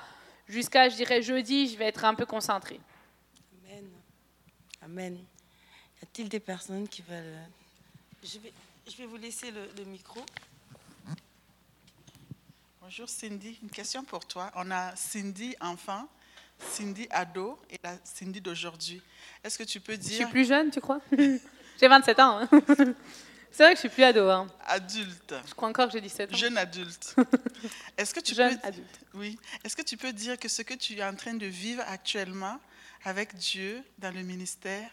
jusqu'à, 0.48 0.88
je 0.88 0.96
dirais, 0.96 1.22
jeudi, 1.22 1.68
je 1.68 1.76
vais 1.76 1.86
être 1.86 2.04
un 2.04 2.14
peu 2.14 2.26
concentrée. 2.26 2.80
Amen. 3.64 3.88
Amen. 4.82 5.14
Y 5.14 6.04
a-t-il 6.04 6.28
des 6.28 6.40
personnes 6.40 6.88
qui 6.88 7.02
veulent... 7.02 7.38
Je 8.22 8.38
vais, 8.38 8.52
je 8.90 8.96
vais 8.96 9.06
vous 9.06 9.16
laisser 9.16 9.50
le, 9.50 9.68
le 9.76 9.84
micro. 9.84 10.20
Bonjour 12.82 13.08
Cindy, 13.08 13.56
une 13.62 13.70
question 13.70 14.02
pour 14.02 14.26
toi. 14.26 14.50
On 14.56 14.68
a 14.70 14.96
Cindy 14.96 15.54
enfant, 15.60 16.08
Cindy 16.58 17.06
ado 17.10 17.56
et 17.70 17.78
la 17.84 17.94
Cindy 18.02 18.40
d'aujourd'hui. 18.40 19.00
Est-ce 19.44 19.58
que 19.58 19.62
tu 19.62 19.78
peux 19.80 19.96
dire... 19.96 20.10
Je 20.10 20.16
suis 20.16 20.26
plus 20.26 20.48
jeune, 20.48 20.70
tu 20.70 20.80
crois? 20.80 21.00
J'ai 21.80 21.88
27 21.88 22.18
ans. 22.18 22.40
Hein. 22.40 22.48
C'est 23.52 23.64
vrai 23.64 23.72
que 23.72 23.76
je 23.76 23.80
suis 23.80 23.88
plus 23.88 24.04
ado. 24.04 24.28
Hein. 24.28 24.46
Adulte. 24.66 25.34
Je 25.46 25.54
crois 25.54 25.68
encore 25.68 25.86
que 25.86 25.92
j'ai 25.92 26.00
17 26.00 26.32
ans. 26.32 26.36
Jeune 26.36 26.56
adulte. 26.56 27.14
Est-ce 27.98 28.14
que 28.14 28.20
tu 28.20 28.34
Jeune 28.34 28.58
peux 28.58 28.66
adulte. 28.66 29.00
Oui. 29.14 29.38
Est-ce 29.64 29.76
que 29.76 29.82
tu 29.82 29.96
peux 29.96 30.12
dire 30.12 30.38
que 30.38 30.48
ce 30.48 30.62
que 30.62 30.74
tu 30.74 30.96
es 30.96 31.04
en 31.04 31.14
train 31.14 31.34
de 31.34 31.46
vivre 31.46 31.82
actuellement 31.88 32.58
avec 33.04 33.34
Dieu 33.34 33.82
dans 33.98 34.14
le 34.14 34.22
ministère, 34.22 34.90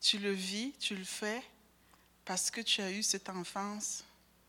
tu 0.00 0.18
le 0.18 0.32
vis, 0.32 0.72
tu 0.78 0.96
le 0.96 1.04
fais 1.04 1.42
parce 2.24 2.50
que 2.50 2.60
tu 2.62 2.80
as 2.80 2.90
eu 2.90 3.02
cette 3.02 3.28
enfance, 3.28 4.04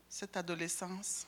cette 0.08 0.36
adolescence? 0.36 1.26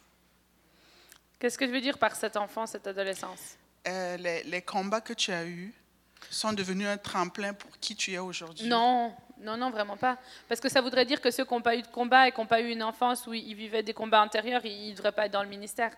Qu'est-ce 1.39 1.59
que 1.59 1.67
je 1.67 1.73
veux 1.73 1.81
dire 1.81 1.99
par 1.99 2.17
cette 2.17 2.37
enfance, 2.37 2.71
cette 2.73 2.87
adolescence? 2.87 3.57
Euh, 3.87 4.17
les, 4.17 4.43
les 4.45 4.63
combats 4.63 5.03
que 5.03 5.13
tu 5.13 5.31
as 5.31 5.45
eus 5.45 5.75
sont 6.31 6.53
devenus 6.55 6.87
un 6.87 6.97
tremplin 6.97 7.53
pour 7.53 7.79
qui 7.79 7.95
tu 7.95 8.13
es 8.13 8.19
aujourd'hui? 8.19 8.67
Non, 8.67 9.15
non, 9.45 9.57
non, 9.57 9.71
vraiment 9.71 9.97
pas. 9.97 10.19
Parce 10.49 10.61
que 10.61 10.69
ça 10.69 10.81
voudrait 10.81 11.05
dire 11.05 11.21
que 11.21 11.31
ceux 11.31 11.45
qui 11.45 11.55
n'ont 11.55 11.63
pas 11.63 11.77
eu 11.77 11.83
de 11.83 11.87
combat 11.89 12.29
et 12.29 12.33
qui 12.33 12.41
n'ont 12.41 12.47
pas 12.47 12.61
eu 12.61 12.71
une 12.71 12.83
enfance 12.83 13.27
où 13.27 13.35
ils 13.35 13.55
vivaient 13.55 13.83
des 13.83 13.95
combats 13.95 14.23
antérieurs, 14.23 14.65
ils 14.65 14.91
ne 14.91 14.97
devraient 14.97 15.13
pas 15.13 15.27
être 15.27 15.33
dans 15.33 15.43
le 15.43 15.49
ministère. 15.49 15.93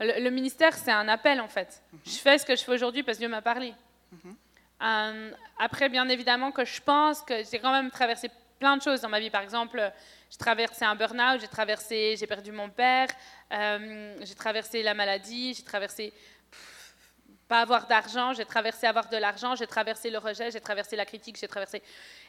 Le, 0.00 0.20
le 0.20 0.30
ministère, 0.30 0.74
c'est 0.74 0.92
un 0.92 1.08
appel, 1.08 1.40
en 1.40 1.48
fait. 1.48 1.82
Je 2.04 2.18
fais 2.18 2.38
ce 2.38 2.46
que 2.46 2.56
je 2.56 2.64
fais 2.64 2.72
aujourd'hui 2.72 3.02
parce 3.02 3.18
que 3.18 3.22
Dieu 3.22 3.28
m'a 3.28 3.42
parlé. 3.42 3.74
Euh, 4.82 5.30
après, 5.58 5.88
bien 5.88 6.08
évidemment, 6.08 6.52
que 6.52 6.64
je 6.64 6.80
pense 6.80 7.22
que 7.22 7.34
j'ai 7.50 7.58
quand 7.58 7.72
même 7.72 7.90
traversé 7.90 8.30
plein 8.58 8.76
de 8.76 8.82
choses 8.82 9.00
dans 9.00 9.08
ma 9.08 9.20
vie. 9.20 9.30
Par 9.30 9.42
exemple, 9.42 9.80
j'ai 10.30 10.38
traversé 10.38 10.84
un 10.84 10.94
burn-out, 10.94 11.40
j'ai 11.40 11.48
traversé, 11.48 12.16
j'ai 12.18 12.26
perdu 12.26 12.52
mon 12.52 12.68
père, 12.68 13.08
euh, 13.52 14.16
j'ai 14.22 14.34
traversé 14.34 14.82
la 14.82 14.94
maladie, 14.94 15.54
j'ai 15.54 15.62
traversé 15.62 16.12
pas 17.48 17.62
avoir 17.62 17.86
d'argent, 17.86 18.34
j'ai 18.34 18.44
traversé 18.44 18.86
avoir 18.86 19.08
de 19.08 19.16
l'argent, 19.16 19.56
j'ai 19.56 19.66
traversé 19.66 20.10
le 20.10 20.18
rejet, 20.18 20.50
j'ai 20.50 20.60
traversé 20.60 20.96
la 20.96 21.06
critique, 21.06 21.38
j'ai 21.40 21.48
traversé. 21.48 21.82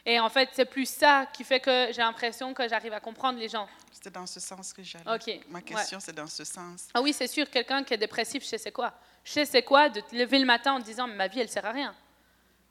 Et 0.06 0.18
en 0.18 0.30
fait, 0.30 0.48
c'est 0.52 0.64
plus 0.64 0.88
ça 0.88 1.26
qui 1.32 1.44
fait 1.44 1.60
que 1.60 1.88
j'ai 1.92 2.00
l'impression 2.00 2.54
que 2.54 2.66
j'arrive 2.66 2.94
à 2.94 3.00
comprendre 3.00 3.38
les 3.38 3.48
gens. 3.48 3.68
C'était 3.92 4.10
dans 4.10 4.26
ce 4.26 4.40
sens 4.40 4.72
que 4.72 4.82
j'allais. 4.82 5.04
Ok, 5.14 5.40
Ma 5.50 5.60
question, 5.60 6.00
c'est 6.00 6.14
dans 6.14 6.26
ce 6.26 6.42
sens. 6.44 6.88
Ah 6.94 7.02
oui, 7.02 7.12
c'est 7.12 7.26
sûr, 7.26 7.48
quelqu'un 7.50 7.84
qui 7.84 7.92
est 7.92 7.98
dépressif, 7.98 8.42
je 8.42 8.48
sais 8.48 8.58
c'est 8.58 8.72
quoi. 8.72 8.94
Je 9.22 9.32
sais 9.32 9.44
c'est 9.44 9.62
quoi 9.62 9.90
de 9.90 10.00
te 10.00 10.16
lever 10.16 10.38
le 10.38 10.46
matin 10.46 10.72
en 10.72 10.80
te 10.80 10.84
disant, 10.86 11.06
ma 11.06 11.28
vie, 11.28 11.40
elle 11.40 11.50
sert 11.50 11.66
à 11.66 11.72
rien. 11.72 11.94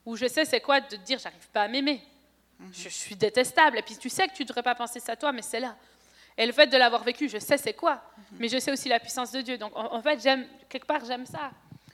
Ou 0.06 0.16
je 0.16 0.26
sais 0.26 0.44
c'est 0.44 0.62
quoi 0.62 0.82
de 0.82 0.88
te 0.88 0.96
dire, 0.96 1.20
j'arrive 1.20 1.48
pas 1.50 1.62
à 1.64 1.68
m'aimer. 1.68 2.02
Je 2.74 2.90
suis 2.90 3.16
détestable. 3.16 3.78
Et 3.78 3.84
puis 3.84 3.96
tu 3.96 4.10
sais 4.10 4.28
que 4.28 4.34
tu 4.34 4.42
ne 4.42 4.48
devrais 4.48 4.64
pas 4.64 4.74
penser 4.76 5.00
ça 5.00 5.16
toi, 5.16 5.32
mais 5.32 5.44
c'est 5.44 5.60
là. 5.60 5.76
Et 6.36 6.46
le 6.46 6.52
fait 6.52 6.68
de 6.68 6.78
l'avoir 6.78 7.04
vécu, 7.04 7.30
je 7.30 7.38
sais 7.38 7.58
c'est 7.58 7.74
quoi. 7.74 8.02
Mais 8.40 8.48
je 8.48 8.58
sais 8.58 8.72
aussi 8.72 8.90
la 8.90 9.00
puissance 9.00 9.32
de 9.32 9.42
Dieu. 9.42 9.58
Donc 9.58 9.76
en, 9.76 9.94
en 9.94 10.02
fait, 10.02 10.20
j'aime 10.22 10.48
quelque 10.68 10.88
part, 10.88 11.06
j'aime 11.06 11.26
ça. 11.28 11.52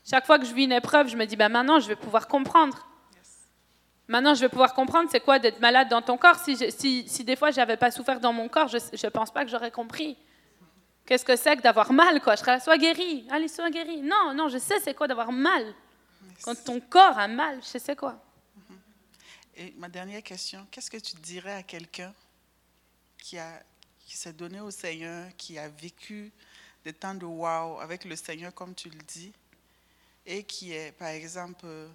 Chaque 0.08 0.26
fois 0.26 0.38
que 0.38 0.46
je 0.46 0.54
vis 0.54 0.66
une 0.66 0.72
épreuve, 0.72 1.08
je 1.08 1.18
me 1.18 1.26
dis, 1.26 1.36
bah, 1.36 1.50
maintenant, 1.50 1.80
je 1.80 1.88
vais 1.88 1.96
pouvoir 1.96 2.28
comprendre. 2.28 2.88
Maintenant, 4.08 4.36
je 4.36 4.42
vais 4.42 4.50
pouvoir 4.50 4.76
comprendre 4.76 5.10
c'est 5.12 5.20
quoi 5.20 5.40
d'être 5.40 5.60
malade 5.60 5.90
dans 5.90 6.04
ton 6.04 6.16
corps? 6.16 6.38
Si, 6.38 7.24
des 7.24 7.36
fois, 7.36 7.50
je 7.50 7.58
n'avais 7.58 7.76
pas 7.76 7.90
souffert 7.90 8.20
dans 8.20 8.32
mon 8.32 8.48
corps, 8.48 8.68
je 8.68 8.78
ne 8.78 9.10
pense 9.10 9.32
pas 9.32 9.44
que 9.44 9.50
j'aurais 9.50 9.72
compris. 9.72 10.16
Qu'est-ce 11.08 11.26
que 11.26 11.36
c'est 11.36 11.58
que 11.58 11.62
d'avoir 11.64 11.92
mal, 11.92 12.22
quoi? 12.22 12.36
Je 12.36 12.42
serais 12.42 12.54
là, 12.54 12.60
sois 12.60 12.78
guéri. 12.78 13.28
Allez, 13.32 13.48
sois 13.48 13.72
guéri. 13.72 14.02
Non, 14.02 14.34
non, 14.36 14.48
je 14.48 14.60
sais 14.60 14.80
c'est 14.80 14.94
quoi 14.94 15.08
d'avoir 15.08 15.32
mal. 15.32 15.74
Quand 16.44 16.56
ton 16.64 16.80
corps 16.80 17.18
a 17.18 17.28
mal, 17.28 17.60
je 17.62 17.80
sais 17.80 17.96
quoi. 17.96 18.22
Et 19.56 19.74
ma 19.78 19.88
dernière 19.88 20.22
question, 20.22 20.68
qu'est-ce 20.70 20.92
que 20.92 20.98
tu 20.98 21.16
dirais 21.16 21.54
à 21.54 21.64
quelqu'un 21.64 22.14
qui, 23.18 23.38
qui 24.00 24.18
s'est 24.18 24.34
donné 24.34 24.60
au 24.60 24.70
Seigneur, 24.70 25.30
qui 25.38 25.58
a 25.58 25.70
vécu 25.70 26.32
des 26.84 26.94
temps 26.94 27.16
de 27.16 27.26
wow 27.26 27.80
avec 27.80 28.06
le 28.06 28.16
Seigneur, 28.16 28.54
comme 28.54 28.76
tu 28.76 28.90
le 28.90 29.00
dis, 29.08 29.32
et 30.26 30.44
qui 30.44 30.74
est, 30.74 30.92
par 30.98 31.10
exemple, 31.10 31.66
euh, 31.66 31.88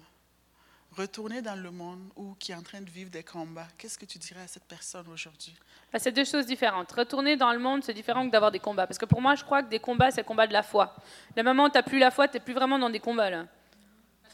retourné 0.97 1.41
dans 1.41 1.55
le 1.55 1.71
monde 1.71 2.09
ou 2.15 2.35
qui 2.35 2.51
est 2.51 2.55
en 2.55 2.61
train 2.61 2.81
de 2.81 2.89
vivre 2.89 3.09
des 3.09 3.23
combats 3.23 3.67
Qu'est-ce 3.77 3.97
que 3.97 4.05
tu 4.05 4.17
dirais 4.17 4.41
à 4.41 4.47
cette 4.47 4.65
personne 4.65 5.07
aujourd'hui? 5.09 5.55
Bah, 5.91 5.99
c'est 5.99 6.11
deux 6.11 6.25
choses 6.25 6.45
différentes. 6.45 6.91
Retourner 6.91 7.35
dans 7.35 7.51
le 7.51 7.59
monde, 7.59 7.83
c'est 7.83 7.93
différent 7.93 8.25
que 8.25 8.31
d'avoir 8.31 8.51
des 8.51 8.59
combats. 8.59 8.87
Parce 8.87 8.97
que 8.97 9.05
pour 9.05 9.21
moi, 9.21 9.35
je 9.35 9.43
crois 9.43 9.63
que 9.63 9.69
des 9.69 9.79
combats, 9.79 10.11
c'est 10.11 10.21
le 10.21 10.27
combat 10.27 10.47
de 10.47 10.53
la 10.53 10.63
foi. 10.63 10.95
Le 11.35 11.43
moment 11.43 11.65
où 11.65 11.69
tu 11.69 11.77
n'as 11.77 11.83
plus 11.83 11.99
la 11.99 12.11
foi, 12.11 12.27
tu 12.27 12.35
n'es 12.35 12.39
plus 12.43 12.53
vraiment 12.53 12.79
dans 12.79 12.89
des 12.89 12.99
combats. 12.99 13.29
Là. 13.29 13.45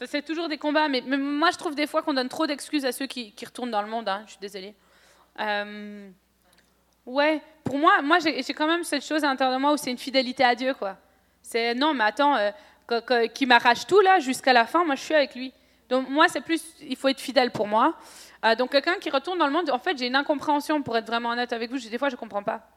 C'est 0.06 0.24
toujours 0.24 0.48
des 0.48 0.58
combats. 0.58 0.88
Mais, 0.88 1.00
moi, 1.00 1.50
je 1.50 1.58
trouve 1.58 1.74
des 1.74 1.86
fois 1.86 2.02
qu'on 2.02 2.14
donne 2.14 2.28
trop 2.28 2.46
d'excuses 2.46 2.84
à 2.84 2.92
ceux 2.92 3.06
qui, 3.06 3.34
retournent 3.44 3.70
dans 3.70 3.82
le 3.82 3.88
monde. 3.88 4.08
hein. 4.08 4.22
Je 4.26 4.32
suis 4.32 4.40
désolée. 4.40 4.74
Euh, 5.40 6.10
ouais, 7.06 7.40
pour 7.64 7.78
moi, 7.78 8.02
moi 8.02 8.18
j'ai 8.18 8.42
quand 8.54 8.66
même 8.66 8.82
cette 8.82 9.04
chose 9.04 9.22
à 9.24 9.28
l'intérieur 9.28 9.56
de 9.56 9.60
moi 9.60 9.72
où 9.72 9.76
c'est 9.76 9.90
une 9.90 9.98
fidélité 9.98 10.44
à 10.44 10.54
Dieu. 10.54 10.74
quoi. 10.74 10.96
C'est 11.42 11.74
non, 11.74 11.94
mais 11.94 12.04
attends, 12.04 12.36
euh, 12.36 12.50
qui 13.34 13.46
m'arrache 13.46 13.86
tout 13.86 14.00
là 14.00 14.18
jusqu'à 14.18 14.52
la 14.52 14.66
fin, 14.66 14.84
moi 14.84 14.94
je 14.94 15.02
suis 15.02 15.14
avec 15.14 15.34
lui. 15.34 15.52
Donc 15.88 16.08
moi, 16.08 16.28
c'est 16.28 16.40
plus, 16.40 16.62
il 16.80 16.96
faut 16.96 17.08
être 17.08 17.20
fidèle 17.20 17.50
pour 17.50 17.66
moi. 17.66 17.94
Euh, 18.44 18.54
donc 18.54 18.72
quelqu'un 18.72 18.96
qui 18.96 19.10
retourne 19.10 19.38
dans 19.38 19.46
le 19.46 19.52
monde, 19.52 19.70
en 19.70 19.78
fait, 19.78 19.96
j'ai 19.96 20.06
une 20.06 20.16
incompréhension 20.16 20.82
pour 20.82 20.96
être 20.96 21.06
vraiment 21.06 21.30
honnête 21.30 21.52
avec 21.52 21.70
vous. 21.70 21.78
Des 21.78 21.98
fois, 21.98 22.08
je 22.08 22.16
comprends 22.16 22.42
pas. 22.42 22.68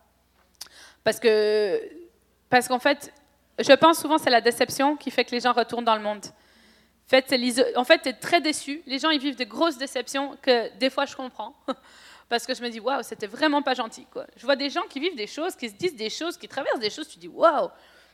Parce 1.04 1.20
que, 1.20 1.82
parce 2.50 2.68
qu'en 2.68 2.80
fait, 2.80 3.14
je 3.60 3.74
pense 3.74 4.00
souvent 4.00 4.18
c'est 4.18 4.30
la 4.30 4.42
déception 4.42 4.96
qui 4.96 5.12
fait 5.12 5.26
que 5.26 5.32
les 5.32 5.42
gens 5.42 5.52
retournent 5.52 5.86
dans 5.86 5.96
le 5.96 6.02
monde. 6.02 6.26
En 7.14 7.84
fait, 7.84 8.02
c'est 8.04 8.08
es 8.08 8.14
très 8.14 8.40
déçu. 8.40 8.82
Les 8.86 8.98
gens, 8.98 9.10
ils 9.10 9.20
vivent 9.20 9.36
des 9.36 9.46
grosses 9.46 9.78
déceptions 9.78 10.38
que 10.42 10.74
des 10.78 10.90
fois, 10.90 11.06
je 11.06 11.16
comprends. 11.16 11.54
Parce 12.30 12.46
que 12.46 12.54
je 12.54 12.62
me 12.62 12.70
dis, 12.70 12.80
waouh, 12.80 13.04
c'était 13.04 13.28
vraiment 13.28 13.62
pas 13.62 13.74
gentil. 13.74 14.08
Quoi. 14.10 14.26
Je 14.38 14.46
vois 14.46 14.56
des 14.56 14.70
gens 14.70 14.84
qui 14.90 15.02
vivent 15.02 15.18
des 15.18 15.28
choses, 15.28 15.54
qui 15.58 15.68
se 15.68 15.74
disent 15.74 15.98
des 15.98 16.10
choses, 16.10 16.38
qui 16.38 16.48
traversent 16.48 16.80
des 16.80 16.90
choses. 16.90 17.10
Tu 17.10 17.20
dis, 17.20 17.28
waouh, 17.28 17.70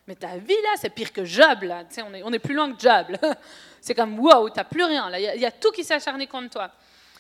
mais 0.08 0.16
ta 0.16 0.38
vie 0.38 0.56
là, 0.64 0.70
c'est 0.78 0.90
pire 0.90 1.12
que 1.12 1.26
Job. 1.26 1.64
Là. 1.64 1.84
Tu 1.86 1.96
sais, 1.96 2.02
on, 2.02 2.14
est, 2.14 2.24
on 2.24 2.32
est 2.32 2.40
plus 2.40 2.56
loin 2.56 2.74
que 2.74 2.80
Job. 2.80 3.08
C'est 3.82 3.94
comme, 3.94 4.20
waouh, 4.20 4.50
t'as 4.50 4.64
plus 4.64 4.84
rien. 4.84 5.10
là. 5.10 5.20
Il 5.20 5.40
y 5.42 5.46
a- 5.46 5.52
tout 5.52 5.72
qui 5.72 5.84
s'est 5.84 5.94
acharné 5.94 6.28
contre 6.28 6.50
toi. 6.50 6.72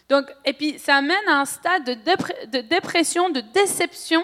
Donc, 0.09 0.25
et 0.43 0.53
puis, 0.53 0.79
ça 0.79 0.95
amène 0.95 1.27
à 1.27 1.39
un 1.41 1.45
stade 1.45 1.83
de, 1.85 2.61
dépression, 2.61 3.29
de 3.29 3.41
déception. 3.41 4.23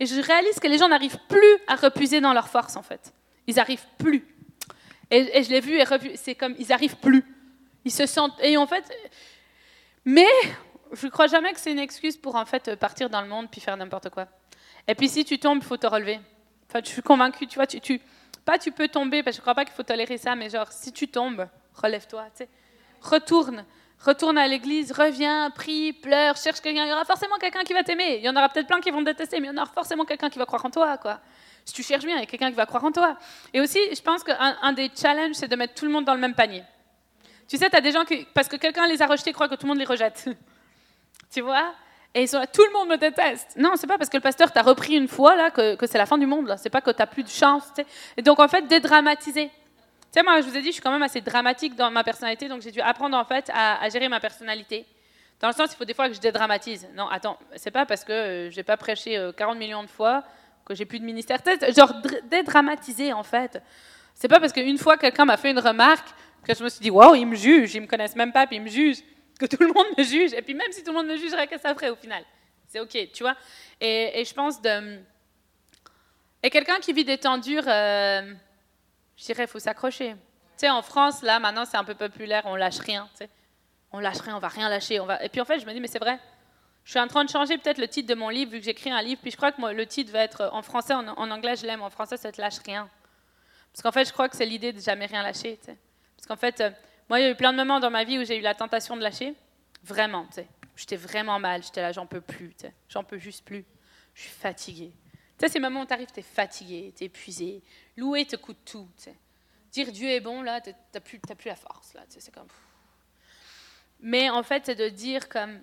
Et 0.00 0.06
je 0.06 0.20
réalise 0.20 0.58
que 0.58 0.66
les 0.66 0.78
gens 0.78 0.88
n'arrivent 0.88 1.18
plus 1.28 1.56
à 1.66 1.76
repuser 1.76 2.20
dans 2.20 2.32
leur 2.32 2.48
force, 2.48 2.76
en 2.76 2.82
fait. 2.82 3.12
Ils 3.46 3.56
n'arrivent 3.56 3.86
plus. 3.98 4.26
Et, 5.10 5.38
et 5.38 5.42
je 5.42 5.50
l'ai 5.50 5.60
vu, 5.60 5.74
et 5.78 5.84
revu, 5.84 6.12
c'est 6.16 6.34
comme, 6.34 6.54
ils 6.58 6.68
n'arrivent 6.68 6.96
plus. 6.96 7.24
Ils 7.84 7.92
se 7.92 8.06
sentent. 8.06 8.34
Et 8.42 8.56
en 8.56 8.66
fait. 8.66 8.84
Mais 10.04 10.28
je 10.92 11.06
ne 11.06 11.10
crois 11.10 11.26
jamais 11.26 11.52
que 11.52 11.60
c'est 11.60 11.72
une 11.72 11.78
excuse 11.78 12.16
pour 12.16 12.34
en 12.36 12.44
fait 12.46 12.74
partir 12.76 13.08
dans 13.10 13.20
le 13.20 13.28
monde 13.28 13.48
puis 13.50 13.60
faire 13.60 13.76
n'importe 13.76 14.10
quoi. 14.10 14.26
Et 14.86 14.94
puis 14.94 15.08
si 15.08 15.24
tu 15.24 15.38
tombes, 15.38 15.58
il 15.62 15.64
faut 15.66 15.76
te 15.76 15.86
relever. 15.86 16.18
Enfin, 16.68 16.80
je 16.84 16.90
suis 16.90 17.02
convaincue, 17.02 17.46
tu 17.46 17.56
vois, 17.56 17.66
tu, 17.66 18.00
pas 18.44 18.58
tu 18.58 18.72
peux 18.72 18.88
tomber, 18.88 19.22
parce 19.22 19.36
que 19.36 19.38
je 19.38 19.40
ne 19.40 19.44
crois 19.44 19.54
pas 19.54 19.64
qu'il 19.64 19.74
faut 19.74 19.82
tolérer 19.82 20.18
ça, 20.18 20.34
mais 20.34 20.50
genre, 20.50 20.70
si 20.70 20.92
tu 20.92 21.08
tombes, 21.08 21.48
relève-toi, 21.74 22.24
tu 22.36 22.44
sais. 22.44 22.48
Retourne, 23.00 23.64
retourne 24.04 24.36
à 24.36 24.46
l'église, 24.48 24.92
reviens, 24.92 25.50
prie, 25.50 25.92
pleure, 25.92 26.36
cherche 26.36 26.60
quelqu'un. 26.60 26.84
Il 26.84 26.88
y 26.88 26.92
aura 26.92 27.04
forcément 27.04 27.36
quelqu'un 27.36 27.62
qui 27.62 27.72
va 27.72 27.82
t'aimer. 27.84 28.16
Il 28.16 28.24
y 28.24 28.28
en 28.28 28.36
aura 28.36 28.48
peut-être 28.48 28.66
plein 28.66 28.80
qui 28.80 28.90
vont 28.90 29.00
te 29.00 29.04
détester, 29.04 29.40
mais 29.40 29.46
il 29.46 29.50
y 29.50 29.58
en 29.58 29.62
aura 29.62 29.72
forcément 29.72 30.04
quelqu'un 30.04 30.28
qui 30.28 30.38
va 30.38 30.46
croire 30.46 30.64
en 30.64 30.70
toi, 30.70 30.98
quoi. 30.98 31.20
Si 31.64 31.72
tu 31.72 31.82
cherches 31.82 32.04
bien, 32.04 32.16
il 32.16 32.20
y 32.20 32.22
a 32.22 32.26
quelqu'un 32.26 32.50
qui 32.50 32.56
va 32.56 32.66
croire 32.66 32.84
en 32.84 32.92
toi. 32.92 33.16
Et 33.52 33.60
aussi, 33.60 33.78
je 33.94 34.00
pense 34.00 34.24
qu'un 34.24 34.56
un 34.60 34.72
des 34.72 34.90
challenges, 34.94 35.34
c'est 35.34 35.48
de 35.48 35.56
mettre 35.56 35.74
tout 35.74 35.84
le 35.84 35.90
monde 35.90 36.04
dans 36.04 36.14
le 36.14 36.20
même 36.20 36.34
panier. 36.34 36.64
Tu 37.46 37.56
sais, 37.56 37.70
tu 37.70 37.76
as 37.76 37.80
des 37.80 37.92
gens 37.92 38.04
qui, 38.04 38.26
parce 38.34 38.48
que 38.48 38.56
quelqu'un 38.56 38.86
les 38.86 39.00
a 39.00 39.06
rejetés, 39.06 39.32
croient 39.32 39.48
que 39.48 39.54
tout 39.54 39.66
le 39.66 39.68
monde 39.68 39.78
les 39.78 39.84
rejette. 39.84 40.28
tu 41.30 41.40
vois? 41.40 41.74
Et 42.14 42.22
ils 42.22 42.28
sont 42.28 42.38
là, 42.38 42.46
tout 42.46 42.64
le 42.64 42.72
monde 42.72 42.88
me 42.88 42.96
déteste. 42.96 43.54
Non, 43.56 43.72
c'est 43.76 43.86
pas 43.86 43.98
parce 43.98 44.08
que 44.08 44.16
le 44.16 44.22
pasteur 44.22 44.50
t'a 44.50 44.62
repris 44.62 44.94
une 44.94 45.08
fois 45.08 45.36
là 45.36 45.50
que, 45.50 45.76
c'est 45.86 45.98
la 45.98 46.06
fin 46.06 46.18
du 46.18 46.26
monde. 46.26 46.46
Là. 46.46 46.56
C'est 46.56 46.70
pas 46.70 46.80
que 46.80 46.90
tu 46.90 47.06
plus 47.06 47.22
de 47.22 47.28
chance. 47.28 47.64
Et 48.16 48.22
donc, 48.22 48.40
en 48.40 48.48
fait, 48.48 48.66
dédramatiser. 48.66 49.48
Tu 49.48 49.52
sais, 50.12 50.22
moi, 50.22 50.40
je 50.40 50.46
vous 50.46 50.56
ai 50.56 50.62
dit, 50.62 50.68
je 50.68 50.72
suis 50.72 50.82
quand 50.82 50.90
même 50.90 51.02
assez 51.02 51.20
dramatique 51.20 51.76
dans 51.76 51.90
ma 51.90 52.02
personnalité, 52.02 52.48
donc 52.48 52.62
j'ai 52.62 52.70
dû 52.70 52.80
apprendre 52.80 53.16
en 53.16 53.24
fait 53.24 53.50
à, 53.52 53.86
gérer 53.90 54.08
ma 54.08 54.20
personnalité. 54.20 54.86
Dans 55.38 55.48
le 55.48 55.54
sens, 55.54 55.70
il 55.72 55.76
faut 55.76 55.84
des 55.84 55.92
fois 55.92 56.08
que 56.08 56.14
je 56.14 56.20
dédramatise. 56.20 56.88
Non, 56.96 57.08
attends, 57.08 57.38
c'est 57.56 57.70
pas 57.70 57.84
parce 57.84 58.04
que 58.04 58.12
euh, 58.12 58.50
j'ai 58.50 58.62
pas 58.62 58.76
prêché 58.76 59.16
euh, 59.18 59.32
40 59.32 59.58
millions 59.58 59.82
de 59.82 59.88
fois 59.88 60.24
que 60.64 60.74
j'ai 60.74 60.86
plus 60.86 60.98
de 60.98 61.04
ministère. 61.04 61.38
Genre 61.44 61.92
dr- 62.02 62.26
dédramatiser 62.28 63.12
en 63.12 63.22
fait. 63.22 63.62
C'est 64.14 64.28
pas 64.28 64.40
parce 64.40 64.52
qu'une 64.52 64.78
fois 64.78 64.96
quelqu'un 64.96 65.26
m'a 65.26 65.36
fait 65.36 65.50
une 65.50 65.60
remarque 65.60 66.08
que 66.42 66.54
je 66.54 66.64
me 66.64 66.68
suis 66.68 66.80
dit, 66.80 66.90
waouh, 66.90 67.14
ils 67.14 67.26
me 67.26 67.36
jugent, 67.36 67.74
ils 67.74 67.82
me 67.82 67.86
connaissent 67.86 68.16
même 68.16 68.32
pas, 68.32 68.46
puis 68.46 68.56
ils 68.56 68.62
me 68.62 68.68
jugent, 68.68 69.02
que 69.38 69.46
tout 69.46 69.62
le 69.62 69.72
monde 69.72 69.86
me 69.96 70.02
juge. 70.02 70.32
Et 70.32 70.42
puis 70.42 70.54
même 70.54 70.72
si 70.72 70.82
tout 70.82 70.90
le 70.90 70.98
monde 70.98 71.06
me 71.06 71.16
jugerait, 71.16 71.46
qu'est-ce 71.46 71.62
que 71.62 71.68
ça 71.68 71.74
ferait 71.74 71.90
au 71.90 71.96
final? 71.96 72.24
C'est 72.66 72.80
ok, 72.80 73.12
tu 73.12 73.22
vois? 73.22 73.36
Et, 73.80 74.22
je 74.24 74.34
pense 74.34 74.60
de. 74.60 74.98
Et 76.42 76.50
quelqu'un 76.50 76.78
qui 76.80 76.92
vit 76.92 77.04
des 77.04 77.18
temps 77.18 77.38
durs, 77.38 77.64
euh, 77.66 78.34
je 79.16 79.24
dirais, 79.24 79.44
il 79.44 79.48
faut 79.48 79.58
s'accrocher. 79.58 80.10
Tu 80.10 80.16
sais, 80.66 80.70
en 80.70 80.82
France, 80.82 81.22
là, 81.22 81.38
maintenant, 81.38 81.64
c'est 81.64 81.76
un 81.76 81.84
peu 81.84 81.94
populaire, 81.94 82.42
on 82.44 82.56
lâche 82.56 82.78
rien. 82.78 83.08
tu 83.12 83.24
sais. 83.24 83.30
On 83.90 84.00
lâche 84.00 84.18
rien, 84.18 84.36
on 84.36 84.40
va 84.40 84.48
rien 84.48 84.68
lâcher. 84.68 85.00
Et 85.22 85.28
puis 85.28 85.40
en 85.40 85.44
fait, 85.44 85.60
je 85.60 85.66
me 85.66 85.72
dis, 85.72 85.80
mais 85.80 85.88
c'est 85.88 85.98
vrai. 85.98 86.18
Je 86.84 86.90
suis 86.90 87.00
en 87.00 87.06
train 87.06 87.24
de 87.24 87.30
changer 87.30 87.58
peut-être 87.58 87.78
le 87.78 87.88
titre 87.88 88.08
de 88.08 88.14
mon 88.14 88.28
livre, 88.28 88.50
vu 88.50 88.58
que 88.58 88.64
j'écris 88.64 88.90
un 88.90 89.02
livre. 89.02 89.20
Puis 89.20 89.30
je 89.30 89.36
crois 89.36 89.52
que 89.52 89.60
le 89.60 89.86
titre 89.86 90.12
va 90.12 90.20
être 90.20 90.50
en 90.52 90.62
français, 90.62 90.94
en, 90.94 91.30
anglais, 91.30 91.56
je 91.56 91.66
l'aime. 91.66 91.82
En 91.82 91.90
français, 91.90 92.16
ça 92.16 92.32
te 92.32 92.40
lâche 92.40 92.58
rien. 92.64 92.88
Parce 93.72 93.82
qu'en 93.82 93.92
fait, 93.92 94.06
je 94.06 94.12
crois 94.12 94.28
que 94.28 94.36
c'est 94.36 94.46
l'idée 94.46 94.72
de 94.72 94.80
jamais 94.80 95.06
rien 95.06 95.22
lâcher. 95.22 95.58
tu. 95.64 95.72
Parce 96.16 96.26
qu'en 96.26 96.36
fait, 96.36 96.60
euh, 96.60 96.70
moi, 97.08 97.20
il 97.20 97.22
y 97.22 97.26
a 97.26 97.30
eu 97.30 97.34
plein 97.34 97.52
de 97.52 97.56
moments 97.56 97.80
dans 97.80 97.90
ma 97.90 98.04
vie 98.04 98.18
où 98.18 98.24
j'ai 98.24 98.36
eu 98.36 98.42
la 98.42 98.54
tentation 98.54 98.96
de 98.96 99.02
lâcher. 99.02 99.34
Vraiment, 99.82 100.26
tu 100.26 100.34
sais. 100.34 100.48
J'étais 100.76 100.96
vraiment 100.96 101.38
mal. 101.38 101.62
J'étais 101.62 101.80
là, 101.80 101.92
j'en 101.92 102.06
peux 102.06 102.20
plus. 102.20 102.50
tu 102.50 102.66
sais. 102.66 102.74
J'en 102.88 103.02
peux 103.02 103.18
juste 103.18 103.44
plus. 103.44 103.64
Je 104.14 104.22
suis 104.22 104.30
fatiguée. 104.30 104.92
Tu 105.38 105.46
sais, 105.46 105.52
ces 105.52 105.60
moments 105.60 105.82
où 105.82 105.86
tu 105.86 105.92
arrives, 105.92 106.10
tu 106.12 106.20
es 106.20 106.22
fatigué, 106.22 106.92
tu 106.96 107.04
es 107.04 107.06
épuisé. 107.06 107.62
Louer 107.96 108.26
te 108.26 108.36
coûte 108.36 108.58
tout. 108.64 108.88
tu 108.96 109.04
sais. 109.04 109.14
Dire 109.72 109.92
Dieu 109.92 110.08
est 110.08 110.20
bon, 110.20 110.42
là, 110.42 110.60
tu 110.60 110.70
n'as 110.94 111.00
plus, 111.00 111.20
t'as 111.20 111.34
plus 111.34 111.48
la 111.48 111.56
force. 111.56 111.94
Là, 111.94 112.02
c'est 112.08 112.34
comme. 112.34 112.48
Mais 114.00 114.28
en 114.30 114.42
fait, 114.42 114.66
c'est 114.66 114.74
de 114.74 114.88
dire 114.88 115.28
comme. 115.28 115.60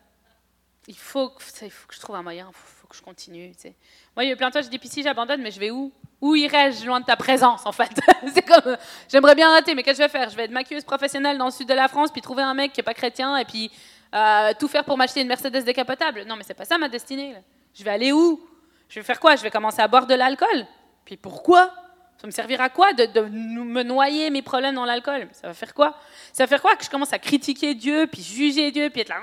Il 0.88 0.98
faut, 0.98 1.30
que, 1.30 1.42
il 1.64 1.72
faut 1.72 1.88
que 1.88 1.96
je 1.96 2.00
trouve 2.00 2.16
un 2.16 2.22
moyen, 2.22 2.52
faut 2.86 2.92
que 2.92 2.98
je 2.98 3.02
continue. 3.02 3.52
tu 3.52 3.62
sais. 3.62 3.76
Moi, 4.16 4.26
il 4.26 4.30
y 4.30 4.32
a 4.32 4.36
plein 4.36 4.48
de 4.48 4.52
fois, 4.52 4.62
je 4.62 4.70
dis, 4.70 4.78
puis 4.78 4.90
si 4.90 5.02
j'abandonne, 5.02 5.42
mais 5.42 5.52
je 5.52 5.60
vais 5.60 5.72
où? 5.72 5.92
Où 6.22 6.36
irais-je 6.36 6.86
loin 6.86 7.00
de 7.00 7.06
ta 7.06 7.16
présence, 7.16 7.66
en 7.66 7.72
fait? 7.72 7.90
C'est 8.34 8.44
comme, 8.44 8.78
j'aimerais 9.10 9.36
bien 9.36 9.52
arrêter, 9.52 9.74
mais 9.74 9.84
qu'est-ce 9.84 9.98
que 9.98 10.04
je 10.04 10.12
vais 10.12 10.20
faire? 10.20 10.30
Je 10.30 10.36
vais 10.36 10.44
être 10.44 10.52
maquilleuse 10.52 10.84
professionnelle 10.84 11.38
dans 11.38 11.46
le 11.46 11.52
sud 11.52 11.68
de 11.68 11.74
la 11.74 11.88
France, 11.88 12.12
puis 12.12 12.22
trouver 12.22 12.44
un 12.44 12.54
mec 12.54 12.74
qui 12.74 12.80
n'est 12.80 12.84
pas 12.84 12.94
chrétien, 12.94 13.38
et 13.38 13.46
puis 13.46 13.72
euh, 14.14 14.54
tout 14.60 14.68
faire 14.68 14.84
pour 14.84 14.98
m'acheter 14.98 15.22
une 15.22 15.28
Mercedes 15.28 15.64
décapotable. 15.64 16.24
Non, 16.28 16.36
mais 16.36 16.44
c'est 16.44 16.54
pas 16.54 16.66
ça 16.66 16.78
ma 16.78 16.88
destinée. 16.88 17.36
Je 17.74 17.84
vais 17.84 17.92
aller 17.92 18.12
où? 18.12 18.40
Je 18.88 19.00
vais 19.00 19.04
faire 19.04 19.20
quoi? 19.20 19.36
Je 19.36 19.42
vais 19.42 19.52
commencer 19.52 19.82
à 19.82 19.88
boire 19.88 20.06
de 20.06 20.14
l'alcool. 20.14 20.68
Puis 21.04 21.18
pourquoi? 21.18 21.74
Ça 22.18 22.28
me 22.28 22.32
servira 22.32 22.66
à 22.66 22.70
quoi 22.70 22.94
de, 22.94 23.22
me 23.22 23.84
noyer 23.84 24.30
mes 24.30 24.42
problèmes 24.42 24.76
dans 24.76 24.86
l'alcool? 24.86 25.28
Ça 25.34 25.48
va 25.48 25.54
faire 25.54 25.74
quoi? 25.74 25.98
Ça 26.32 26.44
va 26.44 26.48
faire 26.48 26.62
quoi 26.62 26.76
que 26.76 26.86
je 26.86 26.90
commence 26.90 27.12
à 27.12 27.20
critiquer 27.20 27.74
Dieu, 27.74 28.08
puis 28.08 28.22
juger 28.22 28.72
Dieu, 28.72 28.90
puis 28.90 29.02
être 29.02 29.10
là 29.10 29.22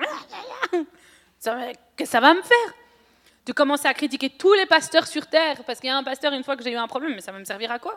ça 1.38 1.58
que 1.96 2.04
ça 2.04 2.20
va 2.20 2.34
me 2.34 2.42
faire? 2.42 2.81
De 3.44 3.52
commencer 3.52 3.88
à 3.88 3.94
critiquer 3.94 4.30
tous 4.30 4.52
les 4.54 4.66
pasteurs 4.66 5.06
sur 5.06 5.26
terre, 5.26 5.62
parce 5.64 5.80
qu'il 5.80 5.88
y 5.88 5.90
a 5.90 5.96
un 5.96 6.04
pasteur 6.04 6.32
une 6.32 6.44
fois 6.44 6.56
que 6.56 6.62
j'ai 6.62 6.72
eu 6.72 6.76
un 6.76 6.86
problème, 6.86 7.14
mais 7.14 7.20
ça 7.20 7.32
va 7.32 7.38
me 7.38 7.44
servir 7.44 7.70
à 7.72 7.78
quoi? 7.78 7.96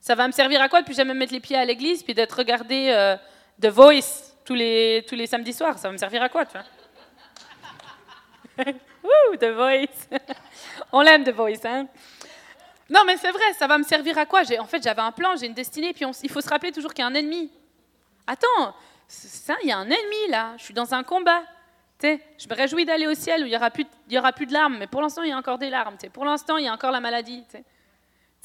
Ça 0.00 0.14
va 0.14 0.26
me 0.26 0.32
servir 0.32 0.62
à 0.62 0.68
quoi 0.68 0.80
de 0.80 0.86
plus 0.86 0.96
jamais 0.96 1.12
mettre 1.12 1.32
les 1.32 1.40
pieds 1.40 1.56
à 1.56 1.64
l'église, 1.64 2.02
puis 2.02 2.14
d'être 2.14 2.32
regardé 2.32 2.88
euh, 2.88 3.16
The 3.60 3.66
Voice 3.66 4.34
tous 4.44 4.54
les, 4.54 5.04
tous 5.06 5.14
les 5.14 5.26
samedis 5.26 5.52
soirs? 5.52 5.78
Ça 5.78 5.88
va 5.88 5.92
me 5.92 5.98
servir 5.98 6.22
à 6.22 6.28
quoi, 6.30 6.46
tu 6.46 6.52
vois? 6.52 6.64
Wouh, 9.02 9.36
The 9.36 9.52
Voice! 9.54 10.08
On 10.92 11.02
l'aime, 11.02 11.24
The 11.24 11.32
Voice, 11.32 11.64
hein? 11.64 11.86
Non, 12.88 13.02
mais 13.06 13.16
c'est 13.18 13.30
vrai, 13.30 13.52
ça 13.58 13.66
va 13.66 13.78
me 13.78 13.84
servir 13.84 14.18
à 14.18 14.26
quoi? 14.26 14.40
En 14.58 14.66
fait, 14.66 14.82
j'avais 14.82 15.02
un 15.02 15.12
plan, 15.12 15.36
j'ai 15.36 15.46
une 15.46 15.54
destinée, 15.54 15.92
puis 15.92 16.04
il 16.22 16.30
faut 16.30 16.40
se 16.40 16.48
rappeler 16.48 16.72
toujours 16.72 16.92
qu'il 16.92 17.02
y 17.02 17.04
a 17.04 17.10
un 17.10 17.14
ennemi. 17.14 17.50
Attends, 18.26 18.74
ça, 19.06 19.54
il 19.62 19.68
y 19.68 19.72
a 19.72 19.78
un 19.78 19.84
ennemi 19.84 20.28
là, 20.28 20.54
je 20.56 20.64
suis 20.64 20.74
dans 20.74 20.94
un 20.94 21.02
combat. 21.02 21.42
Je 22.02 22.48
me 22.48 22.54
réjouis 22.54 22.84
d'aller 22.84 23.06
au 23.06 23.14
ciel 23.14 23.42
où 23.42 23.46
il 23.46 23.50
n'y 23.50 23.56
aura, 23.56 23.70
plus 23.70 23.86
y 24.08 24.18
aura 24.18 24.32
plus 24.32 24.46
de 24.46 24.52
larmes, 24.52 24.78
mais 24.78 24.86
pour 24.86 25.02
l'instant, 25.02 25.22
il 25.22 25.30
y 25.30 25.32
a 25.32 25.36
encore 25.36 25.58
des 25.58 25.70
larmes. 25.70 25.96
Pour 26.12 26.24
l'instant, 26.24 26.56
il 26.56 26.64
y 26.64 26.68
a 26.68 26.72
encore 26.72 26.90
la 26.90 27.00
maladie. 27.00 27.44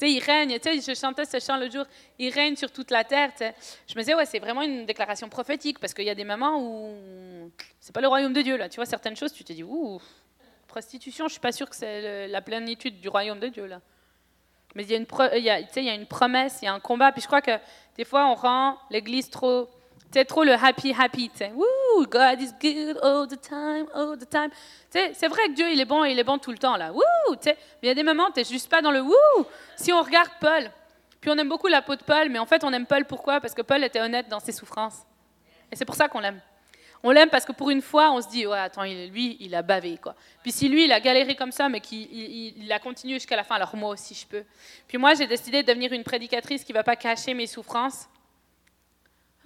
il 0.00 0.20
règne. 0.20 0.58
Tu 0.58 0.80
sais, 0.80 0.94
je 0.94 0.98
chantais 0.98 1.24
ce 1.24 1.38
chant 1.40 1.56
le 1.56 1.70
jour, 1.70 1.84
il 2.18 2.32
règne 2.32 2.56
sur 2.56 2.70
toute 2.70 2.90
la 2.90 3.04
terre. 3.04 3.32
Je 3.38 3.94
me 3.94 4.00
disais, 4.00 4.14
ouais, 4.14 4.26
c'est 4.26 4.38
vraiment 4.38 4.62
une 4.62 4.84
déclaration 4.84 5.28
prophétique, 5.28 5.78
parce 5.78 5.94
qu'il 5.94 6.04
y 6.04 6.10
a 6.10 6.14
des 6.14 6.24
moments 6.24 6.60
où 6.60 7.50
c'est 7.80 7.94
pas 7.94 8.00
le 8.00 8.08
royaume 8.08 8.32
de 8.32 8.42
Dieu. 8.42 8.56
Là. 8.56 8.68
Tu 8.68 8.76
vois, 8.76 8.86
certaines 8.86 9.16
choses, 9.16 9.32
tu 9.32 9.44
te 9.44 9.52
dis, 9.52 9.64
ouh, 9.64 10.00
prostitution, 10.68 11.26
je 11.28 11.32
suis 11.32 11.40
pas 11.40 11.52
sûre 11.52 11.70
que 11.70 11.76
c'est 11.76 12.28
la 12.28 12.42
plénitude 12.42 13.00
du 13.00 13.08
royaume 13.08 13.40
de 13.40 13.48
Dieu. 13.48 13.66
là. 13.66 13.80
Mais 14.74 14.84
il 14.84 14.90
y, 14.90 14.94
a 14.94 14.98
une 14.98 15.06
il 15.78 15.84
y 15.84 15.88
a 15.88 15.94
une 15.94 16.04
promesse, 16.04 16.58
il 16.60 16.66
y 16.66 16.68
a 16.68 16.74
un 16.74 16.80
combat. 16.80 17.10
Puis 17.10 17.22
je 17.22 17.26
crois 17.26 17.40
que 17.40 17.58
des 17.96 18.04
fois, 18.04 18.26
on 18.26 18.34
rend 18.34 18.76
l'Église 18.90 19.30
trop, 19.30 19.70
sais, 20.12 20.24
trop 20.24 20.44
le 20.44 20.52
happy, 20.52 20.94
happy. 20.98 21.30
tu 21.30 21.38
sais. 21.38 21.52
Woo, 21.54 22.06
God 22.06 22.40
is 22.40 22.50
good 22.60 22.98
all 23.02 23.26
the 23.26 23.40
time, 23.40 23.86
all 23.94 24.16
the 24.18 24.28
time. 24.28 24.50
C'est 24.90 25.28
vrai 25.28 25.42
que 25.48 25.52
Dieu, 25.54 25.70
il 25.70 25.80
est 25.80 25.84
bon 25.84 26.04
il 26.04 26.18
est 26.18 26.24
bon 26.24 26.38
tout 26.38 26.50
le 26.52 26.58
temps. 26.58 26.76
là. 26.76 26.92
Woo, 26.92 27.00
tu 27.32 27.38
sais. 27.42 27.56
Mais 27.82 27.84
il 27.84 27.88
y 27.88 27.90
a 27.90 27.94
des 27.94 28.02
moments, 28.02 28.30
tu 28.30 28.40
n'es 28.40 28.44
juste 28.44 28.68
pas 28.70 28.80
dans 28.82 28.90
le 28.92 29.00
woo. 29.02 29.46
Si 29.76 29.92
on 29.92 30.02
regarde 30.02 30.30
Paul, 30.40 30.70
puis 31.20 31.30
on 31.30 31.36
aime 31.36 31.48
beaucoup 31.48 31.66
la 31.68 31.82
peau 31.82 31.96
de 31.96 32.02
Paul, 32.02 32.28
mais 32.28 32.38
en 32.38 32.46
fait, 32.46 32.62
on 32.64 32.72
aime 32.72 32.86
Paul 32.86 33.04
pourquoi? 33.04 33.40
Parce 33.40 33.54
que 33.54 33.62
Paul 33.62 33.82
était 33.84 34.00
honnête 34.00 34.28
dans 34.28 34.40
ses 34.40 34.52
souffrances. 34.52 35.02
Et 35.72 35.76
c'est 35.76 35.84
pour 35.84 35.96
ça 35.96 36.08
qu'on 36.08 36.20
l'aime. 36.20 36.40
On 37.02 37.10
l'aime 37.10 37.28
parce 37.28 37.44
que 37.44 37.52
pour 37.52 37.70
une 37.70 37.82
fois, 37.82 38.10
on 38.10 38.20
se 38.22 38.28
dit, 38.28 38.46
ouais, 38.46 38.58
attends, 38.58 38.82
lui, 38.84 39.36
il 39.40 39.54
a 39.54 39.62
bavé, 39.62 39.98
quoi. 40.02 40.14
Puis 40.42 40.50
si 40.50 40.68
lui, 40.68 40.84
il 40.84 40.92
a 40.92 40.98
galéré 40.98 41.34
comme 41.36 41.52
ça, 41.52 41.68
mais 41.68 41.80
qu'il 41.80 42.02
il, 42.10 42.22
il- 42.56 42.64
il 42.64 42.72
a 42.72 42.78
continué 42.78 43.14
jusqu'à 43.14 43.36
la 43.36 43.44
fin, 43.44 43.56
alors 43.56 43.74
moi 43.76 43.90
aussi, 43.90 44.14
je 44.14 44.26
peux. 44.26 44.44
Puis 44.88 44.96
moi, 44.98 45.14
j'ai 45.14 45.26
décidé 45.26 45.62
de 45.62 45.66
devenir 45.68 45.92
une 45.92 46.02
prédicatrice 46.04 46.64
qui 46.64 46.72
ne 46.72 46.78
va 46.78 46.82
pas 46.84 46.96
cacher 46.96 47.34
mes 47.34 47.46
souffrances. 47.46 48.08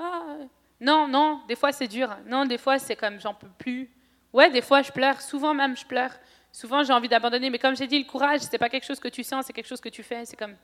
Ah, 0.03 0.39
non, 0.81 1.07
non, 1.07 1.43
des 1.47 1.57
fois, 1.57 1.73
c'est 1.73 1.87
dur. 1.87 2.09
Non, 2.27 2.47
des 2.47 2.57
fois, 2.57 2.79
c'est 2.79 2.97
comme, 2.97 3.21
j'en 3.21 3.35
peux 3.35 3.51
plus. 3.59 3.91
Ouais, 4.33 4.51
des 4.51 4.63
fois, 4.63 4.81
je 4.81 4.91
pleure. 4.91 5.21
Souvent 5.21 5.53
même, 5.53 5.77
je 5.77 5.85
pleure. 5.85 6.13
Souvent, 6.51 6.83
j'ai 6.83 6.93
envie 6.93 7.09
d'abandonner. 7.09 7.51
Mais 7.51 7.59
comme 7.59 7.77
j'ai 7.77 7.87
dit, 7.87 7.99
le 7.99 8.07
courage, 8.11 8.41
c'est 8.41 8.57
pas 8.57 8.71
quelque 8.71 8.87
chose 8.87 8.99
que 8.99 9.09
tu 9.09 9.23
sens, 9.23 9.45
c'est 9.47 9.53
quelque 9.53 9.69
chose 9.69 9.81
que 9.81 9.91
tu 9.91 10.03
fais. 10.03 10.25
C'est 10.25 10.37
comme, 10.37 10.57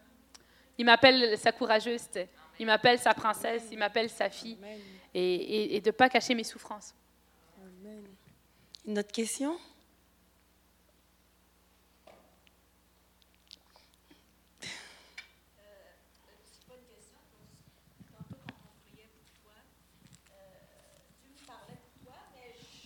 il 0.79 0.87
m'appelle 0.87 1.37
sa 1.37 1.53
courageuse, 1.53 2.09
il 2.59 2.65
m'appelle 2.65 2.99
sa 2.99 3.13
princesse, 3.13 3.69
il 3.71 3.79
m'appelle 3.79 4.09
sa 4.09 4.31
fille. 4.31 4.57
Et, 5.13 5.35
et, 5.35 5.77
et 5.77 5.81
de 5.83 5.89
ne 5.89 5.93
pas 5.93 6.09
cacher 6.09 6.35
mes 6.35 6.45
souffrances. 6.45 6.95
Une 8.87 8.99
autre 8.99 9.13
question 9.13 9.59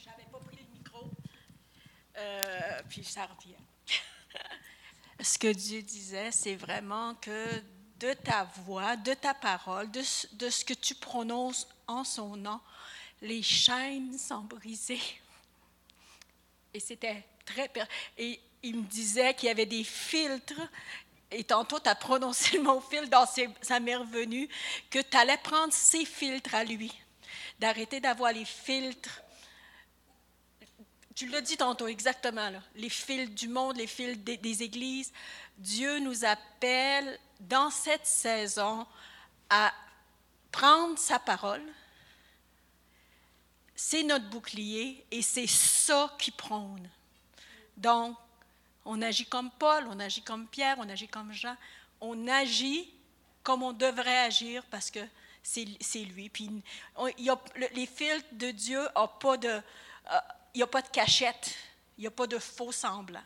J'avais 0.03 0.25
pas 0.33 0.39
pris 0.39 0.57
le 0.57 0.75
micro. 0.75 1.11
Euh, 2.21 2.83
puis 2.89 3.05
ça 3.05 3.27
revient. 3.27 3.57
Ce 5.23 5.39
que 5.39 5.53
Dieu 5.53 5.83
disait, 5.83 6.31
c'est 6.33 6.55
vraiment 6.57 7.15
que 7.17 7.63
de 7.99 8.13
ta 8.15 8.45
voix, 8.65 8.97
de 8.97 9.13
ta 9.15 9.35
parole, 9.35 9.91
de, 9.91 10.03
ce- 10.03 10.65
que 10.65 10.73
tu 10.75 10.95
prononces 10.95 11.67
en 11.87 12.05
son 12.05 12.37
nom, 12.37 12.61
les 13.21 13.43
chaînes 13.43 14.17
sont 14.19 14.41
brisées. 14.43 15.01
Et 16.73 16.81
c'était 16.81 17.25
très... 17.45 17.71
Et 18.17 18.41
il 18.63 18.77
me 18.77 18.87
disait 18.87 19.35
qu'il 19.35 19.49
y 19.49 19.51
avait 19.51 19.67
des 19.67 19.85
filtres. 19.85 20.61
Et 21.31 21.45
tantôt, 21.45 21.79
tu 21.81 21.89
as 21.89 21.95
prononcé 21.95 22.57
le 22.57 22.63
mot 22.63 22.81
filtre 22.81 23.09
dans 23.11 23.27
ses- 23.27 23.51
sa 23.61 23.81
mère 23.81 24.05
venue, 24.05 24.49
que 24.89 24.99
tu 25.01 25.17
allais 25.17 25.37
prendre 25.39 25.73
ces 25.73 26.05
filtres 26.07 26.55
à 26.55 26.65
lui. 26.65 26.93
D'arrêter 27.59 28.01
d'avoir 28.01 28.33
les 28.33 28.45
filtres. 28.47 29.21
Tu 31.21 31.27
l'as 31.27 31.43
dit 31.43 31.59
tantôt 31.59 31.87
exactement, 31.87 32.49
là, 32.49 32.63
les 32.77 32.89
fils 32.89 33.29
du 33.29 33.47
monde, 33.47 33.77
les 33.77 33.87
fils 33.87 34.17
des, 34.21 34.63
églises. 34.63 35.13
Dieu 35.59 35.99
nous 35.99 36.25
appelle 36.25 37.21
dans 37.41 37.69
cette 37.69 38.07
saison 38.07 38.87
à 39.51 39.71
prendre 40.51 40.99
sa 40.99 41.19
parole. 41.19 41.63
C'est 43.77 44.03
notre 44.03 44.31
bouclier 44.31 45.05
et 45.11 45.21
c'est 45.21 45.47
ça 45.47 46.11
qui 46.19 46.31
prône. 46.31 46.89
Donc, 47.77 48.17
on 48.87 49.03
agit 49.03 49.27
comme 49.27 49.51
Paul, 49.51 49.89
on 49.91 50.01
agit 50.01 50.23
comme 50.23 50.47
Pierre, 50.47 50.77
on 50.79 50.89
agit 50.89 51.09
comme 51.09 51.35
Jean. 51.35 51.55
On 52.01 52.29
agit 52.29 52.91
comme 53.43 53.63
on 53.63 53.75
devrait 53.75 54.21
agir 54.21 54.65
parce 54.71 54.91
que 54.91 55.07
c'est 55.43 55.67
lui. 56.15 56.31
Puis, 56.31 56.49
les 57.75 57.85
filtres 57.85 58.25
de 58.33 58.53
Dieu 58.53 58.81
n'ont 58.97 59.09
pas 59.21 59.37
de, 59.37 59.49
euh, 59.49 60.19
il 60.55 60.59
n'y 60.59 60.63
a 60.63 60.67
pas 60.67 60.83
de 60.83 60.89
cachette, 60.89 61.55
il 61.99 62.03
n'y 62.03 62.07
a 62.07 62.11
pas 62.11 62.27
de 62.27 62.39
faux 62.39 62.73
semblant. 62.73 63.23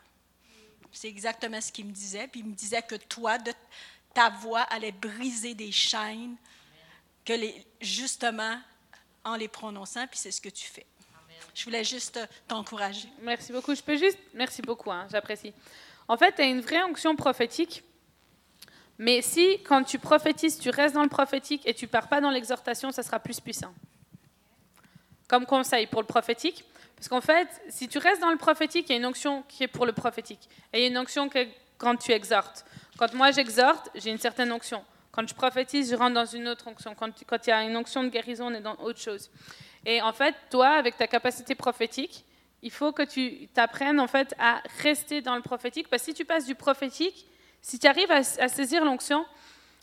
C'est 0.93 1.09
exactement 1.09 1.61
ce 1.61 1.73
qu'il 1.73 1.87
me 1.87 1.93
disait. 1.93 2.29
Puis 2.29 2.41
il 2.41 2.47
me 2.47 2.55
disait 2.55 2.83
que 2.83 2.95
toi, 2.95 3.37
de, 3.39 3.53
ta 4.15 4.31
voix 4.31 4.63
allait 4.63 4.93
briser 4.93 5.55
des 5.55 5.73
chaînes, 5.73 6.37
que 7.25 7.35
justement, 7.81 8.59
en 9.25 9.35
les 9.35 9.49
prononçant, 9.49 10.07
puis 10.07 10.19
c'est 10.19 10.31
ce 10.31 10.41
que 10.41 10.49
tu 10.49 10.67
fais. 10.67 10.87
Je 11.55 11.65
voulais 11.65 11.85
juste 11.85 12.19
t'encourager. 12.49 13.09
Merci 13.21 13.53
beaucoup. 13.53 13.75
Je 13.75 13.83
peux 13.83 13.97
juste. 13.97 14.19
Merci 14.35 14.63
beaucoup, 14.63 14.91
hein, 14.91 15.07
j'apprécie. 15.11 15.53
En 16.09 16.17
fait, 16.17 16.35
tu 16.35 16.43
as 16.43 16.47
une 16.47 16.61
vraie 16.61 16.83
onction 16.83 17.17
prophétique. 17.17 17.83
Mais 18.99 19.23
si, 19.23 19.61
quand 19.65 19.83
tu 19.83 19.99
prophétises, 19.99 20.59
tu 20.59 20.71
restes 20.71 20.95
dans 20.95 21.03
le 21.03 21.09
prophétique 21.09 21.63
et 21.65 21.75
tu 21.75 21.89
pars 21.89 22.09
pas 22.09 22.21
dans 22.21 22.31
l'exhortation, 22.31 22.93
ça 22.93 23.03
sera 23.03 23.19
plus 23.19 23.41
puissant. 23.41 23.75
Comme 25.29 25.47
conseil 25.47 25.87
pour 25.87 26.01
le 26.01 26.07
prophétique. 26.07 26.65
Parce 26.97 27.09
qu'en 27.09 27.21
fait, 27.21 27.49
si 27.69 27.89
tu 27.89 27.99
restes 27.99 28.21
dans 28.21 28.31
le 28.31 28.37
prophétique, 28.37 28.89
il 28.89 28.93
y 28.93 28.95
a 28.95 28.99
une 28.99 29.07
onction 29.07 29.43
qui 29.49 29.65
est 29.65 29.69
pour 29.69 29.87
le 29.87 29.93
prophétique. 29.93 30.49
Et 30.73 30.79
il 30.79 30.83
y 30.83 30.85
a 30.85 30.89
une 30.89 30.99
onction 30.99 31.29
quand 31.77 31.97
tu 31.97 32.13
exhortes. 32.13 32.65
Quand 32.97 33.13
moi 33.15 33.31
j'exhorte, 33.31 33.91
j'ai 33.95 34.11
une 34.11 34.19
certaine 34.19 34.53
onction. 34.53 34.85
Quand 35.13 35.29
je 35.29 35.35
prophétise, 35.35 35.91
je 35.91 35.97
rentre 35.97 36.15
dans 36.15 36.25
une 36.25 36.49
autre 36.49 36.67
onction. 36.67 36.95
Quand 36.95 37.47
il 37.47 37.51
y 37.51 37.53
a 37.53 37.63
une 37.63 37.77
onction 37.77 38.03
de 38.03 38.09
guérison, 38.09 38.47
on 38.47 38.55
est 38.55 38.61
dans 38.61 38.77
autre 38.77 39.01
chose. 39.01 39.31
Et 39.87 40.01
en 40.03 40.13
fait, 40.13 40.35
toi, 40.51 40.71
avec 40.71 40.97
ta 40.97 41.07
capacité 41.07 41.55
prophétique, 41.55 42.25
il 42.63 42.71
faut 42.71 42.93
que 42.93 43.03
tu 43.03 43.49
t'apprennes 43.49 44.01
en 44.01 44.07
fait 44.07 44.35
à 44.39 44.63
rester 44.83 45.21
dans 45.21 45.37
le 45.37 45.43
prophétique. 45.43 45.89
Parce 45.89 46.03
que 46.03 46.07
si 46.07 46.15
tu 46.15 46.25
passes 46.25 46.47
du 46.47 46.55
prophétique, 46.55 47.27
si 47.61 47.79
tu 47.79 47.87
arrives 47.87 48.11
à, 48.11 48.17
à 48.17 48.49
saisir 48.49 48.85
l'onction, 48.85 49.25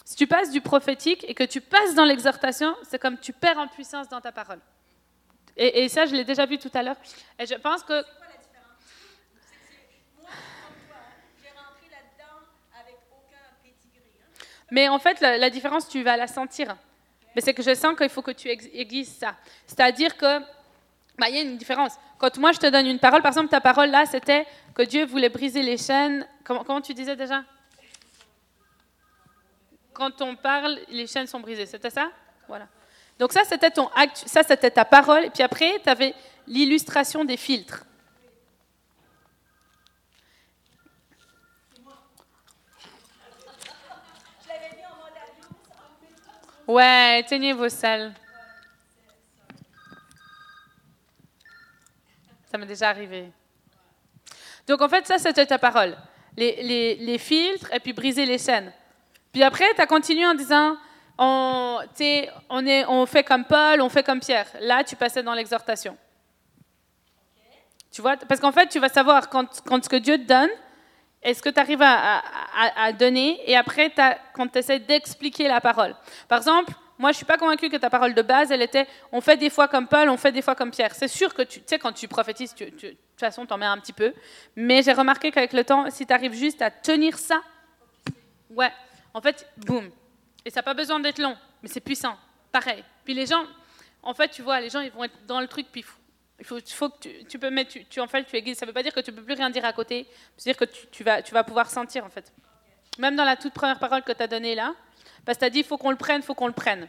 si 0.03 0.15
tu 0.15 0.27
passes 0.27 0.49
du 0.49 0.61
prophétique 0.61 1.23
et 1.27 1.33
que 1.33 1.43
tu 1.43 1.61
passes 1.61 1.93
dans 1.93 2.05
l'exhortation, 2.05 2.75
c'est 2.83 2.99
comme 2.99 3.17
tu 3.17 3.33
perds 3.33 3.59
en 3.59 3.67
puissance 3.67 4.09
dans 4.09 4.19
ta 4.19 4.31
parole. 4.31 4.59
Et, 5.63 5.83
et 5.83 5.89
ça, 5.89 6.07
je 6.07 6.15
l'ai 6.15 6.23
déjà 6.23 6.47
vu 6.47 6.57
tout 6.57 6.71
à 6.73 6.81
l'heure. 6.81 6.95
Et 7.37 7.45
je 7.45 7.53
pense 7.53 7.83
que 7.83 8.03
J'ai 11.39 11.49
rentré 11.49 11.87
là-dedans 11.91 12.39
avec 12.79 12.97
aucun 13.11 13.45
pédigré. 13.61 14.01
Mais 14.71 14.89
en 14.89 14.97
fait, 14.97 15.21
la, 15.21 15.37
la 15.37 15.49
différence, 15.51 15.87
tu 15.87 16.01
vas 16.01 16.17
la 16.17 16.25
sentir. 16.25 16.75
Mais 17.35 17.41
c'est 17.41 17.53
que 17.53 17.61
je 17.61 17.75
sens 17.75 17.95
qu'il 17.95 18.09
faut 18.09 18.23
que 18.23 18.31
tu 18.31 18.49
aiguises 18.49 19.15
ça. 19.15 19.35
C'est-à-dire 19.67 20.17
que, 20.17 20.39
bah, 21.19 21.29
il 21.29 21.35
y 21.35 21.37
a 21.37 21.41
une 21.43 21.57
différence. 21.57 21.93
Quand 22.17 22.35
moi, 22.37 22.53
je 22.53 22.59
te 22.59 22.65
donne 22.65 22.87
une 22.87 22.97
parole, 22.97 23.21
par 23.21 23.29
exemple, 23.29 23.49
ta 23.49 23.61
parole 23.61 23.91
là, 23.91 24.07
c'était 24.07 24.47
que 24.73 24.81
Dieu 24.81 25.05
voulait 25.05 25.29
briser 25.29 25.61
les 25.61 25.77
chaînes. 25.77 26.27
Comment, 26.43 26.63
comment 26.63 26.81
tu 26.81 26.95
disais 26.95 27.15
déjà? 27.15 27.43
Quand 29.93 30.21
on 30.23 30.35
parle, 30.35 30.79
les 30.89 31.05
chaînes 31.05 31.27
sont 31.27 31.39
brisées. 31.39 31.67
C'était 31.67 31.91
ça? 31.91 32.09
Voilà. 32.47 32.67
Donc 33.21 33.33
ça, 33.33 33.43
c'était 33.43 33.69
ton 33.69 33.87
ça, 34.15 34.41
c'était 34.41 34.71
ta 34.71 34.83
parole. 34.83 35.25
Et 35.25 35.29
puis 35.29 35.43
après, 35.43 35.79
tu 35.83 35.87
avais 35.87 36.15
l'illustration 36.47 37.23
des 37.23 37.37
filtres. 37.37 37.85
Ouais, 46.67 47.19
éteignez 47.19 47.53
vos 47.53 47.69
salles. 47.69 48.11
Ça 52.51 52.57
m'est 52.57 52.65
déjà 52.65 52.89
arrivé. 52.89 53.31
Donc 54.67 54.81
en 54.81 54.89
fait, 54.89 55.05
ça, 55.05 55.19
c'était 55.19 55.45
ta 55.45 55.59
parole. 55.59 55.95
Les, 56.35 56.63
les- 56.63 56.95
les 56.95 57.17
filtres 57.19 57.71
et 57.71 57.79
puis 57.79 57.93
briser 57.93 58.25
les 58.25 58.39
chaînes. 58.39 58.73
Puis 59.31 59.43
après, 59.43 59.71
tu 59.75 59.81
as 59.81 59.85
continué 59.85 60.25
en 60.25 60.33
disant, 60.33 60.75
on, 61.23 61.79
on, 62.49 62.65
est, 62.65 62.85
on 62.87 63.05
fait 63.05 63.23
comme 63.23 63.45
Paul, 63.45 63.79
on 63.81 63.89
fait 63.89 64.01
comme 64.03 64.19
Pierre. 64.19 64.47
Là, 64.59 64.83
tu 64.83 64.95
passais 64.95 65.21
dans 65.21 65.35
l'exhortation. 65.35 65.95
Tu 67.91 68.01
vois 68.01 68.17
Parce 68.17 68.41
qu'en 68.41 68.51
fait, 68.51 68.67
tu 68.67 68.79
vas 68.79 68.89
savoir 68.89 69.29
quand, 69.29 69.61
quand 69.63 69.83
ce 69.83 69.89
que 69.89 69.97
Dieu 69.97 70.17
te 70.17 70.23
donne, 70.23 70.49
est-ce 71.21 71.43
que 71.43 71.49
tu 71.49 71.59
arrives 71.59 71.83
à, 71.83 72.23
à- 72.75 72.91
donner 72.93 73.39
Et 73.45 73.55
après, 73.55 73.93
quand 74.33 74.47
tu 74.47 74.57
essaies 74.57 74.79
d'expliquer 74.79 75.47
la 75.47 75.61
parole. 75.61 75.95
Par 76.27 76.39
exemple, 76.39 76.73
moi, 76.97 77.11
je 77.11 77.15
ne 77.15 77.17
suis 77.17 77.25
pas 77.25 77.37
convaincue 77.37 77.69
que 77.69 77.77
ta 77.77 77.91
parole 77.91 78.15
de 78.15 78.21
base, 78.23 78.51
elle 78.51 78.63
était 78.63 78.87
on 79.11 79.21
fait 79.21 79.37
des 79.37 79.51
fois 79.51 79.67
comme 79.67 79.87
Paul, 79.87 80.09
on 80.09 80.17
fait 80.17 80.31
des 80.31 80.41
fois 80.41 80.55
comme 80.55 80.71
Pierre. 80.71 80.95
C'est 80.95 81.07
sûr 81.07 81.35
que 81.35 81.43
tu 81.43 81.61
sais, 81.67 81.77
quand 81.77 81.91
tu 81.91 82.07
prophétises, 82.07 82.55
tu, 82.55 82.65
de 82.65 82.71
toute 82.71 82.97
façon, 83.19 83.45
tu 83.45 83.55
mets 83.57 83.65
un 83.67 83.77
petit 83.77 83.93
peu. 83.93 84.11
Mais 84.55 84.81
j'ai 84.81 84.93
remarqué 84.93 85.29
qu'avec 85.29 85.53
le 85.53 85.63
temps, 85.63 85.87
si 85.91 86.07
tu 86.07 86.13
arrives 86.13 86.33
juste 86.33 86.63
à 86.63 86.71
tenir 86.71 87.19
ça, 87.19 87.41
ouais, 88.49 88.71
en 89.13 89.21
fait, 89.21 89.47
boum. 89.57 89.91
Et 90.45 90.49
ça 90.49 90.59
n'a 90.59 90.63
pas 90.63 90.73
besoin 90.73 90.99
d'être 90.99 91.19
long, 91.19 91.37
mais 91.61 91.69
c'est 91.69 91.79
puissant. 91.81 92.17
Pareil. 92.51 92.83
Puis 93.05 93.13
les 93.13 93.25
gens, 93.25 93.43
en 94.03 94.13
fait, 94.13 94.29
tu 94.29 94.41
vois, 94.41 94.59
les 94.59 94.69
gens, 94.69 94.79
ils 94.81 94.91
vont 94.91 95.03
être 95.03 95.25
dans 95.27 95.39
le 95.39 95.47
truc, 95.47 95.67
puis 95.71 95.85
il 96.39 96.45
faut, 96.45 96.57
faut 96.65 96.89
que 96.89 96.97
tu, 96.99 97.25
tu 97.25 97.37
peux 97.39 97.49
mettre, 97.49 97.71
tu, 97.71 97.85
tu- 97.85 97.99
en 98.01 98.07
fait, 98.07 98.23
tu 98.23 98.35
aiguises. 98.35 98.57
Ça 98.57 98.65
ne 98.65 98.69
veut 98.71 98.73
pas 98.73 98.83
dire 98.83 98.93
que 98.93 98.99
tu 98.99 99.11
peux 99.11 99.21
plus 99.23 99.35
rien 99.35 99.49
dire 99.49 99.63
à 99.65 99.73
côté. 99.73 100.07
C'est-à-dire 100.37 100.57
que 100.59 100.65
tu, 100.71 100.87
tu 100.87 101.03
vas, 101.03 101.21
tu 101.21 101.33
vas 101.33 101.43
pouvoir 101.43 101.69
sentir, 101.69 102.03
en 102.05 102.09
fait. 102.09 102.33
Même 102.97 103.15
dans 103.15 103.23
la 103.23 103.35
toute 103.35 103.53
première 103.53 103.79
parole 103.79 104.01
que 104.03 104.11
tu 104.11 104.21
as 104.23 104.27
donnée 104.27 104.55
là, 104.55 104.73
parce 105.25 105.37
que 105.37 105.41
tu 105.41 105.45
as 105.45 105.49
dit, 105.51 105.59
il 105.59 105.65
faut 105.65 105.77
qu'on 105.77 105.91
le 105.91 105.97
prenne, 105.97 106.21
il 106.21 106.25
faut 106.25 106.33
qu'on 106.35 106.47
le 106.47 106.53
prenne. 106.53 106.87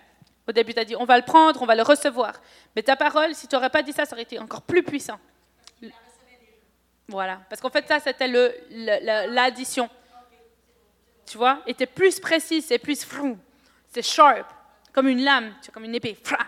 Au 0.48 0.52
début, 0.52 0.72
tu 0.74 0.80
as 0.80 0.84
dit, 0.84 0.96
on 0.96 1.04
va 1.04 1.16
le 1.18 1.24
prendre, 1.24 1.60
on 1.62 1.66
va 1.66 1.74
le 1.76 1.82
recevoir. 1.82 2.32
Mais 2.74 2.82
ta 2.82 2.96
parole, 2.96 3.34
si 3.34 3.46
tu 3.46 3.54
n'aurais 3.54 3.70
pas 3.70 3.82
dit 3.82 3.92
ça, 3.92 4.04
ça 4.06 4.14
aurait 4.14 4.22
été 4.22 4.38
encore 4.38 4.62
plus 4.62 4.82
puissant. 4.82 5.20
Voilà. 7.08 7.40
Parce 7.48 7.60
qu'en 7.60 7.70
fait, 7.70 7.86
ça, 7.86 8.00
c'était 8.00 8.28
le- 8.28 8.54
le- 8.70 9.32
l'addition. 9.34 9.88
Tu 11.26 11.38
vois 11.38 11.62
Et 11.66 11.74
es 11.78 11.86
plus 11.86 12.20
précis, 12.20 12.62
c'est 12.62 12.78
plus 12.78 13.04
frou. 13.04 13.38
C'est 13.88 14.02
sharp. 14.02 14.46
Comme 14.92 15.08
une 15.08 15.24
lame, 15.24 15.54
comme 15.72 15.84
une 15.84 15.94
épée. 15.94 16.18
Fra. 16.22 16.46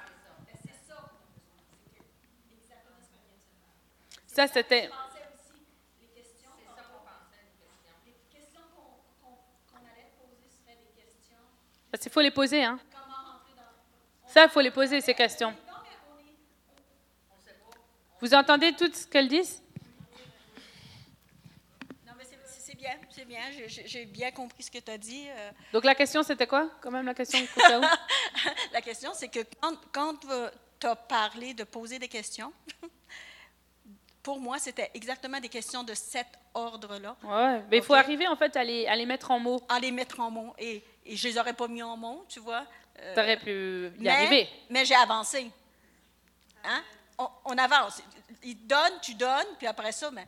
Ça, 4.26 4.46
c'était. 4.46 4.90
Parce 11.90 12.02
qu'il 12.02 12.12
faut 12.12 12.20
les 12.20 12.32
poser, 12.32 12.64
hein. 12.64 12.78
Ça, 14.26 14.44
il 14.44 14.50
faut 14.50 14.60
les 14.60 14.72
poser, 14.72 15.00
ces 15.00 15.14
questions. 15.14 15.54
Vous 18.20 18.34
entendez 18.34 18.72
tout 18.72 18.92
ce 18.92 19.06
qu'elles 19.06 19.28
disent? 19.28 19.63
C'est 23.14 23.24
bien. 23.24 23.42
J'ai- 23.66 24.04
bien 24.06 24.30
compris 24.30 24.62
ce 24.62 24.70
que 24.70 24.78
tu 24.78 24.90
as 24.90 24.98
dit. 24.98 25.26
euh. 25.28 25.50
Donc 25.72 25.84
la 25.84 25.94
question, 25.94 26.22
c'était 26.22 26.46
quoi 26.46 26.68
Quand 26.80 26.90
même 26.90 27.06
la 27.06 27.14
question 27.14 27.38
La 28.72 28.80
question, 28.82 29.12
c'est 29.14 29.28
que 29.28 29.40
quand, 29.60 29.76
quand 29.92 30.14
tu 30.80 30.86
as 30.86 30.96
parlé 30.96 31.54
de 31.54 31.64
poser 31.64 31.98
des 31.98 32.08
questions, 32.08 32.52
pour 34.22 34.40
moi, 34.40 34.58
c'était 34.58 34.90
exactement 34.94 35.38
des 35.40 35.48
questions 35.48 35.82
de 35.84 35.94
cet 35.94 36.26
ordre-là, 36.54 37.16
Ouais, 37.24 37.62
mais 37.70 37.78
il 37.78 37.82
faut 37.82 37.94
arriver 37.94 38.26
en 38.28 38.36
fait 38.36 38.56
à 38.56 38.64
les, 38.64 38.86
à 38.86 38.94
les 38.96 39.06
mettre 39.06 39.30
en 39.30 39.38
mots. 39.38 39.60
à 39.68 39.78
les 39.80 39.90
mettre 39.90 40.20
en 40.20 40.30
mots. 40.30 40.54
Et, 40.58 40.82
et 41.04 41.16
je 41.16 41.28
les 41.28 41.38
aurais 41.38 41.52
pas 41.52 41.68
mis 41.68 41.82
en 41.82 41.96
mots, 41.96 42.24
tu 42.28 42.40
vois. 42.40 42.64
euh, 43.00 43.14
Tu 43.14 43.20
aurais 43.20 43.36
pu 43.38 43.88
y 43.98 44.02
mais, 44.02 44.10
arriver. 44.10 44.48
Mais 44.70 44.84
j'ai 44.84 44.94
avancé. 44.94 45.50
Hein? 46.64 46.82
On, 47.18 47.28
on 47.46 47.58
avance. 47.58 48.00
Il 48.42 48.66
donne, 48.66 48.92
tu 49.02 49.14
donnes, 49.14 49.46
puis 49.58 49.66
après 49.66 49.92
ça, 49.92 50.10
ben, 50.10 50.24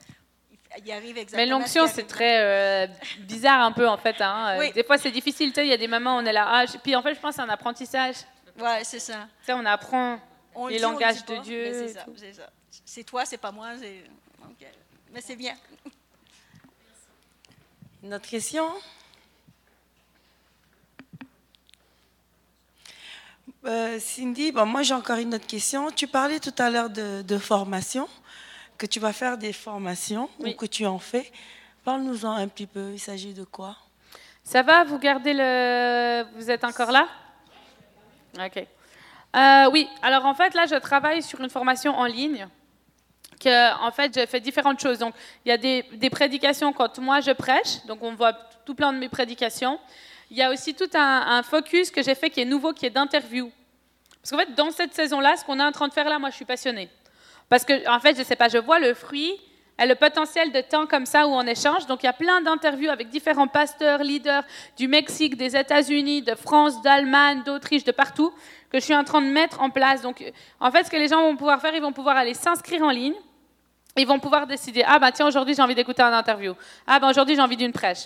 il- 0.79 0.87
il 0.87 0.93
arrive 0.93 1.19
exactement. 1.19 1.37
Mais 1.43 1.47
l'onction, 1.47 1.87
c'est 1.87 2.07
très 2.07 2.41
euh, 2.41 2.87
bizarre 3.21 3.63
un 3.63 3.73
peu 3.73 3.89
en 3.89 3.97
fait. 3.97 4.21
hein. 4.21 4.55
Euh, 4.57 4.59
Oui. 4.61 4.73
Des 4.73 4.85
fois, 4.85 4.99
c'est 4.99 5.11
difficile. 5.11 5.51
Tu 5.51 5.57
sais, 5.57 5.67
il 5.67 5.71
y 5.71 5.73
a 5.73 5.77
des 5.77 5.89
moments 5.89 6.17
où 6.17 6.21
on 6.21 6.25
est 6.27 6.33
là. 6.33 6.47
Ah, 6.49 6.65
Puis 6.83 6.95
en 6.97 7.03
fait, 7.03 7.15
je 7.15 7.21
pense 7.21 7.31
que 7.31 7.37
c'est 7.43 7.49
un 7.49 7.53
apprentissage. 7.53 8.17
Tu 8.57 8.63
Ouais, 8.63 8.85
c'est 8.85 8.99
ça. 9.01 9.27
sais, 9.45 9.53
on 9.53 9.65
apprend 9.67 10.19
On 10.55 10.67
les 10.69 10.79
dit, 10.79 10.85
on 10.85 10.89
le 10.89 10.95
langages 10.95 11.25
dit 11.25 11.35
de 11.37 11.43
Dieu. 11.43 11.73
C'est 11.73 11.89
ça, 11.95 12.03
tout. 12.05 12.15
c'est 12.17 12.33
ça. 12.33 12.51
C'est 12.85 13.05
toi, 13.05 13.25
c'est 13.25 13.37
pas 13.39 13.53
moi. 13.53 13.69
Mais 15.13 15.21
c'est 15.21 15.37
bien. 15.37 15.55
Une 18.03 18.15
autre 18.15 18.29
question? 18.29 18.67
Euh, 23.65 23.99
Cindy, 23.99 24.53
bon, 24.53 24.65
moi 24.67 24.83
j'ai 24.83 24.95
encore 24.95 25.19
une 25.19 25.35
autre 25.35 25.47
question. 25.47 25.91
Tu 25.91 26.07
parlais 26.07 26.39
tout 26.39 26.55
à 26.59 26.71
l'heure 26.71 26.91
de, 26.91 27.23
de 27.23 27.39
formation, 27.39 28.09
que 28.79 28.87
tu 28.87 29.01
vas 29.01 29.13
faire 29.13 29.39
des 29.39 29.53
formations 29.53 30.29
Oui. 30.41 30.53
ou 30.53 30.57
que 30.57 30.67
tu 30.67 30.87
en 30.87 30.99
fais. 30.99 31.31
Parle-nous-en 31.85 32.33
un 32.33 32.49
petit 32.49 32.67
peu. 32.67 32.91
Il 32.93 32.99
s'agit 32.99 33.33
de 33.33 33.45
quoi? 33.45 33.77
Ça 34.43 34.63
va? 34.63 34.85
Vous 34.85 34.99
gardez 34.99 35.33
le. 35.35 36.25
Vous 36.37 36.51
êtes 36.51 36.65
encore 36.65 36.91
là? 36.91 37.09
Ok. 38.39 38.67
Euh, 39.37 39.71
oui, 39.73 39.89
alors 40.03 40.25
en 40.25 40.35
fait, 40.35 40.55
là, 40.55 40.67
je 40.67 40.77
travaille 40.77 41.23
sur 41.23 41.41
une 41.41 41.51
formation 41.51 41.95
en 41.97 42.05
ligne. 42.05 42.47
Que, 43.41 43.75
en 43.87 43.91
fait, 43.91 44.19
je 44.19 44.25
fais 44.27 44.41
différentes 44.41 44.81
choses. 44.81 44.99
Donc, 44.99 45.15
il 45.45 45.51
y 45.51 45.53
a 45.53 45.59
des, 45.59 45.83
des 45.93 46.09
prédications 46.11 46.73
quand 46.73 46.99
moi 46.99 47.21
je 47.21 47.33
prêche. 47.33 47.85
Donc, 47.87 48.03
on 48.03 48.15
voit 48.15 48.33
tout 48.65 48.75
plein 48.75 48.93
de 48.93 48.99
mes 48.99 49.09
prédications. 49.09 49.79
Il 50.31 50.37
y 50.37 50.43
a 50.43 50.51
aussi 50.51 50.75
tout 50.75 50.89
un, 50.95 51.25
un 51.39 51.43
focus 51.43 51.91
que 51.91 52.03
j'ai 52.03 52.15
fait 52.15 52.31
qui 52.31 52.41
est 52.41 52.45
nouveau, 52.47 52.73
qui 52.73 52.87
est 52.87 52.91
d'interview. 52.91 53.53
Parce 54.23 54.31
qu'en 54.31 54.39
fait, 54.39 54.55
dans 54.55 54.71
cette 54.71 54.95
saison-là, 54.95 55.37
ce 55.37 55.45
qu'on 55.45 55.61
est 55.61 55.65
en 55.65 55.71
train 55.73 55.87
de 55.87 55.93
faire 55.93 56.09
là, 56.09 56.19
moi, 56.19 56.31
je 56.31 56.37
suis 56.37 56.45
passionnée. 56.45 56.89
Parce 57.49 57.65
que, 57.65 57.89
en 57.89 58.01
fait, 58.01 58.15
je 58.15 58.21
ne 58.21 58.25
sais 58.25 58.37
pas, 58.37 58.49
je 58.49 58.59
vois 58.59 58.79
le 58.79 58.95
fruit 58.95 59.35
et 59.79 59.87
le 59.87 59.95
potentiel 59.95 60.53
de 60.53 60.61
temps 60.61 60.87
comme 60.87 61.07
ça 61.07 61.27
où 61.27 61.31
on 61.31 61.47
échange. 61.47 61.87
Donc, 61.87 62.03
il 62.03 62.07
y 62.07 62.09
a 62.09 62.13
plein 62.15 62.41
d'interviews 62.41 62.91
avec 62.91 63.09
différents 63.09 63.47
pasteurs, 63.47 64.03
leaders 64.03 64.43
du 64.77 64.89
Mexique, 64.89 65.37
des 65.37 65.57
États-Unis, 65.57 66.23
de 66.23 66.35
France, 66.35 66.81
d'Allemagne, 66.83 67.43
d'Autriche, 67.45 67.85
de 67.85 67.93
partout, 67.93 68.33
que 68.71 68.79
je 68.79 68.85
suis 68.85 68.97
en 68.97 69.05
train 69.05 69.21
de 69.21 69.27
mettre 69.27 69.61
en 69.61 69.71
place. 69.71 70.03
Donc, 70.03 70.25
en 70.61 70.71
fait, 70.71 70.85
ce 70.85 70.91
que 70.91 70.97
les 70.97 71.09
gens 71.09 71.21
vont 71.21 71.37
pouvoir 71.37 71.61
faire, 71.61 71.75
ils 71.75 71.83
vont 71.83 71.93
pouvoir 71.93 72.17
aller 72.17 72.35
s'inscrire 72.35 72.83
en 72.83 72.91
ligne. 72.91 73.15
Ils 73.99 74.07
vont 74.07 74.19
pouvoir 74.19 74.47
décider, 74.47 74.85
ah 74.87 74.99
ben 74.99 75.11
tiens, 75.11 75.27
aujourd'hui 75.27 75.55
j'ai 75.55 75.63
envie 75.63 75.75
d'écouter 75.75 76.03
un 76.03 76.13
interview. 76.13 76.55
Ah 76.87 77.01
ben 77.01 77.09
aujourd'hui 77.09 77.35
j'ai 77.35 77.41
envie 77.41 77.57
d'une 77.57 77.73
prêche. 77.73 78.05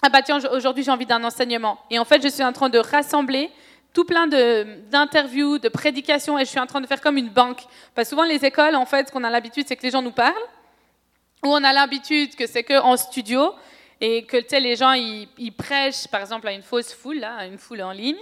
Ah 0.00 0.08
bah 0.08 0.22
tiens, 0.22 0.38
aujourd'hui 0.50 0.82
j'ai 0.82 0.90
envie 0.90 1.04
d'un 1.04 1.22
enseignement. 1.22 1.78
Et 1.90 1.98
en 1.98 2.06
fait, 2.06 2.22
je 2.22 2.28
suis 2.28 2.42
en 2.42 2.54
train 2.54 2.70
de 2.70 2.78
rassembler 2.78 3.50
tout 3.92 4.04
plein 4.04 4.26
de- 4.26 4.80
d'interviews, 4.90 5.58
de, 5.58 5.68
prédications, 5.68 6.38
et 6.38 6.44
je 6.44 6.50
suis 6.50 6.60
en 6.60 6.66
train 6.66 6.80
de 6.80 6.86
faire 6.86 7.00
comme 7.00 7.16
une 7.16 7.30
banque. 7.30 7.62
Parce 7.94 8.08
souvent, 8.08 8.24
les 8.24 8.44
écoles, 8.44 8.76
en 8.76 8.86
fait, 8.86 9.08
ce 9.08 9.12
qu'on 9.12 9.24
a 9.24 9.30
l'habitude, 9.30 9.66
c'est 9.66 9.76
que 9.76 9.82
les 9.82 9.90
gens 9.90 10.02
nous 10.02 10.12
parlent, 10.12 10.34
ou 11.44 11.48
on 11.48 11.64
a 11.64 11.72
l'habitude 11.72 12.34
que 12.36 12.46
c'est 12.46 12.62
qu'en 12.62 12.96
studio, 12.96 13.52
et 14.00 14.24
que 14.24 14.38
les 14.56 14.76
gens, 14.76 14.92
ils, 14.92 15.52
prêchent, 15.52 16.06
par 16.08 16.20
exemple, 16.20 16.48
à 16.48 16.52
une 16.52 16.62
fausse 16.62 16.92
foule, 16.92 17.22
à 17.24 17.46
une 17.46 17.58
foule 17.58 17.82
en 17.82 17.92
ligne. 17.92 18.18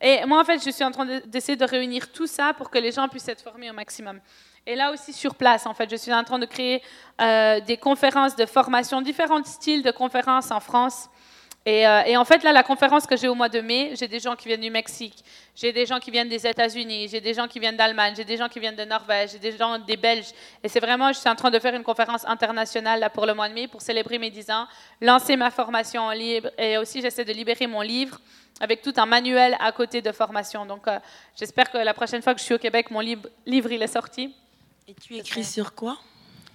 Et 0.00 0.24
moi, 0.26 0.40
en 0.40 0.44
fait, 0.44 0.62
je 0.64 0.70
suis 0.70 0.84
en 0.84 0.90
train 0.90 1.06
de- 1.06 1.22
d'essayer 1.26 1.56
de 1.56 1.64
réunir 1.64 2.12
tout 2.12 2.26
ça 2.26 2.52
pour 2.54 2.70
que 2.70 2.78
les 2.78 2.92
gens 2.92 3.08
puissent 3.08 3.28
être 3.28 3.42
formés 3.42 3.70
au 3.70 3.72
maximum. 3.72 4.20
Et 4.66 4.74
là 4.74 4.92
aussi 4.92 5.12
sur 5.12 5.34
place, 5.36 5.64
en 5.64 5.74
fait, 5.74 5.88
je 5.90 5.96
suis 5.96 6.12
en 6.12 6.24
train 6.24 6.38
de 6.38 6.46
créer 6.46 6.82
euh, 7.20 7.60
des 7.60 7.76
conférences 7.76 8.36
de 8.36 8.44
formation, 8.46 9.00
différents 9.00 9.42
styles 9.44 9.82
de 9.82 9.92
conférences 9.92 10.50
en 10.50 10.60
France. 10.60 11.08
Et, 11.68 11.84
euh, 11.84 12.02
et 12.06 12.16
en 12.16 12.24
fait, 12.24 12.44
là, 12.44 12.52
la 12.52 12.62
conférence 12.62 13.08
que 13.08 13.16
j'ai 13.16 13.26
au 13.26 13.34
mois 13.34 13.48
de 13.48 13.60
mai, 13.60 13.90
j'ai 13.98 14.06
des 14.06 14.20
gens 14.20 14.36
qui 14.36 14.46
viennent 14.46 14.60
du 14.60 14.70
Mexique, 14.70 15.24
j'ai 15.56 15.72
des 15.72 15.84
gens 15.84 15.98
qui 15.98 16.12
viennent 16.12 16.28
des 16.28 16.46
États-Unis, 16.46 17.08
j'ai 17.08 17.20
des 17.20 17.34
gens 17.34 17.48
qui 17.48 17.58
viennent 17.58 17.76
d'Allemagne, 17.76 18.14
j'ai 18.16 18.24
des 18.24 18.36
gens 18.36 18.48
qui 18.48 18.60
viennent 18.60 18.76
de 18.76 18.84
Norvège, 18.84 19.32
j'ai 19.32 19.40
des 19.40 19.56
gens 19.56 19.76
des 19.80 19.96
Belges. 19.96 20.30
Et 20.62 20.68
c'est 20.68 20.78
vraiment, 20.78 21.12
je 21.12 21.18
suis 21.18 21.28
en 21.28 21.34
train 21.34 21.50
de 21.50 21.58
faire 21.58 21.74
une 21.74 21.82
conférence 21.82 22.24
internationale 22.24 23.00
là, 23.00 23.10
pour 23.10 23.26
le 23.26 23.34
mois 23.34 23.48
de 23.48 23.54
mai 23.54 23.66
pour 23.66 23.82
célébrer 23.82 24.16
mes 24.18 24.30
10 24.30 24.48
ans, 24.50 24.68
lancer 25.00 25.34
ma 25.36 25.50
formation 25.50 26.02
en 26.02 26.12
libre 26.12 26.50
et 26.56 26.78
aussi 26.78 27.02
j'essaie 27.02 27.24
de 27.24 27.32
libérer 27.32 27.66
mon 27.66 27.80
livre 27.80 28.20
avec 28.60 28.80
tout 28.80 28.94
un 28.96 29.06
manuel 29.06 29.56
à 29.58 29.72
côté 29.72 30.00
de 30.00 30.12
formation. 30.12 30.66
Donc, 30.66 30.86
euh, 30.86 31.00
j'espère 31.36 31.68
que 31.72 31.78
la 31.78 31.94
prochaine 31.94 32.22
fois 32.22 32.32
que 32.32 32.38
je 32.38 32.44
suis 32.44 32.54
au 32.54 32.58
Québec, 32.58 32.92
mon 32.92 33.00
livre, 33.00 33.28
livre 33.44 33.72
il 33.72 33.82
est 33.82 33.88
sorti. 33.88 34.32
Et 34.86 34.94
tu 34.94 35.16
écris 35.16 35.42
sur 35.42 35.74
quoi? 35.74 35.98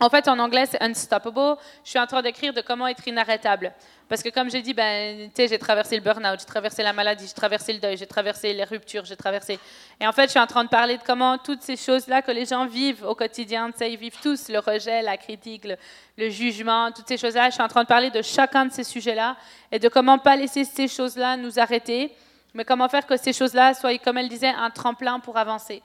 En 0.02 0.10
fait, 0.10 0.28
en 0.28 0.40
anglais, 0.40 0.66
c'est 0.66 0.82
unstoppable. 0.82 1.58
Je 1.84 1.92
suis 1.92 2.00
en 2.00 2.08
train 2.08 2.24
d'écrire 2.24 2.54
de 2.54 2.62
comment 2.62 2.88
être 2.88 3.08
inarrêtable. 3.08 3.72
Parce 4.10 4.24
que 4.24 4.30
comme 4.30 4.50
j'ai 4.50 4.64
dit, 4.64 4.74
ben, 4.74 5.30
j'ai 5.38 5.60
traversé 5.60 5.96
le 5.96 6.02
burn-out, 6.02 6.40
j'ai 6.40 6.46
traversé 6.46 6.82
la 6.82 6.92
maladie, 6.92 7.28
j'ai 7.28 7.34
traversé 7.36 7.72
le 7.72 7.80
deuil, 7.80 7.98
j'ai 7.98 8.08
traversé 8.08 8.52
les 8.52 8.64
ruptures, 8.64 9.06
j'ai 9.06 9.16
traversé... 9.16 9.60
Et 10.00 10.08
en 10.08 10.12
fait, 10.12 10.24
je 10.24 10.32
suis 10.32 10.40
en 10.40 10.48
train 10.48 10.64
de 10.64 10.70
parler 10.70 10.98
de 10.98 11.04
comment 11.04 11.38
toutes 11.38 11.62
ces 11.62 11.78
choses-là 11.78 12.24
que 12.24 12.32
les 12.32 12.48
gens 12.48 12.66
vivent 12.66 13.06
au 13.06 13.14
quotidien, 13.14 13.70
ils 13.80 13.96
vivent 13.96 14.18
tous, 14.24 14.50
le 14.50 14.58
rejet, 14.58 15.04
la 15.04 15.18
critique, 15.18 15.66
le, 15.66 15.76
le 16.18 16.30
jugement, 16.32 16.92
toutes 16.92 17.08
ces 17.08 17.18
choses-là. 17.18 17.50
Je 17.50 17.54
suis 17.54 17.64
en 17.64 17.68
train 17.68 17.84
de 17.84 17.88
parler 17.88 18.10
de 18.10 18.24
chacun 18.24 18.66
de 18.66 18.74
ces 18.74 18.84
sujets-là 18.84 19.38
et 19.72 19.78
de 19.78 19.88
comment 19.88 20.18
pas 20.18 20.36
laisser 20.36 20.66
ces 20.66 20.88
choses-là 20.88 21.38
nous 21.38 21.60
arrêter, 21.60 22.12
mais 22.56 22.66
comment 22.66 22.90
faire 22.90 23.06
que 23.06 23.18
ces 23.18 23.34
choses-là 23.34 23.76
soient, 23.76 23.96
comme 24.00 24.18
elle 24.18 24.30
disait, 24.30 24.50
un 24.50 24.72
tremplin 24.72 25.20
pour 25.20 25.38
avancer. 25.38 25.84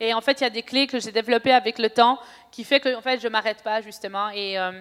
Et 0.00 0.14
en 0.14 0.20
fait, 0.20 0.40
il 0.40 0.44
y 0.44 0.46
a 0.46 0.50
des 0.50 0.62
clés 0.62 0.86
que 0.86 1.00
j'ai 1.00 1.12
développées 1.12 1.52
avec 1.52 1.78
le 1.78 1.90
temps 1.90 2.18
qui 2.50 2.64
fait 2.64 2.80
que 2.80 2.94
en 2.94 3.00
fait, 3.00 3.20
je 3.20 3.26
ne 3.26 3.32
m'arrête 3.32 3.62
pas, 3.62 3.80
justement. 3.80 4.30
Et, 4.30 4.58
euh, 4.58 4.80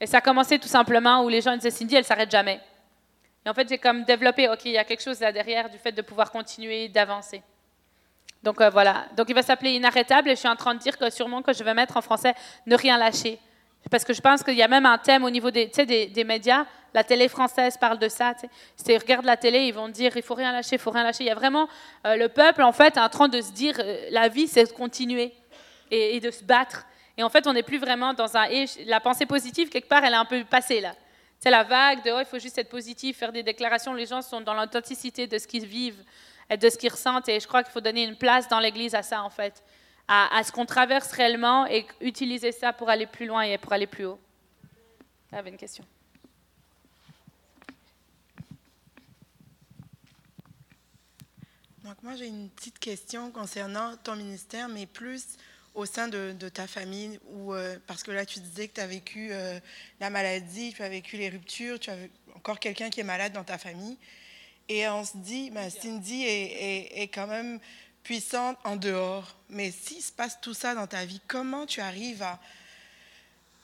et 0.00 0.06
ça 0.06 0.18
a 0.18 0.20
commencé 0.20 0.58
tout 0.58 0.68
simplement 0.68 1.22
où 1.22 1.28
les 1.28 1.40
gens 1.40 1.54
disaient 1.56 1.70
Cindy, 1.70 1.94
elle 1.94 2.02
ne 2.02 2.06
s'arrête 2.06 2.30
jamais. 2.30 2.60
Et 3.44 3.48
en 3.48 3.54
fait, 3.54 3.68
j'ai 3.68 3.78
comme 3.78 4.04
développé, 4.04 4.48
OK, 4.48 4.64
il 4.64 4.72
y 4.72 4.78
a 4.78 4.84
quelque 4.84 5.02
chose 5.02 5.20
là 5.20 5.30
derrière 5.30 5.70
du 5.70 5.78
fait 5.78 5.92
de 5.92 6.02
pouvoir 6.02 6.32
continuer 6.32 6.88
d'avancer. 6.88 7.42
Donc 8.42 8.60
euh, 8.60 8.70
voilà. 8.70 9.06
Donc 9.16 9.28
il 9.28 9.34
va 9.34 9.42
s'appeler 9.42 9.72
Inarrêtable 9.72 10.28
et 10.28 10.34
je 10.34 10.40
suis 10.40 10.48
en 10.48 10.56
train 10.56 10.74
de 10.74 10.80
dire 10.80 10.96
que 10.98 11.10
sûrement 11.10 11.42
que 11.42 11.52
je 11.52 11.64
vais 11.64 11.74
mettre 11.74 11.96
en 11.96 12.02
français 12.02 12.34
Ne 12.66 12.76
rien 12.76 12.98
lâcher. 12.98 13.38
Parce 13.90 14.04
que 14.04 14.12
je 14.12 14.20
pense 14.20 14.42
qu'il 14.42 14.54
y 14.54 14.62
a 14.62 14.68
même 14.68 14.86
un 14.86 14.98
thème 14.98 15.24
au 15.24 15.30
niveau 15.30 15.50
des, 15.50 15.66
des, 15.66 16.06
des 16.06 16.24
médias. 16.24 16.66
La 16.92 17.04
télé 17.04 17.28
française 17.28 17.76
parle 17.76 17.98
de 17.98 18.08
ça. 18.08 18.34
tu 18.34 18.96
regardes 18.96 19.26
la 19.26 19.36
télé, 19.36 19.66
ils 19.66 19.74
vont 19.74 19.88
dire 19.88 20.16
il 20.16 20.22
faut 20.22 20.34
rien 20.34 20.50
lâcher, 20.52 20.76
il 20.76 20.78
faut 20.78 20.90
rien 20.90 21.04
lâcher. 21.04 21.24
Il 21.24 21.26
y 21.26 21.30
a 21.30 21.34
vraiment 21.34 21.68
euh, 22.06 22.16
le 22.16 22.28
peuple 22.28 22.62
en 22.62 22.72
fait 22.72 22.96
en 22.96 23.08
train 23.08 23.28
de 23.28 23.40
se 23.40 23.52
dire 23.52 23.74
euh, 23.78 24.06
la 24.10 24.28
vie 24.28 24.48
c'est 24.48 24.64
de 24.64 24.72
continuer 24.72 25.34
et, 25.90 26.18
de 26.20 26.30
se 26.30 26.42
battre. 26.42 26.86
Et 27.18 27.22
en 27.22 27.28
fait, 27.28 27.46
on 27.46 27.52
n'est 27.52 27.62
plus 27.62 27.78
vraiment 27.78 28.12
dans 28.12 28.36
un 28.36 28.46
la 28.86 29.00
pensée 29.00 29.26
positive 29.26 29.68
quelque 29.68 29.88
part, 29.88 30.04
elle 30.04 30.14
est 30.14 30.16
un 30.16 30.24
peu 30.24 30.42
passée 30.44 30.80
là. 30.80 30.94
C'est 31.38 31.50
la 31.50 31.64
vague 31.64 32.02
de 32.02 32.10
oh, 32.12 32.18
il 32.18 32.24
faut 32.24 32.38
juste 32.38 32.56
être 32.58 32.70
positif, 32.70 33.18
faire 33.18 33.30
des 33.30 33.42
déclarations. 33.42 33.92
Les 33.92 34.06
gens 34.06 34.22
sont 34.22 34.40
dans 34.40 34.54
l'authenticité 34.54 35.26
de 35.26 35.38
ce 35.38 35.46
qu'ils 35.46 35.66
vivent 35.66 36.02
et 36.48 36.56
de 36.56 36.70
ce 36.70 36.78
qu'ils 36.78 36.90
ressentent. 36.90 37.28
Et 37.28 37.38
je 37.40 37.46
crois 37.46 37.62
qu'il 37.62 37.72
faut 37.72 37.82
donner 37.82 38.04
une 38.04 38.16
place 38.16 38.48
dans 38.48 38.58
l'Église 38.58 38.94
à 38.94 39.02
ça 39.02 39.22
en 39.22 39.30
fait, 39.30 39.62
à, 40.08 40.42
ce 40.44 40.52
qu'on 40.52 40.66
traverse 40.66 41.10
réellement 41.12 41.66
et 41.66 41.86
utiliser 42.00 42.52
ça 42.52 42.72
pour 42.72 42.88
aller 42.88 43.06
plus 43.06 43.26
loin 43.26 43.42
et 43.42 43.58
pour 43.58 43.72
aller 43.72 43.86
plus 43.86 44.04
haut. 44.04 44.20
Tu 45.28 45.34
avais 45.34 45.50
une 45.50 45.56
question. 45.56 45.84
Donc 51.84 52.02
moi 52.02 52.14
j'ai 52.16 52.26
une 52.26 52.50
petite 52.50 52.78
question 52.78 53.30
concernant 53.30 53.96
ton 53.96 54.16
ministère, 54.16 54.68
mais 54.68 54.86
plus 54.86 55.36
au 55.74 55.84
sein 55.84 56.08
de, 56.08 56.48
ta 56.48 56.66
famille, 56.66 57.20
où, 57.26 57.52
euh, 57.52 57.76
parce 57.86 58.02
que 58.02 58.10
là 58.10 58.24
tu 58.24 58.40
disais 58.40 58.68
que 58.68 58.74
tu 58.74 58.80
as 58.80 58.86
vécu 58.86 59.28
euh, 59.30 59.60
la 60.00 60.10
maladie, 60.10 60.72
tu 60.74 60.82
as 60.82 60.88
vécu 60.88 61.16
les 61.16 61.28
ruptures, 61.28 61.78
tu 61.78 61.90
as 61.90 61.96
encore 62.34 62.58
quelqu'un 62.58 62.90
qui 62.90 63.00
est 63.00 63.04
malade 63.04 63.32
dans 63.32 63.44
ta 63.44 63.58
famille. 63.58 63.98
Et 64.68 64.88
on 64.88 65.04
se 65.04 65.16
dit, 65.18 65.50
ben, 65.50 65.70
Cindy 65.70 66.24
est 66.24 67.08
quand 67.14 67.28
même 67.28 67.60
puissante 68.06 68.56
en 68.62 68.76
dehors. 68.76 69.34
Mais 69.50 69.72
s'il 69.72 70.00
se 70.00 70.12
passe 70.12 70.38
tout 70.40 70.54
ça 70.54 70.76
dans 70.76 70.86
ta 70.86 71.04
vie, 71.04 71.20
comment 71.26 71.66
tu 71.66 71.80
arrives 71.80 72.22
à... 72.22 72.38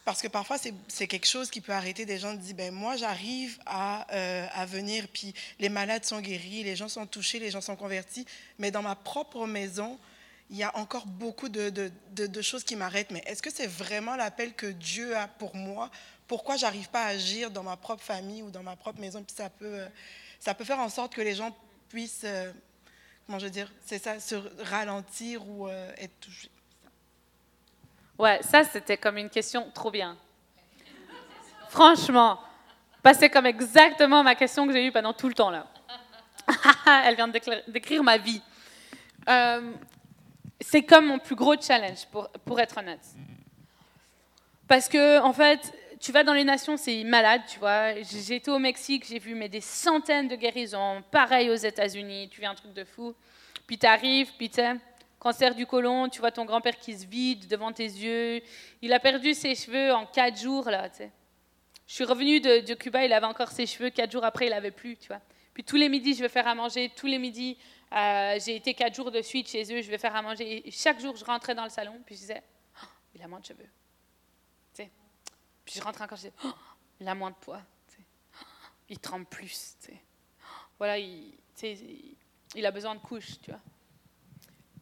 Parce 0.05 0.21
que 0.21 0.27
parfois, 0.27 0.59
c'est- 0.59 1.07
quelque 1.07 1.29
chose 1.29 1.49
qui 1.49 1.61
peut 1.61 1.71
arrêter 1.73 2.05
des 2.05 2.19
gens 2.19 2.33
de 2.33 2.39
dire, 2.39 2.57
ben 2.57 2.75
moi, 2.75 2.97
j'arrive 2.97 3.57
à, 3.67 4.05
euh, 4.13 4.47
à 4.53 4.67
venir, 4.67 5.07
puis 5.13 5.33
les 5.61 5.69
malades 5.69 6.05
sont 6.05 6.21
guéris, 6.21 6.65
les 6.65 6.75
gens 6.75 6.89
sont 6.89 7.07
touchés, 7.07 7.39
les 7.39 7.53
gens 7.53 7.61
sont 7.61 7.77
convertis, 7.77 8.27
mais 8.59 8.73
dans 8.73 8.83
ma 8.83 8.97
propre 8.97 9.47
maison, 9.47 9.97
il 10.51 10.57
y 10.57 10.65
a 10.65 10.77
encore 10.77 11.07
beaucoup 11.07 11.49
de, 11.49 11.71
de- 11.71 11.93
de- 12.11 12.27
de 12.27 12.43
choses 12.43 12.65
qui 12.65 12.75
m'arrêtent. 12.75 13.13
Mais 13.13 13.23
est-ce 13.27 13.43
que 13.43 13.51
c'est 13.51 13.69
vraiment 13.69 14.17
l'appel 14.17 14.55
que 14.55 14.67
Dieu 14.67 15.17
a 15.17 15.29
pour 15.29 15.55
moi? 15.55 15.89
Pourquoi 16.27 16.57
j'arrive 16.57 16.89
pas 16.89 17.05
à 17.05 17.09
agir 17.11 17.53
dans 17.53 17.63
ma 17.63 17.77
propre 17.77 18.03
famille 18.03 18.43
ou 18.43 18.51
dans 18.51 18.65
ma 18.65 18.75
propre 18.75 18.99
maison? 18.99 19.23
Puis 19.23 19.37
ça 19.37 19.51
peut, 19.51 19.67
euh, 19.67 19.89
ça 20.41 20.53
peut 20.53 20.65
faire 20.65 20.81
en 20.81 20.89
sorte 20.89 21.15
que 21.15 21.21
les 21.23 21.37
gens 21.37 21.57
puissent, 21.89 22.23
euh, 22.25 22.53
comment 23.27 23.39
je 23.39 23.47
veux 23.47 23.51
dire, 23.51 23.71
c'est 23.85 23.99
ça, 23.99 24.21
se 24.21 24.37
ralentir 24.65 25.49
ou 25.49 25.69
euh, 25.69 25.93
être 25.99 26.19
touchés. 26.21 26.51
Ouais, 28.19 28.41
ça 28.43 28.65
c'était 28.65 28.97
comme 28.97 29.19
une 29.19 29.31
question 29.31 29.71
trop 29.75 29.91
bien. 29.91 30.17
Franchement, 31.69 32.39
bah, 33.03 33.15
c'est 33.15 33.31
comme 33.31 33.47
exactement 33.47 34.23
ma 34.23 34.35
question 34.35 34.67
que 34.67 34.73
j'ai 34.73 34.87
eue 34.87 34.93
pendant 34.93 35.13
tout 35.13 35.29
le 35.29 35.35
temps 35.35 35.51
là. 35.51 35.67
Elle 37.05 37.17
vient 37.17 37.29
de 37.29 37.71
décrire 37.71 38.03
ma 38.03 38.19
vie. 38.19 38.43
Euh, 39.29 39.73
c'est 40.61 40.83
comme 40.83 41.07
mon 41.07 41.19
plus 41.19 41.35
gros 41.35 41.61
challenge, 41.61 42.07
pour, 42.11 42.29
pour 42.45 42.61
être 42.61 42.79
honnête. 42.79 43.05
Parce 44.69 44.89
que, 44.89 45.21
en 45.21 45.33
fait, 45.33 45.73
tu 46.03 46.11
vas 46.11 46.25
dans 46.25 46.35
les 46.35 46.43
nations, 46.43 46.77
c'est 46.77 47.05
malade, 47.05 47.43
tu 47.47 47.61
vois. 47.61 47.93
Été 47.93 48.51
au 48.51 48.59
Mexique, 48.59 49.07
j'ai 49.09 49.21
vu 49.21 49.37
mais 49.37 49.49
des 49.49 49.61
centaines 49.61 50.27
de 50.27 50.35
guérisons. 50.35 51.01
Pareil 51.13 51.49
aux 51.49 51.55
États-Unis, 51.55 52.29
tu 52.29 52.41
vis 52.41 52.47
un 52.47 52.57
truc 52.57 52.73
de 52.73 52.83
fou. 52.83 53.15
Puis 53.69 53.79
tu 53.79 53.87
arrives, 53.87 54.33
puis 54.37 54.51
tu 54.51 54.61
cancer 55.21 55.55
du 55.55 55.65
côlon, 55.65 56.09
tu 56.09 56.19
vois 56.19 56.33
ton 56.33 56.45
grand-père 56.45 56.77
qui 56.77 56.99
se 56.99 57.07
vide 57.07 57.47
devant 57.47 57.73
tes 57.73 57.85
yeux. 57.85 58.43
Il 58.83 58.93
a 58.93 58.99
perdu 58.99 59.33
ses 59.33 59.55
cheveux 59.55 59.93
en 59.93 60.05
quatre 60.05 60.41
jours, 60.41 60.69
là, 60.69 60.91
tu 60.91 60.97
sais. 60.97 61.13
Je 61.87 61.95
suis 61.95 62.05
revenue 62.05 62.41
de, 62.41 62.75
Cuba, 62.75 63.05
il 63.05 63.13
avait 63.13 63.27
encore 63.27 63.51
ses 63.51 63.67
cheveux. 63.67 63.91
Quatre 63.91 64.11
jours 64.11 64.25
après, 64.25 64.49
il 64.49 64.53
avait 64.53 64.73
plus, 64.73 64.97
tu 64.97 65.07
vois. 65.07 65.21
Puis 65.55 65.63
tous 65.63 65.77
les 65.77 65.89
midis, 65.89 66.15
je 66.15 66.23
vais 66.23 66.29
faire 66.29 66.49
à 66.49 66.55
manger. 66.57 66.91
Tous 66.97 67.07
les 67.07 67.19
midis, 67.19 67.57
euh, 67.93 68.41
j'ai 68.45 68.57
été 68.57 68.75
quatre 68.75 68.97
jours 68.97 69.13
de 69.13 69.23
suite 69.23 69.49
chez 69.49 69.63
eux, 69.73 69.81
je 69.81 69.91
vais 69.91 69.99
faire 69.99 70.17
à 70.17 70.23
manger. 70.23 70.67
Et 70.67 70.71
chaque 70.73 70.99
jour, 70.99 71.15
je 71.15 71.25
rentrais 71.25 71.55
dans 71.55 71.65
le 71.65 71.71
salon, 71.71 72.01
puis 72.05 72.17
je 72.17 72.21
disais, 72.23 72.43
Oh, 72.83 72.87
il 73.15 73.23
a 73.23 73.29
moins 73.29 73.39
de 73.39 73.45
cheveux. 73.45 73.69
Puis 75.65 75.75
je 75.77 75.83
rentrais 75.83 76.05
encore, 76.05 76.19
je 76.19 76.29
disais, 76.29 76.35
Oh, 76.45 76.53
il 77.01 77.09
a 77.09 77.15
moins 77.15 77.31
de 77.31 77.37
poids. 77.37 77.63
Il 78.89 78.99
tremble 78.99 79.27
plus. 79.27 79.77
Voilà, 80.79 80.99
il, 80.99 82.67
a 82.67 82.71
besoin 82.71 82.95
de 82.95 83.01
couches, 83.01 83.41
tu 83.41 83.51
vois. 83.51 83.61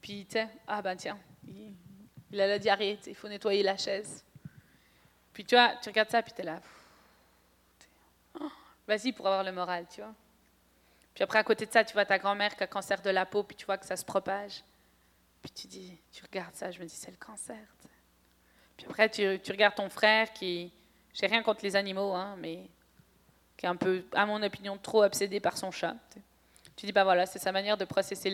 Puis, 0.00 0.24
tu 0.24 0.32
sais, 0.32 0.48
ah 0.66 0.80
ben 0.82 0.96
tiens, 0.96 1.18
il, 1.46 2.40
a 2.40 2.46
la 2.46 2.58
diarrhée, 2.58 2.98
il 3.06 3.14
faut 3.14 3.28
nettoyer 3.28 3.62
la 3.62 3.76
chaise. 3.76 4.24
Puis 5.32 5.44
tu 5.44 5.54
vois, 5.54 5.76
tu 5.76 5.88
regardes 5.90 6.10
ça, 6.10 6.22
puis 6.22 6.32
tu 6.32 6.40
es 6.40 6.44
là. 6.44 6.60
Vas-y 8.88 9.12
pour 9.12 9.26
avoir 9.26 9.44
le 9.44 9.52
moral, 9.52 9.86
tu 9.88 10.00
vois. 10.00 10.14
Puis 11.14 11.22
après, 11.22 11.38
à 11.38 11.44
côté 11.44 11.66
de 11.66 11.70
ça, 11.70 11.84
tu 11.84 11.92
vois 11.92 12.04
ta 12.04 12.18
grand-mère 12.18 12.56
qui 12.56 12.62
a 12.64 12.66
cancer 12.66 13.00
de 13.02 13.10
la 13.10 13.26
peau, 13.26 13.42
puis 13.42 13.56
tu 13.56 13.66
vois 13.66 13.78
que 13.78 13.86
ça 13.86 13.96
se 13.96 14.04
propage. 14.04 14.64
Puis 15.42 15.50
tu 15.52 15.66
dis, 15.66 16.00
tu 16.10 16.24
regardes 16.24 16.54
ça, 16.54 16.70
je 16.70 16.80
me 16.80 16.86
dis, 16.86 16.94
c'est 16.94 17.10
le 17.10 17.16
cancer. 17.16 17.58
Puis 18.80 18.88
après, 18.88 19.08
tu, 19.10 19.52
regardes 19.52 19.74
ton 19.74 19.90
frère 19.90 20.32
qui, 20.32 20.72
j'ai 21.12 21.26
rien 21.26 21.42
contre 21.42 21.60
les 21.62 21.76
animaux, 21.76 22.14
hein, 22.14 22.36
mais 22.38 22.60
qui 23.56 23.66
est 23.66 23.68
un 23.68 23.76
peu, 23.76 24.04
à 24.12 24.24
mon 24.26 24.42
opinion, 24.42 24.78
trop 24.78 25.04
obsédé 25.04 25.38
par 25.38 25.56
son 25.58 25.70
chat. 25.70 25.94
tu 26.76 26.86
dis, 26.86 26.92
bah 26.92 27.04
voilà, 27.04 27.26
c'est 27.26 27.38
sa 27.38 27.52
manière 27.52 27.76
de 27.76 27.84
processer 27.84 28.30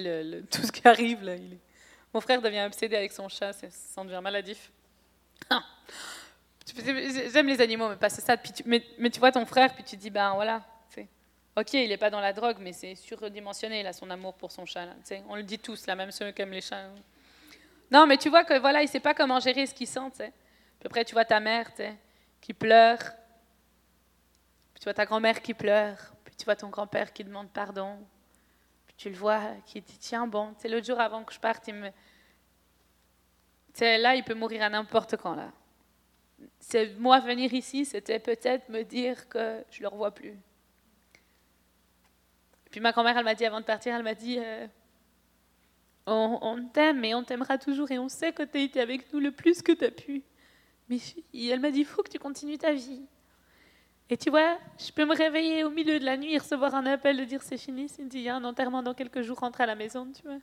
tout 0.51 0.63
ce 0.63 0.73
qui 0.73 0.87
arrive. 0.87 1.25
Là. 1.25 1.35
Mon 2.15 2.21
frère 2.21 2.41
devient 2.41 2.65
obsédé 2.67 2.97
avec 2.97 3.13
son 3.13 3.29
chat, 3.29 3.53
ça 3.53 4.01
en 4.01 4.05
devient 4.05 4.21
maladif. 4.23 4.71
Ah. 5.51 5.65
J'aime 7.33 7.49
les 7.49 7.61
animaux, 7.61 7.89
mais 7.89 7.97
pas 7.97 8.09
c'est 8.09 8.23
ça. 8.23 8.37
Mais, 8.65 8.85
mais 8.99 9.11
tu 9.11 9.19
vois 9.19 9.33
ton 9.33 9.47
frère, 9.47 9.75
puis 9.75 9.85
tu 9.85 9.97
dis, 9.97 10.11
ben 10.11 10.35
voilà, 10.35 10.63
ok, 11.57 11.73
il 11.75 11.89
n'est 11.89 11.97
pas 11.97 12.11
dans 12.11 12.21
la 12.21 12.33
drogue, 12.33 12.59
mais 12.61 12.73
c'est 12.73 12.95
surdimensionné, 12.95 13.83
là, 13.83 13.93
son 13.93 14.11
amour 14.11 14.35
pour 14.35 14.53
son 14.53 14.67
chat. 14.67 14.87
On 15.29 15.37
le 15.37 15.43
dit 15.43 15.59
tous, 15.59 15.87
là, 15.87 15.95
même 15.95 16.11
ceux 16.11 16.31
qui 16.33 16.43
aiment 16.43 16.53
les 16.53 16.61
chats. 16.61 16.91
Non, 17.91 18.07
mais 18.07 18.17
tu 18.17 18.29
vois 18.29 18.45
que 18.45 18.59
voilà, 18.59 18.83
il 18.83 18.89
sait 18.89 19.01
pas 19.01 19.15
comment 19.15 19.41
gérer 19.41 19.67
ce 19.67 19.75
qu'il 19.75 19.87
sent, 19.87 20.11
tu 20.17 20.25
après, 20.85 21.05
tu 21.05 21.15
vois 21.15 21.25
ta 21.25 21.41
mère, 21.41 21.69
qui 22.41 22.55
pleure. 22.55 22.99
Puis 24.73 24.81
tu 24.81 24.85
vois 24.85 24.95
ta 24.95 25.05
grand-mère 25.05 25.43
qui 25.43 25.53
pleure. 25.53 25.99
Puis 26.25 26.37
tu 26.37 26.45
vois 26.45 26.55
ton 26.55 26.69
grand-père 26.69 27.13
qui 27.13 27.25
demande 27.25 27.51
pardon. 27.51 27.99
Puis 28.87 28.95
tu 28.97 29.11
le 29.11 29.17
vois, 29.17 29.41
qui 29.65 29.81
dit, 29.81 29.99
tiens, 29.99 30.29
bon, 30.29 30.55
tu 30.55 30.61
sais, 30.61 30.69
l'autre 30.69 30.87
jour 30.87 31.01
avant 31.01 31.25
que 31.25 31.35
je 31.35 31.41
parte, 31.41 31.67
il 31.67 31.75
me... 31.75 31.89
Tu 31.89 31.95
sais, 33.81 33.99
là, 33.99 34.15
il 34.15 34.23
peut 34.23 34.35
mourir 34.35 34.63
à 34.63 34.69
n'importe 34.69 35.17
quand, 35.17 35.35
là. 35.35 35.51
C'est 36.61 36.95
moi 36.99 37.19
venir 37.19 37.53
ici, 37.53 37.85
c'était 37.85 38.21
peut-être 38.21 38.69
me 38.69 38.83
dire 38.83 39.29
que 39.29 39.65
je 39.71 39.83
le 39.83 39.89
revois 39.89 40.13
plus. 40.13 40.39
Puis 42.71 42.81
ma 42.81 42.93
grand-mère, 42.93 43.17
elle 43.17 43.25
m'a 43.25 43.35
dit 43.35 43.47
avant 43.47 43.61
de 43.61 43.65
partir, 43.65 43.95
elle 43.95 44.03
m'a 44.03 44.15
dit 44.15 44.39
euh, 44.39 44.67
on, 46.07 46.69
t'aime 46.73 47.05
et 47.05 47.15
on 47.15 47.25
t'aimera 47.25 47.59
toujours 47.59 47.91
et 47.91 47.99
on 47.99 48.09
sait 48.09 48.33
que 48.33 48.43
tu 48.43 48.59
as 48.59 48.61
été 48.61 48.81
avec 48.81 49.13
nous 49.13 49.21
le 49.21 49.33
plus 49.33 49.63
que 49.63 49.73
tu 49.73 49.85
as 49.85 49.91
pu. 49.91 50.23
Mais 50.89 50.99
elle 51.35 51.61
m'a 51.61 51.71
dit 51.71 51.81
il 51.81 51.87
faut 51.87 52.03
que 52.03 52.11
tu 52.11 52.19
continues 52.19 52.59
ta 52.59 52.73
vie. 52.73 53.03
Et 54.09 54.17
tu 54.17 54.31
vois, 54.31 54.57
je 54.79 54.93
peux 54.93 55.05
me 55.05 55.17
réveiller 55.17 55.65
au 55.65 55.71
milieu 55.71 55.99
de 55.99 56.05
la 56.05 56.17
nuit 56.17 56.35
et 56.35 56.39
recevoir 56.39 56.75
un 56.77 56.87
appel 56.87 57.17
de 57.17 57.25
dire 57.25 57.43
c'est 57.43 57.59
fini, 57.59 57.89
Cindy, 57.89 58.19
il 58.19 58.23
y 58.23 58.29
a 58.29 58.37
un 58.37 58.45
enterrement 58.45 58.83
dans 58.83 58.95
quelques 58.95 59.23
jours, 59.23 59.39
rentre 59.39 59.61
à 59.61 59.67
la 59.67 59.75
maison, 59.75 60.07
tu 60.13 60.23
vois. 60.23 60.39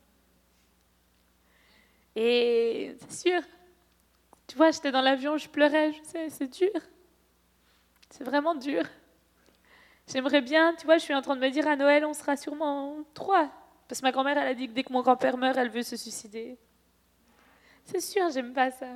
Et 2.15 2.95
c'est 2.99 3.29
sûr, 3.29 3.41
tu 4.47 4.57
vois, 4.57 4.71
j'étais 4.71 4.91
dans 4.91 5.01
l'avion, 5.01 5.37
je 5.37 5.47
pleurais, 5.47 5.93
je 5.93 6.03
sais, 6.03 6.29
c'est 6.29 6.47
dur. 6.47 6.69
C'est 8.09 8.25
vraiment 8.25 8.53
dur. 8.53 8.83
J'aimerais 10.07 10.41
bien, 10.41 10.75
tu 10.75 10.85
vois, 10.85 10.97
je 10.97 11.03
suis 11.03 11.15
en 11.15 11.21
train 11.21 11.35
de 11.35 11.41
me 11.41 11.49
dire 11.49 11.67
à 11.67 11.77
Noël, 11.77 12.05
on 12.05 12.13
sera 12.13 12.35
sûrement 12.35 12.97
trois. 13.13 13.49
Parce 13.87 14.01
que 14.01 14.05
ma 14.05 14.11
grand-mère, 14.11 14.37
elle 14.37 14.47
a 14.47 14.53
dit 14.53 14.67
que 14.67 14.73
dès 14.73 14.83
que 14.83 14.93
mon 14.93 15.01
grand-père 15.01 15.37
meurt, 15.37 15.57
elle 15.57 15.69
veut 15.69 15.83
se 15.83 15.95
suicider. 15.95 16.57
C'est 17.85 17.99
sûr, 17.99 18.29
j'aime 18.31 18.53
pas 18.53 18.71
ça. 18.71 18.87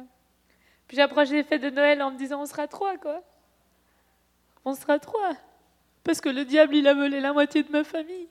Puis 0.87 0.97
j'approche 0.97 1.29
les 1.29 1.43
fêtes 1.43 1.61
de 1.61 1.69
Noël 1.69 2.01
en 2.01 2.11
me 2.11 2.17
disant, 2.17 2.41
on 2.41 2.45
sera 2.45 2.67
trois, 2.67 2.97
quoi. 2.97 3.21
On 4.63 4.73
sera 4.73 4.99
trois. 4.99 5.33
Parce 6.03 6.21
que 6.21 6.29
le 6.29 6.45
diable, 6.45 6.75
il 6.75 6.87
a 6.87 6.93
volé 6.93 7.19
la 7.19 7.33
moitié 7.33 7.63
de 7.63 7.71
ma 7.71 7.83
famille. 7.83 8.29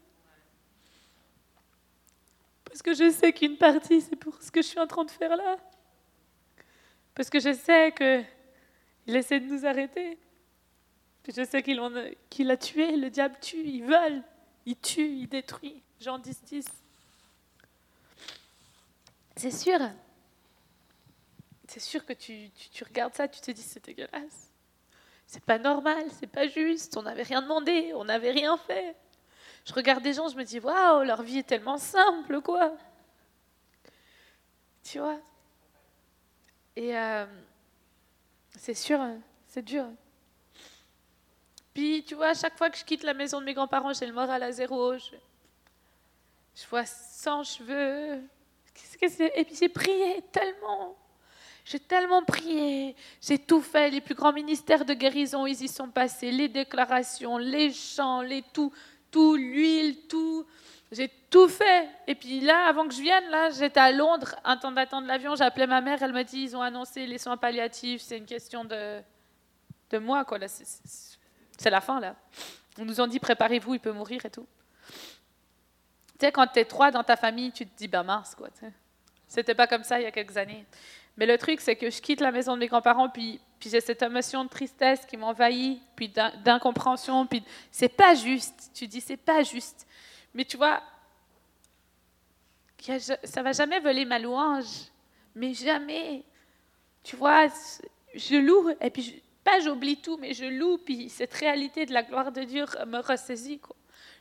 Parce 2.65 2.83
que 2.83 2.95
je 2.95 3.11
sais 3.11 3.33
qu'une 3.33 3.57
partie, 3.57 4.01
c'est 4.01 4.17
pour 4.17 4.41
ce 4.43 4.51
que 4.51 4.63
je 4.63 4.67
suis 4.67 4.79
en 4.79 4.87
train 4.87 5.05
de 5.05 5.11
faire 5.11 5.37
là. 5.37 5.57
Parce 7.15 7.31
que 7.31 7.41
je 7.41 7.53
sais 7.53 7.93
que 7.93 8.23
il 9.07 9.17
essaie 9.17 9.41
de 9.41 9.47
nous 9.47 9.65
arrêter. 9.65 10.19
Je 11.29 11.45
sais 11.45 11.63
qu'il 11.63 11.81
qu'il 12.29 12.51
a 12.51 12.57
tué, 12.57 12.97
le 12.97 13.11
diable 13.11 13.37
tue, 13.41 13.65
il 13.65 13.85
vole, 13.85 14.23
il 14.65 14.77
tue, 14.77 15.09
il 15.09 15.29
détruit. 15.29 15.83
Jean 16.01 16.19
10, 16.19 16.43
10. 16.43 16.67
C'est 19.37 19.51
sûr. 19.51 19.79
C'est 21.69 21.81
sûr 21.81 22.05
que 22.05 22.13
tu, 22.13 22.51
tu, 22.51 22.69
tu 22.71 22.85
regardes 22.85 23.15
ça, 23.15 23.29
tu 23.29 23.41
te 23.41 23.51
dis 23.51 23.63
c'est 23.63 23.85
dégueulasse. 23.85 24.53
C'est 25.27 25.43
pas 25.43 25.59
normal, 25.59 26.05
c'est 26.19 26.29
pas 26.29 26.47
juste, 26.47 26.97
on 26.97 27.03
n'avait 27.03 27.25
rien 27.25 27.43
demandé, 27.43 27.93
on 27.95 28.05
n'avait 28.05 28.31
rien 28.31 28.57
fait. 28.57 28.97
Je 29.65 29.73
regarde 29.73 30.03
des 30.03 30.13
gens, 30.13 30.29
je 30.29 30.37
me 30.37 30.45
dis 30.45 30.61
waouh, 30.61 31.03
leur 31.03 31.23
vie 31.23 31.39
est 31.39 31.47
tellement 31.49 31.79
simple, 31.79 32.41
quoi. 32.41 32.77
Tu 34.85 35.01
vois? 35.01 35.19
Et 36.77 36.97
euh, 36.97 37.27
c'est 38.57 38.75
sûr, 38.75 39.01
c'est 39.49 39.63
dur. 39.63 39.87
Puis, 41.75 42.05
tu 42.05 42.15
vois, 42.15 42.29
à 42.29 42.35
chaque 42.35 42.57
fois 42.57 42.71
que 42.71 42.79
je 42.79 42.85
quitte 42.85 43.03
la 43.03 43.13
maison 43.13 43.41
de 43.41 43.45
mes 43.45 43.55
grands-parents, 43.55 43.93
j'ai 43.93 44.07
le 44.07 44.13
moral 44.13 44.43
à 44.43 44.53
zéro. 44.53 44.97
Je, 44.97 45.17
je 46.57 46.67
vois 46.69 46.87
sans 46.87 47.45
cheveux. 47.45 48.21
Qu'est-ce 48.75 48.99
que 48.99 49.09
c'est? 49.09 49.33
Et 49.37 49.45
puis, 49.45 49.55
j'ai 49.55 49.69
prié 49.69 50.23
tellement. 50.33 50.97
J'ai 51.65 51.81
tellement 51.81 52.23
prié. 52.23 52.97
J'ai 53.21 53.39
tout 53.39 53.61
fait. 53.61 53.91
Les 53.91 54.01
plus 54.01 54.15
grands 54.15 54.33
ministères 54.33 54.85
de 54.85 54.95
guérison, 54.95 55.47
ils 55.47 55.63
y 55.63 55.69
sont 55.69 55.89
passés. 55.89 56.31
Les 56.31 56.49
déclarations, 56.49 57.39
les 57.39 57.73
chants, 57.73 58.23
les 58.23 58.43
tout, 58.53 58.73
tout, 59.11 59.37
l'huile, 59.37 60.07
tout. 60.09 60.47
J'ai 60.93 61.11
tout 61.29 61.49
fait. 61.49 61.89
Et 62.07 62.15
puis 62.15 62.41
là, 62.41 62.67
avant 62.69 62.87
que 62.87 62.95
je 62.95 63.03
vienne, 63.03 63.29
là, 63.31 63.51
j'étais 63.51 63.81
à 63.81 63.91
Londres, 63.91 64.37
un 64.45 64.57
temps 64.57 64.71
d'attendre 64.71 65.09
l'avion. 65.09 65.35
J'ai 65.35 65.45
appelé 65.45 65.67
ma 65.67 65.81
mère. 65.81 66.01
Elle 66.03 66.13
m'a 66.13 66.25
dit 66.25 66.43
ils 66.43 66.57
ont 66.57 66.63
annoncé 66.63 67.07
les 67.07 67.19
soins 67.19 67.37
palliatifs. 67.37 68.01
C'est 68.03 68.19
une 68.19 68.27
question 68.27 68.65
de, 68.65 69.01
de 69.91 69.99
moi, 69.99 70.25
quoi. 70.25 70.39
C'est- 70.49 71.71
la 71.71 71.81
fin, 71.81 71.99
là. 72.01 72.15
On 72.79 72.85
nous 72.85 73.01
ont 73.01 73.07
dit 73.07 73.19
préparez-vous, 73.19 73.75
il 73.75 73.81
peut 73.81 73.93
mourir 73.93 74.25
et 74.25 74.31
tout. 74.31 74.47
Tu 76.19 76.27
sais, 76.27 76.33
quand 76.33 76.47
tu 76.47 76.61
es 76.61 76.65
trois 76.65 76.91
dans 76.91 77.05
ta 77.05 77.17
famille, 77.17 77.53
tu 77.53 77.67
te 77.67 77.77
dis 77.77 77.89
ben 77.89 78.03
mince, 78.03 78.35
quoi. 78.35 78.49
tu 78.51 78.61
sais. 78.61 78.73
C'était 79.29 79.55
pas 79.55 79.67
comme 79.67 79.85
ça 79.85 80.01
il 80.01 80.05
y 80.05 80.07
a 80.07 80.11
quelques 80.13 80.37
années. 80.37 80.65
Mais 81.17 81.27
le 81.27 81.37
truc, 81.39 81.61
c'est 81.61 81.77
que 81.77 81.91
je 81.91 82.01
quitte 82.01 82.21
la 82.21 82.31
maison 82.31 82.55
de 82.55 82.61
mes 82.61 82.69
grands-parents, 82.69 83.09
puis, 83.09 83.41
puis 83.59 83.71
j'ai 83.71 83.81
cette 83.81 84.03
émotion 84.03 84.45
de 84.45 84.49
tristesse 84.51 85.05
qui 85.07 85.17
m'envahit, 85.17 85.81
puis 85.95 86.09
d'in- 86.09 86.33
d'incompréhension, 86.45 87.27
puis 87.27 87.43
c'est 87.71 87.89
pas 87.89 88.15
juste. 88.15 88.71
Tu 88.75 88.87
dis 88.87 89.01
c'est 89.01 89.17
pas 89.17 89.43
juste. 89.43 89.87
Mais 90.35 90.45
tu 90.45 90.57
vois, 90.57 90.83
ça 93.25 93.43
va 93.43 93.53
jamais 93.53 93.81
voler 93.81 94.05
ma 94.05 94.19
louange, 94.19 94.67
mais 95.35 95.55
jamais. 95.55 96.23
Tu 97.03 97.17
vois, 97.17 97.47
je 98.15 98.37
loue, 98.37 98.71
et 98.81 98.91
puis 98.91 99.23
pas 99.45 99.61
j'oublie 99.61 99.97
tout, 100.01 100.17
mais 100.17 100.35
je 100.35 100.45
loue, 100.45 100.79
puis 100.79 101.09
cette 101.09 101.33
réalité 101.35 101.87
de 101.87 101.93
la 101.93 102.03
gloire 102.03 102.33
de 102.33 102.43
Dieu 102.43 102.65
me 102.87 102.99
ressaisit. 102.99 103.59
Quoi. 103.61 103.76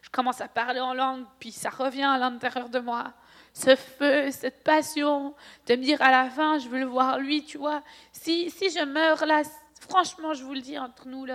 Je 0.05 0.09
commence 0.11 0.39
à 0.39 0.47
parler 0.47 0.79
en 0.79 0.93
langue, 0.93 1.25
puis 1.39 1.51
ça 1.51 1.71
revient 1.71 2.03
à 2.03 2.19
l'intérieur 2.19 2.69
de 2.69 2.79
moi. 2.79 3.11
Ce 3.53 3.75
feu, 3.75 4.29
cette 4.29 4.63
passion, 4.63 5.33
de 5.65 5.75
me 5.75 5.81
dire 5.81 5.99
à 6.01 6.11
la 6.11 6.29
fin, 6.29 6.59
je 6.59 6.69
veux 6.69 6.79
le 6.79 6.85
voir 6.85 7.17
lui, 7.17 7.43
tu 7.43 7.57
vois. 7.57 7.81
Si, 8.11 8.51
si 8.51 8.69
je 8.69 8.83
meurs 8.85 9.25
là, 9.25 9.41
franchement, 9.79 10.33
je 10.33 10.43
vous 10.43 10.53
le 10.53 10.61
dis 10.61 10.77
entre 10.77 11.07
nous, 11.07 11.25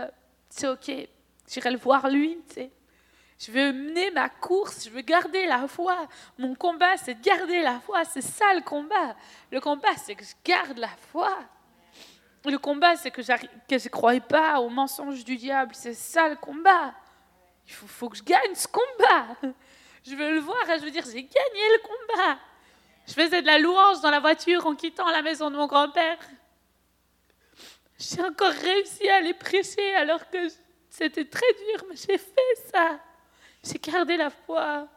c'est 0.48 0.68
OK. 0.68 0.90
J'irai 1.48 1.70
le 1.72 1.78
voir 1.78 2.08
lui, 2.08 2.38
tu 2.48 2.54
sais. 2.54 2.70
Je 3.40 3.50
veux 3.50 3.72
mener 3.72 4.10
ma 4.12 4.28
course, 4.28 4.84
je 4.84 4.90
veux 4.90 5.00
garder 5.00 5.46
la 5.46 5.66
foi. 5.66 6.06
Mon 6.38 6.54
combat, 6.54 6.96
c'est 6.96 7.14
de 7.14 7.22
garder 7.22 7.62
la 7.62 7.80
foi. 7.80 8.04
C'est 8.04 8.20
ça 8.20 8.54
le 8.54 8.60
combat. 8.60 9.16
Le 9.50 9.60
combat, 9.60 9.96
c'est 9.96 10.14
que 10.14 10.24
je 10.24 10.34
garde 10.44 10.78
la 10.78 10.90
foi. 11.10 11.36
Le 12.44 12.58
combat, 12.58 12.96
c'est 12.96 13.10
que 13.10 13.22
je 13.22 13.32
ne 13.32 13.88
croyais 13.88 14.20
pas 14.20 14.60
aux 14.60 14.68
mensonges 14.68 15.24
du 15.24 15.36
diable. 15.36 15.74
C'est 15.74 15.94
ça 15.94 16.28
le 16.28 16.36
combat. 16.36 16.94
Il 17.70 17.74
faut, 17.74 18.08
que 18.08 18.16
je 18.16 18.22
gagne 18.24 18.54
ce 18.54 18.66
combat. 18.66 19.36
Je 20.04 20.16
veux 20.16 20.34
le 20.34 20.40
voir 20.40 20.68
et 20.70 20.78
je 20.78 20.84
veux 20.84 20.90
dire, 20.90 21.04
j'ai 21.04 21.22
gagné 21.22 21.68
le 21.76 21.82
combat. 21.82 22.38
Je 23.06 23.12
faisais 23.12 23.42
de 23.42 23.46
la 23.46 23.58
louange 23.58 24.00
dans 24.00 24.10
la 24.10 24.18
voiture 24.18 24.66
en 24.66 24.74
quittant 24.74 25.10
la 25.10 25.20
maison 25.20 25.50
de 25.50 25.56
mon 25.56 25.66
grand-père. 25.66 26.16
J'ai 27.98 28.22
encore 28.24 28.50
réussi 28.50 29.06
à 29.10 29.16
aller 29.16 29.34
prêcher 29.34 29.94
alors 29.96 30.30
que 30.30 30.38
c'était 30.88 31.26
très 31.26 31.52
dur, 31.52 31.84
mais 31.90 31.96
j'ai 31.96 32.16
fait 32.16 32.70
ça. 32.72 32.98
J'ai 33.62 33.78
gardé 33.78 34.16
la 34.16 34.30
foi. 34.30 34.88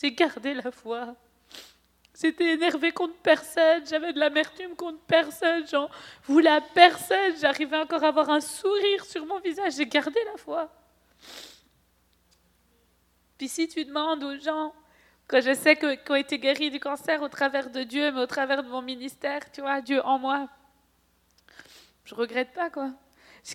J'ai 0.00 0.12
gardé 0.12 0.54
la 0.54 0.70
foi. 0.70 1.14
J'étais 2.18 2.54
énervée 2.54 2.92
contre 2.92 3.16
personne, 3.16 3.86
j'avais 3.86 4.14
de 4.14 4.18
l'amertume 4.18 4.74
contre 4.74 4.98
personne, 5.00 5.64
j'en 5.70 5.88
voulais 6.24 6.50
à 6.50 6.62
personne, 6.62 7.36
j'arrivais 7.38 7.76
encore 7.76 8.02
à 8.02 8.08
avoir 8.08 8.30
un 8.30 8.40
sourire 8.40 9.04
sur 9.04 9.26
mon 9.26 9.38
visage, 9.38 9.74
j'ai 9.76 9.86
gardé 9.86 10.18
la 10.24 10.38
foi. 10.38 10.68
Puis 13.38 13.48
si 13.48 13.68
tu 13.68 13.84
demandes 13.84 14.22
aux 14.24 14.36
gens 14.38 14.74
que 15.28 15.40
je 15.40 15.54
sais 15.54 15.76
que- 15.76 15.94
qu'ils 15.94 16.12
ont 16.12 16.16
été 16.16 16.38
guéris 16.38 16.70
du 16.70 16.80
cancer 16.80 17.22
au 17.22 17.28
travers 17.28 17.70
de 17.70 17.82
Dieu, 17.82 18.10
mais 18.12 18.20
au 18.20 18.26
travers 18.26 18.62
de 18.62 18.68
mon 18.68 18.82
ministère, 18.82 19.50
tu 19.52 19.60
vois, 19.60 19.80
Dieu 19.80 20.04
en 20.04 20.18
moi, 20.18 20.48
je 22.04 22.14
regrette 22.14 22.52
pas, 22.52 22.70
quoi. 22.70 22.90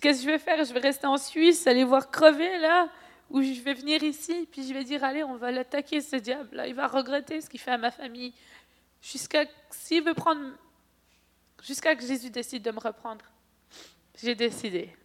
que 0.00 0.12
je 0.24 0.30
vais 0.30 0.38
faire 0.38 0.64
Je 0.64 0.72
vais 0.72 0.80
rester 0.80 1.06
en 1.06 1.18
Suisse, 1.18 1.66
aller 1.66 1.84
voir 1.84 2.10
crever, 2.10 2.58
là, 2.58 2.88
ou 3.30 3.42
je 3.42 3.60
vais 3.60 3.74
venir 3.74 4.02
ici, 4.02 4.48
puis 4.50 4.66
je 4.66 4.72
vais 4.72 4.84
dire, 4.84 5.04
allez, 5.04 5.22
on 5.24 5.36
va 5.36 5.50
l'attaquer, 5.50 6.00
ce 6.00 6.16
diable-là, 6.16 6.66
il 6.66 6.74
va 6.74 6.86
regretter 6.86 7.40
ce 7.40 7.50
qu'il 7.50 7.60
fait 7.60 7.72
à 7.72 7.78
ma 7.78 7.90
famille. 7.90 8.32
Jusqu'à 9.02 9.44
s'il 9.70 10.02
veut 10.02 10.14
prendre, 10.14 10.50
jusqu'à 11.62 11.94
que 11.94 12.02
Jésus 12.06 12.30
décide 12.30 12.62
de 12.62 12.70
me 12.70 12.80
reprendre. 12.80 13.24
J'ai 14.22 14.34
décidé. 14.34 14.96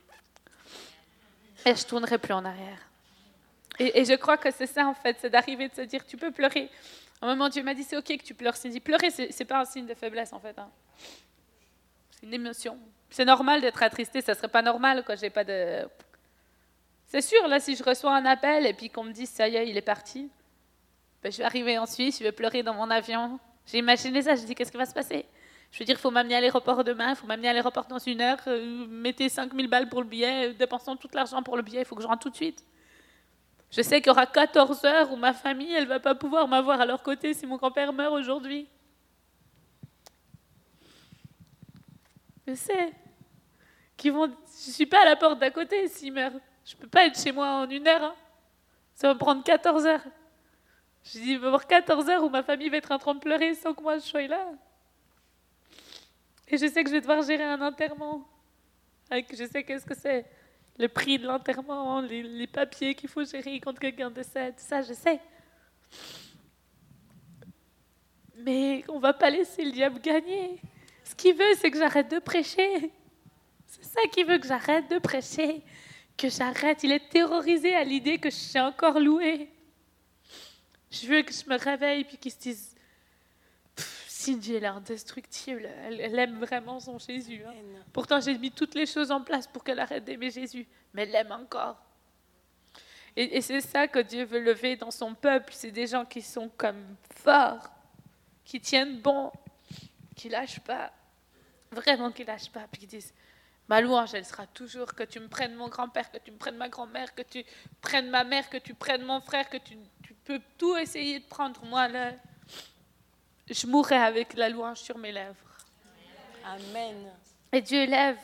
Et 1.65 1.75
je 1.75 1.85
tournerai 1.85 2.17
plus 2.17 2.33
en 2.33 2.45
arrière. 2.45 2.88
Et, 3.79 4.03
je 4.03 4.13
crois 4.15 4.37
que 4.37 4.51
c'est 4.51 4.67
ça 4.67 4.85
en 4.87 4.93
fait, 4.93 5.17
c'est 5.19 5.29
d'arriver 5.29 5.69
de 5.69 5.75
se 5.75 5.81
dire, 5.81 6.05
tu 6.05 6.17
peux 6.17 6.31
pleurer. 6.31 6.69
Un 7.21 7.27
moment, 7.27 7.49
Dieu 7.49 7.63
m'a 7.63 7.73
dit, 7.73 7.83
c'est 7.83 7.97
ok 7.97 8.17
que 8.17 8.23
tu 8.23 8.33
pleures. 8.33 8.53
dit, 8.53 8.79
pleurer, 8.79 9.09
c'est 9.09 9.31
c'est 9.31 9.45
pas 9.45 9.61
un 9.61 9.65
signe 9.65 9.85
de 9.85 9.93
faiblesse 9.93 10.33
en 10.33 10.39
fait. 10.39 10.57
hein. 10.59 10.69
C'est 12.11 12.25
une 12.25 12.33
émotion. 12.33 12.77
C'est 13.09 13.25
normal 13.25 13.61
d'être 13.61 13.81
attristé. 13.81 14.21
Ça 14.21 14.35
serait 14.35 14.47
pas 14.47 14.61
normal 14.61 15.03
quand 15.05 15.17
j'ai 15.17 15.29
pas 15.29 15.43
de. 15.43 15.87
C'est 17.07 17.21
sûr, 17.21 17.47
là, 17.47 17.59
si 17.59 17.75
je 17.75 17.83
reçois 17.83 18.15
un 18.15 18.25
appel 18.25 18.67
et 18.67 18.73
puis 18.73 18.89
qu'on 18.89 19.03
me 19.03 19.11
dit, 19.11 19.25
ça 19.25 19.47
y 19.47 19.55
est, 19.55 19.67
il 19.67 19.75
est 19.75 19.81
parti, 19.81 20.29
ben, 21.23 21.31
je 21.31 21.39
vais 21.39 21.43
arriver 21.43 21.77
en 21.79 21.87
Suisse, 21.87 22.19
je 22.19 22.23
vais 22.23 22.31
pleurer 22.31 22.61
dans 22.61 22.75
mon 22.75 22.89
avion. 22.91 23.39
J'ai 23.65 23.79
imaginé 23.79 24.21
ça, 24.21 24.35
je 24.35 24.43
dis, 24.43 24.53
qu'est-ce 24.53 24.71
qui 24.71 24.77
va 24.77 24.85
se 24.85 24.93
passer? 24.93 25.25
Je 25.71 25.79
veux 25.79 25.85
dire, 25.85 25.95
il 25.97 26.01
faut 26.01 26.11
m'amener 26.11 26.35
à 26.35 26.41
l'aéroport 26.41 26.83
demain, 26.83 27.11
il 27.11 27.15
faut 27.15 27.27
m'amener 27.27 27.49
à 27.49 27.53
l'aéroport 27.53 27.85
dans 27.85 27.99
une 27.99 28.21
heure, 28.21 28.39
euh, 28.47 28.87
mettez 28.87 29.29
5000 29.29 29.67
balles 29.67 29.89
pour 29.89 30.01
le 30.01 30.07
billet, 30.07 30.49
euh, 30.49 30.53
dépensons 30.53 30.95
tout 30.95 31.09
l'argent 31.13 31.41
pour 31.43 31.57
le 31.57 31.63
billet, 31.63 31.81
il 31.81 31.85
faut 31.85 31.95
que 31.95 32.01
je 32.01 32.07
rentre 32.07 32.21
tout 32.21 32.29
de 32.29 32.35
suite. 32.35 32.63
Je 33.71 33.81
sais 33.81 34.01
qu'il 34.01 34.07
y 34.07 34.09
aura 34.09 34.25
14 34.25 34.83
heures 34.85 35.11
où 35.11 35.15
ma 35.15 35.33
famille, 35.33 35.71
elle 35.73 35.87
va 35.87 35.99
pas 35.99 36.15
pouvoir 36.15 36.47
m'avoir 36.47 36.81
à 36.81 36.85
leur 36.85 37.03
côté 37.03 37.33
si 37.33 37.45
mon 37.45 37.57
grand-père 37.57 37.93
meurt 37.93 38.13
aujourd'hui. 38.13 38.67
Je 42.47 42.55
sais. 42.55 42.93
Qu'ils 43.95 44.11
vont... 44.11 44.27
Je 44.45 44.71
suis 44.71 44.87
pas 44.87 45.01
à 45.03 45.05
la 45.05 45.15
porte 45.15 45.39
d'à 45.39 45.51
côté 45.51 45.87
s'il 45.87 46.13
meurt. 46.13 46.35
Je 46.65 46.75
peux 46.75 46.87
pas 46.87 47.05
être 47.05 47.19
chez 47.19 47.31
moi 47.31 47.47
en 47.47 47.69
une 47.69 47.87
heure. 47.87 48.03
hein. 48.03 48.15
Ça 48.95 49.07
va 49.07 49.15
prendre 49.15 49.43
14 49.43 49.85
heures. 49.85 50.03
Je 51.03 51.11
dis, 51.19 51.31
il 51.31 51.39
va 51.39 51.45
y 51.45 51.47
avoir 51.47 51.67
14 51.67 52.09
heures 52.09 52.23
où 52.23 52.29
ma 52.29 52.43
famille 52.43 52.69
va 52.69 52.77
être 52.77 52.91
en 52.91 52.97
train 52.97 53.13
de 53.13 53.19
pleurer 53.19 53.53
sans 53.53 53.73
que 53.73 53.81
moi 53.81 53.97
je 53.97 54.03
sois 54.03 54.27
là. 54.27 54.47
Et 56.47 56.57
je 56.57 56.65
sais 56.67 56.83
que 56.83 56.89
je 56.89 56.95
vais 56.95 57.01
devoir 57.01 57.21
gérer 57.21 57.43
un 57.43 57.61
enterrement. 57.61 58.27
Avec, 59.09 59.35
je 59.35 59.45
sais 59.45 59.63
qu'est-ce 59.63 59.85
que 59.85 59.95
c'est. 59.95 60.25
Le 60.79 60.87
prix 60.87 61.19
de 61.19 61.27
l'enterrement, 61.27 62.01
les, 62.01 62.47
papiers 62.47 62.95
qu'il 62.95 63.09
faut 63.09 63.25
gérer 63.25 63.59
quand 63.59 63.77
quelqu'un 63.77 64.09
décède, 64.09 64.55
ça, 64.57 64.81
je 64.81 64.93
sais. 64.93 65.19
Mais 68.37 68.83
on 68.87 68.99
va 68.99 69.13
pas 69.13 69.29
laisser 69.29 69.65
le 69.65 69.71
diable 69.71 69.99
gagner. 69.99 70.61
Ce 71.03 71.13
qu'il 71.13 71.35
veut, 71.35 71.53
c'est 71.57 71.69
que 71.69 71.77
j'arrête 71.77 72.09
de 72.09 72.19
prêcher. 72.19 72.91
C'est 73.67 73.83
ça 73.83 73.99
qu'il 74.11 74.25
veut 74.25 74.37
que 74.37 74.47
j'arrête 74.47 74.89
de 74.89 74.99
prêcher. 74.99 75.61
Que 76.17 76.29
j'arrête. 76.29 76.81
Il 76.83 76.93
est 76.93 77.09
terrorisé 77.09 77.75
à 77.75 77.83
l'idée 77.83 78.17
que 78.17 78.29
je 78.29 78.35
suis 78.35 78.59
encore 78.59 78.99
loué. 78.99 79.49
Je 80.89 81.07
veux 81.07 81.21
que 81.23 81.33
je 81.33 81.47
me 81.49 81.57
réveille 81.57 82.05
puis 82.05 82.17
qu'il 82.17 82.31
se 82.31 82.39
dise 82.39 82.75
Cindy, 84.33 84.55
elle 84.55 84.63
est 84.63 84.67
indestructible. 84.67 85.69
Elle, 85.83 85.99
elle 86.01 86.19
aime 86.19 86.39
vraiment 86.39 86.79
son 86.79 86.97
Jésus. 86.99 87.41
hein. 87.45 87.53
Pourtant, 87.93 88.19
j'ai 88.19 88.37
mis 88.37 88.51
toutes 88.51 88.75
les 88.75 88.85
choses 88.85 89.11
en 89.11 89.21
place 89.21 89.47
pour 89.47 89.63
qu'elle 89.63 89.79
arrête 89.79 90.03
d'aimer 90.03 90.29
Jésus. 90.29 90.67
Mais 90.93 91.03
elle 91.03 91.11
l'aime 91.11 91.31
encore. 91.31 91.77
Et, 93.15 93.37
et 93.37 93.41
c'est 93.41 93.61
ça 93.61 93.87
que 93.87 93.99
Dieu 93.99 94.23
veut 94.25 94.39
lever 94.39 94.75
dans 94.75 94.91
son 94.91 95.15
peuple. 95.15 95.53
C'est 95.55 95.71
des 95.71 95.87
gens 95.87 96.05
qui 96.05 96.21
sont 96.21 96.49
comme 96.57 96.95
forts, 97.15 97.69
qui 98.45 98.61
tiennent 98.61 98.99
bon, 98.99 99.31
qui 100.15 100.29
lâchent 100.29 100.59
pas. 100.61 100.91
Vraiment 101.71 102.11
qui 102.11 102.23
lâchent 102.23 102.51
pas. 102.51 102.65
Puis 102.71 102.81
qui 102.81 102.87
disent 102.87 103.13
Ma 103.67 103.81
louange, 103.81 104.15
elle 104.15 104.25
sera 104.25 104.47
toujours 104.47 104.95
que 104.95 105.03
tu 105.03 105.19
me 105.19 105.27
prennes 105.27 105.53
mon 105.53 105.67
grand-père, 105.67 106.11
que 106.11 106.17
tu 106.17 106.31
me 106.31 106.37
prennes 106.37 106.57
ma 106.57 106.69
grand-mère, 106.69 107.13
que 107.13 107.21
tu 107.21 107.43
prennes 107.81 108.09
ma 108.09 108.23
mère, 108.23 108.49
que 108.49 108.57
tu 108.57 108.73
prennes 108.73 109.03
mon 109.03 109.21
frère, 109.21 109.47
que 109.47 109.57
tu, 109.57 109.77
tu 110.01 110.15
peux 110.25 110.41
tout 110.57 110.75
essayer 110.77 111.19
de 111.19 111.25
prendre. 111.25 111.63
Moi, 111.65 111.87
là, 111.87 112.13
je 113.49 113.67
mourrai 113.67 113.97
avec 113.97 114.33
la 114.35 114.49
louange 114.49 114.79
sur 114.79 114.97
mes 114.97 115.11
lèvres. 115.11 115.35
Amen. 116.45 117.11
Et 117.51 117.61
Dieu 117.61 117.85
lève 117.85 118.17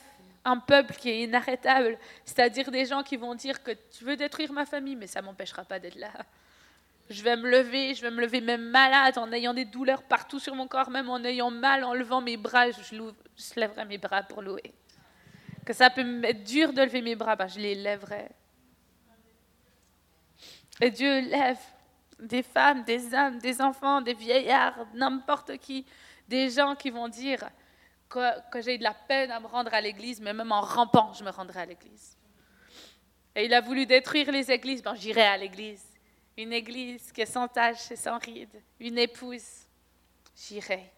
un 0.44 0.58
peuple 0.58 0.94
qui 0.94 1.10
est 1.10 1.24
inarrêtable, 1.24 1.98
c'est-à-dire 2.24 2.70
des 2.70 2.86
gens 2.86 3.02
qui 3.02 3.18
vont 3.18 3.34
dire 3.34 3.64
que 3.64 3.72
tu 3.72 4.04
veux 4.04 4.16
détruire 4.16 4.54
ma 4.54 4.66
famille, 4.66 4.96
mais 4.96 5.08
ça 5.08 5.22
ne 5.22 5.26
m'empêchera 5.26 5.66
pas 5.66 5.80
d'être 5.80 5.96
là. 5.96 6.12
Je 7.10 7.24
vais 7.24 7.36
me 7.36 7.50
lever, 7.50 7.94
je 7.94 8.02
vais 8.02 8.12
me 8.12 8.22
lever 8.22 8.42
même 8.42 8.70
malade, 8.70 9.18
en 9.18 9.32
ayant 9.32 9.54
des 9.54 9.66
douleurs 9.66 10.04
partout 10.04 10.40
sur 10.40 10.56
mon 10.56 10.68
corps, 10.68 10.90
même 10.90 11.10
en 11.10 11.24
ayant 11.24 11.52
mal, 11.52 11.84
en 11.84 11.94
levant 11.94 12.22
mes 12.22 12.38
bras, 12.38 12.70
je, 12.72 13.60
lèverai 13.60 13.86
mes 13.86 13.98
bras 13.98 14.24
pour 14.24 14.42
louer. 14.42 14.74
Que 15.66 15.74
ça 15.74 15.90
peut 15.90 16.04
m'être 16.04 16.44
dur 16.44 16.74
de 16.74 16.82
lever 16.82 17.02
mes 17.02 17.16
bras, 17.16 17.36
ben 17.36 17.48
je 17.48 17.60
les 17.60 17.76
lèverai. 17.76 18.30
Et 20.82 20.92
Dieu 20.92 21.22
lève 21.22 21.60
des 22.20 22.44
femmes, 22.44 22.84
des 22.84 23.14
hommes, 23.14 23.40
des 23.40 23.62
enfants, 23.62 24.02
des 24.02 24.14
vieillards, 24.14 24.86
n'importe 24.94 25.58
qui, 25.58 25.86
des 26.28 26.50
gens 26.50 26.76
qui 26.76 26.90
vont 26.90 27.08
dire 27.08 27.50
que, 28.10 28.62
j'ai 28.62 28.78
de 28.78 28.84
la 28.84 28.94
peine 28.94 29.32
à 29.32 29.40
me 29.40 29.48
rendre 29.48 29.74
à 29.74 29.82
l'église, 29.82 30.22
mais 30.22 30.34
même 30.34 30.52
en 30.52 30.62
rampant, 30.62 31.12
je 31.14 31.24
me 31.24 31.30
rendrai 31.30 31.62
à 31.62 31.66
l'église. 31.66 32.18
Et 33.36 33.46
il 33.46 33.54
a 33.54 33.62
voulu 33.62 33.86
détruire 33.86 34.32
les 34.32 34.50
églises, 34.50 34.82
ben 34.82 34.96
j'irai 34.96 35.24
à 35.24 35.38
l'église. 35.38 35.84
Une 36.38 36.54
église 36.54 37.12
qui 37.12 37.22
est 37.22 37.26
sans 37.26 37.48
tache 37.48 37.92
et 37.92 37.96
sans 37.96 38.18
ride, 38.18 38.62
une 38.80 38.98
épouse, 38.98 39.68
j'irai. 40.36 40.92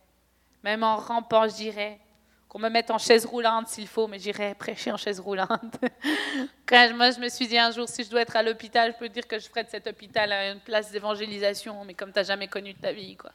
Même 0.64 0.84
en 0.84 0.98
rampant, 0.98 1.48
j'irai. 1.48 2.00
Qu'on 2.50 2.60
me 2.60 2.70
mette 2.70 2.92
en 2.92 2.98
chaise 2.98 3.26
roulante 3.26 3.68
s'il 3.68 3.88
faut, 3.88 4.08
mais 4.08 4.20
j'irai 4.20 4.56
prêcher 4.56 4.92
en 4.92 4.98
chaise 4.98 5.20
roulante. 5.20 5.76
Quand 6.66 6.94
moi, 6.96 7.12
je 7.12 7.20
me 7.20 7.30
suis 7.30 7.48
dit 7.48 7.58
un 7.58 7.72
jour, 7.72 7.90
si 7.90 8.04
je 8.04 8.10
dois 8.10 8.22
être 8.22 8.36
à 8.36 8.44
l'hôpital, 8.44 8.94
je 8.94 9.00
peux 9.00 9.10
dire 9.10 9.28
que 9.28 9.38
je 9.38 9.48
ferai 9.48 9.64
de 9.64 9.70
cet 9.70 9.88
hôpital 9.88 10.32
une 10.32 10.62
place 10.62 10.92
d'évangélisation, 10.92 11.84
mais 11.84 11.94
comme 11.94 12.12
tu 12.12 12.20
n'as 12.20 12.24
jamais 12.24 12.48
connu 12.48 12.74
de 12.74 12.80
ta 12.80 12.92
vie, 12.94 13.18
quoi. 13.18 13.32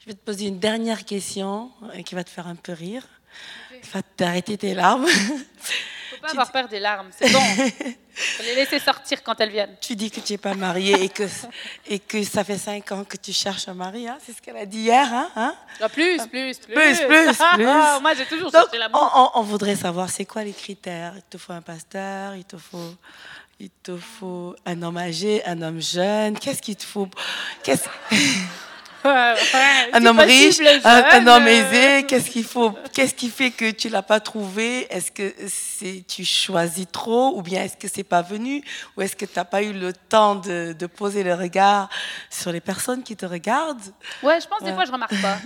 Je 0.00 0.10
vais 0.10 0.14
te 0.14 0.24
poser 0.24 0.48
une 0.48 0.58
dernière 0.58 1.06
question 1.06 1.70
euh, 1.84 2.02
qui 2.02 2.14
va 2.14 2.24
te 2.24 2.28
faire 2.28 2.46
un 2.46 2.56
peu 2.56 2.72
rire. 2.72 3.06
Va 3.92 4.02
t'arrêter 4.02 4.58
tes 4.58 4.74
larmes. 4.74 5.06
Pas 6.24 6.30
avoir 6.32 6.52
peur 6.52 6.68
des 6.68 6.80
larmes, 6.80 7.08
c'est 7.18 7.30
bon. 7.32 7.40
Faut 8.16 8.42
les 8.44 8.54
laisser 8.54 8.78
sortir 8.78 9.22
quand 9.24 9.40
elles 9.40 9.50
viennent. 9.50 9.76
tu 9.80 9.96
dis 9.96 10.10
que 10.10 10.20
tu 10.20 10.32
n'es 10.34 10.38
pas 10.38 10.54
mariée 10.54 11.02
et 11.04 11.08
que, 11.08 11.24
et 11.88 11.98
que 11.98 12.22
ça 12.22 12.44
fait 12.44 12.58
cinq 12.58 12.92
ans 12.92 13.02
que 13.04 13.16
tu 13.16 13.32
cherches 13.32 13.66
un 13.68 13.74
mari. 13.74 14.06
hein. 14.08 14.18
C'est 14.24 14.32
ce 14.36 14.40
qu'elle 14.40 14.56
a 14.56 14.66
dit 14.66 14.78
hier. 14.82 15.06
Hein, 15.12 15.28
hein 15.36 15.54
Ah, 15.80 15.88
plus, 15.88 16.18
plus, 16.28 16.58
plus. 16.58 16.74
Plus, 16.74 16.98
plus, 17.06 17.26
plus. 17.54 17.64
Moi, 17.64 18.14
j'ai 18.16 18.24
toujours 18.26 18.50
Donc, 18.52 18.62
cherché 18.62 18.76
on, 18.76 18.78
l'amour. 18.78 19.32
on- 19.34 19.40
on 19.40 19.42
voudrait 19.42 19.74
savoir, 19.76 20.08
c'est 20.10 20.24
quoi 20.24 20.44
les 20.44 20.52
critères? 20.52 21.14
Il 21.16 21.22
te 21.22 21.38
faut 21.38 21.52
un 21.52 21.62
pasteur, 21.62 22.36
il 22.36 22.44
te 22.44 22.56
faut, 22.56 22.94
il 23.58 23.70
te 23.82 23.96
faut 23.96 24.54
un 24.64 24.80
homme 24.82 24.96
âgé, 24.98 25.44
un 25.44 25.60
homme 25.62 25.80
jeune. 25.82 26.38
Qu'est-ce 26.38 26.62
qu'il 26.62 26.76
te 26.76 26.84
faut? 26.84 27.08
Qu'est-ce-. 27.64 27.88
Un 29.04 30.06
homme 30.06 30.20
riche, 30.20 30.60
un, 30.84 31.26
homme 31.26 31.46
aisé. 31.46 32.04
Qu'est-ce 32.04 32.30
qu'il 32.30 32.44
faut 32.44 32.72
Qu'est-ce 32.92 33.14
qui 33.14 33.28
fait 33.28 33.50
que 33.50 33.70
tu 33.70 33.88
l'as 33.90 34.02
pas 34.02 34.20
trouvé? 34.20 34.86
Est-ce 34.90 35.12
que 35.12 35.34
c'est 35.48 36.04
tu 36.08 36.24
choisis 36.24 36.86
trop, 36.90 37.36
ou 37.36 37.42
bien 37.42 37.62
est-ce 37.64 37.76
que 37.76 37.88
c'est 37.88 38.04
pas 38.04 38.22
venu, 38.22 38.62
ou 38.96 39.02
est-ce 39.02 39.14
que 39.14 39.26
tu 39.26 39.32
n'as 39.36 39.44
pas 39.44 39.62
eu 39.62 39.72
le 39.72 39.92
temps 39.92 40.36
de, 40.36 40.72
de 40.72 40.86
poser 40.86 41.22
le 41.22 41.34
regard 41.34 41.88
sur 42.30 42.50
les 42.50 42.60
personnes 42.60 43.02
qui 43.02 43.14
te 43.16 43.26
regardent? 43.26 43.92
Ouais, 44.22 44.40
je 44.40 44.48
pense 44.48 44.60
des 44.60 44.70
Ouais. 44.70 44.74
fois, 44.74 44.84
je 44.86 44.92
remarque 44.92 45.20
pas. 45.20 45.38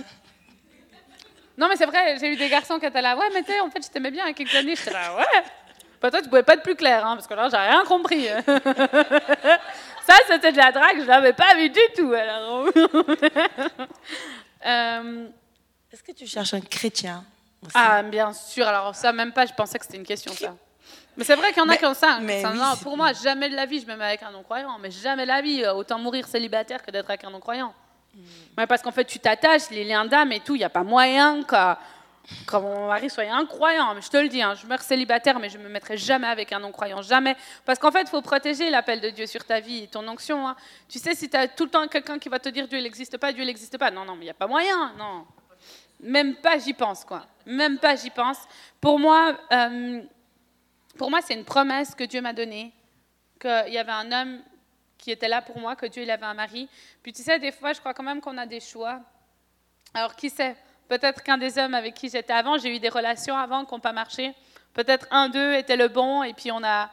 Non, 1.57 1.67
mais 1.67 1.75
c'est 1.75 1.85
vrai, 1.85 2.17
j'ai 2.19 2.31
eu 2.31 2.37
des 2.37 2.47
garçons 2.47 2.79
qui 2.79 2.85
étaient 2.85 3.01
là. 3.01 3.17
Ouais, 3.17 3.27
mais 3.33 3.43
tu 3.43 3.51
en 3.59 3.69
fait, 3.69 3.83
je 3.85 3.89
t'aimais 3.91 4.11
bien 4.11 4.23
il 4.23 4.27
y 4.29 4.31
a 4.31 4.33
quelques 4.33 4.55
années. 4.55 4.75
J'étais 4.77 4.91
là, 4.91 5.13
ouais. 5.17 5.43
Bah, 6.01 6.09
toi, 6.09 6.21
tu 6.21 6.29
pouvais 6.29 6.43
pas 6.43 6.53
être 6.53 6.63
plus 6.63 6.77
clair, 6.77 7.05
hein, 7.05 7.15
parce 7.15 7.27
que 7.27 7.33
là, 7.33 7.49
j'ai 7.51 7.57
rien 7.57 7.83
compris. 7.83 8.25
Ça, 10.09 10.15
c'était 10.27 10.51
de 10.51 10.57
la 10.57 10.71
drague, 10.71 11.01
je 11.01 11.05
l'avais 11.05 11.33
pas 11.33 11.55
vu 11.55 11.69
du 11.69 11.79
tout. 11.95 12.11
Alors. 12.13 12.67
Euh, 14.65 15.27
Est-ce 15.89 16.03
que 16.03 16.11
tu 16.11 16.27
cherches 16.27 16.53
un 16.53 16.59
chrétien 16.59 17.23
aussi? 17.63 17.71
Ah, 17.75 18.03
bien 18.03 18.33
sûr. 18.33 18.67
Alors, 18.67 18.93
ça, 18.93 19.13
même 19.13 19.31
pas, 19.31 19.45
je 19.45 19.53
pensais 19.53 19.79
que 19.79 19.85
c'était 19.85 19.97
une 19.97 20.05
question, 20.05 20.33
ça. 20.33 20.53
Mais 21.15 21.23
c'est 21.23 21.35
vrai 21.35 21.53
qu'il 21.53 21.63
y 21.63 21.65
en 21.65 21.69
a 21.69 21.89
ont 21.89 21.93
ça. 21.93 22.19
mais 22.21 22.43
oui, 22.45 22.59
pour 22.83 22.97
moi, 22.97 23.13
jamais 23.13 23.49
de 23.49 23.55
la 23.55 23.65
vie, 23.65 23.79
je 23.79 23.85
me 23.85 23.95
mets 23.95 24.03
avec 24.05 24.23
un 24.23 24.31
non-croyant. 24.31 24.77
Mais 24.79 24.91
jamais 24.91 25.23
de 25.23 25.27
la 25.29 25.41
vie. 25.41 25.63
euh, 25.63 25.73
Autant 25.73 25.97
mourir 25.97 26.27
célibataire 26.27 26.83
que 26.83 26.91
d'être 26.91 27.09
avec 27.09 27.23
un 27.23 27.29
non-croyant. 27.29 27.73
Ouais, 28.57 28.67
parce 28.67 28.81
qu'en 28.81 28.91
fait, 28.91 29.05
tu 29.05 29.19
t'attaches, 29.19 29.69
les 29.69 29.85
liens 29.85 30.03
d'âme 30.05 30.31
et 30.33 30.41
tout, 30.41 30.55
il 30.55 30.59
n'y 30.59 30.65
a 30.65 30.69
pas 30.69 30.83
moyen 30.83 31.43
que, 31.43 31.55
que 32.45 32.55
mon 32.57 32.87
mari 32.87 33.09
soit 33.09 33.23
incroyant. 33.23 33.99
Je 33.99 34.09
te 34.09 34.17
le 34.17 34.27
dis, 34.27 34.41
hein, 34.41 34.53
je 34.55 34.65
meurs 34.67 34.81
célibataire, 34.81 35.39
mais 35.39 35.49
je 35.49 35.57
me 35.57 35.67
mettrai 35.69 35.97
jamais 35.97 36.27
avec 36.27 36.51
un 36.53 36.59
non-croyant. 36.59 37.01
Jamais. 37.01 37.35
Parce 37.65 37.79
qu'en 37.79 37.91
fait, 37.91 38.01
il 38.01 38.07
faut 38.07 38.21
protéger 38.21 38.69
l'appel 38.69 39.01
de 39.01 39.09
Dieu 39.09 39.25
sur 39.25 39.43
ta 39.45 39.59
vie 39.59 39.87
ton 39.87 40.07
onction. 40.07 40.47
hein. 40.47 40.55
Tu 40.87 40.99
sais, 40.99 41.15
si 41.15 41.29
tu 41.29 41.37
as 41.37 41.47
tout 41.47 41.65
le 41.65 41.71
temps 41.71 41.87
quelqu'un 41.87 42.19
qui 42.19 42.29
va 42.29 42.39
te 42.39 42.49
dire 42.49 42.67
Dieu, 42.67 42.79
n'existe 42.79 43.17
pas, 43.17 43.31
Dieu, 43.31 43.43
n'existe 43.43 43.77
pas. 43.77 43.91
Non, 43.91 44.05
non, 44.05 44.13
mais 44.15 44.21
il 44.21 44.25
n'y 44.25 44.31
a 44.31 44.35
pas 44.35 44.47
moyen. 44.47 44.93
Non. 44.97 45.25
Même 46.01 46.35
pas, 46.35 46.57
j'y 46.57 46.73
pense, 46.73 47.03
quoi. 47.03 47.25
Même 47.45 47.77
pas, 47.77 47.95
j'y 47.95 48.09
pense. 48.09 48.37
Pour 48.79 48.99
moi, 48.99 49.37
euh, 49.51 50.01
moi, 50.99 51.21
c'est 51.21 51.33
une 51.33 51.45
promesse 51.45 51.95
que 51.95 52.03
Dieu 52.03 52.21
m'a 52.21 52.33
donnée, 52.33 52.71
qu'il 53.39 53.73
y 53.73 53.77
avait 53.77 53.91
un 53.91 54.11
homme 54.11 54.41
qui 54.97 55.11
était 55.11 55.27
là 55.29 55.41
pour 55.41 55.57
moi, 55.57 55.75
que 55.75 55.85
Dieu 55.85 56.03
avait 56.09 56.25
un 56.25 56.33
mari. 56.33 56.69
Puis 57.01 57.13
tu 57.13 57.23
sais, 57.23 57.39
des 57.39 57.51
fois, 57.51 57.73
je 57.73 57.79
crois 57.79 57.93
quand 57.93 58.03
même 58.03 58.21
qu'on 58.21 58.37
a 58.37 58.45
des 58.45 58.59
choix. 58.59 58.99
Alors 59.93 60.15
qui 60.15 60.29
sait? 60.29 60.55
Peut-être 60.89 61.23
qu'un 61.23 61.37
des 61.37 61.57
hommes 61.57 61.75
avec 61.75 61.93
qui 61.93 62.09
j'étais 62.09 62.33
avant, 62.33 62.57
j'ai 62.57 62.75
eu 62.75 62.79
des 62.79 62.89
relations 62.89 63.37
avant 63.37 63.63
qui 63.63 63.73
n'ont 63.73 63.79
pas 63.79 63.93
marché. 63.93 64.33
Peut-être 64.73 65.07
un 65.11 65.29
d'eux 65.29 65.53
était 65.53 65.77
le 65.77 65.87
bon 65.87 66.23
et 66.23 66.33
puis 66.33 66.51
on 66.51 66.63
a, 66.63 66.89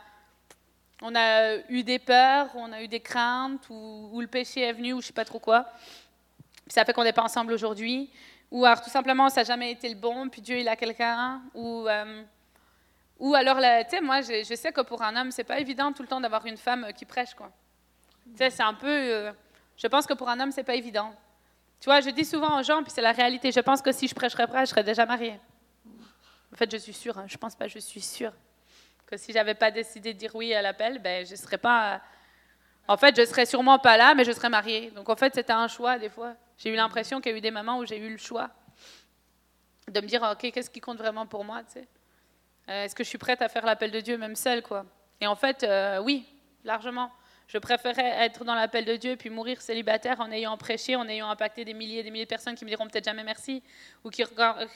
On 1.03 1.15
a 1.15 1.57
eu 1.69 1.83
des 1.83 1.99
peurs, 1.99 2.49
on 2.55 2.73
a 2.73 2.83
eu 2.83 2.89
des 2.89 3.01
craintes, 3.01 3.69
ou, 3.69 4.19
le 4.21 4.27
péché 4.27 4.63
est 4.63 4.73
venu, 4.73 4.95
ou 4.95 5.01
je 5.03 5.09
sais 5.09 5.13
pas 5.13 5.25
trop 5.25 5.39
quoi. 5.39 5.67
Ça 6.69 6.85
fait 6.85 6.93
qu'on 6.93 7.05
n'est 7.05 7.13
pas 7.13 7.23
ensemble 7.23 7.53
aujourd'hui. 7.53 8.11
Ou 8.51 8.65
alors 8.65 8.81
tout 8.83 8.91
simplement, 8.91 9.29
ça 9.29 9.41
n'a 9.41 9.45
jamais 9.45 9.73
été 9.73 9.89
le 9.89 9.95
bon, 9.95 10.29
puis 10.29 10.41
Dieu, 10.41 10.59
il 10.59 10.69
a 10.69 10.77
quelqu'un. 10.77 11.43
Ou, 11.55 11.87
euh, 11.89 12.23
ou 13.19 13.35
alors, 13.35 13.59
tu 13.59 13.97
sais, 13.97 14.01
moi, 14.01 14.21
je, 14.23 14.55
sais 14.55 14.73
que 14.73 14.83
pour 14.83 15.03
un 15.03 15.17
homme, 15.17 15.31
c'est 15.31 15.45
pas 15.45 15.59
évident 15.59 15.93
tout 15.93 16.03
le 16.03 16.09
temps 16.09 16.21
d'avoir 16.21 16.47
une 16.47 16.57
femme 16.57 16.87
qui 16.95 17.05
prêche. 17.05 17.35
Tu 17.35 18.37
sais, 18.37 18.51
c'est 18.51 18.63
un 18.63 18.75
peu... 18.75 18.89
euh, 18.89 19.33
je 19.77 19.87
pense 19.89 20.07
que 20.07 20.15
pour 20.15 20.29
un 20.29 20.41
homme, 20.41 20.53
c'est 20.53 20.65
pas 20.65 20.77
évident. 20.77 21.15
Tu 21.87 21.93
je 22.03 22.11
dis 22.11 22.25
souvent 22.25 22.59
aux 22.59 22.65
gens, 22.65 22.83
puis 22.83 22.91
c'est 22.91 23.01
la 23.01 23.13
réalité, 23.13 23.53
je 23.53 23.61
pense 23.61 23.81
que 23.81 23.93
si 23.93 24.09
je 24.09 24.15
prêcherais 24.15 24.49
pas, 24.49 24.65
je 24.65 24.71
serais 24.71 24.83
déjà 24.83 25.07
mariée. 25.07 25.39
En 26.53 26.57
fait, 26.57 26.69
je 26.69 26.79
suis 26.79 26.93
sûre, 26.93 27.17
hein, 27.17 27.27
je 27.29 27.37
pense 27.37 27.55
pas, 27.55 27.69
je 27.69 27.79
suis 27.79 28.01
sûre 28.01 28.33
que 29.07 29.17
si 29.17 29.33
j'avais 29.33 29.55
pas 29.55 29.71
décidé 29.71 30.13
de 30.13 30.19
dire 30.19 30.35
oui 30.35 30.53
à 30.53 30.63
l'appel, 30.63 30.99
ben, 30.99 31.25
je 31.25 31.37
serais 31.37 31.59
pas... 31.59 32.03
En 32.89 32.97
fait, 32.97 33.17
je 33.17 33.25
serais 33.25 33.47
sûrement 33.47 33.79
pas 33.79 33.97
là, 33.97 34.17
mais 34.17 34.25
je 34.25 34.33
serais 34.33 34.49
mariée. 34.49 34.91
Donc, 34.97 35.09
en 35.09 35.15
fait, 35.15 35.33
c'était 35.37 35.53
un 35.53 35.69
choix, 35.69 35.97
des 35.97 36.09
fois. 36.09 36.35
J'ai 36.59 36.71
eu 36.71 36.75
l'impression 36.75 37.21
qu'il 37.21 37.31
y 37.31 37.35
a 37.37 37.39
eu 37.39 37.41
des 37.41 37.53
moments 37.53 37.79
où 37.79 37.87
j'ai 37.87 37.99
eu 37.99 38.11
le 38.11 38.19
choix 38.19 38.51
de 39.89 40.01
me 40.01 40.09
dire, 40.09 40.23
OK, 40.25 40.51
qu'est-ce 40.51 40.71
qui 40.71 40.81
compte 40.81 40.99
vraiment 40.99 41.27
pour 41.27 41.45
moi, 41.45 41.63
Euh, 41.77 42.83
Est-ce 42.85 42.97
que 42.97 43.05
je 43.05 43.09
suis 43.09 43.19
prête 43.19 43.43
à 43.43 43.49
faire 43.49 43.65
l'appel 43.65 43.93
de 43.93 44.01
Dieu, 44.01 44.19
même 44.19 44.35
seule, 44.35 44.61
Et 45.21 45.29
en 45.29 45.37
fait, 45.37 45.63
euh, 45.63 46.01
oui, 46.01 46.27
largement. 46.65 47.13
Je 47.49 47.59
préférais 47.59 48.25
être 48.25 48.45
dans 48.45 48.57
l'appel 48.57 48.85
de 48.85 48.97
Dieu 48.97 49.15
puis 49.15 49.31
mourir 49.31 49.63
célibataire 49.63 50.19
en 50.21 50.33
ayant 50.33 50.57
prêché, 50.57 50.97
en 50.97 51.09
ayant 51.09 51.31
impacté 51.31 51.65
des 51.65 51.75
milliers 51.75 52.01
et 52.01 52.03
des 52.03 52.11
milliers 52.11 52.25
de 52.25 52.29
personnes 52.29 52.57
qui 52.57 52.65
me 52.65 52.71
diront 52.71 52.89
peut-être 52.89 53.05
jamais 53.05 53.23
merci, 53.23 53.63
ou 54.03 54.11
qui, 54.11 54.25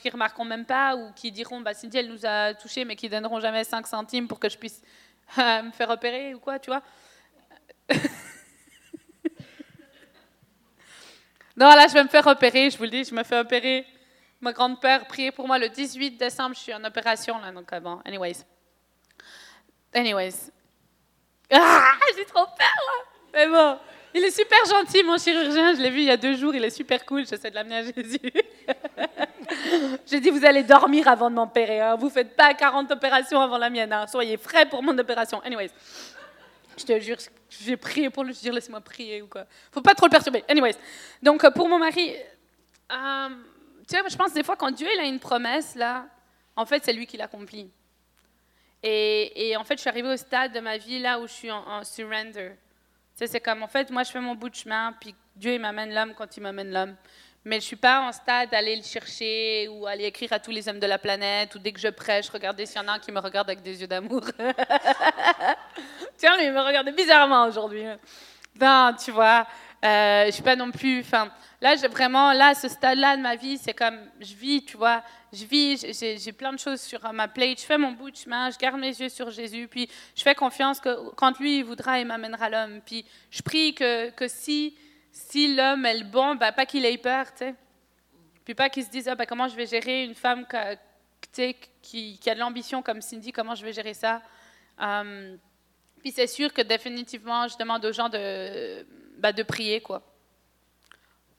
qui 0.01 0.09
remarqueront 0.09 0.45
même 0.45 0.65
pas, 0.65 0.95
ou 0.95 1.11
qui 1.11 1.33
diront 1.33 1.59
bah, 1.59 1.73
Cindy, 1.73 1.97
elle 1.97 2.07
nous 2.07 2.25
a 2.25 2.53
touchés, 2.53 2.85
mais 2.85 2.95
qui 2.95 3.09
donneront 3.09 3.41
jamais 3.41 3.65
5 3.65 3.85
centimes 3.85 4.27
pour 4.27 4.39
que 4.39 4.47
je 4.47 4.57
puisse 4.57 4.81
euh, 5.37 5.63
me 5.63 5.71
faire 5.71 5.89
opérer 5.89 6.33
ou 6.33 6.39
quoi, 6.39 6.59
tu 6.59 6.69
vois. 6.69 6.81
non, 11.57 11.67
là, 11.75 11.87
je 11.89 11.93
vais 11.93 12.03
me 12.03 12.09
faire 12.09 12.25
opérer, 12.27 12.69
je 12.69 12.77
vous 12.77 12.85
le 12.85 12.89
dis, 12.89 13.03
je 13.03 13.13
me 13.13 13.23
fais 13.23 13.39
opérer. 13.39 13.85
Ma 14.39 14.53
grande-père 14.53 15.07
priez 15.07 15.33
pour 15.33 15.45
moi 15.45 15.59
le 15.59 15.67
18 15.67 16.11
décembre, 16.11 16.55
je 16.55 16.61
suis 16.61 16.73
en 16.73 16.85
opération, 16.85 17.37
là, 17.39 17.51
donc 17.51 17.73
euh, 17.73 17.81
bon, 17.81 17.99
anyways. 18.05 18.45
Anyways. 19.93 20.51
Ah, 21.51 21.91
j'ai 22.17 22.25
trop 22.25 22.45
peur. 22.45 23.05
Mais 23.33 23.47
bon, 23.47 23.77
il 24.13 24.23
est 24.23 24.31
super 24.31 24.59
gentil, 24.65 25.03
mon 25.03 25.17
chirurgien. 25.17 25.75
Je 25.75 25.81
l'ai 25.81 25.89
vu 25.89 25.99
il 25.99 26.05
y 26.05 26.11
a 26.11 26.17
deux 26.17 26.35
jours, 26.35 26.53
il 26.55 26.63
est 26.63 26.69
super 26.69 27.05
cool. 27.05 27.25
J'essaie 27.25 27.49
de 27.49 27.55
l'amener 27.55 27.77
à 27.77 27.83
Jésus. 27.83 28.19
J'ai 30.05 30.19
dit, 30.19 30.29
vous 30.29 30.45
allez 30.45 30.63
dormir 30.63 31.07
avant 31.07 31.29
de 31.29 31.35
m'opérer. 31.35 31.81
Hein. 31.81 31.95
Vous 31.95 32.09
faites 32.09 32.35
pas 32.35 32.53
40 32.53 32.91
opérations 32.91 33.39
avant 33.41 33.57
la 33.57 33.69
mienne. 33.69 33.91
hein. 33.91 34.07
Soyez 34.07 34.37
frais 34.37 34.65
pour 34.65 34.81
mon 34.83 34.97
opération. 34.97 35.41
Anyways. 35.43 35.71
Je 36.77 36.85
te 36.85 36.99
jure, 36.99 37.17
j'ai 37.49 37.75
prié 37.77 38.09
pour 38.09 38.23
lui. 38.23 38.33
Je 38.33 38.39
dire, 38.39 38.53
laisse-moi 38.53 38.79
prier 38.81 39.21
ou 39.21 39.27
quoi. 39.27 39.43
Faut 39.71 39.81
pas 39.81 39.93
trop 39.93 40.05
le 40.05 40.11
perturber. 40.11 40.43
Anyways. 40.47 40.75
Donc, 41.21 41.43
euh, 41.43 41.51
pour 41.51 41.67
mon 41.67 41.77
mari, 41.77 42.15
euh, 42.91 43.29
tu 43.87 43.95
sais, 43.95 44.01
je 44.09 44.15
pense 44.15 44.33
des 44.33 44.43
fois, 44.43 44.55
quand 44.55 44.71
Dieu 44.71 44.87
il 44.93 44.99
a 44.99 45.03
une 45.03 45.19
promesse, 45.19 45.75
là, 45.75 46.05
en 46.55 46.65
fait, 46.65 46.83
c'est 46.85 46.93
lui 46.93 47.05
qui 47.05 47.17
l'accomplit. 47.17 47.69
Et, 48.83 49.55
en 49.57 49.63
fait, 49.63 49.75
je 49.75 49.81
suis 49.81 49.89
arrivée 49.89 50.11
au 50.11 50.17
stade 50.17 50.53
de 50.53 50.59
ma 50.59 50.77
vie 50.77 50.99
là 50.99 51.19
où 51.19 51.27
je 51.27 51.33
suis 51.33 51.51
en, 51.51 51.63
en 51.67 51.83
surrender. 51.83 52.51
C'est 53.15 53.39
comme, 53.39 53.61
en 53.61 53.67
fait, 53.67 53.89
moi, 53.91 54.03
je 54.03 54.11
fais 54.11 54.19
mon 54.19 54.33
bout 54.33 54.49
de 54.49 54.55
chemin, 54.55 54.95
puis 54.99 55.13
Dieu, 55.35 55.53
il 55.53 55.59
m'amène 55.59 55.93
l'homme 55.93 56.13
quand 56.15 56.37
il 56.37 56.41
m'amène 56.41 56.71
l'homme. 56.71 56.95
Mais 57.43 57.59
je 57.59 57.65
suis 57.65 57.75
pas 57.75 58.01
en 58.01 58.11
stade 58.11 58.51
d'aller 58.51 58.75
le 58.75 58.83
chercher 58.83 59.67
ou 59.67 59.87
aller 59.87 60.05
écrire 60.05 60.31
à 60.33 60.39
tous 60.39 60.51
les 60.51 60.69
hommes 60.69 60.79
de 60.79 60.85
la 60.85 60.99
planète 60.99 61.55
ou 61.55 61.59
dès 61.59 61.71
que 61.71 61.79
je 61.79 61.87
prêche, 61.87 62.29
regarder 62.29 62.67
s'il 62.67 62.79
y 62.79 62.85
en 62.85 62.87
a 62.87 62.93
un 62.93 62.99
qui 62.99 63.11
me 63.11 63.19
regarde 63.19 63.49
avec 63.49 63.63
des 63.63 63.81
yeux 63.81 63.87
d'amour. 63.87 64.21
Tiens, 66.17 66.37
lui, 66.37 66.45
il 66.45 66.51
me 66.51 66.61
regarde 66.61 66.89
bizarrement 66.95 67.47
aujourd'hui. 67.47 67.83
Non, 68.59 68.93
tu 69.03 69.11
vois, 69.11 69.47
euh, 69.83 70.25
je 70.27 70.31
suis 70.31 70.43
pas 70.43 70.55
non 70.55 70.71
plus. 70.71 70.99
Enfin, 70.99 71.31
là, 71.59 71.75
vraiment, 71.87 72.33
là, 72.33 72.53
ce 72.53 72.67
stade-là 72.67 73.17
de 73.17 73.21
ma 73.21 73.35
vie, 73.35 73.57
c'est 73.57 73.73
comme, 73.73 73.97
je 74.19 74.35
vis, 74.35 74.63
tu 74.63 74.77
vois, 74.77 75.01
je 75.33 75.45
vis, 75.45 75.85
j'ai- 75.99 76.31
plein 76.33 76.53
de 76.53 76.59
choses 76.59 76.81
sur 76.81 77.11
ma 77.13 77.27
plate, 77.27 77.59
je 77.61 77.65
fais 77.65 77.77
mon 77.77 77.91
bout 77.91 78.11
de 78.11 78.15
chemin, 78.15 78.49
je 78.51 78.57
garde 78.57 78.79
mes 78.79 78.89
yeux 78.99 79.09
sur 79.09 79.31
Jésus, 79.31 79.67
puis 79.67 79.89
je 80.15 80.21
fais 80.21 80.35
confiance 80.35 80.79
que 80.79 81.09
quand 81.15 81.39
lui 81.39 81.59
il 81.59 81.63
voudra, 81.63 81.99
il 81.99 82.05
m'amènera 82.05 82.49
l'homme. 82.49 82.81
Puis 82.85 83.05
je 83.31 83.41
prie 83.41 83.73
que, 83.73 84.09
que 84.11 84.27
si, 84.27 84.75
si 85.11 85.55
l'homme 85.55 85.85
est 85.85 85.97
le 85.97 86.05
bon, 86.05 86.35
ben, 86.35 86.51
pas 86.51 86.65
qu'il 86.65 86.85
ait 86.85 86.97
peur, 86.97 87.31
tu 87.31 87.39
sais. 87.39 87.55
Puis 88.45 88.53
pas 88.53 88.69
qu'il 88.69 88.83
se 88.83 88.89
dise, 88.89 89.07
ah, 89.07 89.15
ben, 89.15 89.25
comment 89.25 89.47
je 89.47 89.55
vais 89.55 89.65
gérer 89.65 90.03
une 90.03 90.15
femme 90.15 90.45
qui 91.31 92.29
a 92.29 92.35
de 92.35 92.39
l'ambition 92.39 92.81
comme 92.81 93.01
Cindy, 93.01 93.31
comment 93.31 93.55
je 93.55 93.63
vais 93.63 93.73
gérer 93.73 93.93
ça. 93.93 94.21
Euh, 94.81 95.35
puis 96.01 96.11
c'est 96.11 96.27
sûr 96.27 96.53
que 96.53 96.61
définitivement, 96.61 97.47
je 97.47 97.57
demande 97.57 97.85
aux 97.85 97.93
gens 97.93 98.09
de, 98.09 98.85
bah, 99.17 99.31
prier, 99.47 99.81
quoi. 99.81 100.03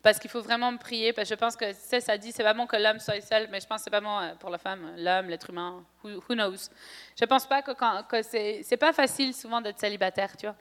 Parce 0.02 0.18
qu'il 0.18 0.30
faut 0.30 0.43
vraiment 0.43 0.76
prier, 0.76 1.12
parce 1.12 1.28
que 1.28 1.34
je 1.34 1.39
pense 1.39 1.55
que 1.55 1.72
c'est 1.74 2.01
ça 2.01 2.18
dit, 2.18 2.32
c'est 2.32 2.55
bon 2.55 2.66
que 2.66 2.76
l'homme 2.76 2.98
soit 2.98 3.20
seul, 3.20 3.48
mais 3.51 3.60
je 3.60 3.66
pense 3.66 3.84
que 3.84 3.90
c'est 3.90 4.01
bon 4.01 4.18
euh, 4.18 4.34
pour 4.34 4.51
la 4.51 4.59
femme, 4.59 4.94
l'homme, 4.97 5.28
l'être 5.28 5.51
humain, 5.51 5.84
who, 6.02 6.34
knows. 6.34 6.70
Je 7.18 7.24
pense 7.24 7.47
pas 7.47 7.62
que, 7.62 7.70
quand- 7.70 8.02
que 8.09 8.20
c'est, 8.22 8.76
pas 8.78 8.93
facile 8.93 9.32
souvent 9.32 9.60
d'être 9.60 9.78
célibataire, 9.78 10.36
tu 10.36 10.47
vois, 10.47 10.56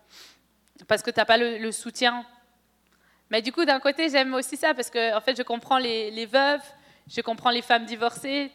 parce 0.87 1.01
que 1.01 1.09
t'as 1.09 1.25
pas 1.25 1.37
le, 1.37 1.71
soutien. 1.71 2.23
Mais 3.31 3.41
du 3.41 3.51
coup, 3.51 3.65
d'un 3.65 3.79
côté, 3.79 4.09
j'aime 4.09 4.33
aussi 4.35 4.57
ça, 4.57 4.75
parce 4.75 4.91
que 4.91 5.15
en 5.15 5.21
fait, 5.21 5.35
je 5.35 5.43
comprends 5.43 5.79
les, 5.79 6.25
veuves, 6.27 6.61
je 7.07 7.21
comprends 7.21 7.49
les 7.49 7.63
femmes 7.63 7.85
divorcées. 7.85 8.51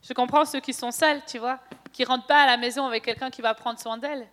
Je 0.00 0.12
comprends 0.12 0.44
ceux 0.44 0.60
qui 0.60 0.72
sont 0.72 0.92
seuls, 0.92 1.20
tu 1.26 1.38
vois, 1.38 1.58
qui 1.92 2.04
rentrent 2.04 2.26
pas 2.26 2.42
à 2.42 2.46
la 2.46 2.56
maison 2.56 2.86
avec 2.86 3.04
quelqu'un 3.04 3.30
qui 3.30 3.42
va 3.42 3.52
prendre 3.54 3.80
soin 3.80 3.98
d'elles. 3.98 4.28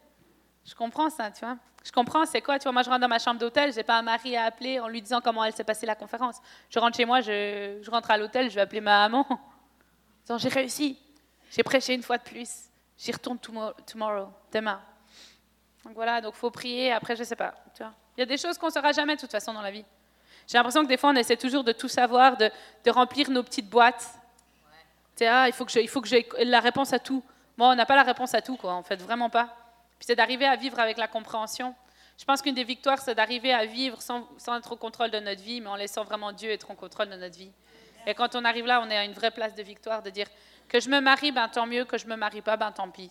Je 0.66 0.74
comprends 0.74 1.10
ça, 1.10 1.32
tu 1.32 1.46
vois. 1.46 1.58
Je 1.84 1.92
comprends, 1.92 2.26
c'est 2.26 2.42
quoi, 2.42 2.58
tu 2.58 2.64
vois, 2.64 2.72
moi 2.72 2.82
je 2.82 2.90
rentre 2.90 3.02
dans 3.02 3.08
ma 3.08 3.20
chambre 3.20 3.40
d'hôtel, 3.40 3.72
j'ai 3.72 3.84
pas 3.84 4.00
un 4.00 4.02
mari 4.02 4.36
à 4.36 4.46
appeler 4.46 4.80
en 4.80 4.88
lui 4.88 5.04
disant 5.04 5.22
comment 5.22 5.44
elle 5.44 5.54
s'est 5.54 5.64
passée 5.64 5.86
la 5.86 5.94
conférence. 5.94 6.38
Je 6.68 6.80
rentre 6.80 6.98
chez 6.98 7.06
moi, 7.06 7.22
je, 7.22 7.78
je 7.80 7.92
rentre 7.92 8.10
à 8.10 8.18
l'hôtel, 8.18 8.50
je 8.50 8.56
vais 8.56 8.62
appeler 8.62 8.82
ma 8.82 9.08
maman. 9.08 9.28
Disant, 10.26 10.40
j'ai 10.40 10.50
réussi, 10.50 10.98
j'ai 11.52 11.62
prêché 11.62 11.94
une 11.94 12.02
fois 12.02 12.18
de 12.18 12.24
plus, 12.24 12.50
j'y 12.98 13.12
retourne 13.12 13.38
tomorrow, 13.38 13.74
tomorrow, 13.86 14.30
demain. 14.52 14.82
Donc 15.84 15.94
voilà, 15.94 16.20
donc 16.20 16.34
faut 16.34 16.50
prier, 16.50 16.92
après 16.92 17.16
je 17.16 17.24
sais 17.24 17.36
pas, 17.36 17.54
tu 17.76 17.84
vois. 17.84 17.94
Il 18.18 18.22
y 18.22 18.24
a 18.24 18.26
des 18.26 18.38
choses 18.38 18.58
qu'on 18.58 18.72
saura 18.72 18.92
jamais 18.92 19.16
de 19.16 19.22
toute 19.22 19.32
façon 19.32 19.54
dans 19.54 19.62
la 19.62 19.70
vie. 19.70 19.86
J'ai 20.48 20.58
l'impression 20.58 20.82
que 20.82 20.88
des 20.88 20.98
fois 20.98 21.12
on 21.12 21.16
essaie 21.16 21.38
toujours 21.38 21.64
de 21.64 21.74
tout 21.74 21.88
savoir, 21.88 22.38
de, 22.38 22.50
de 22.84 22.90
remplir 22.90 23.30
nos 23.30 23.44
petites 23.44 23.70
boîtes. 23.70 24.10
Tu 25.16 25.20
sais, 25.20 25.28
ah, 25.28 25.48
il 25.48 25.54
faut 25.54 25.66
que 26.02 26.08
j'ai 26.08 26.28
la 26.40 26.60
réponse 26.60 26.92
à 26.92 26.98
tout. 26.98 27.24
Bon, 27.56 27.70
on 27.72 27.76
n'a 27.76 27.86
pas 27.86 27.96
la 27.96 28.04
réponse 28.04 28.34
à 28.34 28.42
tout, 28.42 28.58
quoi, 28.58 28.74
en 28.74 28.82
fait, 28.82 29.00
vraiment 29.02 29.30
pas. 29.30 29.65
C'est 30.06 30.16
d'arriver 30.16 30.46
à 30.46 30.56
vivre 30.56 30.80
avec 30.80 31.00
la 31.00 31.08
compréhension. 31.08 31.74
Je 32.20 32.26
pense 32.26 32.44
qu'une 32.44 32.54
des 32.54 32.64
victoires, 32.64 33.00
c'est 33.00 33.16
d'arriver 33.16 33.52
à 33.52 33.66
vivre 33.66 34.00
sans, 34.04 34.28
être 34.56 34.74
au 34.74 34.76
contrôle 34.76 35.10
de 35.10 35.20
notre 35.20 35.42
vie, 35.42 35.62
mais 35.62 35.68
en 35.68 35.76
laissant 35.76 36.04
vraiment 36.04 36.32
Dieu 36.32 36.52
être 36.52 36.70
au 36.70 36.76
contrôle 36.76 37.10
de 37.10 37.16
notre 37.16 37.36
vie. 37.36 37.52
Et 38.06 38.14
quand 38.14 38.36
on 38.36 38.46
arrive 38.46 38.68
là, 38.68 38.84
on 38.86 38.90
est 38.92 38.98
à 38.98 39.04
une 39.04 39.14
vraie 39.14 39.32
place 39.32 39.56
de 39.56 39.64
victoire, 39.64 40.04
de 40.04 40.12
dire 40.12 40.28
que 40.70 40.80
je 40.80 40.90
me 40.90 41.00
marie, 41.00 41.32
ben 41.32 41.48
tant 41.48 41.66
mieux, 41.66 41.86
que 41.86 41.98
je 41.98 42.06
me 42.06 42.16
marie 42.16 42.42
pas, 42.42 42.56
ben 42.56 42.72
tant 42.72 42.88
pis. 42.92 43.10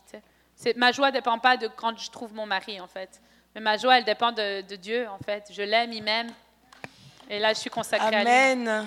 Ma 0.77 0.93
joie 0.93 1.09
ne 1.09 1.15
dépend 1.15 1.41
pas 1.41 1.57
de 1.57 1.66
quand 1.66 1.99
je 1.99 2.12
trouve 2.12 2.33
mon 2.33 2.47
mari, 2.47 2.81
en 2.81 2.87
fait. 2.87 3.21
Mais 3.57 3.61
ma 3.61 3.77
joie, 3.77 3.99
elle 3.99 4.05
dépend 4.05 4.31
de, 4.31 4.61
de 4.61 4.77
Dieu, 4.77 5.09
en 5.09 5.19
fait. 5.19 5.49
Je 5.51 5.62
l'aime, 5.62 5.93
il 5.93 6.05
m'aime. 6.05 6.31
Et 7.29 7.41
là, 7.41 7.55
je 7.55 7.59
suis 7.59 7.71
consacrée 7.71 8.07
à 8.07 8.23
lui. 8.23 8.31
Amen. 8.31 8.87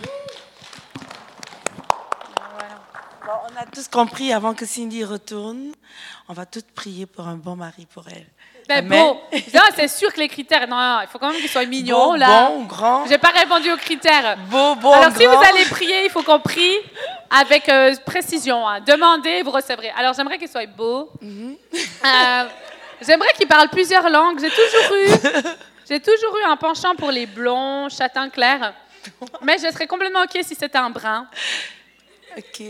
Bon, 3.28 3.34
on 3.54 3.62
a 3.62 3.66
tous 3.66 3.88
compris 3.90 4.32
avant 4.32 4.54
que 4.54 4.66
Cindy 4.66 5.04
retourne. 5.04 5.74
On 6.30 6.34
va 6.34 6.46
toutes 6.46 6.72
prier 6.72 7.06
pour 7.06 7.28
un 7.28 7.36
bon 7.36 7.58
mari 7.58 7.86
pour 7.94 8.06
elle. 8.08 8.26
Ben 8.70 8.80
Amen. 8.80 8.90
beau. 8.90 9.22
Non, 9.54 9.62
c'est 9.76 9.88
sûr 9.90 10.14
que 10.14 10.20
les 10.20 10.28
critères, 10.30 10.68
non, 10.68 10.76
non, 10.78 11.00
il 11.02 11.08
faut 11.08 11.20
quand 11.20 11.32
même 11.32 11.40
qu'ils 11.42 11.50
soient 11.50 11.66
mignons, 11.66 12.12
Beau, 12.12 12.16
là. 12.16 12.48
bon, 12.50 12.64
grand. 12.64 13.06
J'ai 13.08 13.18
pas 13.18 13.30
répondu 13.30 13.70
aux 13.72 13.78
critères. 13.78 14.38
Beau, 14.50 14.76
beau, 14.76 14.92
Alors, 14.94 15.16
si 15.16 15.26
vous 15.26 15.42
allez 15.44 15.66
prier, 15.66 16.06
il 16.06 16.10
faut 16.10 16.24
qu'on 16.24 16.40
prie 16.40 16.76
avec 17.30 17.68
euh, 17.70 17.94
précision. 18.06 18.66
hein. 18.68 18.80
Demandez, 18.82 19.42
vous 19.44 19.52
recevrez. 19.52 19.90
Alors, 19.98 20.14
j'aimerais 20.14 20.38
qu'il 20.38 20.50
soit 20.50 20.66
beau. 20.68 21.10
Euh, 21.24 22.44
j'aimerais 23.02 23.34
qu'il 23.38 23.48
parle 23.48 23.70
plusieurs 23.70 24.10
langues. 24.10 24.40
J'ai 24.40 24.50
toujours 24.50 24.96
eu, 24.98 25.10
j'ai 25.90 26.00
toujours 26.02 26.38
eu 26.38 26.44
un 26.50 26.56
penchant 26.58 26.96
pour 26.96 27.12
les 27.12 27.26
blonds, 27.26 27.88
châtains 27.90 28.30
clairs. 28.30 28.74
Mais 29.42 29.58
je 29.58 29.70
serais 29.72 29.88
complètement 29.88 30.24
OK 30.24 30.38
si 30.44 30.56
c'était 30.56 30.78
un 30.78 30.90
brun. 30.90 31.28
OK. 32.38 32.62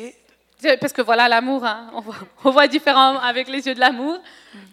Parce 0.79 0.91
que 0.91 1.03
voilà, 1.03 1.27
l'amour, 1.27 1.63
hein, 1.63 1.91
on, 1.93 2.01
voit, 2.01 2.15
on 2.43 2.49
voit 2.49 2.67
différent 2.67 3.19
avec 3.19 3.47
les 3.47 3.67
yeux 3.67 3.75
de 3.75 3.79
l'amour. 3.79 4.17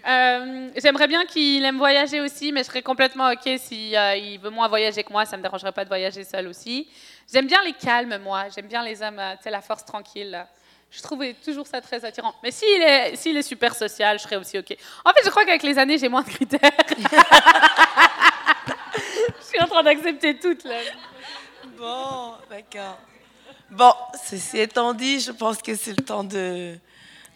Euh, 0.08 0.70
J'aimerais 0.76 1.06
bien 1.06 1.26
qu'il 1.26 1.62
aime 1.64 1.76
voyager 1.76 2.20
aussi, 2.20 2.52
mais 2.52 2.62
je 2.62 2.68
serais 2.68 2.82
complètement 2.82 3.30
OK 3.30 3.50
si 3.58 3.94
euh, 3.94 4.16
il 4.16 4.38
veut 4.38 4.50
moins 4.50 4.68
voyager 4.68 5.04
que 5.04 5.12
moi. 5.12 5.26
Ça 5.26 5.36
me 5.36 5.42
dérangerait 5.42 5.72
pas 5.72 5.84
de 5.84 5.90
voyager 5.90 6.24
seul 6.24 6.48
aussi. 6.48 6.88
J'aime 7.30 7.46
bien 7.46 7.62
les 7.62 7.74
calmes, 7.74 8.18
moi. 8.22 8.44
J'aime 8.54 8.66
bien 8.66 8.82
les 8.82 9.02
hommes, 9.02 9.18
euh, 9.18 9.34
tu 9.36 9.42
sais, 9.42 9.50
la 9.50 9.60
force 9.60 9.84
tranquille. 9.84 10.46
Je 10.90 11.02
trouve 11.02 11.22
toujours 11.44 11.66
ça 11.66 11.82
très 11.82 12.02
attirant. 12.04 12.34
Mais 12.42 12.50
s'il 12.50 12.80
est, 12.80 13.16
s'il 13.16 13.36
est 13.36 13.42
super 13.42 13.74
social, 13.74 14.18
je 14.18 14.22
serais 14.22 14.36
aussi 14.36 14.58
OK. 14.58 14.74
En 15.04 15.10
fait, 15.10 15.20
je 15.24 15.30
crois 15.30 15.44
qu'avec 15.44 15.64
les 15.64 15.78
années, 15.78 15.98
j'ai 15.98 16.08
moins 16.08 16.22
de 16.22 16.30
critères. 16.30 16.60
je 18.96 19.44
suis 19.44 19.60
en 19.60 19.66
train 19.66 19.82
d'accepter 19.82 20.38
toutes, 20.38 20.64
là. 20.64 20.76
Bon, 21.76 22.34
d'accord. 22.48 22.98
Bon, 23.70 23.92
ceci 24.28 24.58
étant 24.58 24.94
dit, 24.94 25.20
je 25.20 25.32
pense 25.32 25.58
que 25.58 25.74
c'est 25.74 25.90
le 25.98 26.04
temps 26.04 26.24
de, 26.24 26.76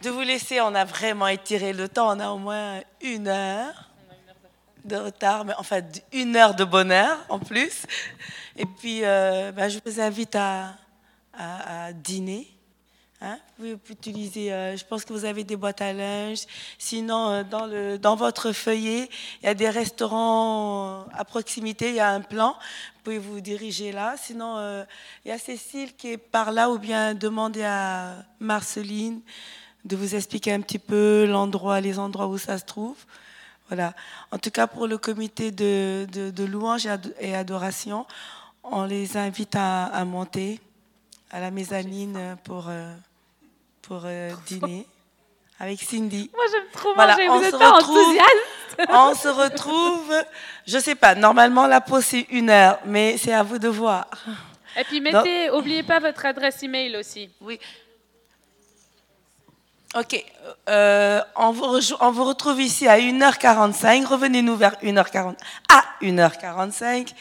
de 0.03 0.11
vous 0.11 0.21
laisser. 0.21 0.61
On 0.61 0.75
a 0.75 0.85
vraiment 0.85 1.27
étiré 1.29 1.73
le 1.73 1.89
temps. 1.89 2.15
On 2.17 2.21
a 2.21 2.31
au 2.31 2.39
moins 2.39 2.81
une 3.01 3.29
heure 3.29 3.91
de 4.85 4.97
retard, 4.97 5.45
mais 5.45 5.53
enfin 5.59 5.81
une 6.13 6.37
heure 6.37 6.55
de 6.55 6.65
bonheur 6.65 7.19
en 7.29 7.39
plus. 7.39 7.85
Et 8.57 8.65
puis, 8.67 9.01
euh, 9.05 9.53
ben, 9.53 9.69
je 9.69 9.79
vous 9.85 10.01
invite 10.01 10.35
à, 10.37 10.75
à- 11.37 11.87
à 11.87 11.93
dîner. 11.93 12.49
Hein, 13.21 13.37
vous 13.59 13.77
pouvez 13.79 13.95
utiliser, 13.95 14.53
euh, 14.53 14.77
je 14.77 14.85
pense 14.85 15.05
que 15.05 15.13
vous 15.13 15.25
avez 15.25 15.43
des 15.43 15.57
boîtes 15.57 15.81
à 15.81 15.93
linge. 15.93 16.43
Sinon, 16.79 17.31
euh, 17.31 17.43
dans, 17.43 17.67
le, 17.67 17.99
dans 17.99 18.15
votre 18.15 18.53
feuillet, 18.53 19.11
il 19.43 19.47
y 19.47 19.49
a 19.49 19.55
des 19.55 19.69
restaurants 19.69 21.05
à 21.13 21.25
proximité, 21.25 21.89
il 21.89 21.97
y 21.97 22.01
a 22.01 22.11
un 22.11 22.21
plan. 22.21 22.53
Vous 22.53 23.03
pouvez 23.03 23.19
vous 23.19 23.41
diriger 23.41 23.91
là. 23.91 24.15
Sinon, 24.17 24.59
euh, 24.59 24.85
il 25.25 25.31
y 25.31 25.33
a 25.33 25.39
Cécile 25.39 25.97
qui 25.97 26.13
est 26.13 26.17
par 26.17 26.53
là, 26.53 26.71
ou 26.71 26.79
bien 26.79 27.15
demandez 27.15 27.65
à 27.65 28.15
Marceline 28.39 29.21
de 29.85 29.97
vous 29.97 30.15
expliquer 30.15 30.53
un 30.53 30.61
petit 30.61 30.79
peu 30.79 31.27
l'endroit, 31.27 31.81
les 31.81 31.99
endroits 31.99 32.29
où 32.29 32.39
ça 32.39 32.57
se 32.57 32.65
trouve. 32.65 32.99
Voilà. 33.67 33.95
En 34.31 34.39
tout 34.39 34.53
cas, 34.53 34.69
pour 34.69 34.87
le 34.87 34.97
comité 34.97 35.51
de, 35.51 36.07
de, 36.13 36.31
de 36.31 36.45
louange 36.45 36.87
et 37.19 37.35
adoration, 37.35 38.07
on 38.63 38.85
les 38.85 39.17
invite 39.17 39.57
à, 39.57 39.87
à 39.87 40.05
monter 40.05 40.61
à 41.31 41.41
la 41.41 41.51
mezzanine 41.51 42.37
pour, 42.45 42.67
euh, 42.69 42.95
pour 43.89 44.03
euh, 44.05 44.31
dîner 44.47 44.87
avec 45.59 45.81
Cindy. 45.81 46.31
Moi, 46.35 46.45
j'aime 46.53 46.71
trop 46.73 46.95
Voilà, 46.95 47.13
manger. 47.17 47.29
on 47.31 47.37
Vous 47.39 47.43
se 47.43 47.49
êtes 47.49 47.59
pas 47.59 47.71
retrouve. 47.73 47.99
enthousiaste. 47.99 48.29
On 48.91 49.13
se 49.13 49.27
retrouve, 49.27 50.15
je 50.65 50.79
sais 50.79 50.95
pas, 50.95 51.17
normalement 51.17 51.67
la 51.67 51.81
pause 51.81 52.05
c'est 52.05 52.29
une 52.31 52.49
heure, 52.49 52.79
mais 52.87 53.17
c'est 53.19 53.33
à 53.33 53.43
vous 53.43 53.59
de 53.59 53.67
voir. 53.67 54.07
Et 54.79 54.85
puis, 54.85 55.01
mettez, 55.01 55.51
oubliez 55.51 55.83
pas 55.83 55.99
votre 55.99 56.25
adresse 56.25 56.63
email 56.63 56.97
aussi. 56.97 57.29
Oui. 57.41 57.59
Ok, 59.97 60.25
euh, 60.69 61.21
on, 61.35 61.51
vous 61.51 61.65
on 62.01 62.11
vous 62.13 62.25
retrouve 62.25 62.61
ici 62.61 62.87
à 62.87 62.99
1h45. 62.99 64.05
Revenez-nous 64.05 64.55
vers 64.55 64.75
1h40, 64.81 65.35
à 65.69 65.83
1h45. 66.03 67.15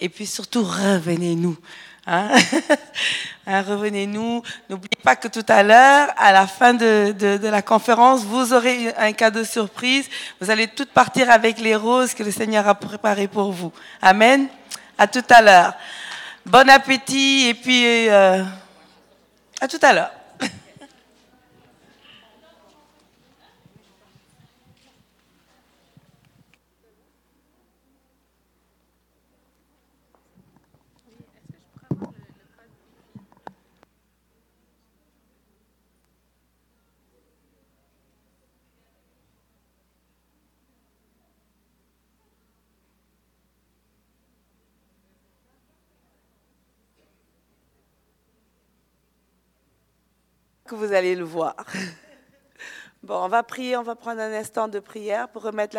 Et 0.00 0.10
puis 0.10 0.26
surtout, 0.26 0.62
revenez-nous. 0.64 1.56
Hein? 2.06 2.28
Hein, 3.46 3.62
revenez-nous. 3.62 4.42
N'oubliez 4.68 4.98
pas 5.02 5.16
que 5.16 5.26
tout 5.26 5.44
à 5.48 5.62
l'heure, 5.64 6.08
à 6.18 6.30
la 6.30 6.46
fin 6.46 6.72
de, 6.72 7.12
de- 7.18 7.48
la 7.48 7.62
conférence, 7.62 8.22
vous 8.22 8.52
aurez 8.52 8.94
un 8.96 9.12
cadeau 9.12 9.42
surprise. 9.44 10.08
Vous 10.40 10.50
allez 10.50 10.68
toutes 10.68 10.90
partir 10.90 11.28
avec 11.30 11.58
les 11.58 11.74
roses 11.74 12.14
que 12.14 12.22
le 12.22 12.30
Seigneur 12.30 12.68
a 12.68 12.74
préparées 12.76 13.26
pour 13.26 13.50
vous. 13.50 13.72
Amen. 14.02 14.46
À 14.98 15.08
tout 15.08 15.24
à 15.30 15.42
l'heure. 15.42 15.74
Bon 16.46 16.68
appétit 16.68 17.48
et 17.48 17.54
puis 17.54 18.08
euh, 18.08 18.44
à 19.60 19.66
tout 19.66 19.80
à 19.82 19.94
l'heure. 19.94 20.12
Vous 50.74 50.92
allez 50.92 51.14
le 51.14 51.24
voir. 51.24 51.56
Bon, 53.02 53.14
on 53.24 53.28
va 53.28 53.42
prier, 53.42 53.78
on 53.78 53.82
va 53.82 53.94
prendre 53.94 54.20
un 54.20 54.30
instant 54.30 54.68
de 54.68 54.78
prière 54.78 55.26
pour 55.30 55.40
remettre 55.40 55.74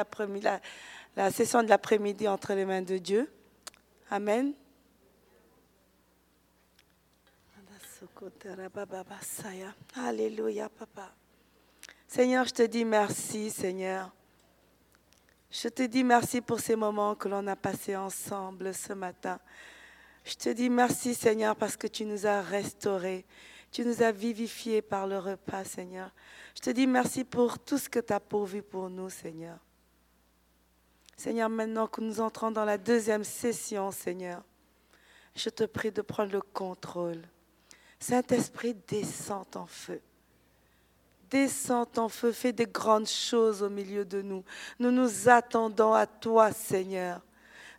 la 1.15 1.29
session 1.29 1.61
de 1.61 1.69
l'après-midi 1.69 2.27
entre 2.27 2.55
les 2.55 2.65
mains 2.65 2.81
de 2.81 2.97
Dieu. 2.97 3.31
Amen. 4.09 4.53
Alléluia, 9.95 10.67
papa. 10.69 11.11
Seigneur, 12.07 12.45
je 12.45 12.53
te 12.53 12.63
dis 12.63 12.85
merci, 12.85 13.51
Seigneur. 13.51 14.11
Je 15.51 15.67
te 15.67 15.83
dis 15.83 16.03
merci 16.03 16.41
pour 16.41 16.59
ces 16.59 16.75
moments 16.75 17.15
que 17.15 17.27
l'on 17.27 17.45
a 17.47 17.55
passés 17.55 17.95
ensemble 17.95 18.73
ce 18.73 18.93
matin. 18.93 19.39
Je 20.23 20.35
te 20.35 20.49
dis 20.49 20.69
merci, 20.69 21.13
Seigneur, 21.13 21.55
parce 21.55 21.77
que 21.77 21.87
tu 21.87 22.05
nous 22.05 22.25
as 22.25 22.41
restaurés. 22.41 23.25
Tu 23.71 23.85
nous 23.85 24.03
as 24.03 24.11
vivifiés 24.11 24.81
par 24.81 25.07
le 25.07 25.17
repas, 25.17 25.63
Seigneur. 25.63 26.11
Je 26.55 26.61
te 26.61 26.69
dis 26.69 26.87
merci 26.87 27.23
pour 27.23 27.57
tout 27.57 27.77
ce 27.77 27.87
que 27.87 27.99
tu 27.99 28.11
as 28.11 28.19
pourvu 28.19 28.61
pour 28.61 28.89
nous, 28.89 29.09
Seigneur. 29.09 29.57
Seigneur, 31.15 31.49
maintenant 31.49 31.87
que 31.87 32.01
nous 32.01 32.19
entrons 32.19 32.51
dans 32.51 32.65
la 32.65 32.77
deuxième 32.77 33.23
session, 33.23 33.91
Seigneur, 33.91 34.43
je 35.35 35.49
te 35.49 35.63
prie 35.63 35.91
de 35.91 36.01
prendre 36.01 36.31
le 36.31 36.41
contrôle. 36.41 37.21
Saint-Esprit, 37.99 38.75
descends 38.87 39.47
en 39.55 39.67
feu. 39.67 40.01
Descends 41.29 41.87
en 41.95 42.09
feu, 42.09 42.33
fais 42.33 42.51
des 42.51 42.65
grandes 42.65 43.07
choses 43.07 43.63
au 43.63 43.69
milieu 43.69 44.03
de 44.03 44.21
nous. 44.21 44.43
Nous 44.79 44.91
nous 44.91 45.29
attendons 45.29 45.93
à 45.93 46.05
toi, 46.05 46.51
Seigneur. 46.51 47.21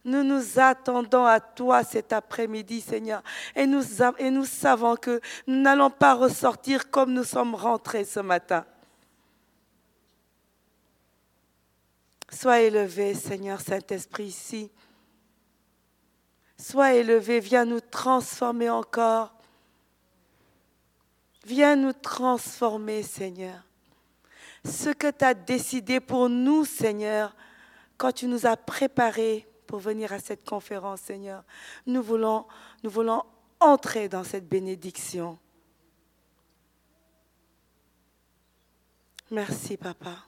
Nous 0.05 0.25
nous 0.25 0.59
attendons 0.59 1.25
à 1.25 1.39
toi 1.39 1.85
cet 1.85 2.13
après-midi, 2.13 2.81
Seigneur. 2.81 3.23
Et 3.55 3.67
nous, 3.67 3.85
et 4.19 4.31
nous 4.31 4.45
savons 4.45 4.97
que 4.97 5.21
nous 5.47 5.61
n'allons 5.61 5.91
pas 5.91 6.15
ressortir 6.15 6.91
comme 6.91 7.13
nous 7.13 7.25
sommes 7.25 7.55
rentrés 7.55 8.05
ce 8.05 8.19
matin. 8.19 8.65
Sois 12.31 12.63
élevé, 12.63 13.15
Seigneur 13.15 13.61
Saint-Esprit, 13.61 14.25
ici. 14.25 14.71
Sois 16.59 16.95
élevé, 16.95 17.39
viens 17.39 17.65
nous 17.65 17.81
transformer 17.81 18.71
encore. 18.71 19.35
Viens 21.45 21.77
nous 21.77 21.93
transformer, 21.93 23.03
Seigneur. 23.03 23.63
Ce 24.65 24.91
que 24.91 25.11
tu 25.11 25.25
as 25.25 25.35
décidé 25.35 26.01
pour 26.01 26.29
nous, 26.29 26.65
Seigneur, 26.65 27.37
quand 27.97 28.13
tu 28.13 28.27
nous 28.27 28.47
as 28.47 28.57
préparés 28.57 29.47
pour 29.73 29.81
venir 29.81 30.13
à 30.13 30.19
cette 30.19 30.45
conférence, 30.45 31.01
Seigneur, 31.01 31.45
nous 31.87 32.03
voulons, 32.03 32.45
nous 32.83 32.91
voulons 32.91 33.23
entrer 33.59 34.07
dans 34.07 34.23
cette 34.23 34.47
bénédiction. 34.47 35.39
Merci, 39.31 39.79
Papa. 39.79 40.27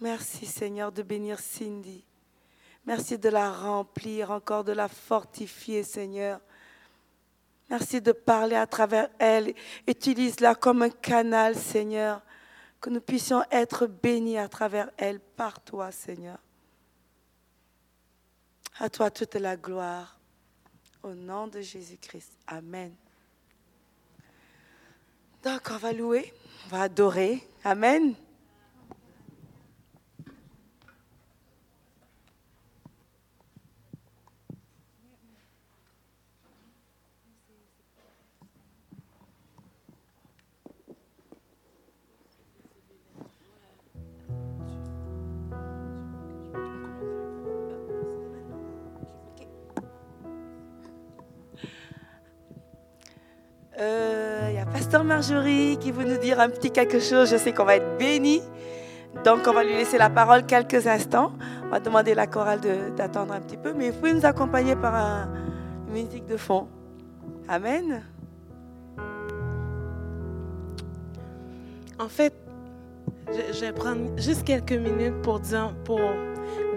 Merci, 0.00 0.46
Seigneur, 0.46 0.90
de 0.92 1.02
bénir 1.02 1.38
Cindy. 1.38 2.06
Merci 2.86 3.18
de 3.18 3.28
la 3.28 3.52
remplir, 3.52 4.30
encore 4.30 4.64
de 4.64 4.72
la 4.72 4.88
fortifier, 4.88 5.82
Seigneur. 5.82 6.40
Merci 7.68 8.00
de 8.00 8.12
parler 8.12 8.56
à 8.56 8.66
travers 8.66 9.10
elle. 9.18 9.52
Utilise-la 9.86 10.54
comme 10.54 10.80
un 10.80 10.88
canal, 10.88 11.54
Seigneur. 11.54 12.22
Que 12.80 12.88
nous 12.88 13.02
puissions 13.02 13.44
être 13.50 13.86
bénis 13.86 14.38
à 14.38 14.48
travers 14.48 14.90
elle 14.96 15.20
par 15.20 15.60
toi, 15.60 15.92
Seigneur. 15.92 16.38
À 18.78 18.90
toi 18.90 19.10
toute 19.10 19.34
la 19.34 19.56
gloire. 19.56 20.18
Au 21.02 21.14
nom 21.14 21.46
de 21.46 21.60
Jésus-Christ. 21.60 22.32
Amen. 22.46 22.92
Donc, 25.42 25.68
on 25.70 25.76
va 25.76 25.92
louer, 25.92 26.32
on 26.66 26.68
va 26.76 26.82
adorer. 26.82 27.42
Amen. 27.64 28.14
Qui 55.86 55.92
veut 55.92 56.04
nous 56.04 56.18
dire 56.18 56.40
un 56.40 56.48
petit 56.48 56.72
quelque 56.72 56.98
chose. 56.98 57.30
Je 57.30 57.36
sais 57.36 57.52
qu'on 57.52 57.64
va 57.64 57.76
être 57.76 57.96
bénis. 57.96 58.42
Donc, 59.24 59.38
on 59.46 59.52
va 59.52 59.62
lui 59.62 59.72
laisser 59.74 59.98
la 59.98 60.10
parole 60.10 60.44
quelques 60.44 60.84
instants. 60.88 61.30
On 61.64 61.68
va 61.68 61.78
demander 61.78 62.10
à 62.10 62.16
la 62.16 62.26
chorale 62.26 62.58
d'attendre 62.96 63.32
un 63.34 63.40
petit 63.40 63.56
peu. 63.56 63.72
Mais 63.72 63.90
vous 63.90 63.98
pouvez 63.98 64.12
nous 64.12 64.26
accompagner 64.26 64.74
par 64.74 64.94
un- 64.96 65.28
une 65.86 65.92
musique 65.92 66.26
de 66.26 66.36
fond. 66.36 66.66
Amen. 67.48 68.02
En 72.00 72.08
fait, 72.08 72.34
je, 73.28 73.54
je 73.54 73.60
vais 73.60 73.72
prendre 73.72 74.10
juste 74.18 74.42
quelques 74.42 74.72
minutes 74.72 75.22
pour 75.22 75.38
dire, 75.38 75.72
pour 75.84 76.00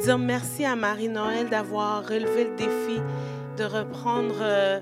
dire 0.02 0.20
merci 0.20 0.66
à 0.66 0.76
Marie-Noël 0.76 1.50
d'avoir 1.50 2.08
relevé 2.08 2.44
le 2.46 2.56
défi 2.56 3.02
de 3.58 3.64
reprendre 3.64 4.36
euh, 4.42 4.80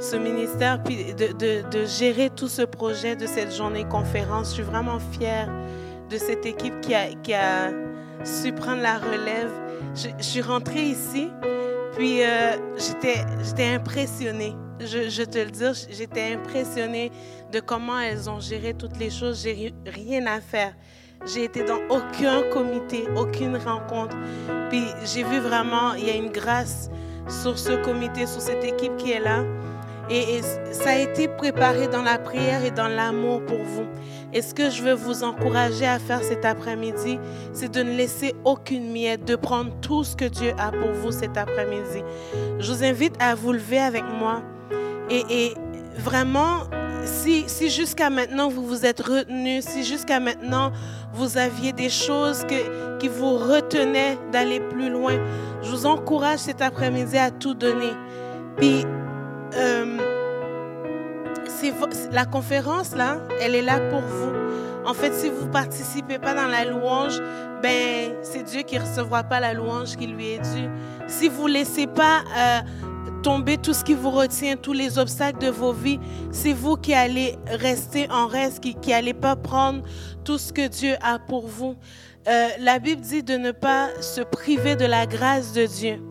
ce 0.00 0.16
ministère, 0.16 0.82
puis 0.82 1.14
de, 1.14 1.32
de- 1.32 1.68
de 1.70 1.84
gérer 1.86 2.30
tout 2.30 2.48
ce 2.48 2.62
projet 2.62 3.16
de 3.16 3.26
cette 3.26 3.54
journée 3.54 3.84
conférence. 3.84 4.48
Je 4.50 4.54
suis 4.54 4.62
vraiment 4.62 4.98
fière 4.98 5.48
de 6.10 6.16
cette 6.18 6.44
équipe 6.46 6.80
qui 6.80 6.94
a, 6.94 7.06
qui 7.22 7.32
a 7.34 7.70
su 8.24 8.52
prendre 8.52 8.82
la 8.82 8.98
relève. 8.98 9.50
Je, 9.94 10.08
je 10.18 10.22
suis 10.24 10.42
rentrée 10.42 10.82
ici, 10.82 11.30
puis 11.96 12.22
euh, 12.22 12.56
j'étais 12.76 13.74
impressionnée. 13.74 14.54
Je, 14.80 15.08
je 15.08 15.22
te 15.22 15.38
le 15.38 15.50
dis, 15.50 15.86
j'étais 15.90 16.34
impressionnée 16.34 17.12
de 17.52 17.60
comment 17.60 17.98
elles 18.00 18.28
ont 18.28 18.40
géré 18.40 18.74
toutes 18.74 18.98
les 18.98 19.10
choses. 19.10 19.42
J'ai 19.42 19.52
ri- 19.52 19.74
rien 19.86 20.26
à 20.26 20.40
faire. 20.40 20.74
J'ai 21.24 21.44
été 21.44 21.62
dans 21.64 21.78
aucun 21.88 22.42
comité, 22.52 23.04
aucune 23.16 23.56
rencontre. 23.56 24.16
Puis 24.68 24.84
j'ai 25.04 25.22
vu 25.22 25.38
vraiment, 25.38 25.94
il 25.94 26.06
y 26.06 26.10
a 26.10 26.14
une 26.16 26.30
grâce 26.30 26.90
sur 27.28 27.58
ce 27.58 27.82
comité, 27.82 28.26
sur 28.26 28.40
cette 28.42 28.64
équipe 28.64 28.96
qui 28.96 29.12
est 29.12 29.20
là. 29.20 29.42
Et, 30.10 30.42
ça 30.72 30.90
a 30.90 30.98
été 30.98 31.28
préparé 31.28 31.88
dans 31.88 32.02
la 32.02 32.18
prière 32.18 32.64
et 32.64 32.70
dans 32.70 32.88
l'amour 32.88 33.44
pour 33.46 33.58
vous. 33.58 33.86
Et 34.32 34.42
ce 34.42 34.52
que 34.52 34.68
je 34.68 34.82
veux 34.82 34.92
vous 34.92 35.22
encourager 35.22 35.86
à 35.86 35.98
faire 35.98 36.22
cet 36.22 36.44
après-midi, 36.44 37.18
c'est 37.52 37.70
de 37.70 37.82
ne 37.82 37.96
laisser 37.96 38.34
aucune 38.44 38.90
miette, 38.90 39.24
de 39.24 39.36
prendre 39.36 39.70
tout 39.80 40.04
ce 40.04 40.16
que 40.16 40.24
Dieu 40.24 40.52
a 40.58 40.72
pour 40.72 40.92
vous 40.92 41.12
cet 41.12 41.38
après-midi. 41.38 42.02
Je 42.58 42.72
vous 42.72 42.84
invite 42.84 43.14
à 43.20 43.34
vous 43.34 43.52
lever 43.52 43.78
avec 43.78 44.04
moi. 44.18 44.42
Et, 45.10 45.54
vraiment, 45.96 46.64
si, 47.04 47.46
jusqu'à 47.70 48.10
maintenant 48.10 48.48
vous 48.48 48.66
vous 48.66 48.84
êtes 48.84 49.00
retenu, 49.00 49.62
si 49.62 49.84
jusqu'à 49.84 50.18
maintenant 50.18 50.72
vous 51.12 51.38
aviez 51.38 51.72
des 51.72 51.90
choses 51.90 52.44
qui 52.98 53.08
vous 53.08 53.36
retenaient 53.36 54.18
d'aller 54.32 54.60
plus 54.60 54.90
loin, 54.90 55.14
je 55.62 55.70
vous 55.70 55.86
encourage 55.86 56.40
cet 56.40 56.60
après-midi 56.60 57.16
à 57.16 57.30
tout 57.30 57.54
donner. 57.54 57.92
Puis, 58.56 58.84
la 62.14 62.24
conférence, 62.24 62.94
là, 62.94 63.18
elle 63.40 63.54
est 63.54 63.62
là 63.62 63.80
pour 63.90 64.00
vous. 64.00 64.32
En 64.86 64.94
fait, 64.94 65.12
si 65.14 65.30
vous 65.30 65.46
ne 65.46 65.50
participez 65.50 66.18
pas 66.18 66.34
dans 66.34 66.46
la 66.46 66.64
louange, 66.64 67.18
ben, 67.62 68.12
c'est 68.22 68.44
Dieu 68.44 68.62
qui 68.62 68.76
ne 68.76 68.82
recevra 68.82 69.24
pas 69.24 69.40
la 69.40 69.54
louange 69.54 69.96
qui 69.96 70.06
lui 70.06 70.32
est 70.32 70.38
due. 70.38 70.68
Si 71.08 71.28
vous 71.28 71.48
ne 71.48 71.54
laissez 71.54 71.86
pas 71.86 72.22
euh, 72.36 72.60
tomber 73.22 73.56
tout 73.56 73.72
ce 73.72 73.82
qui 73.82 73.94
vous 73.94 74.10
retient, 74.10 74.56
tous 74.56 74.74
les 74.74 74.98
obstacles 74.98 75.38
de 75.38 75.48
vos 75.48 75.72
vies, 75.72 75.98
c'est 76.30 76.52
vous 76.52 76.76
qui 76.76 76.92
allez 76.92 77.36
rester 77.46 78.08
en 78.10 78.26
reste, 78.26 78.60
qui 78.60 78.74
qui 78.74 78.92
allez 78.92 79.14
pas 79.14 79.34
prendre 79.34 79.82
tout 80.24 80.38
ce 80.38 80.52
que 80.52 80.68
Dieu 80.68 80.94
a 81.02 81.18
pour 81.18 81.48
vous. 81.48 81.74
Euh, 82.28 82.48
la 82.60 82.78
Bible 82.78 83.00
dit 83.00 83.22
de 83.22 83.36
ne 83.36 83.52
pas 83.52 83.88
se 84.00 84.20
priver 84.20 84.76
de 84.76 84.86
la 84.86 85.06
grâce 85.06 85.52
de 85.52 85.66
Dieu. 85.66 86.02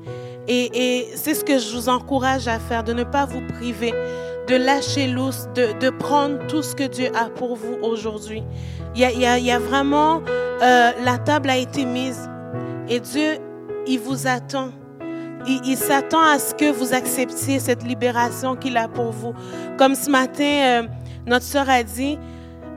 Et, 0.47 1.07
c'est 1.15 1.33
ce 1.33 1.43
que 1.43 1.57
je 1.57 1.75
vous 1.75 1.89
encourage 1.89 2.47
à 2.47 2.59
faire, 2.59 2.83
de 2.83 2.93
ne 2.93 3.03
pas 3.03 3.25
vous 3.25 3.41
priver, 3.41 3.93
de 4.47 4.55
lâcher 4.55 5.07
l'os, 5.07 5.47
de, 5.55 5.89
prendre 5.89 6.45
tout 6.47 6.61
ce 6.61 6.75
que 6.75 6.83
Dieu 6.83 7.09
a 7.15 7.29
pour 7.29 7.55
vous 7.55 7.77
aujourd'hui. 7.81 8.43
Il 8.95 9.01
y 9.01 9.51
a, 9.51 9.59
vraiment, 9.59 10.21
euh, 10.61 10.91
la 11.03 11.17
table 11.17 11.49
a 11.49 11.57
été 11.57 11.85
mise 11.85 12.29
et 12.89 12.99
Dieu, 12.99 13.37
il 13.87 13.99
vous 13.99 14.27
attend. 14.27 14.69
Il, 15.47 15.61
il 15.65 15.77
s'attend 15.77 16.21
à 16.21 16.39
ce 16.39 16.53
que 16.53 16.71
vous 16.71 16.93
acceptiez 16.93 17.59
cette 17.59 17.83
libération 17.83 18.55
qu'il 18.55 18.77
a 18.77 18.87
pour 18.87 19.11
vous. 19.11 19.33
Comme 19.77 19.95
ce 19.95 20.09
matin, 20.09 20.43
euh, 20.43 20.83
notre 21.25 21.45
sœur 21.45 21.69
a 21.69 21.83
dit, 21.83 22.17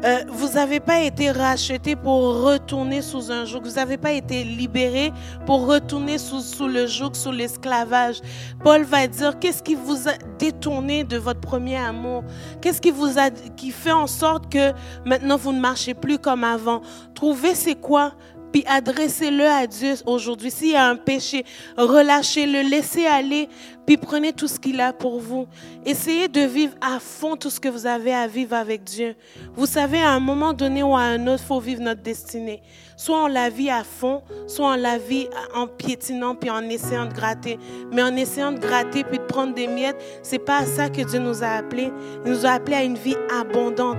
euh, 0.05 0.24
vous 0.28 0.51
n'avez 0.51 0.81
pas 0.81 1.01
été 1.01 1.31
racheté 1.31 1.97
pour 1.97 2.43
retourner 2.43 3.02
sous 3.02 3.32
un 3.32 3.44
joug. 3.44 3.62
Vous 3.64 3.74
n'avez 3.74 3.97
pas 3.97 4.12
été 4.12 4.44
libéré 4.44 5.12
pour 5.47 5.66
retourner 5.66 6.18
sous, 6.18 6.40
sous 6.40 6.68
le 6.68 6.86
joug, 6.86 7.14
sous 7.14 7.32
l'esclavage. 7.32 8.20
Paul 8.62 8.82
va 8.85 9.06
dire, 9.06 9.39
qu'est-ce 9.39 9.62
qui 9.62 9.74
vous 9.74 10.09
a 10.09 10.12
détourné 10.39 11.05
de 11.05 11.16
votre 11.16 11.40
premier 11.40 11.77
amour? 11.77 12.24
Qu'est-ce 12.60 12.81
qui 12.81 12.90
vous 12.90 13.18
a, 13.18 13.31
qui 13.31 13.70
fait 13.70 13.93
en 13.93 14.06
sorte 14.06 14.52
que 14.52 14.73
maintenant 15.05 15.36
vous 15.36 15.52
ne 15.52 15.60
marchez 15.60 15.94
plus 15.94 16.18
comme 16.18 16.44
avant? 16.44 16.82
Trouvez 17.14 17.55
c'est 17.55 17.81
quoi? 17.81 18.12
Puis 18.52 18.64
adressez-le 18.66 19.44
à 19.44 19.66
Dieu 19.66 19.94
aujourd'hui. 20.06 20.51
S'il 20.51 20.70
y 20.70 20.77
a 20.77 20.89
un 20.89 20.97
péché, 20.97 21.44
relâchez-le, 21.77 22.68
laissez 22.68 23.06
aller, 23.06 23.48
puis 23.86 23.97
prenez 23.97 24.32
tout 24.32 24.48
ce 24.48 24.59
qu'il 24.59 24.81
a 24.81 24.93
pour 24.93 25.20
vous. 25.20 25.47
Essayez 25.85 26.28
de 26.28 26.40
vivre 26.40 26.74
à 26.81 26.98
fond 26.98 27.36
tout 27.36 27.51
ce 27.51 27.60
que 27.60 27.68
vous 27.68 27.86
avez 27.86 28.12
à 28.12 28.27
vivre 28.27 28.55
avec 28.55 28.85
Dieu. 28.85 29.14
Vous 29.55 29.66
savez, 29.66 30.01
à 30.01 30.10
un 30.10 30.20
moment 30.20 30.52
donné 30.52 30.82
ou 30.82 30.97
à 30.97 31.01
un 31.01 31.27
autre, 31.27 31.43
il 31.43 31.47
faut 31.47 31.60
vivre 31.60 31.82
notre 31.82 32.02
destinée. 32.02 32.62
Soit 32.97 33.24
on 33.24 33.27
la 33.27 33.51
vit 33.51 33.70
à 33.70 33.85
fond, 33.85 34.23
soit 34.47 34.73
on 34.73 34.77
la 34.77 34.98
vit 34.98 35.28
en 35.55 35.66
piétinant 35.66 36.35
puis 36.35 36.51
en 36.51 36.62
essayant 36.62 37.06
de 37.06 37.12
gratter. 37.12 37.59
Mais 37.93 38.02
en 38.02 38.16
essayant 38.16 38.52
de 38.52 38.59
gratter 38.59 39.05
puis 39.05 39.18
de 39.18 39.24
prendre 39.24 39.55
des 39.55 39.66
miettes, 39.66 40.02
c'est 40.23 40.39
pas 40.39 40.59
à 40.59 40.66
ça 40.66 40.89
que 40.89 41.02
Dieu 41.02 41.18
nous 41.18 41.44
a 41.44 41.48
appelés. 41.48 41.93
Il 42.24 42.32
nous 42.32 42.47
a 42.47 42.51
appelés 42.51 42.77
à 42.77 42.82
une 42.85 42.97
vie 42.97 43.16
abondante, 43.39 43.98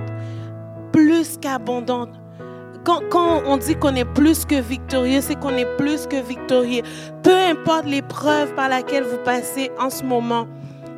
plus 0.92 1.38
qu'abondante. 1.38 2.10
Quand, 3.10 3.42
on 3.44 3.58
dit 3.58 3.76
qu'on 3.76 3.94
est 3.94 4.06
plus 4.06 4.46
que 4.46 4.54
victorieux, 4.54 5.20
c'est 5.20 5.38
qu'on 5.38 5.54
est 5.58 5.76
plus 5.76 6.06
que 6.06 6.16
victorieux. 6.16 6.80
Peu 7.22 7.34
importe 7.34 7.84
l'épreuve 7.84 8.54
par 8.54 8.70
laquelle 8.70 9.04
vous 9.04 9.18
passez 9.18 9.70
en 9.78 9.90
ce 9.90 10.02
moment, 10.02 10.46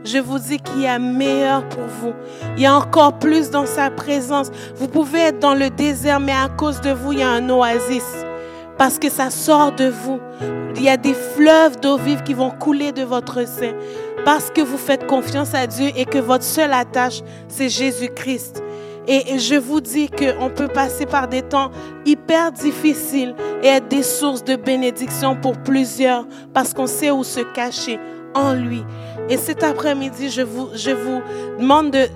je 0.05 0.19
vous 0.19 0.39
dis 0.39 0.59
qu'il 0.59 0.83
y 0.83 0.87
a 0.87 1.01
meilleur 1.01 1.69
pour 1.69 1.83
vous. 1.83 2.13
Il 2.57 2.63
y 2.63 2.67
a 2.67 2.77
encore 2.77 3.19
plus 3.19 3.51
dans 3.51 3.67
sa 3.67 3.91
présence. 3.91 4.53
Vous 4.77 4.87
pouvez 4.87 5.19
être 5.19 5.41
dans 5.41 5.57
le 5.57 5.69
désert, 5.69 6.21
mais 6.21 6.31
à 6.31 6.49
cause 6.49 6.81
de 6.81 6.91
vous, 6.91 7.11
il 7.11 7.19
y 7.19 7.23
a 7.23 7.31
un 7.31 7.51
oasis. 7.51 8.25
Parce 8.79 9.01
que 9.01 9.11
ça 9.11 9.31
sort 9.31 9.73
de 9.73 9.89
vous. 9.89 10.21
Il 10.77 10.83
y 10.85 10.89
a 10.89 10.97
des 10.97 11.13
fleuves 11.13 11.81
d'eau 11.81 11.99
vive 11.99 12.23
qui 12.23 12.35
vont 12.35 12.51
couler 12.51 12.93
de 12.93 13.03
votre 13.03 13.45
sein. 13.49 13.73
Parce 14.25 14.49
que 14.49 14.61
vous 14.61 14.79
faites 14.79 15.09
confiance 15.09 15.55
à 15.55 15.67
Dieu 15.67 15.91
et 15.97 16.05
que 16.05 16.19
votre 16.19 16.45
seule 16.45 16.73
attache, 16.73 17.21
c'est 17.49 17.69
Jésus-Christ. 17.69 18.63
Et 19.13 19.41
je 19.41 19.57
vous 19.57 19.81
dis 19.81 20.09
qu'on 20.09 20.51
peut 20.51 20.69
passer 20.69 21.05
par 21.05 21.27
des 21.27 21.43
temps 21.43 21.73
hyper 22.07 22.53
difficiles 22.53 23.35
et 23.61 23.67
être 23.67 23.89
des 23.89 24.05
sources 24.05 24.45
de 24.45 24.55
bénédiction 24.55 25.35
pour 25.35 25.59
plusieurs 25.59 26.25
parce 26.55 26.73
qu'on 26.73 26.87
sait 26.87 27.11
où 27.11 27.25
se 27.25 27.41
cacher 27.41 27.99
en 28.37 28.53
lui. 28.53 28.85
Et 29.29 29.37
cet 29.37 29.65
après-midi, 29.65 30.31
je 30.31 30.43
vous, 30.43 30.69
je 30.75 30.93
vous 30.93 31.23
demande 31.59 31.91
de... 31.91 32.07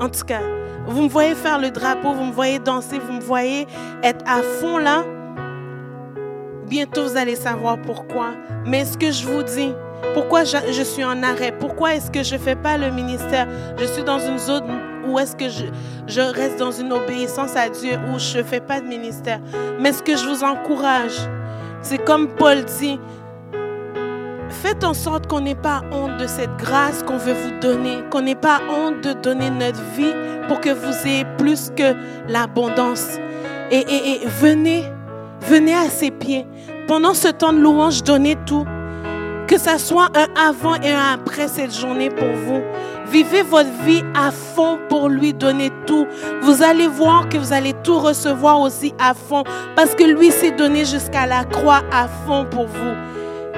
En 0.00 0.08
tout 0.08 0.24
cas, 0.24 0.40
vous 0.86 1.02
me 1.02 1.10
voyez 1.10 1.34
faire 1.34 1.58
le 1.58 1.70
drapeau, 1.70 2.14
vous 2.14 2.24
me 2.24 2.32
voyez 2.32 2.58
danser, 2.58 2.98
vous 2.98 3.12
me 3.12 3.20
voyez 3.20 3.66
être 4.02 4.24
à 4.26 4.40
fond 4.40 4.78
là. 4.78 5.04
Bientôt, 6.70 7.02
vous 7.02 7.18
allez 7.18 7.36
savoir 7.36 7.76
pourquoi. 7.82 8.30
Mais 8.64 8.86
ce 8.86 8.96
que 8.96 9.10
je 9.10 9.26
vous 9.26 9.42
dis, 9.42 9.74
pourquoi 10.14 10.44
je, 10.44 10.56
je 10.70 10.82
suis 10.82 11.04
en 11.04 11.22
arrêt, 11.22 11.52
pourquoi 11.52 11.96
est-ce 11.96 12.10
que 12.10 12.22
je 12.22 12.36
ne 12.36 12.40
fais 12.40 12.56
pas 12.56 12.78
le 12.78 12.90
ministère, 12.90 13.46
je 13.78 13.84
suis 13.84 14.04
dans 14.04 14.18
une 14.18 14.38
zone 14.38 14.64
où 15.08 15.18
est-ce 15.18 15.34
que 15.34 15.48
je, 15.48 16.20
reste 16.20 16.58
dans 16.58 16.72
une 16.72 16.92
obéissance 16.92 17.56
à 17.56 17.68
Dieu, 17.68 17.98
où 18.12 18.18
je 18.18 18.38
ne 18.38 18.42
fais 18.42 18.60
pas 18.60 18.80
de 18.80 18.86
ministère? 18.86 19.40
Mais 19.80 19.92
ce 19.92 20.02
que 20.02 20.16
je 20.16 20.28
vous 20.28 20.44
encourage, 20.44 21.16
c'est 21.82 21.98
comme 21.98 22.28
Paul 22.28 22.64
dit, 22.64 22.98
faites 24.50 24.84
en 24.84 24.94
sorte 24.94 25.26
qu'on 25.26 25.40
n'ait 25.40 25.54
pas 25.54 25.82
honte 25.92 26.18
de 26.18 26.26
cette 26.26 26.56
grâce 26.56 27.02
qu'on 27.02 27.18
veut 27.18 27.34
vous 27.34 27.60
donner, 27.60 27.98
qu'on 28.10 28.22
n'ait 28.22 28.34
pas 28.34 28.60
honte 28.70 29.00
de 29.02 29.12
donner 29.12 29.50
notre 29.50 29.82
vie 29.96 30.12
pour 30.48 30.60
que 30.60 30.70
vous 30.70 31.06
ayez 31.06 31.24
plus 31.36 31.70
que 31.76 31.94
l'abondance. 32.28 33.18
Et, 33.70 33.78
et, 33.78 34.22
et 34.22 34.26
venez, 34.26 34.84
venez 35.42 35.74
à 35.74 35.88
ses 35.88 36.10
pieds. 36.10 36.46
Pendant 36.86 37.14
ce 37.14 37.28
temps 37.28 37.52
de 37.52 37.58
louange, 37.58 38.02
donnez 38.02 38.36
tout. 38.46 38.64
Que 39.46 39.58
ça 39.58 39.78
soit 39.78 40.08
un 40.14 40.26
avant 40.38 40.74
et 40.76 40.92
un 40.92 41.14
après 41.14 41.48
cette 41.48 41.74
journée 41.74 42.10
pour 42.10 42.28
vous. 42.28 42.62
Vivez 43.10 43.42
votre 43.42 43.70
vie 43.84 44.04
à 44.14 44.30
fond 44.30 44.78
pour 44.88 45.08
lui 45.08 45.32
donner 45.32 45.70
tout. 45.86 46.06
Vous 46.42 46.62
allez 46.62 46.86
voir 46.86 47.28
que 47.28 47.38
vous 47.38 47.52
allez 47.52 47.72
tout 47.82 47.98
recevoir 47.98 48.60
aussi 48.60 48.94
à 48.98 49.14
fond 49.14 49.44
parce 49.74 49.94
que 49.94 50.04
lui 50.04 50.30
s'est 50.30 50.50
donné 50.50 50.84
jusqu'à 50.84 51.26
la 51.26 51.44
croix 51.44 51.82
à 51.90 52.06
fond 52.06 52.46
pour 52.50 52.66
vous. 52.66 52.94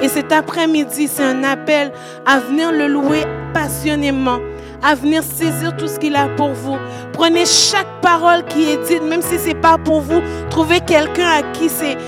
Et 0.02 0.08
cet 0.08 0.32
après-midi, 0.32 1.08
c'est 1.08 1.22
un 1.22 1.44
appel 1.44 1.92
à 2.24 2.38
venir 2.38 2.72
le 2.72 2.86
louer 2.86 3.24
passionnément, 3.52 4.38
à 4.82 4.94
venir 4.94 5.22
saisir 5.22 5.76
tout 5.76 5.88
ce 5.88 5.98
qu'il 5.98 6.16
a 6.16 6.28
pour 6.36 6.52
vous. 6.52 6.78
Prenez 7.12 7.44
chaque 7.44 8.00
parole 8.00 8.44
qui 8.46 8.70
est 8.70 8.78
dite, 8.86 9.02
même 9.02 9.20
si 9.20 9.38
ce 9.38 9.48
n'est 9.48 9.54
pas 9.54 9.76
pour 9.76 10.00
vous. 10.00 10.22
Trouvez 10.48 10.80
quelqu'un 10.80 11.28
à 11.28 11.42
qui 11.52 11.68
c'est 11.68 11.98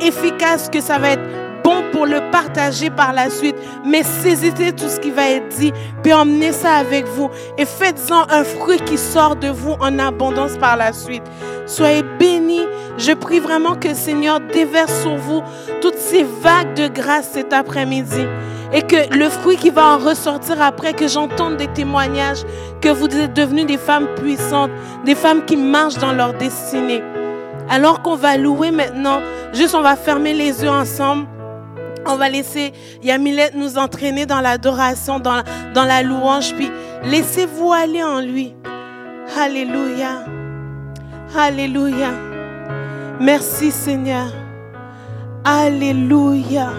efficace, 0.00 0.68
que 0.68 0.80
ça 0.80 0.98
va 0.98 1.10
être 1.10 1.22
bon 1.64 1.82
pour 1.92 2.06
le 2.06 2.30
partager 2.30 2.90
par 2.90 3.12
la 3.12 3.30
suite. 3.30 3.56
Mais 3.84 4.02
saisissez 4.02 4.72
tout 4.72 4.88
ce 4.88 5.00
qui 5.00 5.10
va 5.10 5.28
être 5.28 5.48
dit, 5.48 5.72
puis 6.02 6.12
emmenez 6.12 6.52
ça 6.52 6.74
avec 6.74 7.06
vous 7.06 7.30
et 7.58 7.64
faites-en 7.64 8.26
un 8.30 8.44
fruit 8.44 8.80
qui 8.80 8.98
sort 8.98 9.36
de 9.36 9.48
vous 9.48 9.76
en 9.80 9.98
abondance 9.98 10.56
par 10.56 10.76
la 10.76 10.92
suite. 10.92 11.24
Soyez 11.66 12.02
bénis. 12.18 12.66
Je 12.98 13.12
prie 13.12 13.38
vraiment 13.38 13.76
que 13.76 13.88
le 13.88 13.94
Seigneur 13.94 14.40
déverse 14.40 15.02
sur 15.02 15.16
vous 15.16 15.42
toutes 15.80 15.96
ces 15.96 16.24
vagues 16.24 16.74
de 16.74 16.88
grâce 16.88 17.30
cet 17.32 17.52
après-midi. 17.52 18.26
Et 18.72 18.82
que 18.82 19.16
le 19.16 19.28
fruit 19.28 19.56
qui 19.56 19.70
va 19.70 19.94
en 19.94 19.98
ressortir 19.98 20.60
après, 20.60 20.92
que 20.92 21.08
j'entende 21.08 21.56
des 21.56 21.66
témoignages, 21.68 22.42
que 22.80 22.88
vous 22.88 23.06
êtes 23.06 23.32
devenues 23.32 23.64
des 23.64 23.78
femmes 23.78 24.06
puissantes, 24.16 24.70
des 25.04 25.14
femmes 25.14 25.44
qui 25.44 25.56
marchent 25.56 25.98
dans 25.98 26.12
leur 26.12 26.34
destinée. 26.34 27.02
Alors 27.68 28.02
qu'on 28.02 28.16
va 28.16 28.36
louer 28.36 28.70
maintenant, 28.70 29.20
juste 29.52 29.74
on 29.74 29.82
va 29.82 29.96
fermer 29.96 30.34
les 30.34 30.62
yeux 30.62 30.70
ensemble. 30.70 31.26
On 32.06 32.16
va 32.16 32.28
laisser 32.28 32.72
Yamilette 33.02 33.54
nous 33.54 33.78
entraîner 33.78 34.26
dans 34.26 34.40
l'adoration, 34.40 35.18
dans, 35.20 35.42
dans 35.74 35.84
la 35.84 36.02
louange, 36.02 36.54
puis 36.54 36.70
laissez-vous 37.04 37.72
aller 37.72 38.02
en 38.02 38.20
lui. 38.20 38.54
Alléluia. 39.38 40.24
Alléluia. 41.36 42.10
Merci 43.20 43.70
Seigneur. 43.70 44.32
Alléluia. 45.44 46.70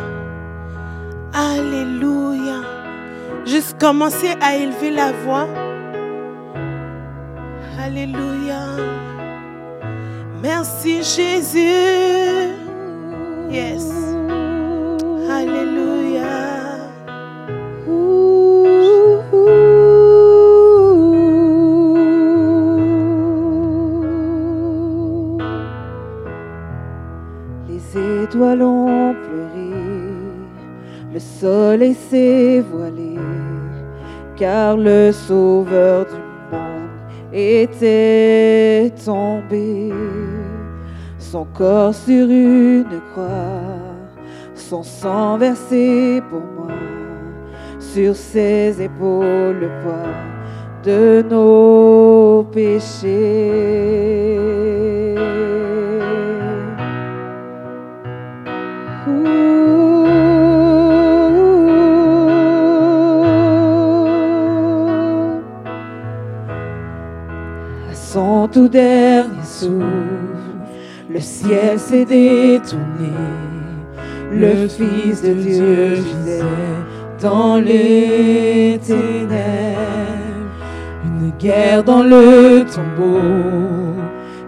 Alléluia. 1.33 2.61
Juste 3.45 3.79
commencer 3.79 4.35
à 4.41 4.55
élever 4.55 4.91
la 4.91 5.11
voix. 5.11 5.47
Alléluia. 7.79 8.59
Merci 10.41 11.03
Jésus. 11.03 12.51
Yes. 13.49 14.20
Soleil 31.41 31.95
s'est 31.95 32.63
voilé, 32.71 33.17
car 34.35 34.77
le 34.77 35.11
sauveur 35.11 36.05
du 36.05 36.55
monde 36.55 36.89
était 37.33 38.91
tombé. 39.03 39.91
Son 41.17 41.45
corps 41.45 41.95
sur 41.95 42.29
une 42.29 43.01
croix, 43.11 43.80
son 44.71 44.83
sang 44.83 45.37
versé 45.37 46.23
pour 46.29 46.39
moi, 46.39 46.71
sur 47.77 48.15
ses 48.15 48.81
épaules 48.81 49.57
le 49.59 49.69
poids 49.81 50.15
de 50.85 51.25
nos 51.29 52.45
péchés. 52.53 53.09
À 67.89 67.93
son 67.93 68.47
tout 68.47 68.69
dernier 68.69 69.43
souffle, 69.43 69.83
le 71.09 71.19
ciel 71.19 71.77
s'est 71.77 72.05
détourné. 72.05 73.11
Le 74.33 74.67
Fils 74.67 75.21
de 75.21 75.33
Dieu 75.33 75.95
gisait 75.95 76.39
dans 77.21 77.57
les 77.57 78.79
ténèbres. 78.85 79.29
Une 81.03 81.31
guerre 81.37 81.83
dans 81.83 82.03
le 82.03 82.63
tombeau, 82.65 83.19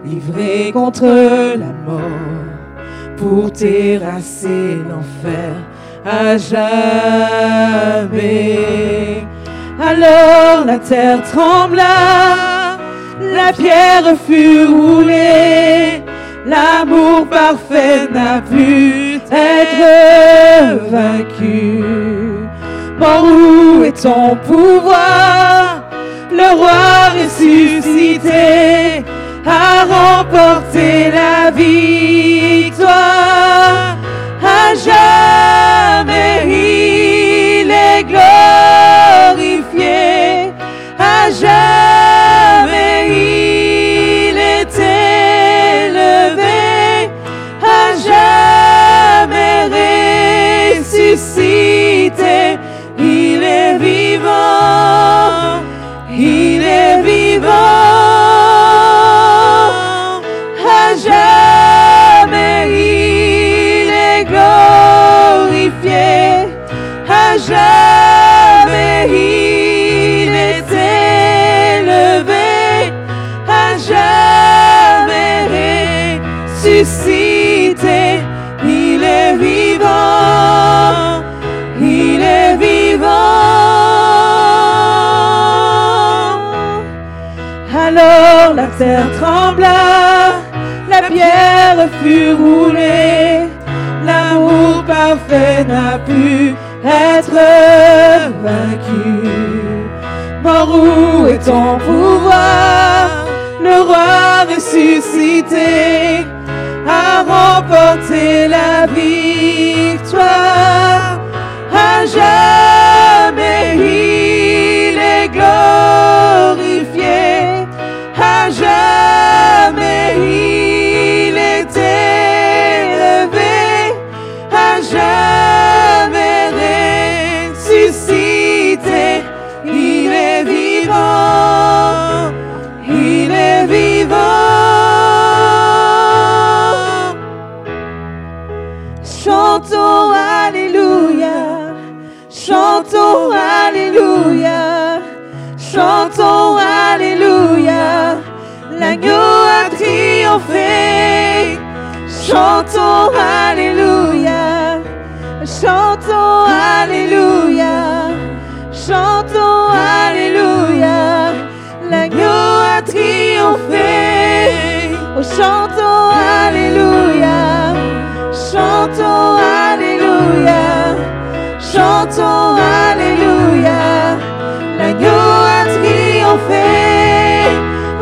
livrée 0.04 0.72
contre 0.72 1.04
la 1.04 1.72
mort, 1.86 2.00
pour 3.18 3.52
terrasser 3.52 4.78
l'enfer 4.88 5.52
à 6.04 6.38
jamais. 6.38 8.08
Alors 9.80 10.64
la 10.64 10.78
terre 10.78 11.22
trembla, 11.30 12.78
la 13.20 13.52
pierre 13.52 14.16
fut 14.26 14.64
roulée, 14.64 16.02
l'amour 16.46 17.26
parfait 17.28 18.08
n'a 18.12 18.40
pu 18.40 19.13
être 19.30 20.90
vaincu. 20.90 21.84
Mort, 22.98 23.24
où 23.24 23.84
est 23.84 24.02
ton 24.02 24.36
pouvoir 24.36 25.82
Le 26.30 26.56
roi 26.56 27.10
ressuscité 27.16 29.04
a 29.46 29.84
remporté 29.84 31.10
la 31.10 31.50
victoire. 31.50 32.84
À 34.42 34.74
jamais 34.74 36.44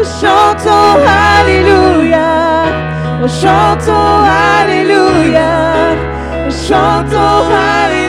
Oh, 0.03 0.05
chantons 0.05 0.99
Alléluia, 1.07 2.65
oh, 3.23 3.29
chantons 3.29 4.25
Alléluia, 4.61 5.95
oh, 6.45 6.51
chantons 6.51 8.02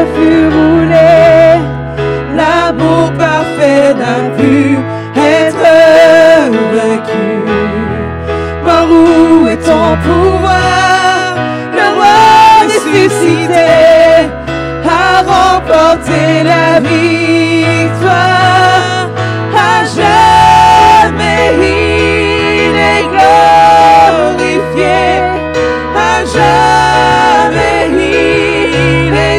se 0.00 0.06
fut 0.14 0.48
roulé, 0.56 1.60
l'amour 2.36 3.12
parfait 3.18 3.94
n'a 4.00 4.18
pu 4.36 4.78
être 5.16 5.68
vaincu. 6.74 7.30
Mort, 8.64 8.90
où 8.90 9.48
est 9.48 9.62
ton 9.68 9.88
pouvoir? 10.06 11.34
Le 11.76 11.86
roi 11.96 12.18
ressuscité 12.64 13.70
a 14.84 15.22
remporté 15.32 16.22
la 16.44 16.80
victoire? 16.80 18.39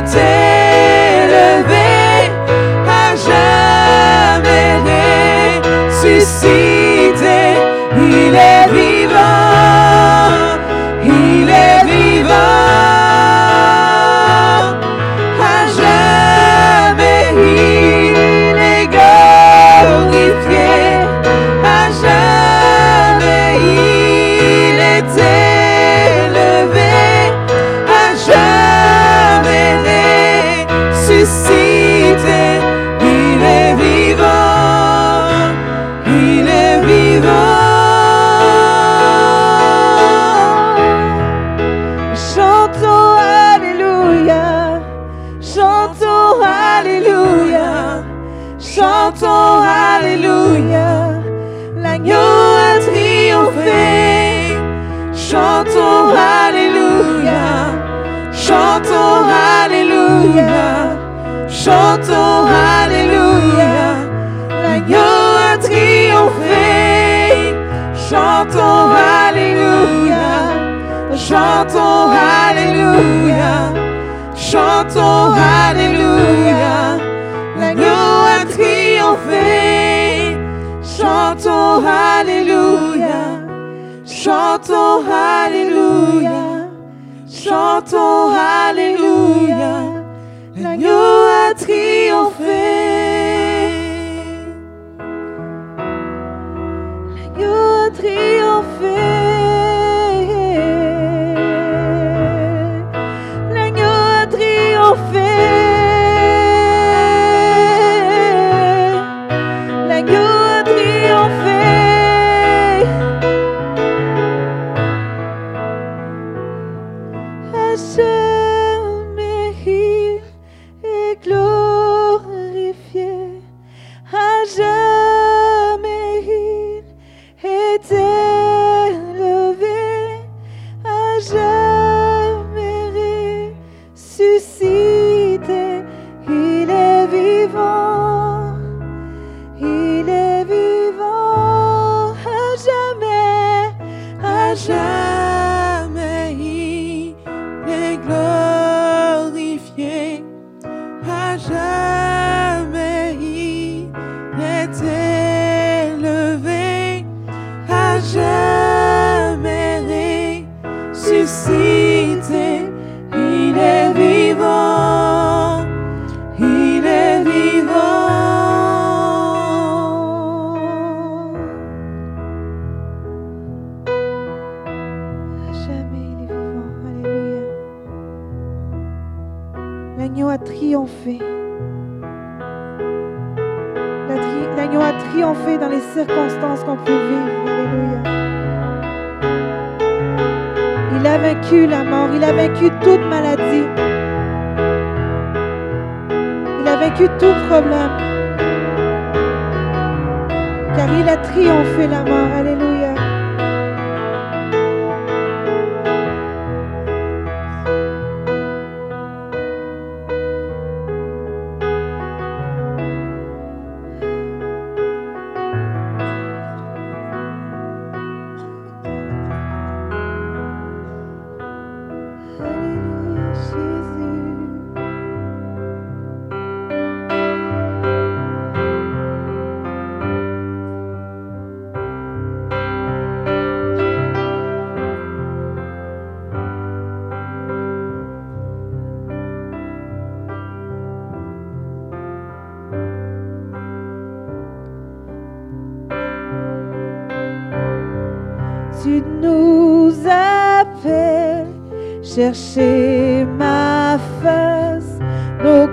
est 0.01 0.15
élevé, 1.27 1.89
à 2.87 3.15
jamais 3.15 4.77
ressuscité, 5.89 7.39
il 7.95 8.35
est 8.35 8.67
vivant. 8.71 9.00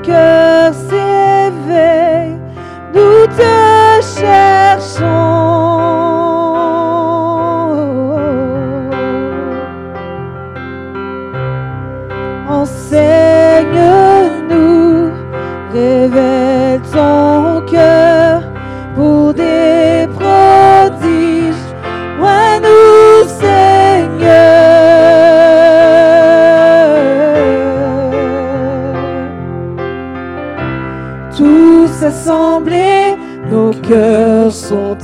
cœur. 0.08 0.47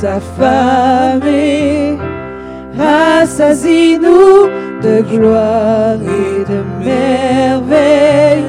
affamés. 0.05 1.99
Rassasie-nous 2.77 4.49
de 4.83 5.03
gloire 5.03 5.95
et 5.95 6.45
de 6.51 6.63
merveille. 6.85 8.45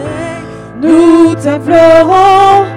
Nous 0.81 1.35
t'implorons 1.35 2.74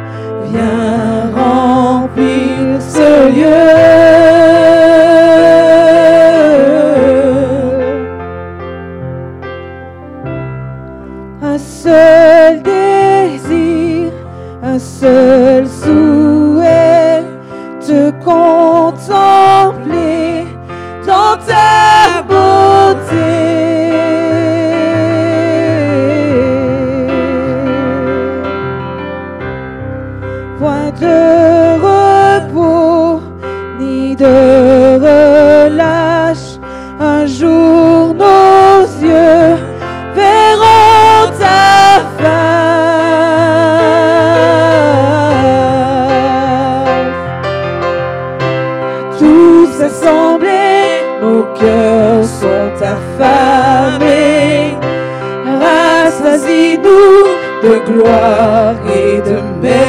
walk 58.08 58.86
in. 58.96 59.87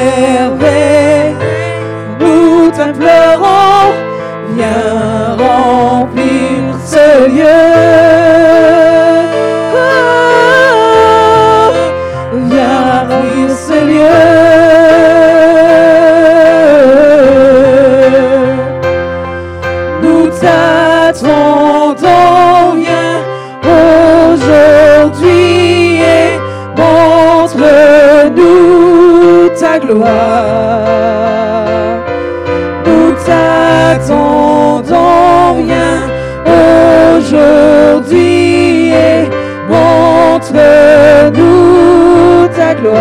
montre-nous 40.54 42.48
ta 42.56 42.74
gloire. 42.74 43.00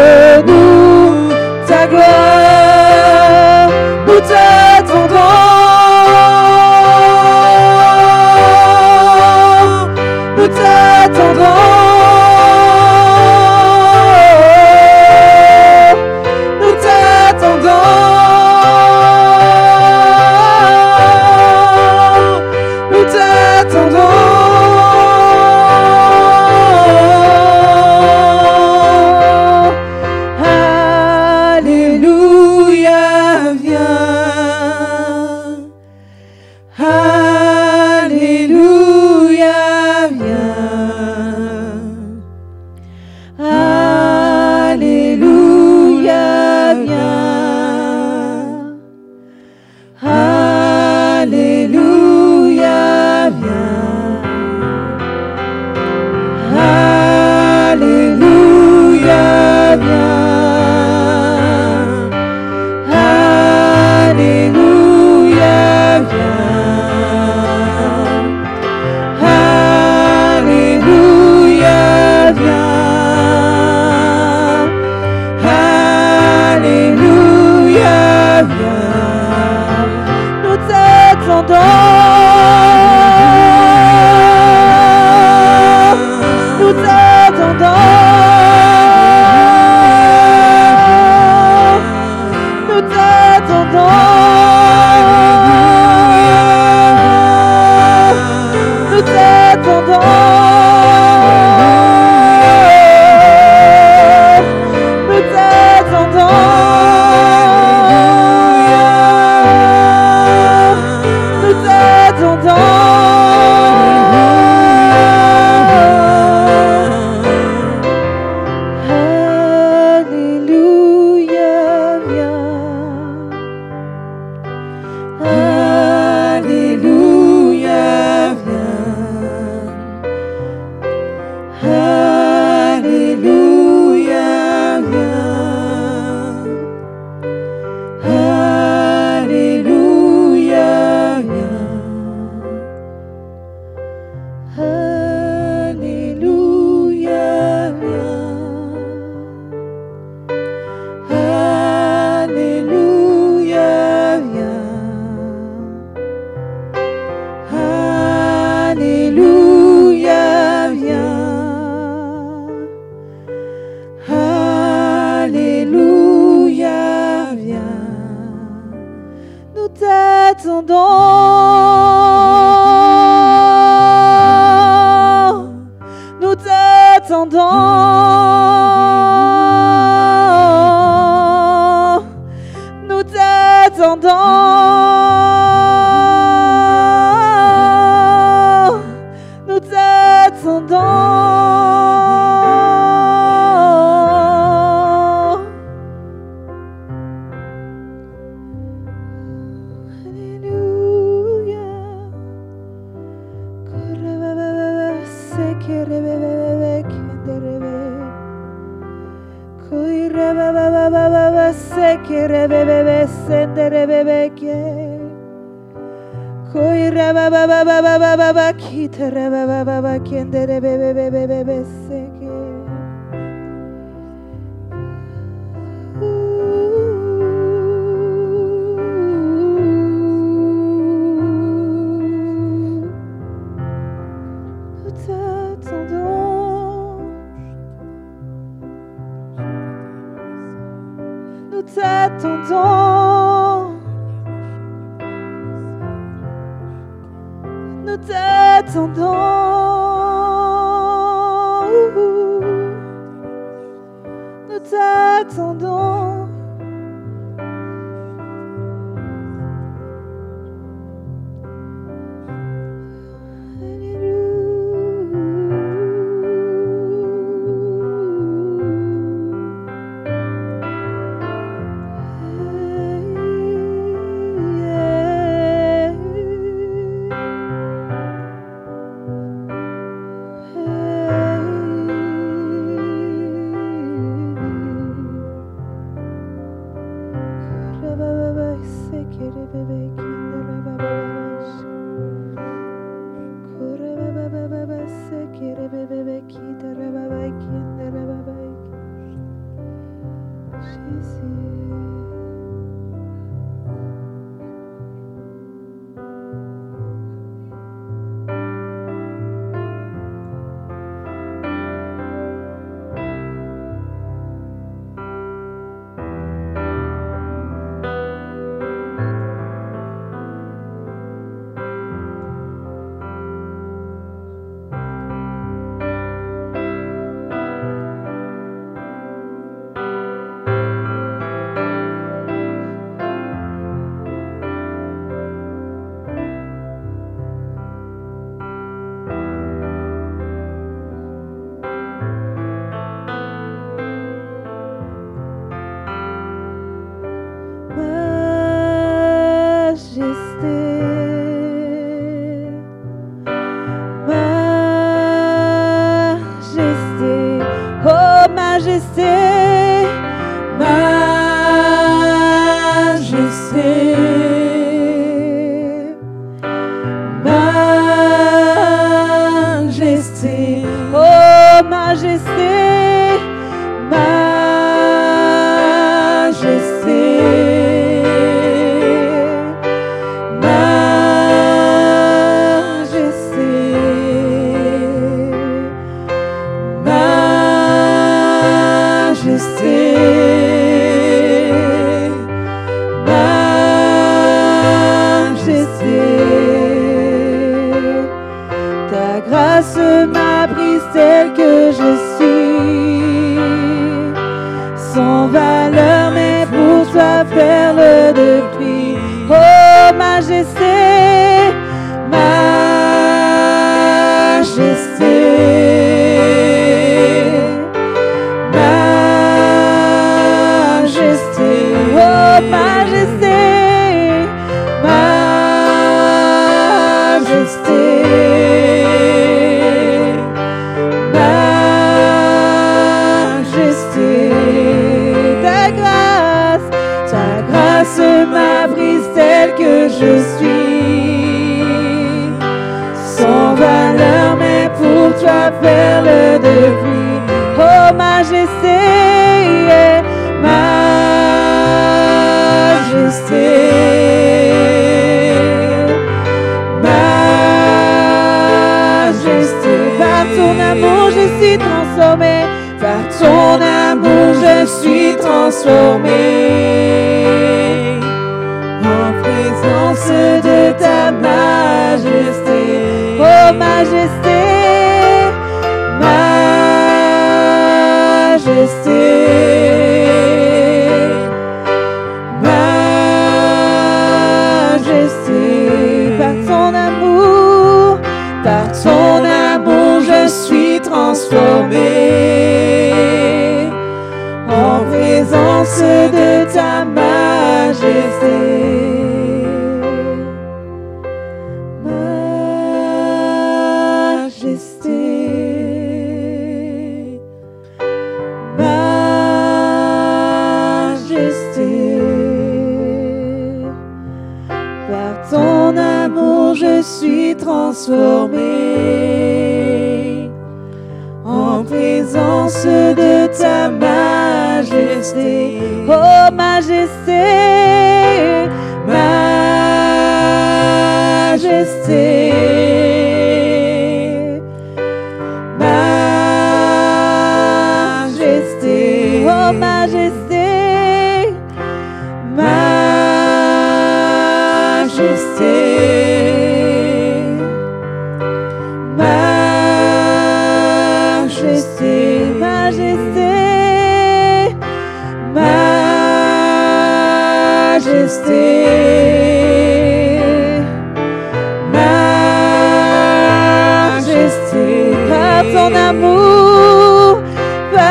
quien 220.04 220.32
debe 220.32 220.82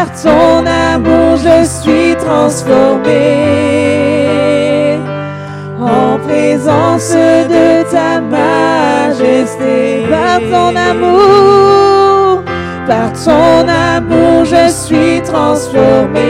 par 0.03 0.11
ton 0.21 0.67
amour, 0.67 1.37
je 1.37 1.65
suis 1.65 2.17
transformé. 2.17 3.19
En 5.81 6.19
présence 6.27 7.13
de 7.13 7.83
ta 7.91 8.21
majesté, 8.21 10.07
par 10.11 10.41
ton 10.51 10.75
amour, 10.91 12.43
par 12.89 13.13
ton 13.13 13.69
amour, 13.69 14.45
je 14.45 14.69
suis 14.69 15.23
transformé. 15.23 16.21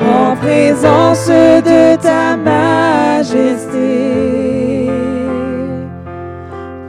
En 0.00 0.36
présence 0.36 1.28
de 1.28 1.96
ta 1.96 2.36
majesté. 2.36 3.90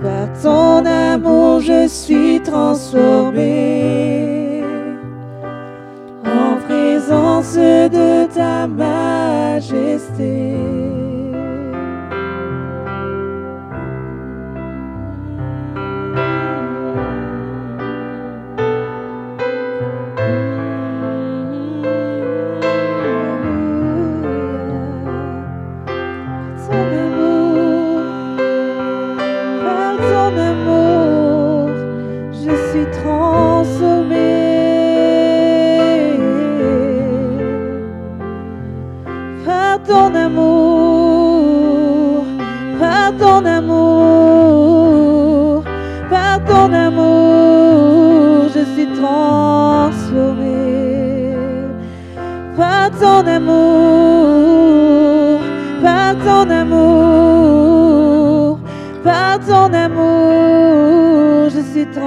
Par 0.01 0.27
ton 0.41 0.85
amour, 0.85 1.59
je 1.59 1.87
suis 1.87 2.41
transformé 2.41 3.82
ta 8.43 8.67
majesté. 8.67 10.52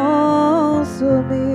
Je 0.07 0.85
suis 0.85 1.46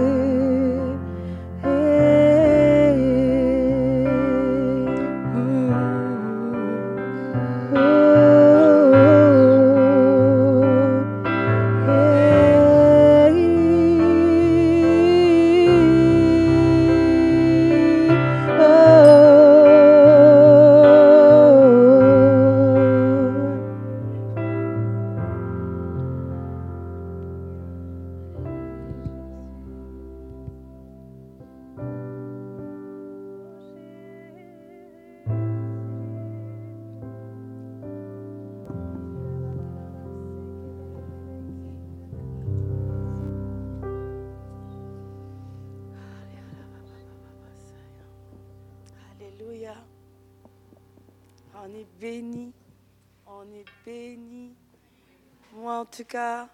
tout 56.01 56.07
cas, 56.07 56.47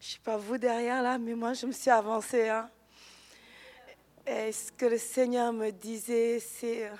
je 0.00 0.06
ne 0.06 0.10
sais 0.12 0.18
pas 0.24 0.36
vous 0.38 0.56
derrière 0.58 1.02
là, 1.02 1.18
mais 1.18 1.34
moi, 1.34 1.52
je 1.52 1.66
me 1.66 1.72
suis 1.72 1.90
avancée. 1.90 2.48
hein. 2.48 2.68
Et 4.26 4.52
ce 4.52 4.72
que 4.72 4.86
le 4.86 4.98
Seigneur 4.98 5.52
me 5.52 5.70
disait, 5.70 6.38
c'est. 6.40 6.86
euh, 6.88 6.94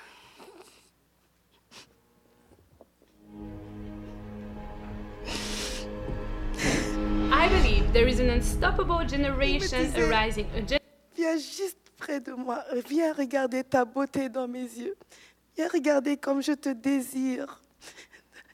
I 7.30 7.48
believe 7.48 7.92
there 7.92 8.08
is 8.08 8.20
an 8.20 8.30
unstoppable 8.30 9.04
generation 9.06 9.92
arising. 9.96 10.46
A 10.54 10.60
gen- 10.66 10.78
Viens 11.16 11.36
juste 11.38 11.78
près 11.96 12.20
de 12.20 12.32
moi. 12.32 12.64
Viens 12.88 13.12
regarder 13.12 13.64
ta 13.64 13.84
beauté 13.84 14.28
dans 14.28 14.48
mes 14.48 14.62
yeux. 14.62 14.96
Viens 15.56 15.68
regarder 15.68 16.16
comme 16.16 16.42
je 16.42 16.52
te 16.52 16.68
désire. 16.70 17.60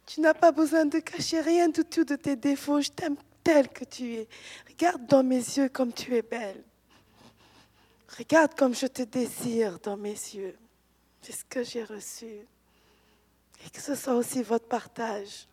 Tu 0.07 0.21
n'as 0.21 0.35
pas 0.35 0.53
besoin 0.53 0.87
de 0.87 0.99
cacher 0.99 1.41
rien 1.41 1.69
du 1.69 1.85
tout 1.85 2.05
de 2.05 2.17
tes 2.17 2.37
défauts. 2.37 2.81
Je 2.81 2.91
t'aime 2.91 3.17
tel 3.43 3.69
que 3.69 3.85
tu 3.85 4.15
es. 4.15 4.29
Regarde 4.69 5.07
dans 5.07 5.23
mes 5.23 5.37
yeux 5.37 5.69
comme 5.69 5.93
tu 5.93 6.15
es 6.17 6.23
belle. 6.23 6.63
Regarde 8.19 8.55
comme 8.55 8.75
je 8.75 8.87
te 8.87 9.03
désire 9.03 9.79
dans 9.81 9.97
mes 9.97 10.11
yeux. 10.11 10.57
C'est 11.23 11.33
ce 11.33 11.45
que 11.45 11.65
j'ai 11.65 11.85
reçu. 11.85 12.27
Et 13.65 13.71
que 13.73 13.81
ce 13.81 13.95
soit 13.95 14.15
aussi 14.15 14.43
votre 14.43 14.67
partage. 14.67 15.49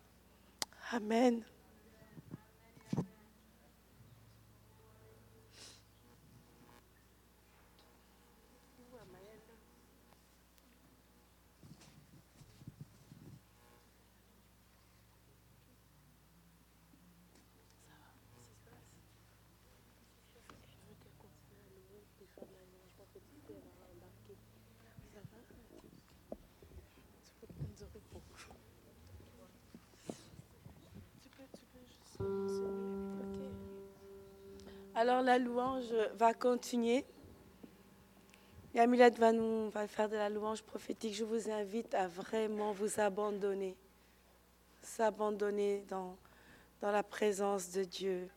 Amen. 0.92 1.42
Alors 35.02 35.20
la 35.20 35.36
louange 35.36 35.92
va 36.14 36.32
continuer. 36.32 37.04
Yamilette 38.72 39.18
va 39.18 39.32
nous 39.32 39.68
faire 39.88 40.08
de 40.08 40.14
la 40.14 40.28
louange 40.28 40.62
prophétique. 40.62 41.12
Je 41.12 41.24
vous 41.24 41.50
invite 41.50 41.92
à 41.92 42.06
vraiment 42.06 42.70
vous 42.70 43.00
abandonner, 43.00 43.76
s'abandonner 44.80 45.84
dans, 45.88 46.16
dans 46.80 46.92
la 46.92 47.02
présence 47.02 47.72
de 47.72 47.82
Dieu. 47.82 48.28